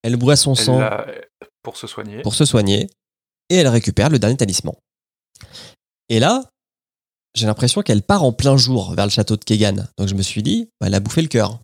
Elle 0.02 0.16
boit 0.16 0.36
son 0.36 0.54
Elle 0.54 0.64
sang 0.64 0.78
l'a- 0.78 1.06
pour 1.62 1.76
se 1.76 1.86
soigner. 1.86 2.22
pour 2.22 2.34
se 2.34 2.44
soigner. 2.44 2.88
Et 3.50 3.56
elle 3.56 3.68
récupère 3.68 4.08
le 4.08 4.18
dernier 4.18 4.36
talisman. 4.36 4.74
Et 6.08 6.18
là, 6.18 6.42
j'ai 7.34 7.46
l'impression 7.46 7.82
qu'elle 7.82 8.02
part 8.02 8.22
en 8.24 8.32
plein 8.32 8.56
jour 8.56 8.94
vers 8.94 9.04
le 9.04 9.10
château 9.10 9.36
de 9.36 9.44
Kegan. 9.44 9.86
Donc 9.98 10.08
je 10.08 10.14
me 10.14 10.22
suis 10.22 10.42
dit, 10.42 10.68
bah, 10.80 10.86
elle 10.86 10.94
a 10.94 11.00
bouffé 11.00 11.20
le 11.22 11.28
cœur. 11.28 11.60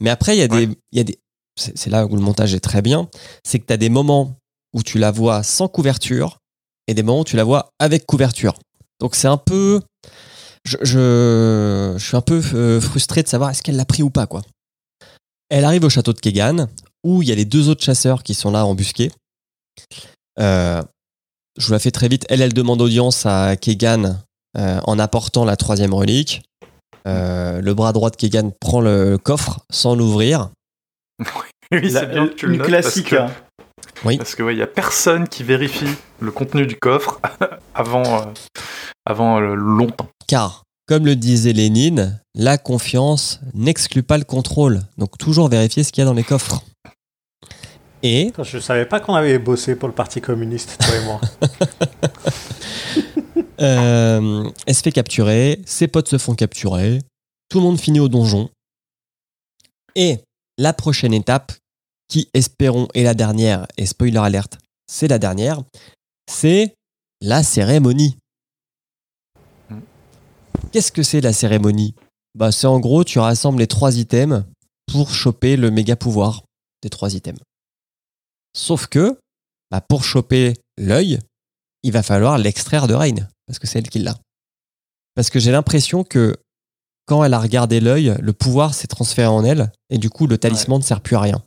Mais 0.00 0.10
après, 0.10 0.36
il 0.36 0.40
y 0.40 0.42
a 0.42 0.48
des. 0.48 0.68
y 0.92 1.00
a 1.00 1.04
des 1.04 1.18
c'est 1.56 1.76
c'est 1.76 1.90
là 1.90 2.06
où 2.06 2.14
le 2.14 2.22
montage 2.22 2.54
est 2.54 2.60
très 2.60 2.82
bien. 2.82 3.08
C'est 3.44 3.58
que 3.58 3.66
tu 3.66 3.72
as 3.72 3.76
des 3.76 3.88
moments 3.88 4.36
où 4.72 4.82
tu 4.84 4.98
la 4.98 5.10
vois 5.10 5.42
sans 5.42 5.66
couverture 5.68 6.37
et 6.88 6.94
des 6.94 7.04
moments 7.04 7.20
où 7.20 7.24
tu 7.24 7.36
la 7.36 7.44
vois 7.44 7.70
avec 7.78 8.06
couverture. 8.06 8.54
Donc 8.98 9.14
c'est 9.14 9.28
un 9.28 9.36
peu. 9.36 9.80
Je, 10.64 11.94
suis 11.98 12.16
un 12.16 12.20
peu 12.20 12.42
euh, 12.54 12.80
frustré 12.80 13.22
de 13.22 13.28
savoir 13.28 13.50
est-ce 13.50 13.62
qu'elle 13.62 13.76
l'a 13.76 13.84
pris 13.84 14.02
ou 14.02 14.10
pas, 14.10 14.26
quoi. 14.26 14.42
Elle 15.50 15.64
arrive 15.64 15.84
au 15.84 15.88
château 15.88 16.12
de 16.12 16.18
Kegan 16.18 16.66
où 17.04 17.22
il 17.22 17.28
y 17.28 17.32
a 17.32 17.34
les 17.34 17.44
deux 17.44 17.68
autres 17.68 17.84
chasseurs 17.84 18.22
qui 18.22 18.34
sont 18.34 18.50
là 18.50 18.66
embusqués. 18.66 19.12
Euh, 20.40 20.82
je 21.56 21.66
vous 21.66 21.72
la 21.72 21.78
fais 21.78 21.90
très 21.90 22.08
vite. 22.08 22.26
Elle, 22.28 22.42
elle 22.42 22.52
demande 22.52 22.82
audience 22.82 23.24
à 23.24 23.56
Kegan 23.56 24.18
euh, 24.56 24.80
en 24.84 24.98
apportant 24.98 25.44
la 25.44 25.56
troisième 25.56 25.94
relique. 25.94 26.42
Le 27.06 27.72
bras 27.72 27.94
droit 27.94 28.10
de 28.10 28.16
Kegan 28.16 28.50
prend 28.60 28.82
le 28.82 29.16
coffre 29.16 29.60
sans 29.70 29.94
l'ouvrir. 29.94 30.50
oui, 31.72 31.90
c'est 31.90 32.06
bien 32.06 32.28
que 32.28 32.34
tu 32.34 32.46
le 32.46 32.52
une 32.52 32.58
notes 32.58 32.68
classique. 32.68 33.10
Parce 33.10 33.30
hein. 33.30 33.34
que, 34.04 34.16
parce 34.16 34.34
que 34.34 34.42
ouais, 34.42 34.54
il 34.54 34.58
y 34.58 34.62
a 34.62 34.66
personne 34.66 35.28
qui 35.28 35.42
vérifie 35.42 35.88
le 36.20 36.30
contenu 36.30 36.66
du 36.66 36.76
coffre 36.76 37.20
avant, 37.74 38.20
euh, 38.20 38.24
avant 39.04 39.40
euh, 39.40 39.54
longtemps. 39.54 40.08
Car, 40.26 40.64
comme 40.86 41.04
le 41.04 41.16
disait 41.16 41.52
Lénine, 41.52 42.20
la 42.34 42.58
confiance 42.58 43.40
n'exclut 43.54 44.02
pas 44.02 44.18
le 44.18 44.24
contrôle. 44.24 44.80
Donc 44.96 45.18
toujours 45.18 45.48
vérifier 45.48 45.84
ce 45.84 45.92
qu'il 45.92 46.02
y 46.02 46.06
a 46.06 46.06
dans 46.06 46.14
les 46.14 46.24
coffres. 46.24 46.62
Et 48.02 48.28
Attends, 48.28 48.44
Je 48.44 48.58
savais 48.58 48.86
pas 48.86 49.00
qu'on 49.00 49.14
avait 49.14 49.38
bossé 49.38 49.74
pour 49.74 49.88
le 49.88 49.94
Parti 49.94 50.20
communiste, 50.20 50.78
toi 50.78 50.96
et 50.96 51.04
moi. 51.04 51.20
euh, 53.60 54.50
elle 54.66 54.74
se 54.74 54.82
fait 54.82 54.92
capturer, 54.92 55.60
ses 55.66 55.88
potes 55.88 56.08
se 56.08 56.16
font 56.18 56.34
capturer, 56.34 57.00
tout 57.48 57.58
le 57.58 57.64
monde 57.64 57.80
finit 57.80 58.00
au 58.00 58.08
donjon. 58.08 58.50
Et 59.96 60.18
la 60.58 60.72
prochaine 60.72 61.14
étape, 61.14 61.52
qui 62.08 62.28
espérons 62.34 62.88
est 62.94 63.04
la 63.04 63.14
dernière, 63.14 63.66
et 63.76 63.86
spoiler 63.86 64.18
alerte, 64.18 64.58
c'est 64.86 65.08
la 65.08 65.18
dernière, 65.18 65.62
c'est 66.30 66.74
la 67.20 67.42
cérémonie. 67.42 68.18
Mm. 69.70 69.80
Qu'est-ce 70.72 70.92
que 70.92 71.02
c'est 71.02 71.20
la 71.20 71.32
cérémonie? 71.32 71.94
Bah, 72.34 72.52
C'est 72.52 72.66
en 72.66 72.80
gros, 72.80 73.04
tu 73.04 73.18
rassembles 73.18 73.60
les 73.60 73.66
trois 73.66 73.96
items 73.96 74.44
pour 74.86 75.10
choper 75.10 75.56
le 75.56 75.70
méga 75.70 75.96
pouvoir 75.96 76.44
des 76.82 76.90
trois 76.90 77.14
items. 77.14 77.40
Sauf 78.56 78.86
que, 78.86 79.18
bah, 79.70 79.80
pour 79.80 80.04
choper 80.04 80.54
l'œil, 80.76 81.20
il 81.82 81.92
va 81.92 82.02
falloir 82.02 82.38
l'extraire 82.38 82.88
de 82.88 82.94
Rain, 82.94 83.28
parce 83.46 83.58
que 83.58 83.66
c'est 83.66 83.78
elle 83.78 83.88
qui 83.88 84.00
l'a. 84.00 84.18
Parce 85.14 85.30
que 85.30 85.38
j'ai 85.38 85.52
l'impression 85.52 86.04
que 86.04 86.36
quand 87.08 87.24
elle 87.24 87.34
a 87.34 87.38
regardé 87.40 87.80
l'œil, 87.80 88.14
le 88.20 88.32
pouvoir 88.32 88.74
s'est 88.74 88.86
transféré 88.86 89.26
en 89.26 89.42
elle, 89.44 89.72
et 89.90 89.98
du 89.98 90.10
coup, 90.10 90.26
le 90.26 90.38
talisman 90.38 90.78
ne 90.78 90.84
sert 90.84 91.00
plus 91.00 91.16
à 91.16 91.20
rien. 91.20 91.42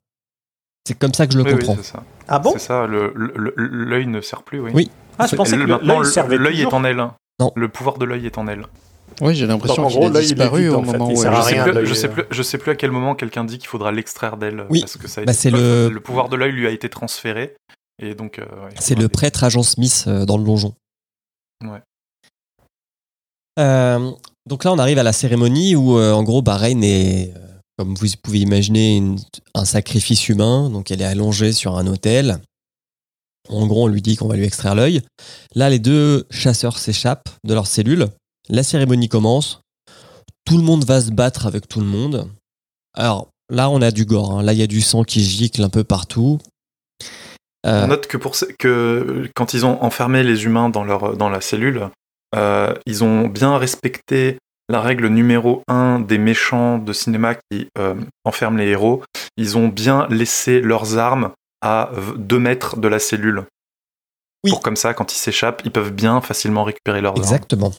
C'est 0.88 0.98
comme 0.98 1.14
ça 1.14 1.28
que 1.28 1.34
je 1.34 1.38
le 1.38 1.44
Oui, 1.46 1.52
comprends. 1.66 1.82
ça. 1.84 2.04
Ah 2.28 2.40
bon? 2.40 2.54
C'est 2.54 2.60
ça, 2.60 2.88
l'œil 2.88 4.08
ne 4.08 4.20
sert 4.22 4.44
plus, 4.44 4.60
oui. 4.60 4.72
Oui. 4.74 4.92
Ah, 5.20 5.28
je 5.28 5.36
pensais 5.36 5.56
que 5.58 6.34
l'œil 6.36 6.62
est 6.62 6.74
en 6.74 6.84
elle. 6.84 7.00
hein. 7.00 7.14
Non. 7.40 7.52
Le 7.56 7.70
pouvoir 7.70 7.98
de 7.98 8.06
l'œil 8.06 8.26
est 8.26 8.38
en 8.38 8.48
elle. 8.48 8.66
Oui, 9.20 9.36
j'ai 9.36 9.46
l'impression 9.46 9.86
qu'il 9.88 9.98
gros, 10.00 10.08
a 10.08 10.10
l'œil, 10.10 10.24
il 10.26 10.32
est 10.32 10.36
disparu 10.36 10.62
vide, 10.64 10.70
au 10.72 10.82
moment 10.82 11.08
où 11.08 11.16
Je 11.16 11.22
sais, 11.22 11.30
rien, 11.30 11.64
plus, 11.64 11.72
l'œil, 11.74 11.86
je, 11.86 11.94
sais 11.94 12.08
euh. 12.08 12.12
plus, 12.12 12.24
je 12.32 12.42
sais 12.44 12.58
plus 12.58 12.72
à 12.72 12.76
quel 12.76 12.92
moment 12.92 13.14
quelqu'un 13.14 13.44
dit 13.44 13.60
qu'il 13.60 13.68
faudra 13.68 13.92
l'extraire 13.92 14.38
d'elle. 14.38 14.66
Oui. 14.70 14.80
Parce 14.82 14.98
que 14.98 15.08
ça 15.08 15.22
a 15.22 15.26
Bah, 15.26 15.32
été- 15.34 15.42
c'est 15.42 15.52
le- 15.52 15.90
le 15.90 16.00
pouvoir 16.00 16.30
de 16.30 16.36
l'œil 16.36 16.52
lui 16.54 16.66
a 16.66 16.72
été 16.72 16.90
transféré. 16.90 17.56
Et 18.02 18.16
donc, 18.16 18.40
euh, 18.40 18.44
ouais, 18.64 18.72
C'est 18.80 18.96
le 18.96 19.10
prêtre 19.10 19.44
agent 19.44 19.62
Smith 19.62 20.06
euh, 20.08 20.26
dans 20.26 20.38
le 20.38 20.44
donjon. 20.44 20.74
Ouais. 21.64 21.82
Euh, 23.60 24.12
donc 24.48 24.64
là, 24.64 24.72
on 24.72 24.80
arrive 24.80 24.98
à 24.98 25.04
la 25.04 25.14
cérémonie 25.14 25.76
où, 25.76 25.98
euh, 25.98 26.14
en 26.14 26.24
gros, 26.24 26.42
bah, 26.42 26.58
Rain 26.58 26.82
est, 26.82 27.34
euh, 27.36 27.40
comme 27.78 27.94
vous 27.96 28.08
pouvez 28.22 28.40
imaginer, 28.40 29.02
un 29.54 29.66
sacrifice 29.66 30.30
humain. 30.30 30.70
Donc 30.70 30.92
elle 30.92 31.02
est 31.02 31.06
allongée 31.06 31.54
sur 31.54 31.78
un 31.78 31.88
autel. 31.88 32.40
En 33.50 33.68
gros, 33.68 33.86
on 33.86 33.88
lui 33.88 34.02
dit 34.02 34.16
qu'on 34.16 34.28
va 34.28 34.36
lui 34.36 34.46
extraire 34.46 34.76
l'œil. 34.76 35.02
Là, 35.56 35.70
les 35.70 35.80
deux 35.80 36.26
chasseurs 36.30 36.78
s'échappent 36.78 37.30
de 37.44 37.54
leur 37.54 37.68
cellule. 37.68 38.08
La 38.50 38.64
cérémonie 38.64 39.10
commence. 39.10 39.62
Tout 40.46 40.58
le 40.58 40.64
monde 40.64 40.86
va 40.86 41.02
se 41.02 41.12
battre 41.12 41.46
avec 41.48 41.68
tout 41.68 41.80
le 41.80 41.86
monde. 41.86 42.30
Alors 42.94 43.30
là, 43.50 43.70
on 43.70 43.82
a 43.82 43.92
du 43.92 44.06
gore. 44.06 44.40
hein. 44.40 44.44
Là, 44.44 44.54
il 44.54 44.60
y 44.60 44.64
a 44.64 44.68
du 44.68 44.82
sang 44.82 45.04
qui 45.04 45.24
gicle 45.24 45.64
un 45.64 45.70
peu 45.70 45.84
partout. 45.84 46.40
Euh, 47.66 47.86
On 47.86 47.88
note 47.88 48.08
que, 48.08 48.18
que 48.58 49.30
quand 49.36 49.54
ils 49.54 49.66
ont 49.66 49.82
enfermé 49.84 50.24
les 50.24 50.46
humains 50.46 50.70
dans, 50.70 50.84
leur, 50.84 51.16
dans 51.16 51.30
la 51.30 51.42
cellule, 51.42 51.90
euh, 52.36 52.74
ils 52.86 53.04
ont 53.04 53.28
bien 53.28 53.58
respecté 53.58 54.38
la 54.70 54.82
règle 54.82 55.08
numéro 55.08 55.64
1 55.68 56.00
des 56.00 56.18
méchants 56.18 56.78
de 56.78 56.94
cinéma 56.94 57.36
qui 57.36 57.68
euh, 57.78 57.96
enferment 58.24 58.58
les 58.58 58.68
héros. 58.68 59.04
Ils 59.38 59.58
ont 59.58 59.68
bien 59.68 60.08
laissé 60.10 60.62
leurs 60.62 60.98
armes 60.98 61.32
à 61.62 61.92
2 62.18 62.40
mètres 62.40 62.78
de 62.78 62.88
la 62.88 63.00
cellule. 63.00 63.44
Oui. 64.44 64.52
Pour 64.52 64.62
comme 64.62 64.76
ça, 64.76 64.94
quand 64.94 65.14
ils 65.14 65.18
s'échappent, 65.18 65.62
ils 65.66 65.72
peuvent 65.72 65.92
bien 65.92 66.22
facilement 66.22 66.64
récupérer 66.64 67.02
leurs 67.02 67.14
armes. 67.14 67.22
Exactement. 67.22 67.74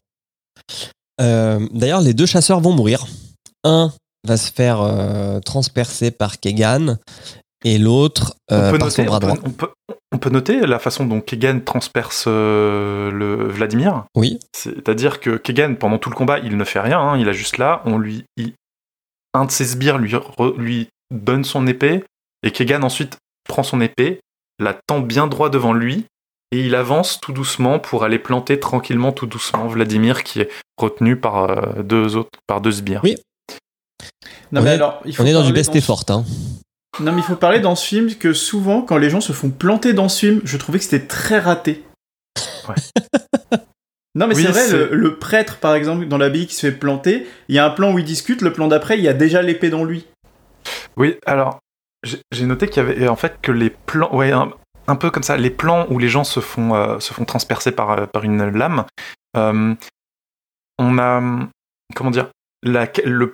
Euh, 1.20 1.66
D'ailleurs, 1.72 2.00
les 2.00 2.14
deux 2.14 2.26
chasseurs 2.26 2.60
vont 2.60 2.72
mourir. 2.72 3.06
Un 3.64 3.92
va 4.24 4.36
se 4.36 4.52
faire 4.52 5.40
transpercer 5.44 6.12
par 6.12 6.38
Kegan 6.38 6.98
et 7.64 7.78
l'autre 7.78 8.34
euh, 8.50 8.68
on, 8.68 8.72
peut 8.72 8.78
par 8.78 8.90
son 8.90 9.02
noter, 9.02 9.08
bras 9.08 9.16
on, 9.16 9.20
peut, 9.20 9.26
droit. 9.26 9.38
on 9.46 9.50
peut- 9.52 9.94
on 10.14 10.18
peut 10.18 10.30
noter 10.30 10.60
la 10.66 10.78
façon 10.78 11.06
dont 11.06 11.20
Kegan 11.20 11.60
transperce 11.64 12.24
euh, 12.28 13.10
le 13.10 13.48
Vladimir. 13.48 14.04
Oui, 14.14 14.38
C'est-à-dire 14.54 15.20
que 15.20 15.36
Kegan, 15.38 15.74
pendant 15.76 15.98
tout 15.98 16.10
le 16.10 16.14
combat, 16.16 16.38
il 16.38 16.56
ne 16.56 16.64
fait 16.64 16.80
rien, 16.80 16.98
hein, 17.00 17.16
il 17.18 17.28
a 17.28 17.32
juste 17.32 17.56
là, 17.58 17.82
on 17.86 17.96
lui, 17.98 18.24
il- 18.36 18.52
un 19.34 19.46
de 19.46 19.50
ses 19.50 19.64
sbires 19.64 19.96
lui, 19.98 20.12
re- 20.12 20.56
lui 20.58 20.88
donne 21.10 21.44
son 21.44 21.66
épée, 21.66 22.04
et 22.42 22.50
Kegan 22.50 22.82
ensuite 22.82 23.16
prend 23.48 23.62
son 23.62 23.80
épée, 23.80 24.20
la 24.58 24.74
tend 24.86 25.00
bien 25.00 25.26
droit 25.26 25.48
devant 25.48 25.72
lui, 25.72 26.04
et 26.50 26.60
il 26.66 26.74
avance 26.74 27.18
tout 27.20 27.32
doucement 27.32 27.78
pour 27.78 28.04
aller 28.04 28.18
planter 28.18 28.60
tranquillement, 28.60 29.12
tout 29.12 29.26
doucement, 29.26 29.66
Vladimir 29.68 30.22
qui 30.24 30.40
est 30.42 30.50
retenu 30.76 31.16
par 31.16 31.48
euh, 31.50 31.82
deux 31.82 32.16
autres, 32.16 32.38
par 32.46 32.60
deux 32.60 32.72
sbires. 32.72 33.00
Oui. 33.02 33.16
Non, 34.52 34.60
On 34.60 34.64
mais 34.64 34.70
est- 34.72 34.74
alors, 34.74 35.00
il 35.06 35.16
faut 35.16 35.22
on 35.22 35.26
est 35.26 35.32
dans 35.32 35.46
du 35.46 35.52
best 35.54 35.74
effort. 35.74 36.04
Hein. 36.10 36.24
Non, 37.00 37.12
mais 37.12 37.18
il 37.18 37.24
faut 37.24 37.36
parler 37.36 37.60
dans 37.60 37.74
ce 37.74 37.86
film 37.86 38.14
que 38.14 38.32
souvent, 38.32 38.82
quand 38.82 38.98
les 38.98 39.10
gens 39.10 39.20
se 39.20 39.32
font 39.32 39.50
planter 39.50 39.92
dans 39.94 40.08
ce 40.08 40.18
film, 40.26 40.40
je 40.44 40.56
trouvais 40.56 40.78
que 40.78 40.84
c'était 40.84 41.06
très 41.06 41.38
raté. 41.38 41.84
Ouais. 42.68 42.74
non, 44.14 44.26
mais 44.26 44.34
Oui, 44.36 44.42
c'est 44.42 44.50
vrai, 44.52 44.70
le, 44.70 44.94
le 44.94 45.18
prêtre, 45.18 45.56
par 45.58 45.74
exemple, 45.74 46.06
dans 46.06 46.18
l'abbaye 46.18 46.46
qui 46.46 46.54
se 46.54 46.66
fait 46.70 46.76
planter, 46.76 47.26
il 47.48 47.54
y 47.54 47.58
a 47.58 47.64
un 47.64 47.70
plan 47.70 47.92
où 47.92 47.98
il 47.98 48.04
discute, 48.04 48.42
le 48.42 48.52
plan 48.52 48.68
d'après, 48.68 48.98
il 48.98 49.04
y 49.04 49.08
a 49.08 49.14
déjà 49.14 49.40
l'épée 49.42 49.70
dans 49.70 49.84
lui. 49.84 50.06
Oui, 50.96 51.16
alors 51.24 51.58
j'ai 52.32 52.46
noté 52.46 52.68
qu'il 52.68 52.82
y 52.82 52.86
avait 52.86 53.08
en 53.08 53.16
fait 53.16 53.38
que 53.40 53.52
les 53.52 53.70
plans, 53.70 54.14
ouais, 54.14 54.32
un, 54.32 54.50
un 54.88 54.96
peu 54.96 55.10
comme 55.10 55.22
ça, 55.22 55.36
les 55.36 55.50
plans 55.50 55.86
où 55.88 55.98
les 55.98 56.08
gens 56.08 56.24
se 56.24 56.40
font 56.40 56.74
euh, 56.74 56.98
se 56.98 57.14
font 57.14 57.24
transpercer 57.24 57.72
par 57.72 57.90
euh, 57.92 58.06
par 58.06 58.24
une 58.24 58.50
lame. 58.50 58.84
euh, 59.36 59.74
on 60.78 60.98
a 60.98 61.22
comment 61.94 62.10
dire 62.10 62.28
la, 62.62 62.86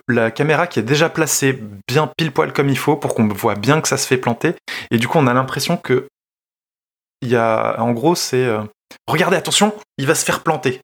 la 0.08 0.30
caméra 0.30 0.66
qui 0.66 0.78
est 0.78 0.84
déjà 0.84 1.08
placée 1.08 1.58
bien 1.86 2.10
pile 2.16 2.32
poil 2.32 2.52
comme 2.52 2.68
il 2.68 2.78
faut 2.78 2.96
pour 2.96 3.14
qu'on 3.14 3.28
voit 3.28 3.54
bien 3.54 3.80
que 3.80 3.88
ça 3.88 3.96
se 3.96 4.06
fait 4.06 4.16
planter. 4.16 4.54
Et 4.90 4.98
du 4.98 5.08
coup, 5.08 5.18
on 5.18 5.26
a 5.26 5.34
l'impression 5.34 5.76
que 5.76 6.08
il 7.20 7.28
y 7.28 7.36
a, 7.36 7.80
en 7.80 7.92
gros, 7.92 8.14
c'est 8.14 8.44
euh, 8.44 8.62
regardez, 9.06 9.36
attention, 9.36 9.74
il 9.96 10.06
va 10.06 10.14
se 10.14 10.24
faire 10.24 10.42
planter. 10.42 10.80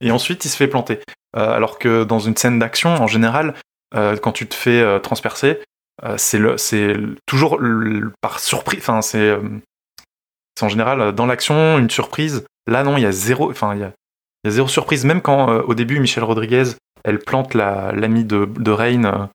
Et 0.00 0.10
ensuite, 0.10 0.44
il 0.44 0.48
se 0.48 0.56
fait 0.56 0.68
planter. 0.68 1.00
Euh, 1.36 1.50
alors 1.50 1.78
que 1.78 2.04
dans 2.04 2.18
une 2.18 2.36
scène 2.36 2.58
d'action, 2.58 2.90
en 2.90 3.06
général, 3.06 3.54
euh, 3.94 4.16
quand 4.16 4.32
tu 4.32 4.46
te 4.46 4.54
fais 4.54 5.00
transpercer, 5.00 5.62
c'est 6.18 6.38
le, 6.38 6.58
c'est 6.58 6.94
toujours 7.24 7.58
par 8.20 8.38
surprise. 8.40 8.80
Enfin, 8.80 9.00
c'est, 9.00 9.38
en 10.60 10.68
général 10.68 11.12
dans 11.12 11.26
l'action 11.26 11.78
une 11.78 11.90
surprise. 11.90 12.44
Là, 12.66 12.82
non, 12.82 12.96
il 12.96 13.02
y 13.02 13.06
a 13.06 13.12
zéro. 13.12 13.50
Enfin, 13.50 13.74
il 13.74 13.80
y 13.80 13.84
a, 13.84 13.92
zéro 14.46 14.68
surprise. 14.68 15.04
Même 15.04 15.22
quand 15.22 15.48
au 15.48 15.74
début 15.74 16.00
Michel 16.00 16.24
Rodriguez, 16.24 16.64
elle 17.06 17.18
plante 17.20 17.54
la, 17.54 17.92
l'ami 17.92 18.24
de, 18.24 18.44
de 18.44 18.70
Rain 18.70 19.30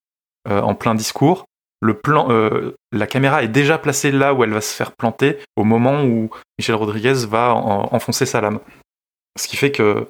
euh, 0.48 0.61
en 0.61 0.76
plein 0.76 0.93
discours. 0.93 1.45
Le 1.81 1.95
plan, 1.95 2.27
euh, 2.30 2.76
la 2.91 3.07
caméra 3.07 3.41
est 3.41 3.48
déjà 3.48 3.80
placée 3.80 4.11
là 4.11 4.34
où 4.35 4.43
elle 4.43 4.52
va 4.53 4.61
se 4.61 4.73
faire 4.76 4.91
planter 4.91 5.39
au 5.56 5.64
moment 5.64 6.03
où 6.03 6.30
Michel 6.60 6.76
Rodriguez 6.76 7.26
va 7.27 7.56
en- 7.56 7.89
enfoncer 7.91 8.27
sa 8.27 8.39
lame. 8.41 8.60
Ce 9.39 9.48
qui 9.48 9.56
fait 9.57 9.72
que 9.72 10.07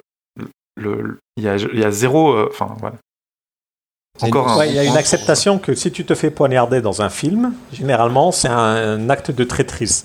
le, 0.76 1.00
le- 1.00 1.18
il 1.38 1.44
y, 1.44 1.48
a, 1.48 1.56
il 1.56 1.78
y 1.78 1.84
a 1.84 1.90
zéro. 1.90 2.32
euh, 2.32 2.48
Enfin, 2.50 2.74
Encore 4.20 4.48
un. 4.48 4.58
Ouais, 4.58 4.68
il 4.68 4.74
y 4.74 4.78
a 4.78 4.84
une 4.84 4.96
acceptation 4.96 5.58
que 5.58 5.74
si 5.74 5.90
tu 5.90 6.04
te 6.04 6.14
fais 6.14 6.30
poignarder 6.30 6.80
dans 6.82 7.00
un 7.00 7.08
film, 7.08 7.54
généralement, 7.72 8.32
c'est 8.32 8.48
un, 8.48 9.08
acte 9.08 9.30
de 9.30 9.44
traîtrise. 9.44 10.04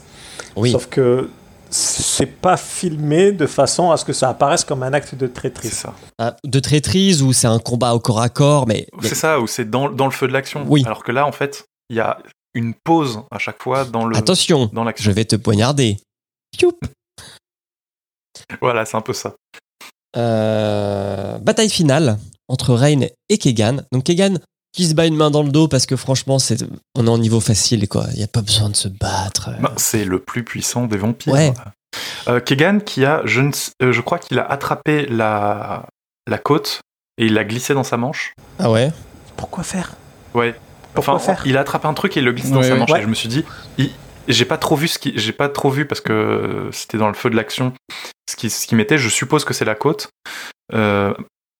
Oui. 0.55 0.71
Sauf 0.71 0.87
que 0.87 1.29
c'est 1.69 2.25
pas 2.25 2.57
filmé 2.57 3.31
de 3.31 3.45
façon 3.45 3.91
à 3.91 3.97
ce 3.97 4.05
que 4.05 4.13
ça 4.13 4.29
apparaisse 4.29 4.63
comme 4.63 4.83
un 4.83 4.93
acte 4.93 5.15
de 5.15 5.27
traîtrise. 5.27 5.71
ça. 5.73 5.93
Ah, 6.17 6.35
De 6.43 6.59
traîtrise 6.59 7.21
ou 7.21 7.33
c'est 7.33 7.47
un 7.47 7.59
combat 7.59 7.93
au 7.93 7.99
corps 7.99 8.21
à 8.21 8.29
corps, 8.29 8.67
mais, 8.67 8.87
mais- 9.01 9.07
C'est 9.09 9.15
ça, 9.15 9.39
ou 9.39 9.47
c'est 9.47 9.69
dans, 9.69 9.89
dans 9.89 10.05
le 10.05 10.11
feu 10.11 10.27
de 10.27 10.33
l'action. 10.33 10.65
Oui. 10.67 10.83
Alors 10.85 11.03
que 11.03 11.11
là, 11.11 11.25
en 11.25 11.31
fait, 11.31 11.65
il 11.89 11.97
y 11.97 11.99
a 11.99 12.17
une 12.53 12.73
pause 12.83 13.21
à 13.31 13.37
chaque 13.39 13.61
fois 13.61 13.85
dans 13.85 14.05
le 14.05 14.15
attention, 14.17 14.69
dans 14.73 14.83
l'action. 14.83 15.05
je 15.05 15.11
vais 15.15 15.25
te 15.25 15.35
poignarder. 15.35 15.97
Youp. 16.61 16.77
Voilà, 18.61 18.85
c'est 18.85 18.97
un 18.97 19.01
peu 19.01 19.13
ça. 19.13 19.35
Euh, 20.15 21.37
bataille 21.39 21.69
finale 21.69 22.17
entre 22.47 22.73
Rain 22.73 23.01
et 23.29 23.37
Kegan. 23.37 23.83
Donc 23.91 24.05
Kegan 24.05 24.35
qui 24.77 24.87
se 24.87 24.93
bat 24.93 25.05
une 25.05 25.15
main 25.15 25.29
dans 25.31 25.43
le 25.43 25.49
dos 25.49 25.67
parce 25.67 25.85
que 25.85 25.95
franchement, 25.95 26.39
c'est, 26.39 26.63
on 26.95 27.05
est 27.07 27.09
en 27.09 27.17
niveau 27.17 27.39
facile 27.39 27.87
quoi. 27.89 28.05
Il 28.13 28.17
n'y 28.17 28.23
a 28.23 28.27
pas 28.27 28.41
besoin 28.41 28.69
de 28.69 28.75
se 28.75 28.87
battre. 28.87 29.49
Ben, 29.59 29.73
c'est 29.77 30.05
le 30.05 30.19
plus 30.19 30.43
puissant 30.43 30.85
des 30.85 30.97
vampires. 30.97 31.33
Ouais. 31.33 31.53
Euh, 32.27 32.39
Kegan, 32.39 32.79
qui 32.79 33.03
a, 33.05 33.21
je, 33.25 33.41
ne 33.41 33.51
sais- 33.51 33.71
euh, 33.81 33.91
je 33.91 34.01
crois 34.01 34.19
qu'il 34.19 34.37
a 34.39 34.45
attrapé 34.45 35.05
la, 35.07 35.85
la 36.27 36.37
côte 36.37 36.81
et 37.17 37.25
il 37.25 37.33
l'a 37.33 37.43
glissé 37.43 37.73
dans 37.73 37.83
sa 37.83 37.97
manche. 37.97 38.33
Ah 38.59 38.69
ouais? 38.71 38.91
Pourquoi 39.35 39.63
faire? 39.63 39.93
Ouais. 40.33 40.53
Pourquoi 40.93 41.15
Enfin, 41.15 41.35
faire? 41.35 41.43
il 41.47 41.57
a 41.57 41.61
attrapé 41.61 41.87
un 41.87 41.93
truc 41.93 42.15
et 42.17 42.19
il 42.19 42.25
le 42.25 42.31
glisse 42.33 42.51
dans 42.51 42.61
sa 42.63 42.75
manche. 42.75 42.91
Ouais. 42.91 42.99
Et 42.99 43.03
je 43.03 43.07
me 43.07 43.15
suis 43.15 43.29
dit, 43.29 43.43
il- 43.77 43.91
j'ai 44.27 44.45
pas 44.45 44.57
trop 44.57 44.75
vu 44.75 44.87
ce 44.89 44.99
qui, 44.99 45.13
j'ai 45.15 45.31
pas 45.31 45.47
trop 45.49 45.69
vu 45.69 45.85
parce 45.85 46.01
que 46.01 46.69
c'était 46.73 46.97
dans 46.97 47.07
le 47.07 47.13
feu 47.13 47.29
de 47.29 47.35
l'action. 47.35 47.73
Ce 48.29 48.35
qui, 48.35 48.49
ce 48.49 48.67
qui 48.67 48.75
m'était, 48.75 48.97
je 48.97 49.07
suppose 49.09 49.45
que 49.45 49.53
c'est 49.53 49.63
la 49.65 49.75
côte. 49.75 50.09
Euh, 50.73 51.13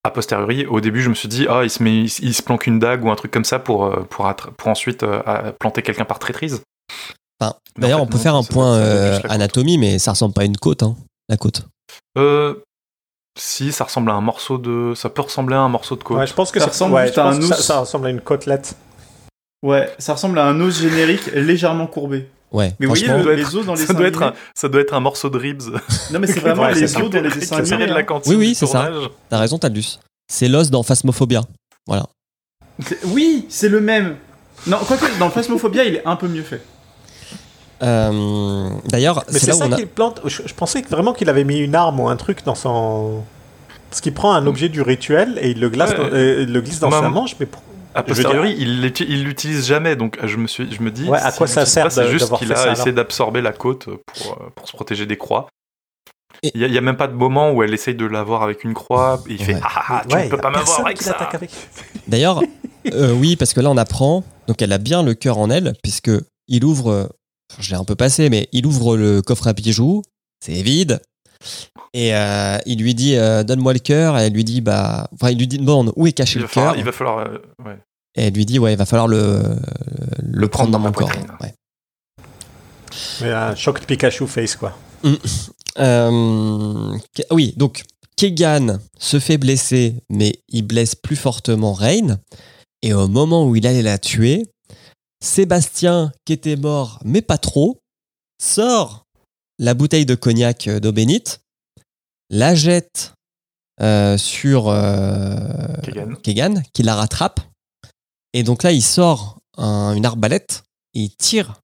a 0.07 0.11
posteriori, 0.11 0.65
au 0.65 0.81
début, 0.81 1.01
je 1.01 1.09
me 1.09 1.15
suis 1.15 1.27
dit, 1.27 1.45
ah, 1.49 1.61
il 1.63 1.69
se 1.69 1.83
met, 1.83 1.93
il, 1.95 2.05
il 2.21 2.33
se 2.33 2.41
planque 2.41 2.65
une 2.67 2.79
dague 2.79 3.03
ou 3.05 3.11
un 3.11 3.15
truc 3.15 3.31
comme 3.31 3.45
ça 3.45 3.59
pour, 3.59 3.85
euh, 3.85 4.03
pour, 4.09 4.25
ensuite 4.65 5.03
euh, 5.03 5.51
planter 5.59 5.81
quelqu'un 5.83 6.05
par 6.05 6.19
traîtrise. 6.19 6.61
Enfin, 7.39 7.53
Mais 7.77 7.85
en 7.85 7.87
D'ailleurs, 7.87 7.97
fait, 7.99 8.03
on 8.03 8.07
peut 8.07 8.17
non, 8.17 8.23
faire 8.23 8.35
un 8.35 8.43
point 8.43 8.73
euh, 8.75 9.19
anatomie, 9.29 9.77
mais 9.77 9.99
ça 9.99 10.11
ressemble 10.11 10.33
pas 10.33 10.41
à 10.41 10.45
une 10.45 10.57
côte. 10.57 10.81
Hein, 10.83 10.95
la 11.29 11.37
côte. 11.37 11.63
Euh, 12.17 12.55
si, 13.37 13.71
ça 13.71 13.83
ressemble 13.83 14.09
à 14.09 14.13
un 14.13 14.21
morceau 14.21 14.57
de, 14.57 14.93
ça 14.95 15.09
peut 15.09 15.21
ressembler 15.21 15.55
à 15.55 15.59
un 15.59 15.69
morceau 15.69 15.95
de 15.95 16.03
côte. 16.03 16.17
Ouais, 16.17 16.27
je 16.27 16.33
pense 16.33 16.51
que 16.51 16.59
Ça 16.59 16.65
c'est- 16.65 16.71
ressemble 16.71 16.95
ouais, 16.95 17.17
à 17.19 17.27
un 17.27 17.41
ça 17.41 17.79
ressemble 17.79 18.07
à 18.07 18.09
une 18.09 18.21
côtelette. 18.21 18.75
Ouais, 19.63 19.93
ça 19.99 20.13
ressemble 20.13 20.39
à 20.39 20.45
un 20.45 20.59
os 20.61 20.79
générique 20.81 21.27
légèrement 21.33 21.87
courbé. 21.87 22.29
Ouais. 22.51 22.73
Mais 22.79 22.85
vous 22.85 22.93
voyez 22.95 23.07
le- 23.07 23.33
les 23.35 23.55
os 23.55 23.65
dans 23.65 23.73
les 23.75 23.85
ça 23.85 23.93
doit 23.93 24.07
être 24.07 24.23
un, 24.23 24.33
ça 24.55 24.69
doit 24.69 24.79
être 24.81 24.93
un 24.93 24.99
morceau 25.01 25.29
de 25.29 25.37
ribs. 25.37 25.63
Non, 26.11 26.19
mais 26.19 26.27
c'est 26.27 26.39
vraiment 26.39 26.63
Ouais, 26.63 26.73
c'est 26.73 26.79
les 26.81 26.95
os 26.97 27.09
dans 27.09 27.21
les 27.21 27.29
dessins 27.29 27.57
animés. 27.57 27.87
de 27.87 27.93
la 27.93 28.03
cantine 28.03 28.31
Oui, 28.33 28.37
oui, 28.37 28.55
c'est 28.55 28.65
ça. 28.67 28.89
t'as 29.29 29.37
raison, 29.39 29.57
Taldus. 29.57 29.99
C'est 30.31 30.47
l'os 30.47 30.69
dans 30.71 30.83
Phasmophobia. 30.83 31.41
C'est- 32.85 33.05
Oui, 33.05 33.45
c'est 33.49 33.69
le 33.69 33.81
même. 33.81 34.15
Non, 34.67 34.77
quoique 34.87 35.05
dans 35.19 35.29
Phasmophobia, 35.29 35.83
il 35.85 35.95
est 35.95 36.05
un 36.07 36.15
peu 36.15 36.27
mieux 36.27 36.43
fait. 36.43 36.61
Euh, 37.83 38.69
D'ailleurs, 38.85 39.23
Mais 39.31 39.39
c'est 39.39 39.51
ça 39.53 39.65
on 39.67 39.71
a. 39.71 39.75
qu'il 39.75 39.87
plante. 39.87 40.21
Je, 40.25 40.41
je 40.45 40.53
pensais 40.53 40.81
vraiment 40.89 41.13
qu'il 41.13 41.29
avait 41.29 41.43
mis 41.43 41.59
une 41.59 41.75
arme 41.75 41.99
ou 41.99 42.07
un 42.09 42.15
truc 42.15 42.43
dans 42.43 42.55
son. 42.55 43.23
Parce 43.89 44.01
qu'il 44.01 44.13
prend 44.13 44.33
un 44.33 44.45
objet 44.47 44.67
du 44.69 44.81
rituel 44.81 45.37
et 45.41 45.51
il 45.51 45.59
le, 45.59 45.69
glace 45.69 45.91
Ouais. 45.91 45.97
dans, 45.97 46.03
euh, 46.13 46.43
il 46.43 46.51
le 46.53 46.61
glisse 46.61 46.79
dans 46.79 46.89
Maman. 46.89 47.03
sa 47.03 47.09
manche, 47.09 47.35
mais 47.39 47.45
pour- 47.45 47.61
A 47.97 48.01
veux 48.01 48.07
posteriori, 48.07 48.55
il 48.57 48.81
l'uti- 48.81 49.05
il 49.07 49.23
l'utilise 49.23 49.65
jamais, 49.67 49.95
donc 49.95 50.17
euh, 50.23 50.27
je 50.27 50.37
me 50.37 50.47
suis, 50.47 50.71
je 50.73 50.81
me 50.81 50.91
dis, 50.91 51.07
Ouais, 51.09 51.19
à 51.19 51.31
quoi 51.31 51.47
ça 51.47 51.65
sert 51.65 51.91
C'est 51.91 52.09
juste 52.09 52.31
qu'il 52.37 52.51
a 52.53 52.55
ça, 52.55 52.71
essayé 52.71 52.91
d'absorber 52.91 53.41
la 53.41 53.51
côte 53.53 53.85
pour, 53.85 54.33
euh, 54.41 54.49
pour 54.55 54.67
se 54.67 54.73
protéger 54.73 55.05
des 55.05 55.17
croix. 55.17 55.47
Il 56.43 56.69
n'y 56.69 56.77
a, 56.77 56.81
même 56.81 56.97
pas 56.97 57.07
de 57.07 57.13
moment 57.15 57.51
où 57.51 57.63
elle 57.63 57.73
essaye 57.73 57.95
de 57.95 58.05
l'avoir 58.05 58.43
avec 58.43 58.63
une 58.63 58.75
croix 58.75 59.23
et 59.27 59.33
il 59.33 59.43
fait 59.43 59.55
Ouais. 59.55 59.59
ah, 59.63 59.69
ah, 59.75 59.83
ah, 59.87 60.03
tu 60.07 60.15
Ouais, 60.15 60.25
ne 60.25 60.29
peux 60.29 60.37
pas 60.37 60.51
m'avoir 60.51 60.85
avec 60.85 61.01
ça. 61.01 61.13
avec. 61.13 61.49
D'ailleurs, 62.07 62.43
euh, 62.93 63.11
oui, 63.13 63.35
parce 63.35 63.53
que 63.53 63.59
là, 63.61 63.71
on 63.71 63.77
apprend. 63.77 64.23
Donc, 64.47 64.61
elle 64.61 64.71
a 64.71 64.77
bien 64.77 65.01
le 65.01 65.15
cœur 65.15 65.39
en 65.39 65.49
elle, 65.49 65.73
puisque 65.81 66.11
il 66.47 66.63
ouvre. 66.63 66.91
euh, 66.91 67.07
Je 67.59 67.71
l'ai 67.71 67.77
un 67.77 67.83
peu 67.85 67.95
passé, 67.95 68.29
mais 68.29 68.49
il 68.51 68.67
ouvre 68.67 68.95
le 68.97 69.23
coffre 69.23 69.47
à 69.47 69.53
bijoux. 69.53 70.03
C'est 70.45 70.61
vide. 70.61 71.01
Et 71.93 72.13
euh, 72.15 72.57
il 72.67 72.79
lui 72.83 72.93
dit 72.93 73.15
euh, 73.15 73.43
Donne-moi 73.43 73.73
le 73.73 73.79
cœur. 73.79 74.19
Et 74.19 74.27
elle 74.27 74.33
lui 74.33 74.43
dit 74.43 74.61
Bah. 74.61 75.07
Enfin, 75.13 75.31
il 75.31 75.39
lui 75.39 75.47
dit 75.47 75.57
demande 75.57 75.91
où 75.95 76.05
est 76.05 76.11
caché 76.11 76.37
Il 76.37 76.43
le 76.43 76.47
cœur. 76.47 76.75
il 76.77 76.83
va 76.83 76.91
falloir 76.91 77.17
euh, 77.19 77.37
ouais. 77.65 77.77
Et 78.17 78.25
elle 78.25 78.33
lui 78.33 78.45
dit 78.45 78.59
Ouais, 78.59 78.73
il 78.73 78.77
va 78.77 78.85
falloir 78.85 79.07
le, 79.07 79.41
le, 80.21 80.47
prendre 80.47 80.71
dans 80.71 80.79
mon 80.79 80.91
corps. 80.91 81.11
Ouais. 81.39 81.53
Mais 83.21 83.31
un 83.31 83.55
choc 83.55 83.79
de 83.79 83.85
Pikachu 83.85 84.27
face, 84.27 84.55
quoi. 84.55 84.75
Euh, 85.79 86.97
Ke- 87.15 87.25
oui, 87.31 87.53
donc 87.57 87.83
Kegan 88.15 88.79
se 88.99 89.19
fait 89.19 89.37
blesser, 89.37 89.95
mais 90.09 90.39
il 90.49 90.63
blesse 90.63 90.95
plus 90.95 91.15
fortement 91.15 91.73
Rain. 91.73 92.17
Et 92.81 92.93
au 92.93 93.07
moment 93.07 93.47
où 93.47 93.55
il 93.55 93.65
allait 93.67 93.83
la 93.83 93.97
tuer, 93.99 94.43
Sébastien, 95.23 96.11
qui 96.25 96.33
était 96.33 96.55
mort, 96.55 96.99
mais 97.05 97.21
pas 97.21 97.37
trop, 97.37 97.79
sort 98.41 99.05
la 99.59 99.73
bouteille 99.73 100.05
de 100.05 100.15
cognac 100.15 100.67
euh, 100.67 100.79
d'eau 100.79 100.91
bénite, 100.91 101.41
la 102.29 102.55
jette 102.55 103.13
euh, 103.81 104.17
sur 104.17 104.69
euh, 104.69 105.37
Kegan. 105.83 106.15
Kegan, 106.23 106.61
qui 106.73 106.83
la 106.83 106.95
rattrape. 106.95 107.39
Et 108.37 108.43
donc 108.43 108.61
là, 108.61 108.71
il 108.71 108.83
sort 108.83 109.39
un- 109.57 109.95
une 109.95 110.05
arbalète 110.05 110.63
et 110.93 110.99
il 111.01 111.15
tire 111.15 111.59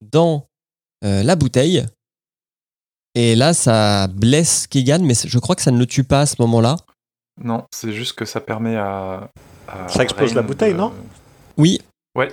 dans 0.00 0.46
euh, 1.04 1.22
la 1.22 1.36
bouteille. 1.36 1.86
Et 3.14 3.36
là, 3.36 3.54
ça 3.54 4.08
blesse 4.08 4.66
Kegan, 4.66 4.98
mais 5.04 5.14
je 5.14 5.38
crois 5.38 5.54
que 5.54 5.62
ça 5.62 5.70
ne 5.70 5.78
le 5.78 5.86
tue 5.86 6.02
pas 6.02 6.22
à 6.22 6.26
ce 6.26 6.34
moment-là. 6.40 6.76
Non, 7.42 7.64
c'est 7.72 7.92
juste 7.92 8.14
que 8.14 8.24
ça 8.24 8.40
permet 8.40 8.76
à. 8.76 9.30
à 9.68 9.86
Ça 9.88 10.02
explose 10.02 10.30
Rain 10.30 10.34
la 10.36 10.42
bouteille, 10.42 10.72
de- 10.72 10.78
non? 10.78 10.92
Oui, 11.56 11.80
Ouais. 12.16 12.32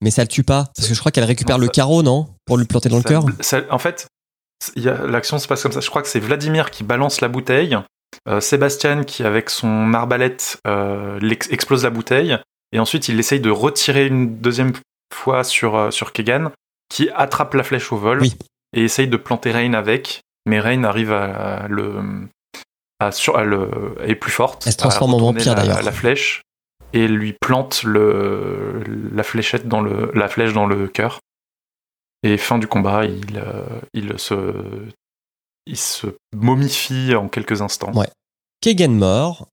mais 0.00 0.10
ça 0.10 0.22
le 0.22 0.28
tue 0.28 0.44
pas. 0.44 0.70
Parce 0.74 0.88
que 0.88 0.94
je 0.94 0.98
crois 0.98 1.12
qu'elle 1.12 1.24
récupère 1.24 1.58
Non, 1.58 1.64
le 1.64 1.68
carreau, 1.68 2.02
non? 2.02 2.26
Pour 2.46 2.56
lui 2.56 2.64
planter 2.64 2.88
dans 2.88 2.96
le 2.96 3.02
cœur. 3.02 3.24
ça- 3.40 3.64
En 3.70 3.78
fait, 3.78 4.06
l'action 4.76 5.38
se 5.38 5.46
passe 5.46 5.62
comme 5.62 5.72
ça. 5.72 5.80
Je 5.80 5.90
crois 5.90 6.00
que 6.00 6.08
c'est 6.08 6.20
Vladimir 6.20 6.70
qui 6.70 6.84
balance 6.84 7.20
la 7.20 7.28
bouteille, 7.28 7.76
euh, 8.28 8.40
Sébastien 8.40 9.04
qui, 9.04 9.24
avec 9.24 9.50
son 9.50 9.92
arbalète, 9.92 10.58
euh, 10.66 11.20
explose 11.50 11.84
la 11.84 11.90
bouteille, 11.90 12.38
et 12.72 12.78
ensuite 12.78 13.08
il 13.08 13.18
essaye 13.18 13.40
de 13.40 13.50
retirer 13.50 14.06
une 14.06 14.38
deuxième 14.38 14.72
fois 15.14 15.44
sur, 15.44 15.76
euh, 15.76 15.90
sur 15.90 16.12
Kegan, 16.12 16.50
qui 16.88 17.08
attrape 17.14 17.54
la 17.54 17.62
flèche 17.62 17.92
au 17.92 17.96
vol 17.96 18.20
Oui. 18.20 18.34
et 18.74 18.84
essaye 18.84 19.08
de 19.08 19.16
planter 19.16 19.50
Rain 19.52 19.74
avec, 19.74 20.20
mais 20.46 20.60
Rain 20.60 20.84
arrive 20.84 21.12
à, 21.12 21.64
à 21.64 21.68
le. 21.68 22.00
À 22.98 23.12
sur, 23.12 23.36
à 23.36 23.44
le, 23.44 23.94
est 24.06 24.14
plus 24.14 24.30
forte. 24.30 24.66
Elle 24.66 24.72
se 24.72 24.78
transforme 24.78 25.12
en 25.12 25.18
vampire, 25.18 25.54
d'ailleurs. 25.54 25.82
La 25.82 25.92
flèche 25.92 26.40
et 26.94 27.08
lui 27.08 27.34
plante 27.38 27.82
le, 27.82 28.82
la 29.12 29.22
fléchette 29.22 29.68
dans 29.68 29.82
le, 29.82 30.10
la 30.14 30.28
flèche 30.28 30.54
dans 30.54 30.64
le 30.66 30.88
cœur. 30.88 31.20
Et 32.22 32.38
fin 32.38 32.56
du 32.56 32.66
combat, 32.66 33.04
il, 33.04 33.36
euh, 33.36 33.62
il, 33.92 34.18
se, 34.18 34.34
il 35.66 35.76
se 35.76 36.06
momifie 36.34 37.14
en 37.14 37.28
quelques 37.28 37.60
instants. 37.60 37.92
Ouais. 37.92 38.08
Kegan 38.62 38.92
mort. 38.92 39.46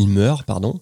Il 0.00 0.08
meurt, 0.08 0.44
pardon. 0.44 0.80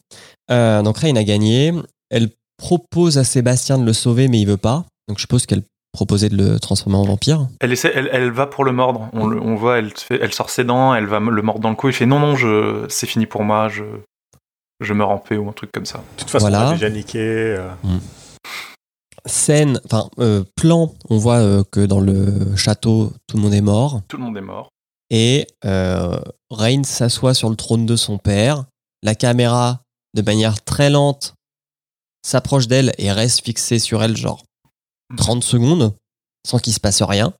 Euh, 0.51 0.82
donc 0.82 0.98
Rain 0.98 1.16
a 1.16 1.24
gagné. 1.24 1.72
Elle 2.10 2.28
propose 2.59 3.18
à 3.18 3.24
Sébastien 3.24 3.78
de 3.78 3.84
le 3.84 3.93
sauver, 3.93 4.28
mais 4.28 4.40
il 4.40 4.47
veut 4.47 4.56
pas. 4.56 4.84
Donc 5.09 5.18
je 5.18 5.22
suppose 5.22 5.47
qu'elle 5.47 5.62
proposait 5.93 6.28
de 6.28 6.36
le 6.36 6.60
transformer 6.60 6.97
en 6.98 7.05
vampire. 7.05 7.48
Elle, 7.60 7.72
essaie, 7.72 7.90
elle, 7.94 8.10
elle 8.12 8.30
va 8.30 8.47
pour 8.47 8.64
le 8.64 8.72
mordre. 8.72 9.09
On, 9.14 9.26
le- 9.26 9.40
on 9.40 9.55
voit, 9.56 9.78
elle, 9.78 9.90
fait- 9.97 10.18
elle 10.20 10.32
sort 10.34 10.51
ses 10.51 10.64
dents, 10.64 10.94
elle 10.94 11.06
va 11.06 11.20
me- 11.20 11.30
le 11.30 11.40
mordre 11.43 11.60
dans 11.62 11.70
le 11.70 11.76
cou. 11.76 11.88
Il 11.88 11.94
fait 11.94 12.05
non, 12.06 12.18
non, 12.20 12.36
je, 12.36 12.84
c'est 12.90 13.06
fini 13.06 13.24
pour 13.26 13.44
moi, 13.44 13.68
je, 13.68 13.84
je 14.80 14.93
meurs 14.93 15.09
en 15.10 15.18
paix 15.18 15.36
ou 15.38 15.48
un 15.48 15.52
truc 15.52 15.72
comme 15.72 15.86
ça. 15.86 15.98
De 15.98 16.20
toute 16.20 16.30
façon, 16.30 16.48
Voilà. 16.51 16.66
on 16.66 16.70
a 16.70 16.72
déjà 16.74 16.90
niqué. 16.90 17.18
euh, 17.20 17.68
Scène, 19.24 19.80
enfin, 19.86 20.09
euh, 20.20 20.44
plan, 20.55 20.93
on 21.10 21.18
voit 21.18 21.38
euh, 21.38 21.64
que 21.72 21.84
dans 21.84 21.98
le 22.01 22.55
château, 22.56 23.12
tout 23.26 23.36
le 23.36 23.43
monde 23.43 23.55
est 23.55 23.60
mort. 23.60 24.02
Tout 24.09 24.18
le 24.18 24.22
monde 24.22 24.36
est 24.36 24.40
mort. 24.43 24.68
Et 25.10 25.47
euh, 25.64 26.16
Rain 26.51 26.82
s'assoit 26.84 27.34
sur 27.34 27.48
le 27.51 27.56
trône 27.56 27.86
de 27.86 27.97
son 27.97 28.18
père. 28.18 28.64
La 29.02 29.14
caméra, 29.14 29.82
de 30.14 30.23
manière 30.23 30.62
très 30.64 30.90
lente, 30.90 31.35
s'approche 32.24 32.66
d'elle 32.66 32.93
et 32.98 33.12
reste 33.12 33.44
fixée 33.44 33.78
sur 33.78 34.02
elle, 34.02 34.16
genre 34.16 34.43
30 35.16 35.44
secondes, 35.44 35.94
sans 36.47 36.59
qu'il 36.59 36.73
se 36.73 36.81
passe 36.81 37.02
rien. 37.02 37.32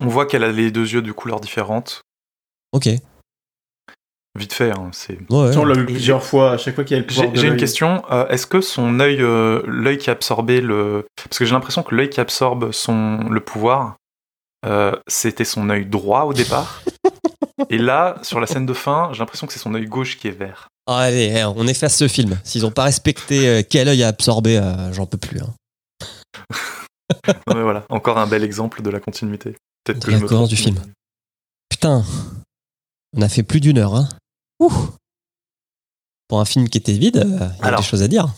On 0.00 0.06
voit 0.08 0.26
qu'elle 0.26 0.44
a 0.44 0.52
les 0.52 0.70
deux 0.70 0.90
yeux 0.94 1.02
de 1.02 1.12
couleurs 1.12 1.40
différentes. 1.40 2.00
Ok. 2.72 2.88
Vite 4.38 4.52
fait, 4.52 4.70
hein, 4.70 4.90
c'est. 4.92 5.18
Ouais, 5.30 5.56
on 5.56 5.64
l'a 5.64 5.74
vu 5.74 5.84
plusieurs 5.86 6.22
fois, 6.22 6.52
à 6.52 6.58
chaque 6.58 6.74
fois 6.74 6.84
qu'il 6.84 6.96
y 6.96 6.98
a 6.98 7.00
le 7.00 7.06
pouvoir 7.06 7.26
J'ai 7.26 7.32
de 7.32 7.40
j'ai 7.40 7.48
une 7.48 7.56
question. 7.56 8.04
euh, 8.10 8.26
Est-ce 8.28 8.46
que 8.46 8.60
son 8.60 9.00
œil, 9.00 9.20
euh, 9.20 9.62
l'œil 9.66 9.98
qui 9.98 10.10
absorbait 10.10 10.60
le, 10.60 11.06
parce 11.24 11.38
que 11.38 11.44
j'ai 11.44 11.52
l'impression 11.52 11.82
que 11.82 11.94
l'œil 11.94 12.08
qui 12.08 12.20
absorbe 12.20 12.70
son 12.72 13.28
le 13.28 13.40
pouvoir, 13.40 13.96
euh, 14.64 14.92
c'était 15.08 15.44
son 15.44 15.68
œil 15.70 15.86
droit 15.86 16.22
au 16.22 16.32
départ? 16.32 16.82
Et 17.70 17.78
là, 17.78 18.18
sur 18.22 18.40
la 18.40 18.46
scène 18.46 18.66
de 18.66 18.72
fin, 18.72 19.10
j'ai 19.12 19.18
l'impression 19.20 19.46
que 19.46 19.52
c'est 19.52 19.58
son 19.58 19.74
œil 19.74 19.86
gauche 19.86 20.18
qui 20.18 20.28
est 20.28 20.32
vert. 20.32 20.68
Ah, 20.86 20.98
allez, 20.98 21.32
eh, 21.36 21.44
on 21.44 21.66
efface 21.66 21.96
ce 21.96 22.08
film. 22.08 22.38
S'ils 22.44 22.62
n'ont 22.62 22.70
pas 22.70 22.84
respecté 22.84 23.48
euh, 23.48 23.62
quel 23.68 23.88
œil 23.88 24.02
a 24.02 24.08
absorbé, 24.08 24.56
euh, 24.58 24.92
j'en 24.92 25.06
peux 25.06 25.18
plus. 25.18 25.40
Hein. 25.40 25.54
Non, 27.46 27.54
mais 27.56 27.62
voilà, 27.62 27.84
encore 27.88 28.18
un 28.18 28.26
bel 28.26 28.44
exemple 28.44 28.82
de 28.82 28.90
la 28.90 29.00
continuité. 29.00 29.56
Peut-être 29.84 29.98
De 30.00 30.04
que 30.06 30.10
la 30.10 30.18
je 30.18 30.22
me 30.22 30.28
cohérence 30.28 30.48
trompe, 30.50 30.56
du 30.58 30.62
film. 30.62 30.92
Putain, 31.70 32.04
on 33.16 33.22
a 33.22 33.28
fait 33.30 33.42
plus 33.42 33.60
d'une 33.60 33.78
heure. 33.78 33.94
Hein. 33.94 34.08
Ouh. 34.60 34.70
Pour 36.28 36.40
un 36.40 36.44
film 36.44 36.68
qui 36.68 36.76
était 36.76 36.92
vide, 36.92 37.16
euh, 37.16 37.48
il 37.56 37.60
y 37.60 37.62
a 37.62 37.66
Alors. 37.68 37.80
des 37.80 37.86
choses 37.86 38.02
à 38.02 38.08
dire. 38.08 38.28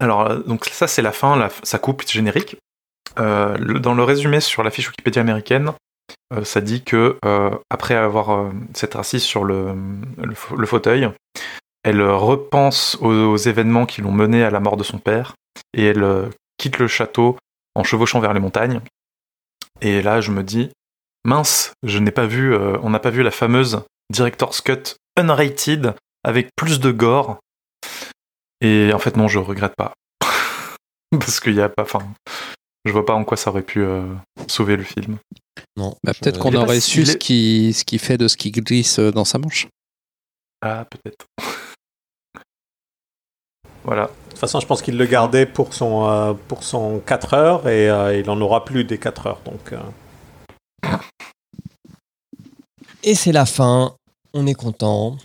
Alors, 0.00 0.42
donc 0.44 0.64
ça, 0.66 0.88
c'est 0.88 1.02
la 1.02 1.12
fin, 1.12 1.36
la, 1.36 1.50
ça 1.62 1.78
coupe 1.78 2.06
générique. 2.08 2.56
Euh, 3.20 3.56
le- 3.58 3.78
dans 3.78 3.94
le 3.94 4.02
résumé 4.02 4.40
sur 4.40 4.64
la 4.64 4.72
fiche 4.72 4.88
Wikipédia 4.88 5.22
américaine, 5.22 5.70
ça 6.44 6.60
dit 6.60 6.82
que 6.82 7.18
euh, 7.24 7.50
après 7.70 7.94
avoir 7.94 8.30
euh, 8.30 8.50
s'être 8.74 8.96
assise 8.98 9.22
sur 9.22 9.44
le, 9.44 9.74
le, 10.18 10.34
fa- 10.34 10.54
le 10.56 10.66
fauteuil, 10.66 11.10
elle 11.82 12.00
euh, 12.00 12.16
repense 12.16 12.96
aux, 13.00 13.36
événements 13.36 13.86
qui 13.86 14.00
l'ont 14.00 14.12
menée 14.12 14.42
à 14.42 14.50
la 14.50 14.60
mort 14.60 14.76
de 14.76 14.84
son 14.84 14.98
père 14.98 15.34
et 15.74 15.84
elle 15.84 16.02
euh, 16.02 16.28
quitte 16.58 16.78
le 16.78 16.88
château 16.88 17.36
en 17.74 17.84
chevauchant 17.84 18.20
vers 18.20 18.32
les 18.32 18.40
montagnes. 18.40 18.80
Et 19.80 20.02
là, 20.02 20.20
je 20.20 20.30
me 20.30 20.42
dis, 20.42 20.70
mince, 21.24 21.72
je 21.82 21.98
n'ai 21.98 22.10
pas 22.10 22.26
vu, 22.26 22.54
euh, 22.54 22.78
on 22.82 22.90
n'a 22.90 23.00
pas 23.00 23.10
vu 23.10 23.22
la 23.22 23.30
fameuse 23.30 23.82
director's 24.10 24.60
cut 24.60 24.96
unrated 25.18 25.94
avec 26.24 26.48
plus 26.56 26.80
de 26.80 26.90
gore. 26.90 27.38
Et 28.60 28.92
en 28.94 28.98
fait, 28.98 29.16
non, 29.16 29.28
je 29.28 29.38
regrette 29.38 29.74
pas. 29.76 29.92
Parce 31.10 31.38
qu'il 31.40 31.54
y 31.54 31.60
a 31.60 31.68
pas. 31.68 31.82
Enfin, 31.82 32.00
je 32.84 32.92
vois 32.92 33.04
pas 33.04 33.14
en 33.14 33.24
quoi 33.24 33.36
ça 33.36 33.50
aurait 33.50 33.62
pu 33.62 33.80
euh, 33.80 34.04
sauver 34.48 34.76
le 34.76 34.84
film. 34.84 35.18
Non. 35.76 35.96
Bah, 36.02 36.12
peut-être 36.14 36.38
qu'on 36.38 36.54
aurait 36.54 36.80
su 36.80 37.04
ce 37.06 37.12
est- 37.12 37.18
qui, 37.18 37.72
ce 37.72 37.84
qui 37.84 37.98
fait 37.98 38.18
de 38.18 38.28
ce 38.28 38.36
qui 38.36 38.50
glisse 38.50 38.98
euh, 38.98 39.10
dans 39.12 39.24
sa 39.24 39.38
manche. 39.38 39.68
Ah, 40.62 40.84
peut-être. 40.88 41.26
voilà. 43.84 44.06
De 44.06 44.30
toute 44.30 44.38
façon, 44.38 44.60
je 44.60 44.66
pense 44.66 44.82
qu'il 44.82 44.96
le 44.96 45.06
gardait 45.06 45.46
pour 45.46 45.74
son, 45.74 46.08
euh, 46.08 46.32
pour 46.48 46.62
son 46.64 47.00
4 47.00 47.34
heures 47.34 47.68
et 47.68 47.88
euh, 47.90 48.18
il 48.18 48.28
en 48.30 48.40
aura 48.40 48.64
plus 48.64 48.84
des 48.84 48.98
4 48.98 49.26
heures. 49.28 49.40
Donc, 49.44 49.72
euh, 49.72 49.80
Et 53.02 53.14
c'est 53.14 53.32
la 53.32 53.46
fin. 53.46 53.94
On 54.32 54.46
est 54.46 54.54
content. 54.54 55.16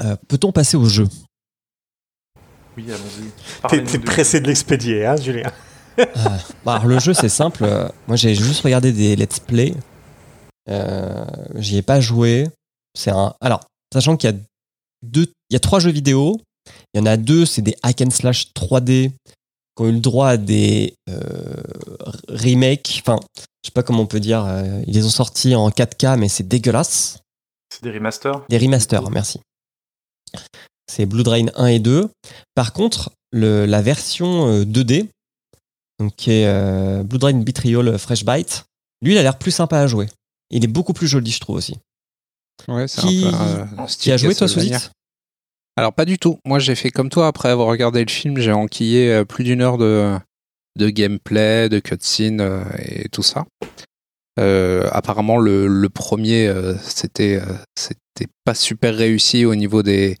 Euh, 0.00 0.14
Peut-on 0.28 0.52
passer 0.52 0.76
au 0.76 0.84
jeu? 0.84 1.08
Oui, 2.76 2.84
allons-y. 2.92 3.84
t'es 3.86 3.98
pressé 3.98 4.40
de 4.40 4.46
l'expédier, 4.46 5.06
hein, 5.06 5.16
Julien? 5.16 5.50
Euh, 5.98 6.04
bah, 6.64 6.74
alors, 6.76 6.86
Le 6.86 6.98
jeu, 6.98 7.14
c'est 7.14 7.28
simple. 7.28 7.64
Euh, 7.64 7.88
Moi, 8.06 8.16
j'ai 8.16 8.34
juste 8.34 8.62
regardé 8.62 8.92
des 8.92 9.16
let's 9.16 9.40
play. 9.40 9.74
Euh, 10.68 11.24
J'y 11.56 11.76
ai 11.78 11.82
pas 11.82 12.00
joué. 12.00 12.48
C'est 12.94 13.10
un. 13.10 13.34
Alors, 13.40 13.60
sachant 13.92 14.16
qu'il 14.16 14.30
y 14.30 14.32
a 14.32 14.36
deux, 15.02 15.26
il 15.50 15.54
y 15.54 15.56
a 15.56 15.60
trois 15.60 15.80
jeux 15.80 15.90
vidéo. 15.90 16.38
Il 16.94 16.98
y 16.98 17.02
en 17.02 17.06
a 17.06 17.16
deux, 17.16 17.46
c'est 17.46 17.62
des 17.62 17.76
hack 17.82 18.00
and 18.02 18.10
slash 18.10 18.48
3D 18.54 19.10
qui 19.10 19.82
ont 19.82 19.86
eu 19.88 19.92
le 19.92 20.00
droit 20.00 20.28
à 20.30 20.36
des 20.36 20.94
euh, 21.08 21.62
remakes. 22.28 23.00
Enfin, 23.06 23.20
je 23.36 23.68
sais 23.68 23.72
pas 23.72 23.82
comment 23.82 24.02
on 24.02 24.06
peut 24.06 24.20
dire. 24.20 24.44
euh, 24.44 24.82
ils 24.86 24.94
les 24.94 25.04
ont 25.04 25.10
sortis 25.10 25.54
en 25.54 25.68
4K, 25.70 26.18
mais 26.18 26.28
c'est 26.28 26.46
dégueulasse. 26.48 27.18
C'est 27.72 27.82
des 27.84 27.90
remasters? 27.90 28.42
Des 28.48 28.58
remasters, 28.58 29.10
merci. 29.10 29.40
C'est 30.90 31.06
Blood 31.06 31.28
Rain 31.28 31.46
1 31.56 31.66
et 31.66 31.78
2. 31.78 32.08
Par 32.54 32.72
contre, 32.72 33.10
le- 33.32 33.66
la 33.66 33.82
version 33.82 34.48
euh, 34.48 34.64
2D, 34.64 35.08
donc 35.98 36.14
qui 36.16 36.30
est 36.32 36.46
euh, 36.46 37.02
Blood 37.02 37.24
Rain 37.24 37.40
Betrayal 37.40 37.98
Fresh 37.98 38.24
Bite, 38.24 38.64
lui, 39.02 39.12
il 39.14 39.18
a 39.18 39.22
l'air 39.22 39.38
plus 39.38 39.50
sympa 39.50 39.78
à 39.80 39.86
jouer. 39.86 40.06
Il 40.50 40.64
est 40.64 40.68
beaucoup 40.68 40.92
plus 40.92 41.06
joli, 41.08 41.30
je 41.30 41.40
trouve 41.40 41.56
aussi. 41.56 41.76
Ouais, 42.68 42.88
c'est 42.88 43.00
Qui- 43.02 43.26
un 43.26 43.30
peu. 43.66 43.82
euh, 43.82 43.86
Qui 43.98 44.12
a 44.12 44.16
joué, 44.16 44.34
toi. 44.34 44.48
Souzit 44.48 44.72
Alors 45.76 45.92
pas 45.92 46.04
du 46.06 46.18
tout. 46.18 46.38
Moi 46.46 46.58
j'ai 46.58 46.74
fait 46.74 46.90
comme 46.90 47.10
toi 47.10 47.26
après 47.26 47.50
avoir 47.50 47.68
regardé 47.68 48.02
le 48.04 48.10
film, 48.10 48.38
j'ai 48.38 48.52
enquillé 48.52 49.12
euh, 49.12 49.24
plus 49.24 49.44
d'une 49.44 49.60
heure 49.60 49.76
de, 49.76 50.16
de 50.78 50.88
gameplay, 50.88 51.68
de 51.68 51.78
cutscene 51.80 52.40
euh, 52.40 52.64
et 52.78 53.08
tout 53.10 53.22
ça. 53.22 53.44
Euh, 54.38 54.88
apparemment 54.92 55.38
le, 55.38 55.66
le 55.66 55.88
premier 55.88 56.46
euh, 56.46 56.74
c'était 56.82 57.40
euh, 57.42 57.54
c'était 57.74 58.30
pas 58.44 58.54
super 58.54 58.94
réussi 58.94 59.46
au 59.46 59.54
niveau 59.54 59.82
des 59.82 60.18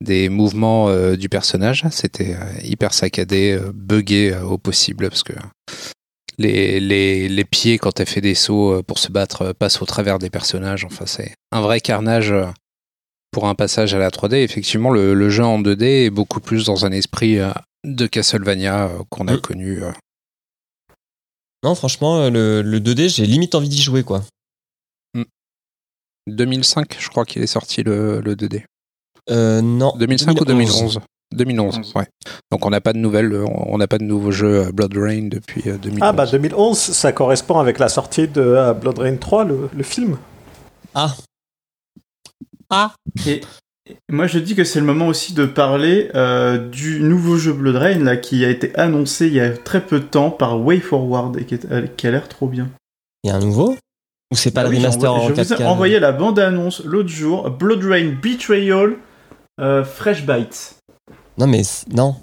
des 0.00 0.28
mouvements 0.28 0.88
euh, 0.88 1.16
du 1.16 1.28
personnage. 1.28 1.84
C'était 1.90 2.34
euh, 2.34 2.60
hyper 2.62 2.92
saccadé, 2.94 3.52
euh, 3.52 3.72
buggé 3.74 4.34
au 4.36 4.58
possible 4.58 5.08
parce 5.08 5.22
que 5.22 5.32
les, 6.38 6.80
les, 6.80 7.28
les 7.28 7.44
pieds 7.44 7.78
quand 7.78 8.00
elle 8.00 8.06
fait 8.08 8.20
des 8.22 8.34
sauts 8.34 8.82
pour 8.82 8.98
se 8.98 9.12
battre 9.12 9.52
passent 9.52 9.82
au 9.82 9.86
travers 9.86 10.18
des 10.18 10.30
personnages. 10.30 10.84
Enfin 10.84 11.06
c'est 11.06 11.34
un 11.52 11.60
vrai 11.60 11.80
carnage. 11.80 12.32
pour 13.30 13.46
un 13.46 13.54
passage 13.54 13.94
à 13.94 13.98
la 13.98 14.10
3D, 14.10 14.36
effectivement, 14.36 14.90
le, 14.90 15.14
le 15.14 15.30
jeu 15.30 15.44
en 15.44 15.60
2D 15.60 16.06
est 16.06 16.10
beaucoup 16.10 16.40
plus 16.40 16.64
dans 16.64 16.84
un 16.86 16.90
esprit 16.92 17.38
de 17.84 18.06
Castlevania 18.06 18.90
qu'on 19.10 19.28
a 19.28 19.34
Mm. 19.36 19.40
connu. 19.40 19.80
Non, 21.62 21.74
franchement, 21.74 22.28
le, 22.30 22.62
le 22.62 22.80
2D, 22.80 23.08
j'ai 23.14 23.26
limite 23.26 23.54
envie 23.54 23.68
d'y 23.68 23.82
jouer, 23.82 24.02
quoi. 24.02 24.24
2005, 26.26 26.96
je 26.98 27.08
crois 27.08 27.24
qu'il 27.24 27.42
est 27.42 27.46
sorti 27.46 27.82
le, 27.82 28.20
le 28.20 28.34
2D. 28.34 28.64
Euh, 29.30 29.60
non. 29.62 29.92
2005 29.98 30.40
ou 30.40 30.44
2011 30.44 31.00
2011, 31.32 31.92
ouais. 31.94 32.06
Donc 32.50 32.66
on 32.66 32.70
n'a 32.70 32.80
pas 32.80 32.92
de 32.92 32.98
nouvelles, 32.98 33.32
euh, 33.32 33.44
on 33.46 33.78
n'a 33.78 33.86
pas 33.86 33.98
de 33.98 34.02
nouveau 34.04 34.32
jeu 34.32 34.66
euh, 34.66 34.72
Blood 34.72 34.96
Rain 34.96 35.28
depuis 35.30 35.62
euh, 35.68 35.78
2011. 35.78 36.00
Ah 36.02 36.12
bah 36.12 36.26
2011, 36.26 36.76
ça 36.76 37.12
correspond 37.12 37.60
avec 37.60 37.78
la 37.78 37.88
sortie 37.88 38.26
de 38.26 38.40
euh, 38.40 38.72
Blood 38.74 38.98
Rain 38.98 39.14
3, 39.14 39.44
le, 39.44 39.68
le 39.72 39.82
film. 39.84 40.16
Ah. 40.94 41.14
Ah. 42.70 42.92
Et 43.26 43.42
et 43.88 43.96
moi, 44.12 44.26
je 44.28 44.38
dis 44.38 44.54
que 44.54 44.62
c'est 44.62 44.78
le 44.80 44.86
moment 44.86 45.06
aussi 45.08 45.32
de 45.32 45.46
parler 45.46 46.10
euh, 46.14 46.58
du 46.68 47.00
nouveau 47.00 47.36
jeu 47.36 47.52
Blood 47.52 47.76
Rain 47.76 47.98
là, 48.04 48.16
qui 48.16 48.44
a 48.44 48.48
été 48.50 48.74
annoncé 48.76 49.26
il 49.26 49.34
y 49.34 49.40
a 49.40 49.50
très 49.56 49.80
peu 49.84 49.98
de 50.00 50.04
temps 50.04 50.30
par 50.30 50.60
WayForward 50.60 51.36
et 51.38 51.44
qui, 51.44 51.54
est- 51.54 51.70
euh, 51.72 51.86
qui 51.96 52.06
a 52.06 52.10
l'air 52.12 52.28
trop 52.28 52.46
bien. 52.48 52.68
Il 53.24 53.28
y 53.28 53.30
a 53.32 53.36
un 53.36 53.40
nouveau? 53.40 53.76
Ou 54.32 54.36
c'est 54.36 54.52
pas 54.52 54.60
Ah 54.60 54.64
le 54.64 54.70
oui, 54.70 54.76
remaster 54.78 55.10
j'envoie- 55.10 55.24
en 55.24 55.28
Je 55.28 55.32
vous 55.42 55.52
ai 55.52 55.56
4K 55.56 55.66
envoyé 55.66 55.98
la 55.98 56.12
bande-annonce 56.12 56.84
l'autre 56.84 57.08
jour. 57.08 57.50
Blood 57.50 57.82
Rain 57.84 58.14
Betrayal 58.22 58.96
euh, 59.60 59.84
Fresh 59.84 60.24
Bites. 60.26 60.76
Non, 61.38 61.46
mais 61.46 61.62
non. 61.92 62.16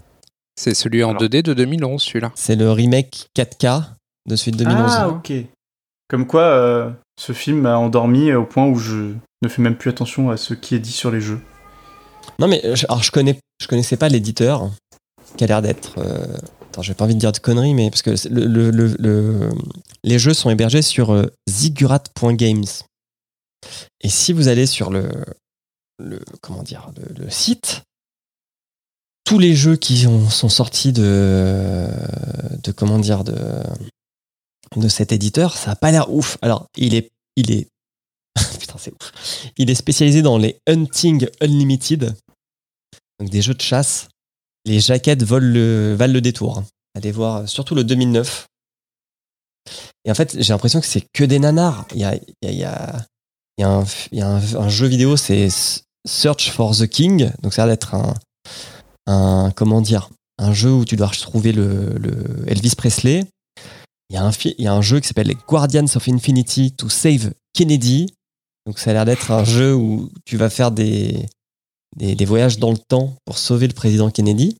C'est 0.60 0.74
celui 0.74 1.04
en 1.04 1.10
Alors. 1.12 1.22
2D 1.22 1.42
de 1.44 1.54
2011, 1.54 2.02
celui-là. 2.02 2.32
C'est 2.36 2.56
le 2.56 2.72
remake 2.72 3.28
4K 3.38 3.84
de 4.28 4.36
celui 4.36 4.52
de 4.54 4.58
2011. 4.64 4.92
Ah, 4.98 5.10
ok. 5.10 5.32
Comme 6.10 6.26
quoi, 6.26 6.42
euh, 6.44 6.90
ce 7.20 7.34
film 7.34 7.62
m'a 7.62 7.78
endormi 7.78 8.34
au 8.34 8.46
point 8.46 8.66
où 8.66 8.78
je 8.80 9.14
ne 9.44 9.48
fais 9.50 9.62
même 9.62 9.76
plus 9.78 9.90
attention 9.90 10.30
à 10.30 10.38
ce 10.38 10.54
qui 10.54 10.74
est 10.76 10.80
dit 10.80 10.92
sur 10.92 11.12
les 11.12 11.22
jeux. 11.22 11.40
Non, 12.40 12.48
mais 12.48 12.62
je, 12.76 12.86
alors 12.88 13.04
je 13.04 13.12
connais, 13.12 13.38
je 13.62 13.68
connaissais 13.68 13.98
pas 13.98 14.10
l'éditeur 14.10 14.70
qui 15.38 15.44
a 15.44 15.48
l'air 15.48 15.62
d'être. 15.62 15.98
euh, 16.00 16.26
attends, 16.70 16.82
j'ai 16.82 16.94
pas 16.94 17.04
envie 17.06 17.14
de 17.16 17.20
dire 17.20 17.32
de 17.32 17.38
conneries, 17.40 17.74
mais 17.74 17.90
parce 17.90 18.02
que 18.02 18.16
c'est 18.16 18.30
le, 18.30 18.46
le- 18.46 18.72
le- 18.72 18.96
le- 19.00 19.50
les 20.04 20.18
jeux 20.20 20.34
sont 20.34 20.50
hébergés 20.50 20.82
sur 20.82 21.14
euh, 21.14 21.26
ziggurat.games. 21.50 22.64
Et 24.02 24.10
si 24.10 24.34
vous 24.34 24.48
allez 24.48 24.66
sur 24.66 24.90
le, 24.92 25.10
le 26.00 26.20
comment 26.42 26.64
dire, 26.64 26.90
le, 26.98 27.24
le 27.26 27.30
site, 27.30 27.84
tous 29.24 29.40
les 29.40 29.56
jeux 29.56 29.76
qui 29.76 30.08
ont- 30.08 30.30
sont 30.30 30.50
sortis 30.50 30.94
de, 30.94 31.88
de 32.64 32.72
comment 32.72 33.00
dire, 33.00 33.24
de, 33.24 33.36
de 34.76 34.88
cet 34.88 35.12
éditeur, 35.12 35.56
ça 35.58 35.72
a 35.72 35.76
pas 35.76 35.92
l'air 35.92 36.12
ouf. 36.14 36.38
Alors, 36.42 36.68
il 36.78 36.94
est, 36.96 37.10
il 37.36 37.52
est, 37.52 37.68
putain, 38.60 38.76
c'est 38.78 38.94
ouf. 38.94 39.12
Il 39.58 39.70
est 39.70 39.76
spécialisé 39.76 40.22
dans 40.22 40.38
les 40.38 40.60
Hunting 40.68 41.28
Unlimited, 41.42 42.16
donc 43.20 43.30
des 43.30 43.42
jeux 43.42 43.54
de 43.56 43.62
chasse. 43.62 44.08
Les 44.66 44.80
jaquettes 44.80 45.24
volent 45.24 45.52
le, 45.54 45.96
valent 45.96 46.14
le 46.14 46.22
détour. 46.22 46.64
Allez 46.96 47.12
voir, 47.12 47.48
surtout 47.48 47.76
le 47.76 47.84
2009. 47.84 48.48
Et 50.06 50.12
en 50.12 50.16
fait, 50.16 50.42
j'ai 50.42 50.54
l'impression 50.54 50.80
que 50.80 50.86
c'est 50.88 51.06
que 51.14 51.24
des 51.24 51.40
nanars. 51.40 51.86
Il 51.94 52.00
y 52.00 52.04
a, 52.06 52.16
il 52.16 52.24
y 52.42 52.46
a, 52.48 52.52
il 52.52 52.58
y 52.60 52.64
a, 52.64 53.06
il 53.58 53.62
y 53.62 53.64
a 53.64 53.70
un, 53.70 53.86
il 54.12 54.18
y 54.20 54.22
a 54.22 54.28
un- 54.30 54.56
un 54.56 54.70
jeu 54.70 54.88
vidéo, 54.88 55.18
c'est 55.18 55.50
Search 56.08 56.52
for 56.52 56.76
the 56.76 56.88
King. 56.88 57.32
Donc 57.42 57.54
ça 57.54 57.64
a 57.64 57.66
l'air 57.66 57.76
d'être 57.76 57.96
un, 57.96 58.14
un, 59.06 59.52
comment 59.56 59.82
dire, 59.82 60.10
un 60.38 60.54
jeu 60.54 60.72
où 60.72 60.86
tu 60.86 60.96
dois 60.96 61.08
retrouver 61.08 61.52
le, 61.52 61.96
le 62.00 62.50
Elvis 62.50 62.76
Presley. 62.76 63.26
Il 64.10 64.16
y, 64.16 64.18
a 64.18 64.24
un 64.24 64.32
il 64.32 64.64
y 64.64 64.68
a 64.68 64.74
un 64.74 64.82
jeu 64.82 65.02
qui 65.02 65.08
s'appelle 65.08 65.34
Guardians 65.48 65.86
of 65.96 66.08
Infinity 66.08 66.72
to 66.72 66.88
Save 66.88 67.32
Kennedy. 67.54 68.08
Donc 68.66 68.80
ça 68.80 68.92
a 68.92 68.94
l'air 68.94 69.06
d'être 69.06 69.32
un 69.32 69.44
jeu 69.44 69.76
où 69.76 70.10
tu 70.26 70.38
vas 70.38 70.50
faire 70.50 70.72
des, 70.72 71.26
des, 71.98 72.16
des 72.16 72.26
voyages 72.26 72.58
dans 72.58 72.72
le 72.72 72.78
temps 72.78 73.16
pour 73.26 73.38
sauver 73.38 73.68
le 73.68 73.74
président 73.74 74.10
Kennedy. 74.10 74.58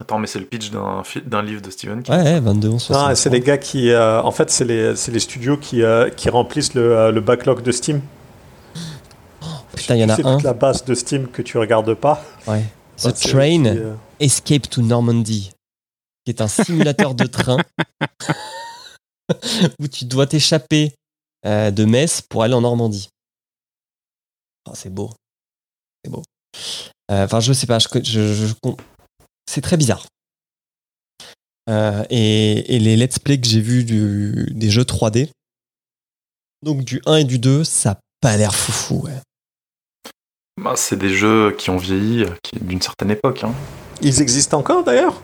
Attends, 0.00 0.18
mais 0.18 0.26
c'est 0.26 0.40
le 0.40 0.46
pitch 0.46 0.70
d'un 0.70 1.42
livre 1.42 1.62
de 1.62 1.70
Stephen 1.70 2.02
King. 2.02 2.14
Ouais, 2.14 2.22
ouais 2.22 2.40
22 2.40 2.68
11 2.68 2.90
Ah, 2.92 3.14
c'est 3.14 3.30
les 3.30 3.40
gars 3.40 3.58
qui, 3.58 3.90
euh, 3.90 4.20
en 4.20 4.32
fait, 4.32 4.50
c'est 4.50 4.64
les, 4.64 4.96
c'est 4.96 5.12
les 5.12 5.20
studios 5.20 5.56
qui, 5.56 5.82
euh, 5.82 6.10
qui 6.10 6.28
remplissent 6.28 6.74
le, 6.74 6.96
euh, 6.96 7.12
le 7.12 7.20
backlog 7.20 7.62
de 7.62 7.70
Steam. 7.70 8.00
Putain, 9.76 9.96
il 9.96 10.00
y 10.00 10.04
en 10.04 10.08
a 10.10 10.16
C'est 10.16 10.24
un. 10.26 10.36
toute 10.36 10.44
la 10.44 10.54
base 10.54 10.84
de 10.84 10.94
Steam 10.94 11.28
que 11.28 11.42
tu 11.42 11.58
regardes 11.58 11.94
pas. 11.94 12.24
Ouais. 12.46 12.64
The 12.98 13.12
Train 13.14 13.62
qui, 13.62 13.68
euh, 13.68 13.94
Escape 14.20 14.68
to 14.68 14.82
Normandy, 14.82 15.50
qui 16.24 16.30
est 16.30 16.40
un 16.40 16.48
simulateur 16.48 17.14
de 17.14 17.24
train 17.26 17.56
où 19.80 19.88
tu 19.88 20.04
dois 20.04 20.26
t'échapper 20.26 20.94
euh, 21.46 21.70
de 21.70 21.84
Metz 21.84 22.20
pour 22.22 22.42
aller 22.42 22.54
en 22.54 22.60
Normandie. 22.60 23.08
Oh, 24.68 24.72
c'est 24.74 24.90
beau. 24.92 25.10
C'est 26.04 26.10
beau. 26.10 26.22
Euh, 27.10 27.24
Enfin, 27.24 27.40
je 27.40 27.52
sais 27.52 27.66
pas, 27.66 27.78
je, 27.78 27.88
je- 28.04 28.34
je- 28.34 28.46
je- 28.46 28.54
c'est 29.50 29.60
très 29.62 29.76
bizarre. 29.76 30.06
Euh, 31.68 32.04
et, 32.10 32.76
et 32.76 32.78
les 32.78 32.96
let's 32.96 33.18
play 33.18 33.40
que 33.40 33.46
j'ai 33.48 33.60
vus 33.60 33.84
du- 33.84 34.46
des 34.52 34.70
jeux 34.70 34.84
3D, 34.84 35.30
donc 36.62 36.84
du 36.84 37.00
1 37.06 37.16
et 37.16 37.24
du 37.24 37.38
2, 37.38 37.64
ça 37.64 37.92
a 37.92 37.98
pas 38.20 38.36
l'air 38.36 38.54
foufou. 38.54 39.02
Ouais. 39.06 39.18
Bah, 40.62 40.74
c'est 40.76 40.96
des 40.96 41.12
jeux 41.12 41.52
qui 41.58 41.70
ont 41.70 41.76
vieilli, 41.76 42.24
euh, 42.24 42.30
qui 42.42 42.58
d'une 42.60 42.80
certaine 42.80 43.10
époque. 43.10 43.42
hein. 43.44 43.52
Ils 44.00 44.20
existent 44.20 44.58
encore 44.58 44.84
d'ailleurs? 44.84 45.20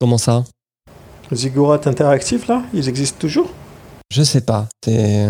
Comment 0.00 0.18
ça? 0.18 0.44
Ziggurat 1.32 1.80
Interactive, 1.86 2.46
là 2.48 2.64
Ils 2.72 2.88
existent 2.88 3.18
toujours? 3.18 3.50
Je 4.10 4.22
sais 4.22 4.40
pas. 4.40 4.68
C'est. 4.84 5.28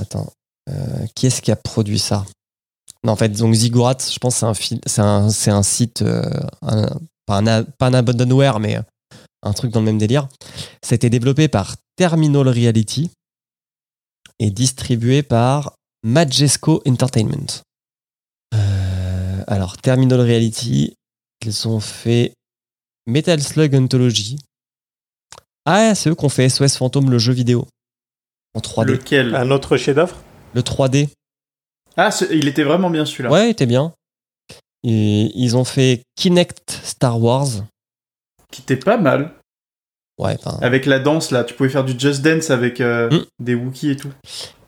Attends. 0.00 0.32
Euh, 0.70 1.06
qui 1.14 1.26
est-ce 1.26 1.42
qui 1.42 1.50
a 1.50 1.56
produit 1.56 1.98
ça? 1.98 2.24
Non, 3.04 3.12
en 3.12 3.16
fait, 3.16 3.28
donc 3.28 3.54
Ziggurat, 3.54 3.96
je 4.10 4.18
pense 4.18 4.34
que 4.34 4.40
c'est 4.40 4.46
un, 4.46 4.54
fil- 4.54 4.80
c'est 4.86 5.00
un, 5.02 5.30
c'est 5.30 5.50
un 5.50 5.62
site, 5.62 6.02
euh, 6.02 6.22
un- 6.62 6.88
pas, 7.26 7.36
un, 7.38 7.46
a- 7.46 7.62
pas 7.64 7.86
un 7.86 7.94
abandonware, 7.94 8.58
mais 8.58 8.78
un 9.42 9.52
truc 9.52 9.70
dans 9.70 9.80
le 9.80 9.86
même 9.86 9.98
délire. 9.98 10.28
C'était 10.82 11.10
développé 11.10 11.48
par 11.48 11.76
Terminal 11.96 12.48
Reality 12.48 13.10
et 14.40 14.50
distribué 14.50 15.22
par 15.22 15.74
Majesco 16.04 16.82
Entertainment. 16.86 17.62
Euh, 18.54 19.44
alors, 19.46 19.76
Terminal 19.78 20.20
Reality, 20.20 20.94
ils 21.44 21.68
ont 21.68 21.80
fait 21.80 22.32
Metal 23.06 23.40
Slug 23.42 23.74
Anthology. 23.74 24.38
Ah, 25.64 25.94
c'est 25.94 26.10
eux 26.10 26.14
qui 26.14 26.24
ont 26.24 26.28
fait 26.30 26.48
SOS 26.48 26.76
Fantôme, 26.76 27.10
le 27.10 27.18
jeu 27.18 27.32
vidéo. 27.32 27.66
En 28.54 28.60
3D. 28.60 28.86
Lequel? 28.92 29.34
Un 29.34 29.50
autre 29.50 29.76
chef-d'œuvre? 29.76 30.16
Le 30.54 30.62
3D. 30.62 31.08
Ah, 31.96 32.10
il 32.30 32.48
était 32.48 32.62
vraiment 32.62 32.90
bien 32.90 33.04
celui-là. 33.04 33.30
Ouais, 33.30 33.48
il 33.48 33.50
était 33.50 33.66
bien. 33.66 33.92
Et 34.84 35.30
ils 35.34 35.56
ont 35.56 35.64
fait 35.64 36.02
Kinect 36.16 36.70
Star 36.84 37.20
Wars. 37.20 37.48
Qui 38.52 38.62
était 38.62 38.76
pas 38.76 38.96
mal. 38.96 39.34
Ouais, 40.18 40.36
enfin. 40.38 40.58
Avec 40.62 40.86
la 40.86 40.98
danse 41.00 41.30
là, 41.32 41.44
tu 41.44 41.54
pouvais 41.54 41.68
faire 41.68 41.84
du 41.84 41.98
Just 41.98 42.22
Dance 42.22 42.50
avec 42.50 42.80
euh, 42.80 43.10
Mm. 43.10 43.24
des 43.40 43.54
Wookiees 43.54 43.90
et 43.90 43.96
tout. 43.96 44.12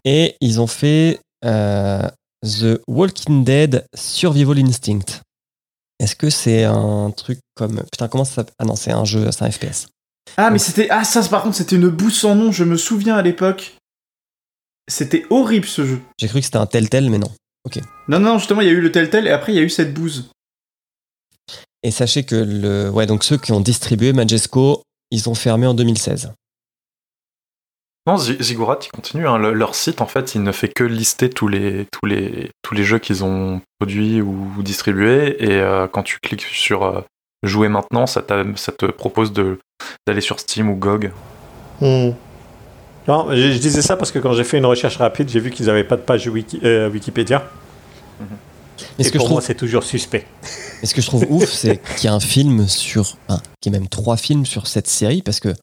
Et 0.05 0.36
ils 0.40 0.60
ont 0.60 0.66
fait 0.66 1.20
euh, 1.44 2.09
The 2.43 2.81
Walking 2.89 3.44
Dead 3.44 3.85
Survival 3.94 4.59
Instinct. 4.59 5.20
Est-ce 5.98 6.16
que 6.16 6.31
c'est 6.31 6.64
un 6.64 7.12
truc 7.14 7.40
comme. 7.55 7.82
Putain, 7.93 8.09
comment 8.09 8.24
ça 8.24 8.36
s'appelle? 8.36 8.55
Ah 8.59 8.64
non, 8.64 8.77
c'est 8.77 8.93
un 8.93 9.05
jeu, 9.05 9.31
c'est 9.31 9.44
un 9.44 9.51
FPS. 9.51 9.89
Ah, 10.36 10.51
mais 10.51 10.59
c'était. 10.59 10.89
Ah, 10.90 11.05
ça, 11.05 11.22
par 11.28 11.43
contre, 11.43 11.56
c'était 11.56 11.77
une 11.77 11.89
bouse 11.89 12.16
sans 12.16 12.35
nom, 12.35 12.52
je 12.52 12.64
me 12.64 12.77
souviens 12.77 13.16
à 13.16 13.22
l'époque. 13.22 13.77
C'était 14.89 15.24
horrible 15.31 15.66
ce 15.66 15.85
jeu. 15.85 16.01
J'ai 16.18 16.28
cru 16.28 16.40
que 16.40 16.47
c'était 16.47 16.56
un 16.56 16.66
Telltale, 16.66 17.10
mais 17.10 17.18
non. 17.18 17.31
Non, 18.09 18.18
non, 18.18 18.39
justement, 18.39 18.62
il 18.62 18.66
y 18.66 18.70
a 18.70 18.72
eu 18.72 18.81
le 18.81 18.90
Telltale 18.90 19.27
et 19.27 19.31
après, 19.31 19.52
il 19.52 19.56
y 19.56 19.59
a 19.59 19.62
eu 19.62 19.70
cette 19.70 19.93
bouse. 19.93 20.31
Et 21.82 21.90
sachez 21.90 22.24
que 22.24 22.35
le. 22.35 22.90
Ouais, 22.90 23.06
donc 23.06 23.22
ceux 23.24 23.36
qui 23.36 23.52
ont 23.52 23.60
distribué 23.60 24.12
Majesco, 24.12 24.82
ils 25.10 25.28
ont 25.28 25.35
fermé 25.35 25.66
en 25.66 25.74
2016. 25.74 26.32
Non, 28.11 28.16
Zi- 28.16 28.37
Ziggurat, 28.41 28.78
ils 28.85 28.91
continuent. 28.91 29.28
hein. 29.28 29.39
Le- 29.39 29.53
leur 29.53 29.74
site, 29.77 30.01
en 30.01 30.07
fait, 30.07 30.35
il 30.35 30.43
ne 30.43 30.51
fait 30.53 30.66
que 30.69 30.82
lister 30.82 31.31
tous 31.31 31.47
les, 31.49 31.87
tous 31.93 32.07
les, 32.07 32.51
tous 32.62 32.74
les 32.74 32.82
jeux 32.82 32.99
qu'ils 32.99 33.23
ont 33.23 33.61
produits 33.78 34.20
ou 34.20 34.37
distribués. 34.62 35.37
Et 35.45 35.53
euh, 35.61 35.87
quand 35.87 36.03
tu 36.03 36.19
cliques 36.20 36.43
sur 36.43 36.82
euh, 36.85 37.01
Jouer 37.45 37.69
maintenant, 37.69 38.07
ça, 38.07 38.23
ça 38.57 38.73
te 38.73 38.87
propose 38.87 39.32
de- 39.32 39.59
d'aller 40.07 40.20
sur 40.20 40.41
Steam 40.41 40.69
ou 40.69 40.74
GOG. 40.74 41.11
Hmm. 41.81 42.11
Non, 43.09 43.28
je, 43.31 43.53
je 43.53 43.59
disais 43.59 43.81
ça 43.81 43.97
parce 43.97 44.11
que 44.12 44.19
quand 44.19 44.32
j'ai 44.35 44.45
fait 44.45 44.59
une 44.59 44.66
recherche 44.66 44.97
rapide, 44.99 45.28
j'ai 45.31 45.41
vu 45.41 45.51
qu'ils 45.51 45.66
n'avaient 45.66 45.85
pas 45.85 45.97
de 45.97 46.03
page 46.03 46.27
wiki- 46.27 46.61
euh, 46.65 46.91
Wikipédia. 46.91 47.49
Mais 48.99 49.05
ce 49.05 49.09
Et 49.09 49.12
que, 49.12 49.19
je 49.19 49.19
pour 49.19 49.28
moi, 49.28 49.37
trouve, 49.41 49.47
c'est 49.47 49.55
toujours 49.55 49.85
suspect. 49.85 50.27
mais 50.82 50.87
ce 50.87 50.95
que 50.95 51.01
je 51.01 51.07
trouve 51.07 51.24
ouf, 51.31 51.49
c'est 51.51 51.81
qu'il 51.97 52.05
y 52.05 52.09
a 52.09 52.15
un 52.15 52.20
film 52.20 52.66
sur. 52.66 53.16
Enfin, 53.28 53.41
qu'il 53.61 53.73
y 53.73 53.77
a 53.77 53.78
même 53.78 53.89
trois 53.89 54.16
films 54.16 54.45
sur 54.47 54.66
cette 54.66 54.89
série 54.89 55.23
parce 55.23 55.41
que. 55.41 55.55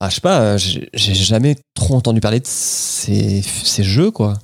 Ah, 0.00 0.08
je 0.08 0.16
sais 0.16 0.20
pas, 0.20 0.40
euh, 0.40 0.58
j'ai 0.58 1.14
jamais 1.14 1.56
trop 1.74 1.94
entendu 1.94 2.20
parler 2.20 2.40
de 2.40 2.46
ces, 2.46 3.42
jeux, 3.82 4.10
quoi. 4.10 4.34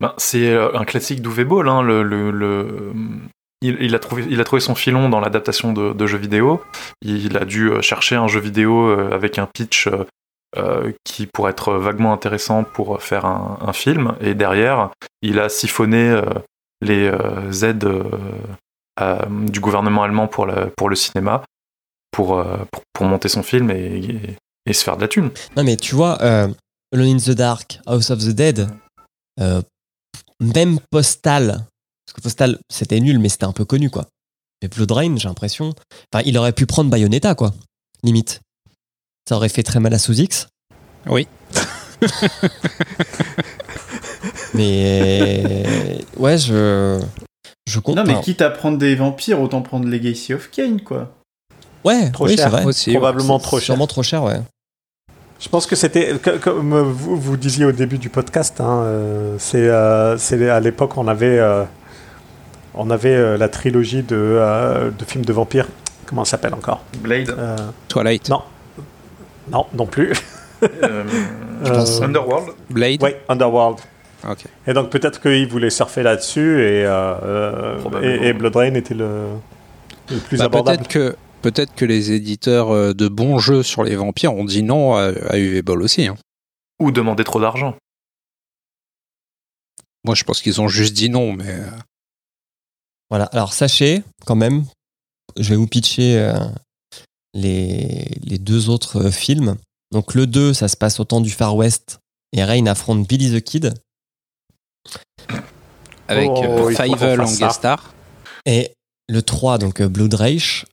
Ben, 0.00 0.12
c'est 0.18 0.50
euh, 0.50 0.76
un 0.76 0.84
classique 0.84 1.22
d'Uwe 1.22 1.44
Boll. 1.44 1.68
Hein, 1.68 1.82
le, 1.82 2.02
le- 2.02 2.30
le- 2.30 2.92
il, 3.62 3.94
a 3.94 3.98
trouvé, 3.98 4.26
il 4.28 4.40
a 4.40 4.44
trouvé 4.44 4.60
son 4.60 4.74
filon 4.74 5.08
dans 5.08 5.20
l'adaptation 5.20 5.72
de, 5.72 6.06
jeux 6.06 6.18
vidéo. 6.18 6.62
Il 7.02 7.36
a 7.36 7.44
dû 7.44 7.70
euh, 7.70 7.80
chercher 7.80 8.16
un 8.16 8.26
jeu 8.28 8.40
vidéo 8.40 8.90
avec 8.90 9.38
un 9.38 9.46
pitch 9.46 9.88
qui 11.04 11.26
pourrait 11.26 11.50
être 11.50 11.74
vaguement 11.74 12.14
intéressant 12.14 12.64
pour 12.64 13.02
faire 13.02 13.26
un, 13.26 13.72
film. 13.74 14.16
Et 14.22 14.34
derrière, 14.34 14.90
il 15.20 15.38
a 15.38 15.50
siphonné 15.50 16.18
les 16.80 17.10
aides 17.62 17.86
du 19.50 19.60
gouvernement 19.60 20.02
allemand 20.02 20.28
pour 20.28 20.46
le 20.46 20.96
cinéma 20.96 21.42
pour, 22.16 22.38
euh, 22.38 22.56
pour, 22.72 22.82
pour 22.94 23.04
monter 23.06 23.28
son 23.28 23.42
film 23.42 23.70
et, 23.70 23.74
et- 23.98 24.36
et 24.68 24.72
se 24.72 24.82
faire 24.82 24.96
de 24.96 25.02
la 25.02 25.08
thune. 25.08 25.30
Non, 25.54 25.62
mais 25.64 25.76
tu 25.76 25.94
vois, 25.94 26.20
euh, 26.22 26.48
Alone 26.92 27.08
in 27.08 27.16
the 27.18 27.30
Dark, 27.32 27.78
House 27.86 28.10
of 28.10 28.20
the 28.24 28.30
Dead, 28.30 28.66
euh, 29.38 29.60
même 30.40 30.78
Postal, 30.90 31.66
Parce 32.06 32.14
que 32.16 32.20
Postal, 32.22 32.58
c'était 32.70 33.00
nul, 33.00 33.18
mais 33.18 33.28
c'était 33.28 33.44
un 33.44 33.52
peu 33.52 33.64
connu, 33.66 33.90
quoi. 33.90 34.06
Mais 34.62 34.68
Blood 34.68 34.90
Rain, 34.92 35.16
j'ai 35.18 35.28
l'impression. 35.28 35.74
Enfin, 36.12 36.22
il 36.26 36.38
aurait 36.38 36.52
pu 36.52 36.64
prendre 36.66 36.88
Bayonetta, 36.90 37.34
quoi. 37.34 37.52
Limite. 38.02 38.40
Ça 39.28 39.36
aurait 39.36 39.48
fait 39.50 39.62
très 39.62 39.78
mal 39.80 39.92
à 39.92 39.98
Sous-X. 39.98 40.48
Oui. 41.06 41.28
mais. 44.54 45.98
Ouais, 46.16 46.38
je. 46.38 47.00
Je 47.68 47.80
compte. 47.80 47.96
Non, 47.96 48.04
mais 48.04 48.20
quitte 48.20 48.42
à 48.42 48.50
prendre 48.50 48.78
des 48.78 48.94
vampires, 48.94 49.40
autant 49.40 49.60
prendre 49.62 49.88
Legacy 49.88 50.32
of 50.34 50.50
Kane, 50.50 50.80
quoi. 50.80 51.15
Ouais, 51.84 52.10
Trop 52.10 52.26
oui, 52.26 52.36
cher. 52.36 52.50
vrai. 52.50 52.64
Aussi, 52.64 52.90
Probablement 52.92 53.38
trop 53.38 53.58
cher. 53.58 53.66
Sûrement 53.66 53.86
trop 53.86 54.02
cher, 54.02 54.22
ouais. 54.24 54.40
Je 55.38 55.48
pense 55.48 55.66
que 55.66 55.76
c'était, 55.76 56.14
comme 56.42 56.80
vous, 56.80 57.16
vous 57.16 57.36
disiez 57.36 57.64
au 57.66 57.72
début 57.72 57.98
du 57.98 58.08
podcast, 58.08 58.60
hein, 58.60 58.80
euh, 58.84 59.36
c'est 59.38 59.68
euh, 59.68 60.16
c'est 60.16 60.48
à 60.48 60.60
l'époque 60.60 60.96
on 60.96 61.06
avait, 61.08 61.38
euh, 61.38 61.64
on 62.74 62.88
avait 62.90 63.14
euh, 63.14 63.36
la 63.36 63.48
trilogie 63.50 64.02
de, 64.02 64.16
euh, 64.16 64.90
de 64.90 65.04
films 65.04 65.24
de 65.26 65.32
vampires. 65.34 65.66
Comment 66.06 66.24
ça 66.24 66.32
s'appelle 66.32 66.54
encore? 66.54 66.82
Blade, 67.00 67.34
Euh, 67.36 67.56
Twilight. 67.88 68.28
Non. 68.30 68.42
Non, 69.52 69.66
non 69.74 69.86
plus. 69.86 70.12
euh, 70.62 71.04
Euh, 71.64 71.84
Underworld. 72.02 72.48
Blade. 72.68 73.02
ouais, 73.02 73.18
Underworld. 73.30 73.78
Ok. 74.28 74.44
Et 74.66 74.72
donc 74.74 74.90
peut-être 74.90 75.20
qu'ils 75.22 75.48
voulaient 75.48 75.70
surfer 75.70 76.02
là-dessus 76.02 76.60
et, 76.62 76.84
euh, 76.84 77.14
euh, 77.24 77.78
et, 78.02 78.28
et 78.28 78.32
Blood 78.34 78.54
Rain 78.56 78.74
était 78.74 78.92
le, 78.94 79.08
le 80.10 80.16
plus 80.18 80.36
Bah, 80.38 80.44
abordable. 80.46 80.78
peut-être 80.78 80.88
que 80.88 81.16
peut-être 81.50 81.74
que 81.76 81.84
les 81.84 82.10
éditeurs 82.10 82.70
euh, 82.70 82.92
de 82.92 83.06
bons 83.06 83.38
jeux 83.38 83.62
sur 83.62 83.84
les 83.84 83.94
vampires 83.94 84.34
ont 84.34 84.44
dit 84.44 84.64
non 84.64 84.96
à, 84.96 85.12
à 85.30 85.38
UV 85.38 85.62
Ball 85.62 85.80
aussi. 85.80 86.06
hein. 86.08 86.16
Ou 86.80 86.90
demander 86.90 87.22
trop 87.22 87.40
d'argent. 87.40 87.76
Moi, 90.04 90.14
je 90.16 90.24
pense 90.24 90.42
qu'ils 90.42 90.60
ont 90.60 90.66
juste 90.68 90.92
dit 90.94 91.08
non, 91.08 91.32
mais 91.32 91.48
euh, 91.50 91.70
Voilà. 93.10 93.26
Alors, 93.26 93.52
sachez, 93.52 94.02
quand 94.24 94.34
même, 94.34 94.64
je 95.38 95.50
vais 95.50 95.56
vous 95.56 95.68
pitcher 95.68 96.18
euh, 96.18 96.34
les, 97.32 98.08
les 98.22 98.38
deux 98.38 98.68
autres 98.68 99.06
euh, 99.06 99.10
films. 99.12 99.56
Donc, 99.92 100.14
le 100.14 100.26
2, 100.26 100.52
ça 100.52 100.66
se 100.66 100.76
passe 100.76 100.98
au 100.98 101.04
temps 101.04 101.20
du 101.20 101.30
Far 101.30 101.54
West 101.54 102.00
et 102.32 102.42
Rain 102.42 102.66
affronte 102.66 103.06
Billy 103.08 103.30
the 103.30 103.42
Kid. 103.42 103.72
avec 106.08 106.28
Oh, 106.28 106.42
euh, 106.44 107.18
en 107.18 107.24
guest 107.24 107.50
star. 107.52 107.94
Et 108.46 108.72
le 109.08 109.22
3, 109.22 109.58
donc 109.58 109.80
euh, 109.80 109.88
Blood 109.88 110.14
Rage, 110.14 110.66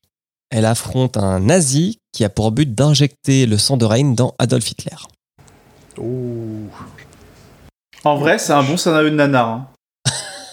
elle 0.53 0.65
affronte 0.65 1.17
un 1.17 1.39
nazi 1.39 1.97
qui 2.11 2.23
a 2.23 2.29
pour 2.29 2.51
but 2.51 2.75
d'injecter 2.75 3.47
le 3.47 3.57
sang 3.57 3.75
de 3.75 3.85
Rain 3.85 4.11
dans 4.13 4.35
Adolf 4.37 4.69
Hitler. 4.69 4.95
Ouh. 5.97 6.69
En 8.03 8.17
vrai, 8.17 8.37
c'est 8.37 8.53
un 8.53 8.61
bon 8.61 8.77
scénario 8.77 9.09
de 9.09 9.15
nanar. 9.15 9.47
hein. 9.49 9.67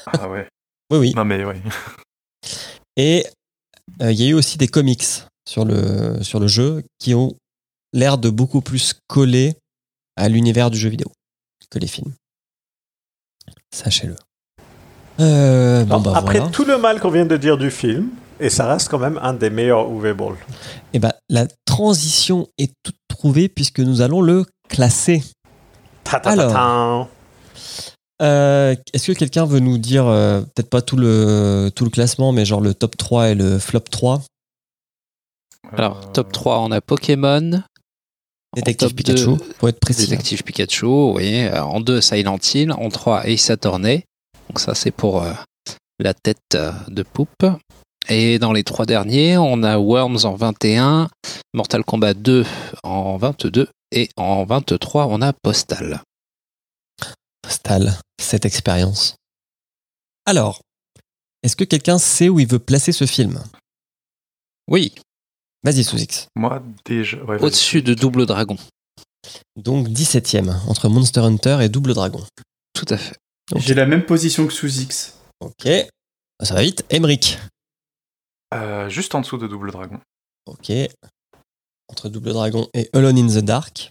Ah 0.07 0.29
ouais. 0.29 0.49
Oui, 0.93 0.99
oui. 0.99 1.13
Non 1.15 1.25
mais 1.25 1.45
ouais. 1.45 1.61
Et 2.97 3.25
euh, 4.03 4.11
il 4.11 4.21
y 4.21 4.25
a 4.27 4.31
eu 4.31 4.35
aussi 4.35 4.59
des 4.59 4.67
comics 4.67 5.05
sur 5.49 5.65
le, 5.65 6.21
sur 6.23 6.41
le 6.41 6.49
jeu 6.49 6.83
qui 6.99 7.15
ont 7.15 7.37
l'air 7.93 8.19
de 8.19 8.29
beaucoup 8.29 8.61
plus 8.61 8.95
coller 9.07 9.55
à 10.17 10.29
l'univers 10.29 10.71
du 10.71 10.79
jeu 10.79 10.89
vidéo 10.89 11.13
que 11.71 11.79
les 11.79 11.87
films. 11.87 12.13
Sachez-le. 13.73 14.17
Euh, 15.21 15.85
bon, 15.85 16.01
bah, 16.01 16.13
après 16.17 16.39
voilà. 16.39 16.51
tout 16.53 16.65
le 16.65 16.77
mal 16.79 17.01
qu'on 17.01 17.11
vient 17.11 17.27
de 17.27 17.37
dire 17.37 17.57
du 17.57 17.71
film, 17.71 18.09
et 18.41 18.51
ça 18.51 18.67
reste 18.67 18.89
quand 18.89 18.99
même 18.99 19.19
un 19.23 19.35
des 19.35 19.51
meilleurs 19.51 19.91
UV 19.91 20.15
Ball. 20.15 20.35
Eh 20.93 20.99
ben, 20.99 21.13
la 21.29 21.47
transition 21.65 22.49
est 22.59 22.73
toute 22.83 22.97
trouvée 23.09 23.49
puisque 23.49 23.81
nous 23.81 24.01
allons 24.01 24.21
le 24.21 24.45
classer. 24.69 25.23
Ta 26.05 26.21
ta 26.21 26.37
ta 26.37 26.43
Alors. 26.43 27.09
Euh, 28.23 28.75
Est-ce 28.93 29.13
que 29.13 29.19
quelqu'un 29.19 29.47
veut 29.47 29.61
nous 29.61 29.79
dire, 29.79 30.07
euh, 30.07 30.41
peut-être 30.41 30.69
pas 30.69 30.83
tout 30.83 30.97
le, 30.97 31.71
tout 31.75 31.85
le 31.85 31.91
classement, 31.91 32.33
mais 32.33 32.45
genre 32.45 32.61
le 32.61 32.75
top 32.75 32.97
3 32.97 33.31
et 33.31 33.35
le 33.35 33.59
flop 33.59 33.81
3 33.91 34.23
Alors, 35.73 36.13
top 36.13 36.31
3, 36.31 36.59
on 36.61 36.71
a 36.71 36.81
Pokémon. 36.83 37.63
Détective 38.55 38.95
Pikachu, 38.95 39.27
deux, 39.27 39.37
pour 39.59 39.69
être 39.69 39.79
précis. 39.79 40.09
Détective 40.09 40.43
Pikachu, 40.43 40.87
oui. 40.87 41.45
Euh, 41.45 41.63
En 41.63 41.81
2, 41.81 42.01
Silent 42.01 42.39
Hill. 42.53 42.73
En 42.73 42.89
3, 42.89 43.27
Ace 43.27 43.49
Attorney. 43.51 44.05
Donc 44.49 44.59
ça, 44.59 44.75
c'est 44.75 44.91
pour 44.91 45.23
euh, 45.23 45.33
la 46.01 46.15
tête 46.15 46.39
euh, 46.55 46.73
de 46.89 47.03
poupe. 47.03 47.47
Et 48.11 48.41
dans 48.41 48.53
les 48.53 48.65
trois 48.65 48.87
derniers, 48.87 49.39
on 49.39 49.63
a 49.63 49.79
Worms 49.79 50.25
en 50.25 50.35
21, 50.35 51.09
Mortal 51.55 51.85
Kombat 51.85 52.15
2 52.15 52.45
en 52.83 53.17
22 53.17 53.69
et 53.93 54.09
en 54.17 54.45
23, 54.45 55.07
on 55.07 55.23
a 55.23 55.33
Postal. 55.33 56.03
Postal, 57.41 57.97
cette 58.21 58.45
expérience. 58.45 59.15
Alors, 60.27 60.61
est-ce 61.45 61.55
que 61.55 61.63
quelqu'un 61.65 61.99
sait 61.99 62.29
où 62.29 62.41
il 62.41 62.49
veut 62.49 62.59
placer 62.59 62.91
ce 62.91 63.07
film? 63.07 63.41
Oui, 64.69 64.93
Vas-y, 65.63 65.85
Sous-X. 65.85 66.29
Moi 66.37 66.63
déjà. 66.87 67.23
ouais, 67.25 67.41
au-dessus 67.41 67.83
de 67.83 67.95
Double 67.95 68.27
Dragon. 68.27 68.57
Donc 69.57 69.89
17ème, 69.89 70.53
entre 70.67 70.89
Monster 70.89 71.21
Hunter 71.21 71.59
et 71.61 71.69
Double 71.69 71.95
Dragon. 71.95 72.25
Tout 72.73 72.87
à 72.89 72.97
fait. 72.97 73.15
J'ai 73.57 73.75
la 73.75 73.87
même 73.87 74.07
position 74.07 74.47
que 74.47 74.53
sous 74.53 74.81
X. 74.81 75.15
Ok. 75.41 75.69
Ça 76.43 76.55
va 76.55 76.63
vite. 76.63 76.85
Emric. 76.91 77.39
Euh, 78.55 78.89
juste 78.89 79.15
en 79.15 79.21
dessous 79.21 79.37
de 79.39 79.47
Double 79.47 79.71
Dragon. 79.71 79.99
Ok. 80.47 80.73
Entre 81.89 82.09
Double 82.09 82.33
Dragon 82.33 82.69
et 82.75 82.89
Alone 82.93 83.19
in 83.19 83.27
the 83.29 83.45
Dark. 83.45 83.91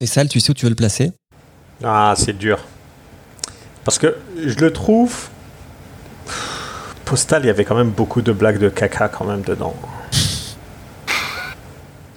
Et 0.00 0.06
ça, 0.06 0.24
tu 0.26 0.40
sais 0.40 0.50
où 0.50 0.54
tu 0.54 0.66
veux 0.66 0.70
le 0.70 0.76
placer? 0.76 1.12
Ah, 1.82 2.14
c'est 2.16 2.32
dur. 2.36 2.58
Parce 3.84 3.98
que 3.98 4.16
je 4.44 4.58
le 4.58 4.72
trouve. 4.72 5.28
Postal, 7.04 7.44
il 7.44 7.46
y 7.46 7.50
avait 7.50 7.64
quand 7.64 7.76
même 7.76 7.90
beaucoup 7.90 8.20
de 8.20 8.32
blagues 8.32 8.58
de 8.58 8.68
caca 8.68 9.08
quand 9.08 9.24
même 9.24 9.42
dedans. 9.42 9.74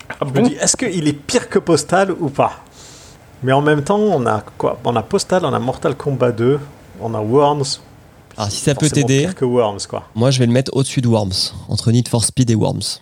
Ah 0.09 0.15
Je 0.21 0.25
me 0.25 0.31
bon? 0.31 0.41
dis, 0.47 0.55
est-ce 0.55 0.75
qu'il 0.75 1.07
est 1.07 1.13
pire 1.13 1.47
que 1.49 1.59
Postal 1.59 2.11
ou 2.11 2.29
pas? 2.29 2.63
Mais 3.43 3.51
en 3.53 3.61
même 3.61 3.83
temps, 3.83 3.99
on 3.99 4.25
a 4.25 4.41
quoi? 4.57 4.79
On 4.83 4.95
a 4.95 5.03
Postal, 5.03 5.45
on 5.45 5.53
a 5.53 5.59
Mortal 5.59 5.95
Kombat 5.95 6.31
2, 6.33 6.59
on 6.99 7.13
a 7.13 7.21
Worms. 7.21 7.79
Alors, 8.39 8.53
si 8.53 8.61
ça 8.61 8.73
peut 8.73 8.89
t'aider, 8.89 9.27
que 9.35 9.43
Worms, 9.43 9.81
quoi. 9.89 10.07
moi, 10.15 10.31
je 10.31 10.39
vais 10.39 10.45
le 10.45 10.53
mettre 10.53 10.71
au-dessus 10.73 11.01
de 11.01 11.09
Worms. 11.09 11.51
Entre 11.67 11.91
Need 11.91 12.07
for 12.07 12.23
Speed 12.23 12.49
et 12.49 12.55
Worms. 12.55 13.01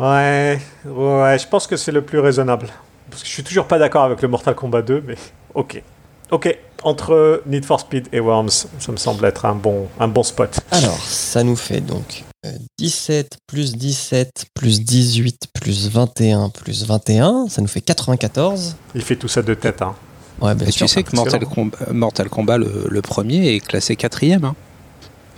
Ouais, 0.00 0.58
ouais, 0.86 1.38
je 1.38 1.46
pense 1.46 1.66
que 1.66 1.76
c'est 1.76 1.92
le 1.92 2.00
plus 2.00 2.18
raisonnable. 2.18 2.68
Parce 3.10 3.22
que 3.22 3.28
je 3.28 3.32
suis 3.34 3.42
toujours 3.42 3.66
pas 3.66 3.78
d'accord 3.78 4.04
avec 4.04 4.22
le 4.22 4.28
Mortal 4.28 4.54
Kombat 4.54 4.80
2, 4.80 5.04
mais 5.06 5.16
ok. 5.52 5.82
Ok, 6.30 6.58
entre 6.82 7.42
Need 7.44 7.66
for 7.66 7.78
Speed 7.78 8.08
et 8.10 8.20
Worms, 8.20 8.48
ça 8.78 8.90
me 8.90 8.96
semble 8.96 9.26
être 9.26 9.44
un 9.44 9.54
bon, 9.54 9.86
un 10.00 10.08
bon 10.08 10.22
spot. 10.22 10.60
Alors, 10.70 10.98
ça 10.98 11.42
nous 11.42 11.56
fait 11.56 11.82
donc 11.82 12.24
euh, 12.46 12.52
17 12.78 13.36
plus 13.46 13.76
17 13.76 14.46
plus 14.54 14.80
18 14.80 15.48
plus 15.52 15.90
21 15.90 16.48
plus 16.48 16.86
21. 16.86 17.48
Ça 17.50 17.60
nous 17.60 17.68
fait 17.68 17.82
94. 17.82 18.76
Il 18.94 19.02
fait 19.02 19.16
tout 19.16 19.28
ça 19.28 19.42
de 19.42 19.52
tête, 19.52 19.82
hein. 19.82 19.94
Ouais, 20.40 20.54
bien 20.54 20.66
Et 20.66 20.70
sûr. 20.70 20.86
tu 20.86 20.92
sais 20.92 21.02
que 21.02 21.14
Mortal. 21.16 21.44
Kombat, 21.46 21.92
Mortal 21.92 22.28
Kombat, 22.28 22.58
le, 22.58 22.86
le 22.88 23.02
premier, 23.02 23.54
est 23.54 23.60
classé 23.60 23.96
quatrième. 23.96 24.44
Hein. 24.44 24.54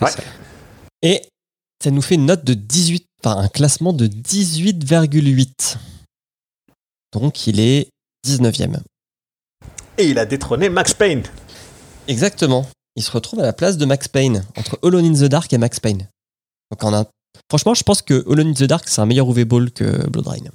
Et 0.01 0.05
Ouais. 0.05 0.11
ça- 0.11 0.23
Et 1.03 1.23
ça 1.83 1.91
nous 1.91 2.03
fait 2.03 2.17
une 2.17 2.27
note 2.27 2.45
de 2.45 2.53
18, 2.55 3.07
enfin 3.25 3.39
un 3.39 3.49
classement 3.49 3.93
de 3.95 4.07
18,8. 4.07 5.79
Donc 7.13 7.47
il 7.47 7.59
est 7.61 7.89
19e. 8.27 8.81
Et 9.99 10.09
il 10.11 10.19
a 10.19 10.27
détrôné 10.27 10.69
Max 10.69 10.93
Payne. 10.95 11.23
Exactement. 12.09 12.67
Il 12.97 13.03
se 13.03 13.11
retrouve 13.11 13.41
à 13.41 13.45
la 13.45 13.53
place 13.53 13.77
de 13.79 13.85
Max 13.87 14.09
Payne, 14.09 14.45
entre 14.57 14.79
Alone 14.83 15.05
in 15.07 15.13
the 15.15 15.25
Dark 15.31 15.53
et 15.53 15.59
Max 15.59 15.81
Payne. 15.81 16.09
Donc 16.71 16.83
on 16.85 16.93
a... 16.93 17.07
Franchement, 17.49 17.75
je 17.75 17.83
pense 17.83 18.03
que 18.03 18.25
Alone 18.31 18.49
in 18.49 18.53
the 18.55 18.65
Dark, 18.65 18.89
c'est 18.89 19.01
un 19.01 19.07
meilleur 19.07 19.31
UV 19.31 19.45
Ball 19.45 19.71
que 19.71 20.07
Blood 20.09 20.27
Rain. 20.27 20.51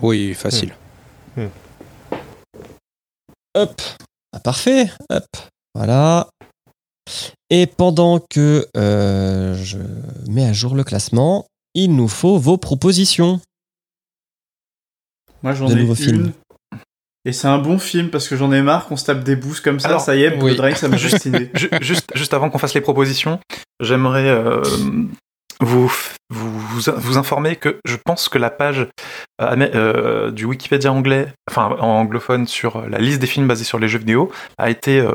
Oui, 0.00 0.34
facile. 0.34 0.74
Hop. 3.54 3.80
Ah, 4.32 4.40
parfait. 4.40 4.90
Hop. 5.10 5.24
Voilà. 5.74 6.28
Et 7.50 7.66
pendant 7.66 8.18
que 8.30 8.66
euh, 8.76 9.54
je 9.62 9.78
mets 10.30 10.44
à 10.46 10.52
jour 10.52 10.74
le 10.74 10.84
classement, 10.84 11.46
il 11.74 11.94
nous 11.94 12.08
faut 12.08 12.38
vos 12.38 12.56
propositions. 12.56 13.40
Moi, 15.42 15.54
j'en 15.54 15.68
ai 15.68 15.80
une. 15.80 15.96
films. 15.96 16.32
Et 17.24 17.32
c'est 17.32 17.46
un 17.48 17.58
bon 17.58 17.78
film 17.78 18.10
parce 18.10 18.26
que 18.28 18.36
j'en 18.36 18.52
ai 18.52 18.62
marre 18.62 18.86
qu'on 18.86 18.96
se 18.96 19.04
tape 19.04 19.22
des 19.22 19.36
boosts 19.36 19.62
comme 19.62 19.78
ça. 19.80 19.88
Alors, 19.88 20.00
ça 20.00 20.16
y 20.16 20.22
est, 20.22 20.42
oui. 20.42 20.56
Ça 20.76 20.88
m'a 20.88 20.98
fasciné. 20.98 21.50
Ju- 21.54 21.68
juste, 21.80 22.10
juste 22.16 22.34
avant 22.34 22.50
qu'on 22.50 22.58
fasse 22.58 22.74
les 22.74 22.80
propositions, 22.80 23.38
j'aimerais 23.80 24.28
euh, 24.28 24.62
vous, 25.62 25.92
vous, 26.30 26.60
vous, 26.96 27.18
informer 27.18 27.56
que 27.56 27.80
je 27.84 27.96
pense 27.96 28.28
que 28.28 28.38
la 28.38 28.50
page 28.50 28.88
euh, 29.40 29.56
euh, 29.74 30.30
du 30.30 30.44
Wikipédia 30.44 30.92
anglais, 30.92 31.28
enfin 31.48 31.76
en 31.78 32.00
anglophone, 32.00 32.46
sur 32.46 32.88
la 32.88 32.98
liste 32.98 33.20
des 33.20 33.26
films 33.26 33.46
basés 33.46 33.64
sur 33.64 33.78
les 33.78 33.88
jeux 33.88 33.98
vidéo 33.98 34.30
a 34.58 34.70
été 34.70 35.00
euh, 35.00 35.12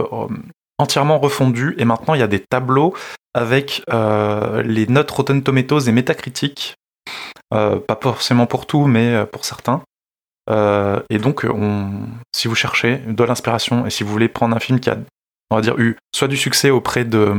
entièrement 0.78 1.20
refondue 1.20 1.76
et 1.78 1.86
maintenant 1.86 2.14
il 2.14 2.20
y 2.20 2.24
a 2.24 2.28
des 2.28 2.40
tableaux 2.40 2.94
avec 3.34 3.84
les 3.92 4.88
notes 4.88 5.12
Rotten 5.12 5.44
Tomatoes 5.44 5.88
et 5.88 5.92
Metacritic. 5.92 6.76
Pas 7.52 8.00
forcément 8.02 8.48
pour 8.48 8.66
tout, 8.66 8.88
mais 8.88 9.26
pour 9.32 9.46
certains. 9.46 9.84
Et 10.50 11.20
donc, 11.20 11.46
on, 11.48 11.92
si 12.36 12.48
vous 12.48 12.56
cherchez 12.56 12.98
de 13.06 13.24
l'inspiration 13.24 13.86
et 13.86 13.92
si 13.92 14.04
vous 14.04 14.12
voulez 14.12 14.28
prendre 14.28 14.56
un 14.56 14.60
film 14.60 14.80
qui 14.80 14.90
a 14.90 14.98
on 15.52 15.56
va 15.56 15.62
dire, 15.62 15.78
eu 15.78 15.98
soit 16.14 16.28
du 16.28 16.38
succès 16.38 16.70
auprès 16.72 17.06
de 17.06 17.34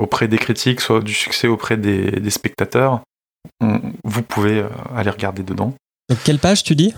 auprès 0.00 0.26
des 0.28 0.38
critiques, 0.38 0.80
soit 0.80 1.00
du 1.00 1.14
succès 1.14 1.46
auprès 1.48 1.76
des, 1.76 2.10
des 2.10 2.30
spectateurs, 2.30 3.00
on- 3.60 3.80
vous 4.04 4.22
pouvez 4.22 4.60
euh, 4.60 4.68
aller 4.96 5.10
regarder 5.10 5.42
dedans. 5.42 5.74
Donc, 6.08 6.18
quelle 6.24 6.38
page 6.38 6.64
tu 6.64 6.74
dis? 6.74 6.94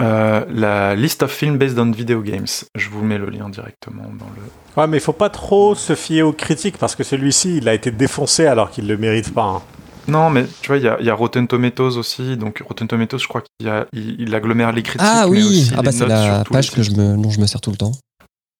Euh, 0.00 0.44
la 0.50 0.96
list 0.96 1.22
of 1.22 1.30
films 1.30 1.56
based 1.56 1.78
on 1.78 1.92
video 1.92 2.20
games. 2.20 2.46
Je 2.76 2.88
vous 2.90 3.04
mets 3.04 3.18
le 3.18 3.30
lien 3.30 3.48
directement 3.48 4.02
dans 4.02 4.26
le. 4.36 4.42
Ouais, 4.80 4.88
mais 4.88 4.96
il 4.96 5.00
faut 5.00 5.12
pas 5.12 5.30
trop 5.30 5.76
se 5.76 5.94
fier 5.94 6.22
aux 6.22 6.32
critiques 6.32 6.78
parce 6.78 6.96
que 6.96 7.04
celui-ci, 7.04 7.58
il 7.58 7.68
a 7.68 7.74
été 7.74 7.92
défoncé 7.92 8.46
alors 8.46 8.70
qu'il 8.72 8.88
le 8.88 8.96
mérite 8.96 9.32
pas. 9.32 9.44
hein. 9.44 9.62
Non, 10.08 10.30
mais 10.30 10.46
tu 10.60 10.66
vois, 10.68 10.78
il 10.78 10.82
y 10.84 10.88
a, 10.88 10.96
il 10.98 11.06
y 11.06 11.10
a 11.10 11.14
Rotten 11.14 11.46
Tomatoes 11.46 11.96
aussi. 11.96 12.36
Donc 12.36 12.60
Rotten 12.66 12.88
Tomatoes, 12.88 13.18
je 13.18 13.28
crois 13.28 13.42
qu'il 13.42 13.70
il, 13.92 14.20
il 14.20 14.34
agglomère 14.34 14.72
les 14.72 14.82
critiques. 14.82 15.06
Ah 15.08 15.26
mais 15.26 15.30
oui, 15.38 15.44
aussi 15.44 15.72
ah 15.76 15.82
bah 15.82 15.92
c'est 15.92 16.06
la 16.06 16.42
page 16.50 16.72
que 16.72 16.82
je 16.82 16.90
me, 16.90 17.16
dont 17.16 17.30
je 17.30 17.40
me 17.40 17.46
sers 17.46 17.60
tout 17.60 17.70
le 17.70 17.76
temps. 17.76 17.92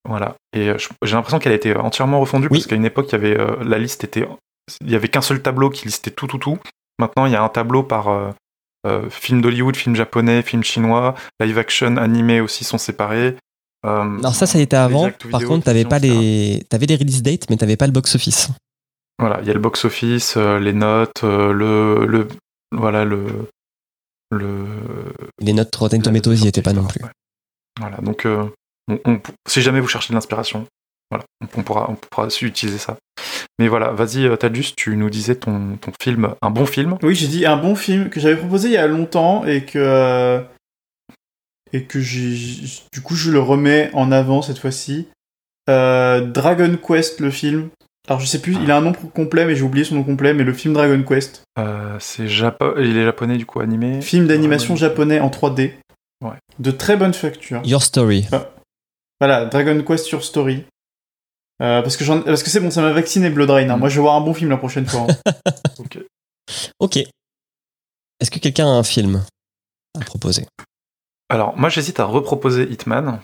Voilà. 0.07 0.35
Et 0.53 0.69
euh, 0.69 0.77
j'ai 1.03 1.15
l'impression 1.15 1.39
qu'elle 1.39 1.53
a 1.53 1.57
été 1.57 1.75
entièrement 1.77 2.21
refondue 2.21 2.49
Oui. 2.51 2.59
parce 2.59 2.67
qu'à 2.67 2.77
une 2.77 2.85
époque, 2.85 3.07
il 3.09 3.13
y 3.13 3.15
avait 3.15 3.39
euh, 3.39 3.57
la 3.65 3.79
liste 3.79 4.05
était, 4.05 4.29
il 4.83 4.91
y 4.91 4.97
avait 4.97 5.09
qu'un 5.09 5.23
seul 5.23 5.41
tableau 5.41 5.71
qui 5.71 5.87
listait 5.87 6.11
tout, 6.11 6.27
tout, 6.27 6.39
tout. 6.39 6.59
Maintenant, 6.99 7.27
il 7.27 7.33
y 7.33 7.37
a 7.37 7.43
un 7.43 7.49
tableau 7.49 7.83
par 7.83 8.09
euh, 8.09 8.31
euh, 8.87 9.09
film 9.09 9.41
d'Hollywood, 9.41 9.77
film 9.77 9.97
japonais, 9.97 10.43
film 10.43 10.63
chinois, 10.63 11.15
live 11.41 11.59
action, 11.59 11.97
animé 11.97 12.41
aussi 12.41 12.65
sont 12.65 12.79
séparés. 12.79 13.37
Alors 13.83 14.35
ça, 14.35 14.47
ça 14.47 14.59
y 14.59 14.63
était 14.63 14.77
avant. 14.77 15.11
Par 15.31 15.43
contre, 15.45 15.65
t'avais 15.65 15.85
pas 15.85 16.01
télévision, 16.01 16.57
les, 16.59 16.65
t'avais 16.65 16.87
les 16.87 16.97
release 16.97 17.23
dates, 17.23 17.51
mais 17.51 17.57
t'avais 17.59 17.77
pas 17.77 17.87
le 17.87 17.93
box 17.93 18.15
office. 18.15 18.49
Voilà, 19.19 19.41
il 19.43 19.47
y 19.47 19.51
a 19.51 19.53
le 19.55 19.61
box 19.61 19.85
office, 19.85 20.39
les 20.39 20.73
notes, 20.73 21.23
le, 21.23 22.07
le, 22.07 22.29
voilà 22.73 23.05
le, 23.05 23.27
le. 24.31 24.65
Les 25.39 25.53
notes 25.53 25.77
Rotten 25.77 26.01
Tomatoes 26.01 26.31
date 26.31 26.41
de 26.41 26.45
y 26.47 26.49
étaient 26.49 26.63
pas 26.63 26.73
non 26.73 26.85
plus. 26.87 27.03
Ouais. 27.03 27.11
Voilà, 27.79 27.99
donc 27.99 28.27
on- 28.89 28.99
on- 29.05 29.21
si 29.49 29.63
jamais 29.63 29.81
vous 29.81 29.89
cherchez 29.89 30.11
de 30.11 30.15
l'inspiration, 30.15 30.67
voilà, 31.11 31.25
on, 31.43 31.61
on 31.61 31.63
pourra, 31.63 31.91
on 31.91 31.95
pourra 31.97 32.27
aussi 32.27 32.45
utiliser 32.45 32.79
ça. 32.79 32.97
Mais 33.59 33.69
voilà, 33.69 33.91
vas-y, 33.93 34.27
euh, 34.27 34.37
Tadjus, 34.37 34.73
tu 34.77 34.97
nous 34.97 35.11
disais 35.11 35.37
ton, 35.37 35.77
ton 35.81 35.93
film, 36.03 36.35
un 36.43 36.51
bon 36.51 36.67
film. 36.67 36.99
Oui, 37.03 37.15
j'ai 37.15 37.29
dit 37.29 37.47
un 37.47 37.57
bon 37.57 37.75
film 37.77 38.09
que 38.11 38.19
j'avais 38.21 38.37
proposé 38.37 38.69
il 38.69 38.75
y 38.75 38.77
a 38.77 38.87
longtemps 38.87 39.45
et 39.47 39.65
que 39.65 39.79
euh, 39.79 40.41
et 41.73 41.85
que 41.85 42.01
j'ai 42.01 42.65
du 42.93 43.01
coup 43.01 43.15
je 43.17 43.31
le 43.31 43.41
remets 43.41 43.91
en 43.95 44.13
avant 44.13 44.43
cette 44.43 44.59
fois-ci. 44.59 45.09
Euh, 45.71 46.21
Dragon 46.21 46.77
Quest 46.77 47.21
le 47.21 47.31
film. 47.31 47.71
Alors 48.07 48.21
je 48.21 48.27
sais 48.27 48.41
plus, 48.41 48.55
il 48.63 48.71
a 48.71 48.77
un 48.77 48.81
nom 48.83 48.93
complet 48.93 49.47
mais 49.47 49.57
j'ai 49.57 49.63
oublié 49.63 49.85
son 49.85 49.95
nom 49.95 50.03
complet 50.05 50.35
mais 50.35 50.45
le 50.45 50.53
film 50.53 50.75
Dragon 50.75 51.03
Quest, 51.03 51.43
Euh, 51.59 51.97
c'est 52.01 52.29
Japo 52.29 52.79
il 52.79 52.97
est 52.99 53.05
japonais 53.05 53.39
du 53.39 53.47
coup 53.47 53.61
animé? 53.61 54.03
film 54.03 54.27
d'animation 54.27 54.75
Ouais, 54.75 54.81
japonais 54.81 55.21
en 55.21 55.31
3D. 55.31 55.73
Ouais. 56.23 56.37
De 56.59 56.71
très 56.71 56.97
bonne 56.97 57.15
facture. 57.15 57.63
Your 57.65 57.83
Story. 57.83 58.27
Voilà, 59.21 59.47
Dragon 59.47 59.83
Quest 59.83 60.05
sur 60.07 60.25
Story. 60.25 60.65
Euh, 61.63 61.83
parce 61.83 61.97
que 61.97 62.05
parce 62.25 62.43
que 62.43 62.51
c'est 62.51 62.61
bon, 62.61 62.71
ça 62.71 62.83
m'a 62.83 62.93
vacciné 62.93 63.31
Blood 63.31 63.51
Rain. 63.51 63.71
hein. 63.71 63.77
Mm. 63.77 63.81
Moi, 63.81 63.89
je 63.89 63.95
vais 63.97 64.01
voir 64.03 64.17
un 64.17 64.21
bon 64.21 64.35
film 64.35 64.51
la 64.51 64.57
prochaine 64.57 64.87
fois. 64.87 65.07
hein. 65.09 65.33
Ok. 65.79 65.99
Ok. 66.81 66.97
Est-ce 66.97 68.31
que 68.31 68.39
quelqu'un 68.39 68.67
a 68.67 68.71
un 68.71 68.83
film 68.83 69.25
à 69.99 70.05
proposer? 70.05 70.47
Alors 71.31 71.57
moi 71.57 71.69
j'hésite 71.71 71.99
à 72.01 72.05
reproposer 72.05 72.71
Hitman. 72.71 73.21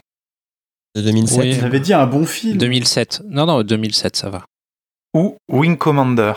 de 0.96 1.02
2007 1.02 1.38
Oui. 1.38 1.52
J'avais 1.52 1.80
dit 1.80 1.92
un 1.92 2.06
bon 2.06 2.24
film. 2.24 2.56
2007. 2.58 3.22
Non, 3.26 3.46
non, 3.46 3.62
2007, 3.62 4.16
ça 4.16 4.30
va. 4.30 4.44
ou 5.14 5.36
Wing 5.48 5.76
Commander 5.76 6.32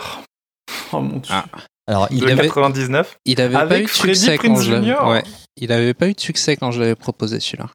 Oh 0.92 1.00
mon 1.00 1.18
dieu. 1.18 1.34
Ah. 1.34 1.46
Alors, 1.86 2.08
il 2.10 2.20
de 2.20 2.30
avait- 2.30 2.42
99. 2.46 3.16
Il 3.24 3.40
avait 3.40 3.54
pas 3.54 3.60
Avec 3.60 3.80
eu 3.80 3.84
de 3.84 3.88
succès 3.88 4.38
quand 4.38 4.52
Prinze 4.54 4.62
je. 4.64 5.08
Ouais. 5.08 5.22
Il 5.56 5.72
avait 5.72 5.94
pas 5.94 6.08
eu 6.08 6.12
de 6.14 6.20
succès 6.20 6.56
quand 6.56 6.70
je 6.70 6.80
l'avais 6.80 6.94
proposé 6.94 7.40
celui-là. 7.40 7.70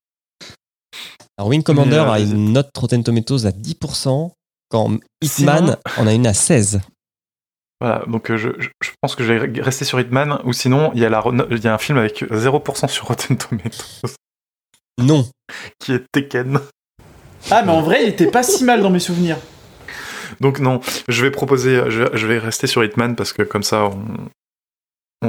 Alors, 1.39 1.47
Wing 1.51 1.63
Commander 1.63 1.95
euh, 1.95 2.11
a 2.11 2.19
une 2.19 2.51
note 2.51 2.69
Rotten 2.75 3.01
Tomatoes 3.01 3.45
à 3.45 3.51
10%, 3.51 4.31
quand 4.69 4.97
Hitman 5.21 5.77
en 5.95 6.05
a 6.05 6.13
une 6.13 6.27
à 6.27 6.33
16. 6.33 6.81
Voilà, 7.79 8.03
donc 8.07 8.29
euh, 8.29 8.35
je, 8.37 8.49
pense 9.01 9.15
que 9.15 9.23
je 9.23 9.31
vais 9.31 9.61
rester 9.61 9.85
sur 9.85 10.01
Hitman, 10.01 10.41
ou 10.43 10.51
sinon 10.51 10.91
il 10.95 10.99
y, 10.99 11.05
a 11.05 11.09
la, 11.09 11.21
re- 11.21 11.47
il 11.49 11.63
y 11.63 11.67
a 11.69 11.73
un 11.73 11.77
film 11.77 11.97
avec 11.97 12.23
0% 12.23 12.89
sur 12.89 13.07
Rotten 13.07 13.37
Tomatoes, 13.37 14.15
Non. 15.01 15.25
qui 15.79 15.93
est 15.93 16.03
Tekken. 16.11 16.59
Ah, 17.49 17.63
mais 17.63 17.71
en 17.71 17.83
vrai, 17.83 18.03
il 18.03 18.09
était 18.09 18.29
pas 18.29 18.43
si 18.43 18.65
mal 18.65 18.81
dans 18.81 18.89
mes 18.89 18.99
souvenirs. 18.99 19.37
Donc 20.41 20.59
non, 20.59 20.81
je 21.07 21.23
vais 21.23 21.31
proposer, 21.31 21.83
je, 21.87 22.03
je 22.13 22.27
vais 22.27 22.37
rester 22.37 22.67
sur 22.67 22.83
Hitman 22.83 23.15
parce 23.15 23.31
que 23.31 23.43
comme 23.43 23.63
ça 23.63 23.85
on, 23.85 24.03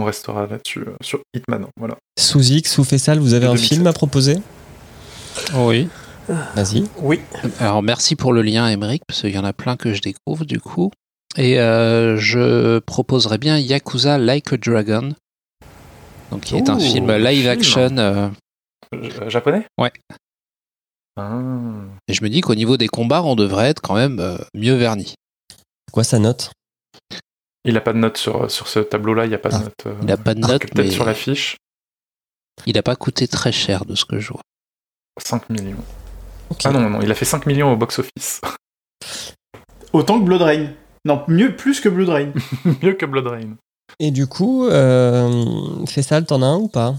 on 0.01 0.03
restera 0.05 0.49
là-dessus, 0.49 0.81
euh, 0.81 0.97
sur 1.03 1.21
Hitman, 1.35 1.67
voilà. 1.79 1.97
Sous 2.19 2.43
X, 2.51 2.73
sous 2.73 2.83
Fessal, 2.83 3.21
vous 3.21 3.35
avez 3.35 3.47
un 3.47 3.51
2007. 3.55 3.69
film 3.77 3.87
à 3.87 3.93
proposer? 3.93 4.39
Oui. 5.55 5.89
Vas-y. 6.29 6.85
Oui. 6.99 7.21
Alors 7.59 7.83
merci 7.83 8.15
pour 8.17 8.33
le 8.33 8.43
lien, 8.43 8.69
Emmerich, 8.69 9.03
parce 9.07 9.21
qu'il 9.23 9.31
y 9.35 9.39
en 9.39 9.45
a 9.45 9.53
plein 9.53 9.77
que 9.77 9.93
je 9.95 10.01
découvre 10.01 10.45
du 10.45 10.61
coup. 10.61 10.91
Et 11.37 11.61
euh, 11.61 12.17
je 12.17 12.79
proposerais 12.81 13.39
bien 13.39 13.57
Yakuza 13.59 14.19
Like 14.19 14.53
a 14.53 14.57
Dragon, 14.57 15.15
donc 16.31 16.43
qui 16.43 16.57
est 16.57 16.69
un 16.69 16.79
film 16.79 17.11
live 17.17 17.39
film. 17.43 17.51
action. 17.51 17.99
euh, 17.99 18.29
japonais? 19.29 19.65
Ouais. 19.79 19.93
Ah. 21.17 21.41
et 22.09 22.15
je 22.15 22.23
me 22.25 22.29
dis 22.31 22.41
qu'au 22.41 22.55
niveau 22.55 22.77
des 22.77 22.89
combats, 22.89 23.23
on 23.23 23.35
devrait 23.37 23.69
être 23.69 23.81
quand 23.83 23.95
même 23.97 24.21
euh, 24.21 24.39
mieux 24.55 24.75
verni. 24.75 25.15
Quoi 25.93 26.03
sa 26.05 26.19
note? 26.19 26.51
Il 27.65 27.77
a 27.77 27.81
pas 27.81 27.93
de 27.93 27.99
note 27.99 28.17
sur, 28.17 28.51
sur 28.51 28.69
ce 28.69 28.79
tableau-là, 28.79 29.27
il 29.27 29.29
n'y 29.29 29.35
a 29.35 29.39
pas 29.39 29.51
de 29.51 29.55
Ah. 29.57 29.59
note. 29.61 29.73
euh, 29.87 29.95
Il 30.01 30.07
n'a 30.07 30.17
pas 30.17 30.35
de 30.35 30.41
note, 30.41 30.61
Peut-être 30.63 30.77
mais 30.79 30.91
sur 30.91 31.05
l'affiche, 31.05 31.57
il 32.67 32.75
n'a 32.75 32.83
pas 32.83 32.97
coûté 32.97 33.29
très 33.29 33.53
cher 33.53 33.85
de 33.85 33.95
ce 33.95 34.05
que 34.05 34.19
je 34.19 34.33
vois. 34.33 34.43
5 35.23 35.51
millions. 35.51 35.77
Ok. 36.51 36.59
Ah 36.65 36.71
non, 36.73 36.89
non, 36.91 37.01
il 37.03 37.11
a 37.11 37.15
fait 37.15 37.25
5 37.25 37.47
millions 37.47 37.73
au 37.73 37.77
box-office. 37.77 38.41
Autant 39.93 40.19
que 40.21 40.25
Blood 40.25 40.43
Rain. 40.43 40.67
Non, 41.05 41.23
mieux, 41.29 41.57
plus 41.57 41.81
que 41.81 41.89
Blood 41.89 42.09
Rain. 42.11 42.29
Mieux 42.83 42.93
que 42.95 43.07
Blood 43.07 43.27
Rain. 43.27 43.57
Et 43.99 44.11
du 44.11 44.27
coup, 44.27 44.67
euh, 44.67 45.85
Fessal, 45.87 46.25
t'en 46.27 46.43
as 46.43 46.47
un 46.47 46.57
ou 46.57 46.69
pas? 46.69 46.95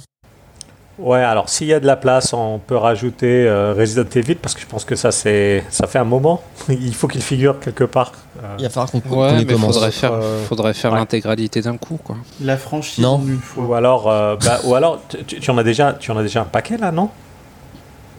Ouais, 0.99 1.21
alors 1.21 1.49
s'il 1.49 1.67
y 1.67 1.73
a 1.73 1.79
de 1.79 1.87
la 1.87 1.95
place, 1.95 2.33
on 2.33 2.59
peut 2.59 2.75
rajouter 2.75 3.47
euh, 3.47 3.73
Resident 3.75 4.07
Evil 4.13 4.35
parce 4.35 4.53
que 4.53 4.61
je 4.61 4.65
pense 4.67 4.85
que 4.85 4.95
ça, 4.95 5.11
c'est, 5.11 5.63
ça 5.69 5.87
fait 5.87 5.97
un 5.99 6.03
moment. 6.03 6.43
Il 6.69 6.93
faut 6.93 7.07
qu'il 7.07 7.21
figure 7.21 7.59
quelque 7.59 7.85
part. 7.85 8.11
Euh, 8.43 8.55
Il 8.59 8.63
va 8.63 8.69
falloir 8.69 8.91
qu'on 8.91 8.99
Ouais, 9.09 9.45
commence. 9.45 9.73
faudrait 9.75 9.91
faire, 9.91 10.13
Euh, 10.13 10.43
faudrait 10.45 10.73
faire 10.73 10.91
ouais. 10.91 10.99
l'intégralité 10.99 11.61
d'un 11.61 11.77
coup, 11.77 11.97
quoi. 12.03 12.17
La 12.41 12.57
franchise 12.57 13.03
Non. 13.03 13.15
en 13.15 13.27
une 13.27 13.39
fois. 13.39 13.63
Ou 13.63 13.73
alors, 13.73 14.09
euh, 14.11 14.35
bah, 14.43 14.59
ou 14.65 14.75
alors 14.75 14.99
tu, 15.07 15.23
tu- 15.23 15.39
tu 15.39 15.49
en 15.51 15.57
as 15.57 15.63
déjà, 15.63 15.93
tu 15.93 16.11
en 16.11 16.17
as 16.17 16.23
déjà 16.23 16.41
un 16.41 16.45
paquet 16.45 16.77
là, 16.77 16.91
non? 16.91 17.09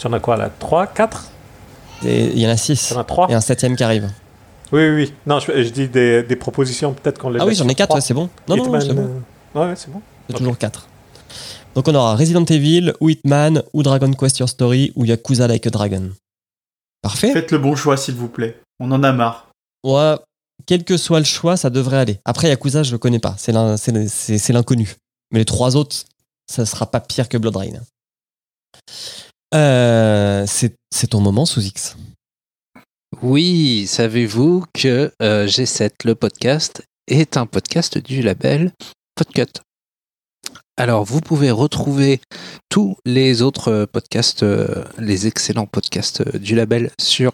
Tu 0.03 0.09
en 0.09 0.13
as 0.15 0.19
quoi 0.19 0.37
là 0.37 0.51
3, 0.59 0.89
4 0.89 1.31
Et 2.05 2.25
Il 2.33 2.41
y 2.41 2.47
en 2.49 2.51
a 2.51 2.57
6. 2.57 2.89
Tu 2.89 2.95
en 2.95 2.99
as 2.99 3.05
3 3.05 3.29
Et 3.31 3.35
un 3.35 3.41
septième 3.41 3.77
qui 3.77 3.85
arrive. 3.85 4.11
Oui, 4.73 4.81
oui, 4.89 4.95
oui. 4.97 5.15
Non, 5.27 5.39
je, 5.39 5.63
je 5.63 5.69
dis 5.71 5.87
des, 5.87 6.25
des 6.25 6.35
propositions, 6.35 6.93
peut-être 6.93 7.19
qu'on 7.21 7.31
les 7.31 7.39
Ah 7.41 7.47
oui, 7.47 7.55
j'en 7.55 7.67
ai 7.67 7.69
sur 7.69 7.77
4, 7.77 7.87
trois. 7.89 7.97
ouais, 7.99 8.01
c'est 8.01 8.13
bon. 8.15 8.29
Non, 8.49 8.57
non, 8.57 8.65
non, 8.65 8.65
Hitman, 8.65 8.81
c'est 8.81 8.95
bon. 8.95 9.03
euh, 9.55 9.61
Ouais, 9.61 9.67
ouais, 9.69 9.77
c'est 9.77 9.93
bon. 9.93 10.03
C'est 10.27 10.33
Ok. 10.35 10.39
toujours 10.39 10.59
4. 10.59 10.89
Donc 11.77 11.87
on 11.87 11.95
aura 11.95 12.17
Resident 12.17 12.45
Evil, 12.47 12.93
ou 13.01 13.11
Hitman, 13.11 13.63
ou 13.73 13.85
Dragon 13.85 14.11
Quest 14.13 14.41
Your 14.41 14.49
Story, 14.49 14.93
ou 14.97 15.05
Yakuza 15.05 15.47
Like 15.47 15.69
a 15.69 15.71
Dragon. 15.71 16.11
Parfait. 17.01 17.33
Faites 17.33 17.53
le 17.53 17.59
bon 17.59 17.77
choix, 17.77 17.97
s'il 17.97 18.17
vous 18.17 18.29
plaît. 18.29 18.59
On 18.81 18.91
en 18.91 19.05
a 19.05 19.13
marre. 19.13 19.51
Ouais, 19.85 20.17
quel 20.67 20.83
que 20.83 20.97
soit 20.97 21.21
le 21.21 21.25
choix, 21.27 21.57
ça 21.57 21.71
devrait 21.71 21.99
aller. 21.99 22.19
Après, 22.25 22.49
Yakuza, 22.49 22.83
je 22.83 22.91
le 22.91 22.99
connais 22.99 23.21
pas. 23.21 23.37
C'est 23.39 23.53
l'in- 23.53 23.77
c'est- 23.77 24.09
c'est- 24.09 24.39
c'est 24.39 24.53
l'inconnu. 24.53 24.97
Mais 25.31 25.39
les 25.39 25.45
trois 25.45 25.77
autres, 25.77 25.95
ça 26.51 26.67
sera 26.67 26.87
pas 26.91 26.99
pire 27.01 27.29
que 27.29 27.37
Blood 27.39 27.55
Rain. 27.57 27.81
Euh, 29.55 30.47
c'est 30.47 31.07
ton 31.09 31.21
moment, 31.21 31.45
sous 31.45 31.61
X. 31.61 31.97
Oui, 33.23 33.87
savez-vous 33.87 34.65
que 34.73 35.13
euh, 35.21 35.47
G7, 35.47 35.91
le 36.05 36.15
podcast, 36.15 36.83
est 37.07 37.37
un 37.37 37.45
podcast 37.45 37.99
du 37.99 38.23
label 38.23 38.73
Podcut 39.15 39.61
Alors, 40.79 41.05
vous 41.05 41.21
pouvez 41.21 41.51
retrouver 41.51 42.21
tous 42.71 42.97
les 43.05 43.43
autres 43.43 43.71
euh, 43.71 43.87
podcasts, 43.87 44.45
les 44.99 45.27
excellents 45.27 45.67
podcasts 45.67 46.37
du 46.37 46.55
label 46.55 46.91
sur 46.99 47.33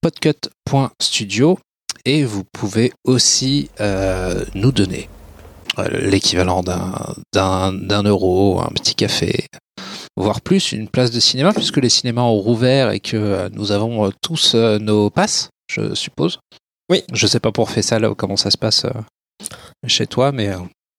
podcut.studio 0.00 1.58
et 2.04 2.24
vous 2.24 2.44
pouvez 2.44 2.92
aussi 3.04 3.70
nous 4.54 4.72
donner 4.72 5.08
l'équivalent 5.90 6.62
d'un 6.62 8.02
euro, 8.02 8.60
un 8.60 8.68
petit 8.74 8.94
café, 8.94 9.48
voire 10.16 10.40
plus, 10.40 10.72
une 10.72 10.88
place 10.88 11.10
de 11.10 11.20
cinéma, 11.20 11.52
puisque 11.52 11.78
les 11.78 11.88
cinémas 11.88 12.22
ont 12.22 12.38
rouvert 12.38 12.90
et 12.90 13.00
que 13.00 13.16
euh, 13.16 13.48
nous 13.52 13.72
avons 13.72 14.06
euh, 14.06 14.10
tous 14.22 14.54
euh, 14.54 14.78
nos 14.78 15.10
passes, 15.10 15.48
je 15.70 15.94
suppose. 15.94 16.38
Oui. 16.90 17.02
Je 17.12 17.26
sais 17.26 17.40
pas 17.40 17.52
pour 17.52 17.70
ça 17.70 17.98
là 17.98 18.14
comment 18.14 18.36
ça 18.36 18.50
se 18.50 18.58
passe 18.58 18.84
chez 19.86 20.06
toi, 20.06 20.32
mais 20.32 20.50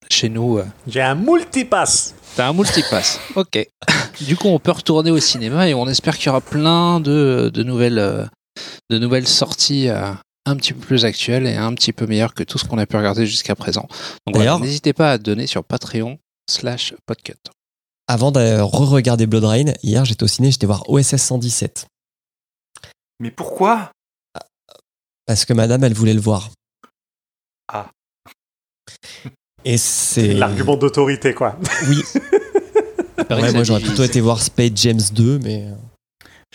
chez 0.10 0.30
nous, 0.30 0.60
J'ai 0.88 1.02
un 1.02 1.16
multipass. 1.16 2.16
t'as 2.36 2.50
un 2.50 2.54
multipass. 2.54 3.20
ok. 3.36 3.68
du 4.22 4.36
coup, 4.36 4.48
on 4.48 4.60
peut 4.60 4.72
retourner 4.72 5.12
au 5.12 5.20
cinéma 5.20 5.70
et 5.70 5.74
on 5.74 5.88
espère 5.88 6.18
qu'il 6.18 6.28
y 6.28 6.30
aura 6.30 6.42
plein 6.42 7.00
de, 7.00 7.52
de 7.54 7.64
nouvelles, 7.64 8.30
de 8.90 8.98
nouvelles 8.98 9.28
sorties. 9.28 9.88
un 9.90 10.56
petit 10.56 10.74
peu 10.74 10.80
plus 10.80 11.06
actuelles 11.06 11.48
et 11.48 11.56
un 11.56 11.74
petit 11.74 11.94
peu 11.94 12.06
meilleures 12.08 12.34
que 12.34 12.44
tout 12.44 12.58
ce 12.58 12.66
qu'on 12.66 12.78
a 12.78 12.86
pu 12.86 12.98
regarder 12.98 13.26
jusqu'à 13.26 13.56
présent. 13.56 13.88
Donc 14.28 14.36
voilà, 14.36 14.52
D'ailleurs- 14.52 14.60
n'hésitez 14.60 14.94
pas 14.94 15.12
à 15.14 15.18
donner 15.18 15.48
sur 15.48 15.64
Patreon 15.64 16.18
slash 16.50 16.94
podcut. 17.08 17.34
Avant 18.08 18.32
de 18.32 18.60
re-regarder 18.62 19.26
Blood 19.26 19.46
Rain, 19.46 19.74
hier 19.82 20.06
j'étais 20.06 20.24
au 20.24 20.28
ciné, 20.28 20.52
j'étais 20.52 20.68
voir 20.68 20.88
OSS 20.90 21.16
117. 21.18 21.88
Mais 23.20 23.32
pourquoi? 23.32 23.92
Parce 25.26 25.46
que 25.46 25.54
madame, 25.54 25.84
elle 25.84 25.94
voulait 25.96 26.14
le 26.14 26.22
voir. 26.22 26.52
Ah. 27.72 27.90
Et 29.64 29.78
c'est. 29.78 30.34
L'argument 30.34 30.76
d'autorité, 30.78 31.34
quoi. 31.34 31.58
Oui. 31.88 32.02
Ouais, 33.28 33.52
moi 33.54 33.64
j'aurais 33.64 33.82
plutôt 33.82 34.04
été 34.04 34.22
voir 34.22 34.40
Space 34.42 34.72
James 34.76 35.00
2, 35.14 35.40
mais. 35.40 35.64
euh, 35.66 35.74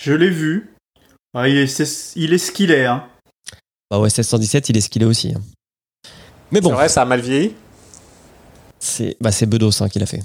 Je 0.00 0.12
l'ai 0.12 0.30
vu. 0.30 0.72
Ah, 1.34 1.48
il 1.48 1.56
est, 1.56 1.66
c'est- 1.66 2.12
il 2.16 2.32
est 2.32 2.38
ce 2.38 2.52
qu'il 2.52 2.70
est. 2.70 2.84
Hein. 2.86 3.08
Bah 3.90 3.98
ouais, 3.98 4.04
1617, 4.08 4.68
il 4.68 4.76
est 4.76 4.80
ce 4.80 4.88
qu'il 4.88 5.02
est 5.02 5.06
aussi. 5.06 5.32
hein. 5.34 5.40
Mais 6.52 6.60
bon, 6.60 6.68
C'est 6.68 6.74
vrai, 6.76 6.88
ça 6.88 7.02
a 7.02 7.04
mal 7.06 7.20
vieilli? 7.22 7.56
c'est 8.78 9.16
bah, 9.20 9.32
c'est 9.32 9.46
Bedos 9.46 9.82
hein, 9.82 9.88
qui 9.88 9.98
l'a 9.98 10.06
fait. 10.06 10.22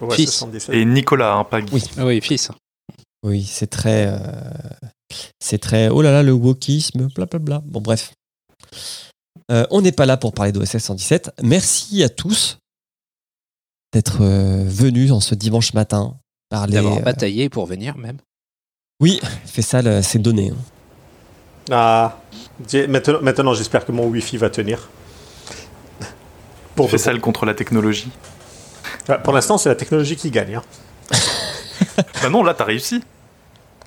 Ouais, 0.00 0.16
Fils. 0.16 0.30
77. 0.32 0.74
Et 0.74 0.84
Nicolas, 0.84 1.34
hein, 1.34 1.44
pas 1.44 1.60
Guy. 1.60 1.72
Oui. 1.74 1.82
Ah 1.98 2.06
Oui, 2.06 2.20
fils. 2.20 2.50
Oui, 3.22 3.44
c'est 3.44 3.66
très. 3.68 4.06
euh, 4.08 4.18
C'est 5.40 5.58
très. 5.58 5.88
Oh 5.88 6.00
là 6.02 6.10
là, 6.12 6.22
le 6.22 6.32
wokisme, 6.32 7.08
blablabla. 7.14 7.62
Bon, 7.66 7.80
bref. 7.80 8.12
Euh, 9.50 9.66
on 9.70 9.82
n'est 9.82 9.92
pas 9.92 10.06
là 10.06 10.16
pour 10.16 10.32
parler 10.32 10.52
d'OSS 10.52 10.78
117. 10.78 11.32
Merci 11.42 12.02
à 12.02 12.08
tous 12.08 12.58
d'être 13.92 14.22
euh, 14.22 14.64
venus 14.66 15.10
en 15.10 15.20
ce 15.20 15.34
dimanche 15.34 15.74
matin 15.74 16.16
parler. 16.48 16.74
D'avoir 16.74 16.98
euh, 16.98 17.00
bataillé 17.02 17.48
pour 17.48 17.66
venir 17.66 17.96
même. 17.98 18.18
Oui, 19.00 19.20
fais 19.44 19.62
ça, 19.62 19.82
le- 19.82 20.02
c'est 20.02 20.18
donné. 20.18 20.50
hein. 20.50 20.56
Ah, 21.72 22.20
j'ai- 22.68 22.86
maintenant, 22.86 23.20
maintenant 23.22 23.54
j'espère 23.54 23.84
que 23.84 23.92
mon 23.92 24.06
Wi-Fi 24.06 24.36
va 24.36 24.50
tenir. 24.50 24.88
Pour, 26.76 26.88
Fais 26.90 27.18
contre 27.20 27.44
la 27.44 27.52
technologie. 27.54 28.08
Pour 29.24 29.32
l'instant, 29.32 29.58
c'est 29.58 29.68
la 29.68 29.74
technologie 29.74 30.16
qui 30.16 30.30
gagne. 30.30 30.56
hein. 30.56 30.62
bah 32.22 32.28
non, 32.28 32.42
là, 32.42 32.54
t'as 32.54 32.64
réussi. 32.64 33.02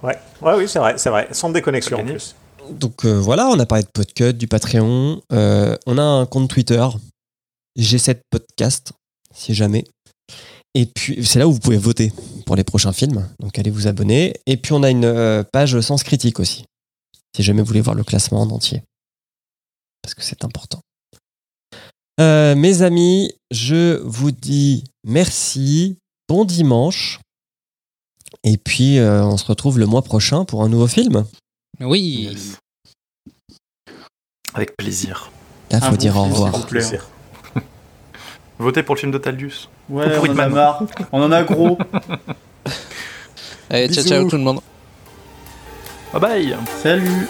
Ouais. 0.02 0.18
ouais, 0.42 0.54
oui, 0.58 0.68
c'est 0.68 0.80
vrai, 0.80 0.96
c'est 0.98 1.10
vrai. 1.10 1.28
Sans 1.32 1.50
déconnexion 1.50 2.00
en 2.00 2.06
plus. 2.06 2.36
Donc 2.70 3.06
euh, 3.06 3.20
voilà, 3.20 3.48
on 3.48 3.60
a 3.60 3.66
parlé 3.66 3.84
de 3.84 3.90
Podcut, 3.90 4.34
du 4.34 4.48
Patreon. 4.48 5.22
Euh, 5.32 5.78
on 5.86 5.98
a 5.98 6.04
un 6.04 6.26
compte 6.26 6.50
Twitter, 6.50 6.86
G7 7.78 8.20
Podcast, 8.30 8.92
si 9.34 9.54
jamais. 9.54 9.86
Et 10.76 10.86
puis 10.86 11.26
c'est 11.26 11.40
là 11.40 11.48
où 11.48 11.54
vous 11.54 11.60
pouvez 11.60 11.78
voter 11.78 12.12
pour 12.46 12.56
les 12.56 12.64
prochains 12.64 12.94
films. 12.94 13.28
Donc 13.40 13.58
allez 13.60 13.70
vous 13.70 13.88
abonner. 13.88 14.34
Et 14.46 14.58
puis 14.58 14.74
on 14.74 14.84
a 14.84 14.90
une 14.90 15.06
euh, 15.06 15.44
page 15.44 15.80
Sens 15.82 16.04
Critique 16.04 16.40
aussi, 16.40 16.66
si 17.36 17.44
jamais 17.44 17.62
vous 17.62 17.68
voulez 17.68 17.82
voir 17.82 17.96
le 17.96 18.04
classement 18.04 18.42
en 18.42 18.50
entier. 18.50 18.82
Parce 20.02 20.16
que 20.16 20.24
c'est 20.24 20.44
important. 20.44 20.82
Euh, 22.20 22.56
mes 22.56 22.82
amis, 22.84 23.32
je 23.52 24.00
vous 24.04 24.32
dis 24.32 24.84
merci, 25.04 25.98
bon 26.30 26.46
dimanche. 26.46 27.20
Et 28.44 28.58
puis 28.58 29.00
euh, 29.00 29.24
on 29.24 29.38
se 29.38 29.46
retrouve 29.46 29.80
le 29.80 29.86
mois 29.86 30.02
prochain 30.02 30.46
pour 30.46 30.64
un 30.64 30.70
nouveau 30.70 30.88
film. 30.88 31.26
Oui. 31.80 32.30
Yes. 32.32 32.58
Avec 34.54 34.76
plaisir. 34.78 35.32
Là, 35.72 35.78
Un 35.78 35.82
faut 35.82 35.92
bon 35.92 35.98
dire 35.98 36.16
au 36.18 36.24
revoir. 36.24 36.66
Plaisir. 36.68 37.08
Votez 38.60 38.84
pour 38.84 38.96
le 38.96 39.00
film 39.00 39.12
de 39.12 39.18
Taldius. 39.18 39.70
Ouais, 39.90 40.14
Pour 40.16 40.24
on 40.24 40.28
en 40.28 40.30
a 40.30 40.32
Hitman. 40.32 40.52
marre. 40.54 40.84
On 41.12 41.22
en 41.24 41.32
a 41.32 41.44
gros. 41.44 41.78
Allez, 43.70 43.88
ciao, 43.88 44.04
Bisous. 44.04 44.10
ciao 44.10 44.30
tout 44.30 44.38
le 44.38 44.44
monde. 44.44 44.60
Bye 46.14 46.22
bye 46.22 46.58
Salut. 46.84 47.28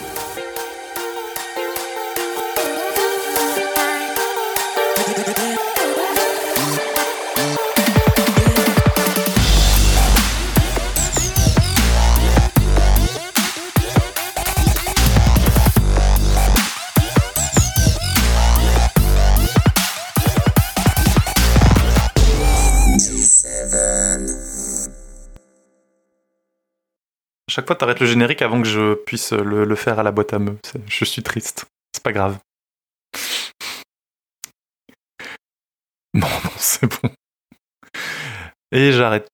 Chaque 27.53 27.67
fois, 27.67 27.75
t'arrêtes 27.75 27.99
le 27.99 28.07
générique 28.07 28.41
avant 28.41 28.59
que 28.59 28.67
je 28.67 28.95
puisse 28.95 29.31
le, 29.31 29.75
faire 29.75 29.99
à 29.99 30.03
la 30.03 30.11
boîte 30.11 30.33
à 30.33 30.39
meux. 30.39 30.57
Je 30.87 31.05
suis 31.05 31.21
triste. 31.21 31.65
C'est 31.93 32.03
pas 32.03 32.11
grave. 32.11 32.39
Non, 36.15 36.27
non, 36.27 36.51
c'est 36.57 36.85
bon. 36.85 37.09
Et 38.71 38.91
j'arrête. 38.91 39.27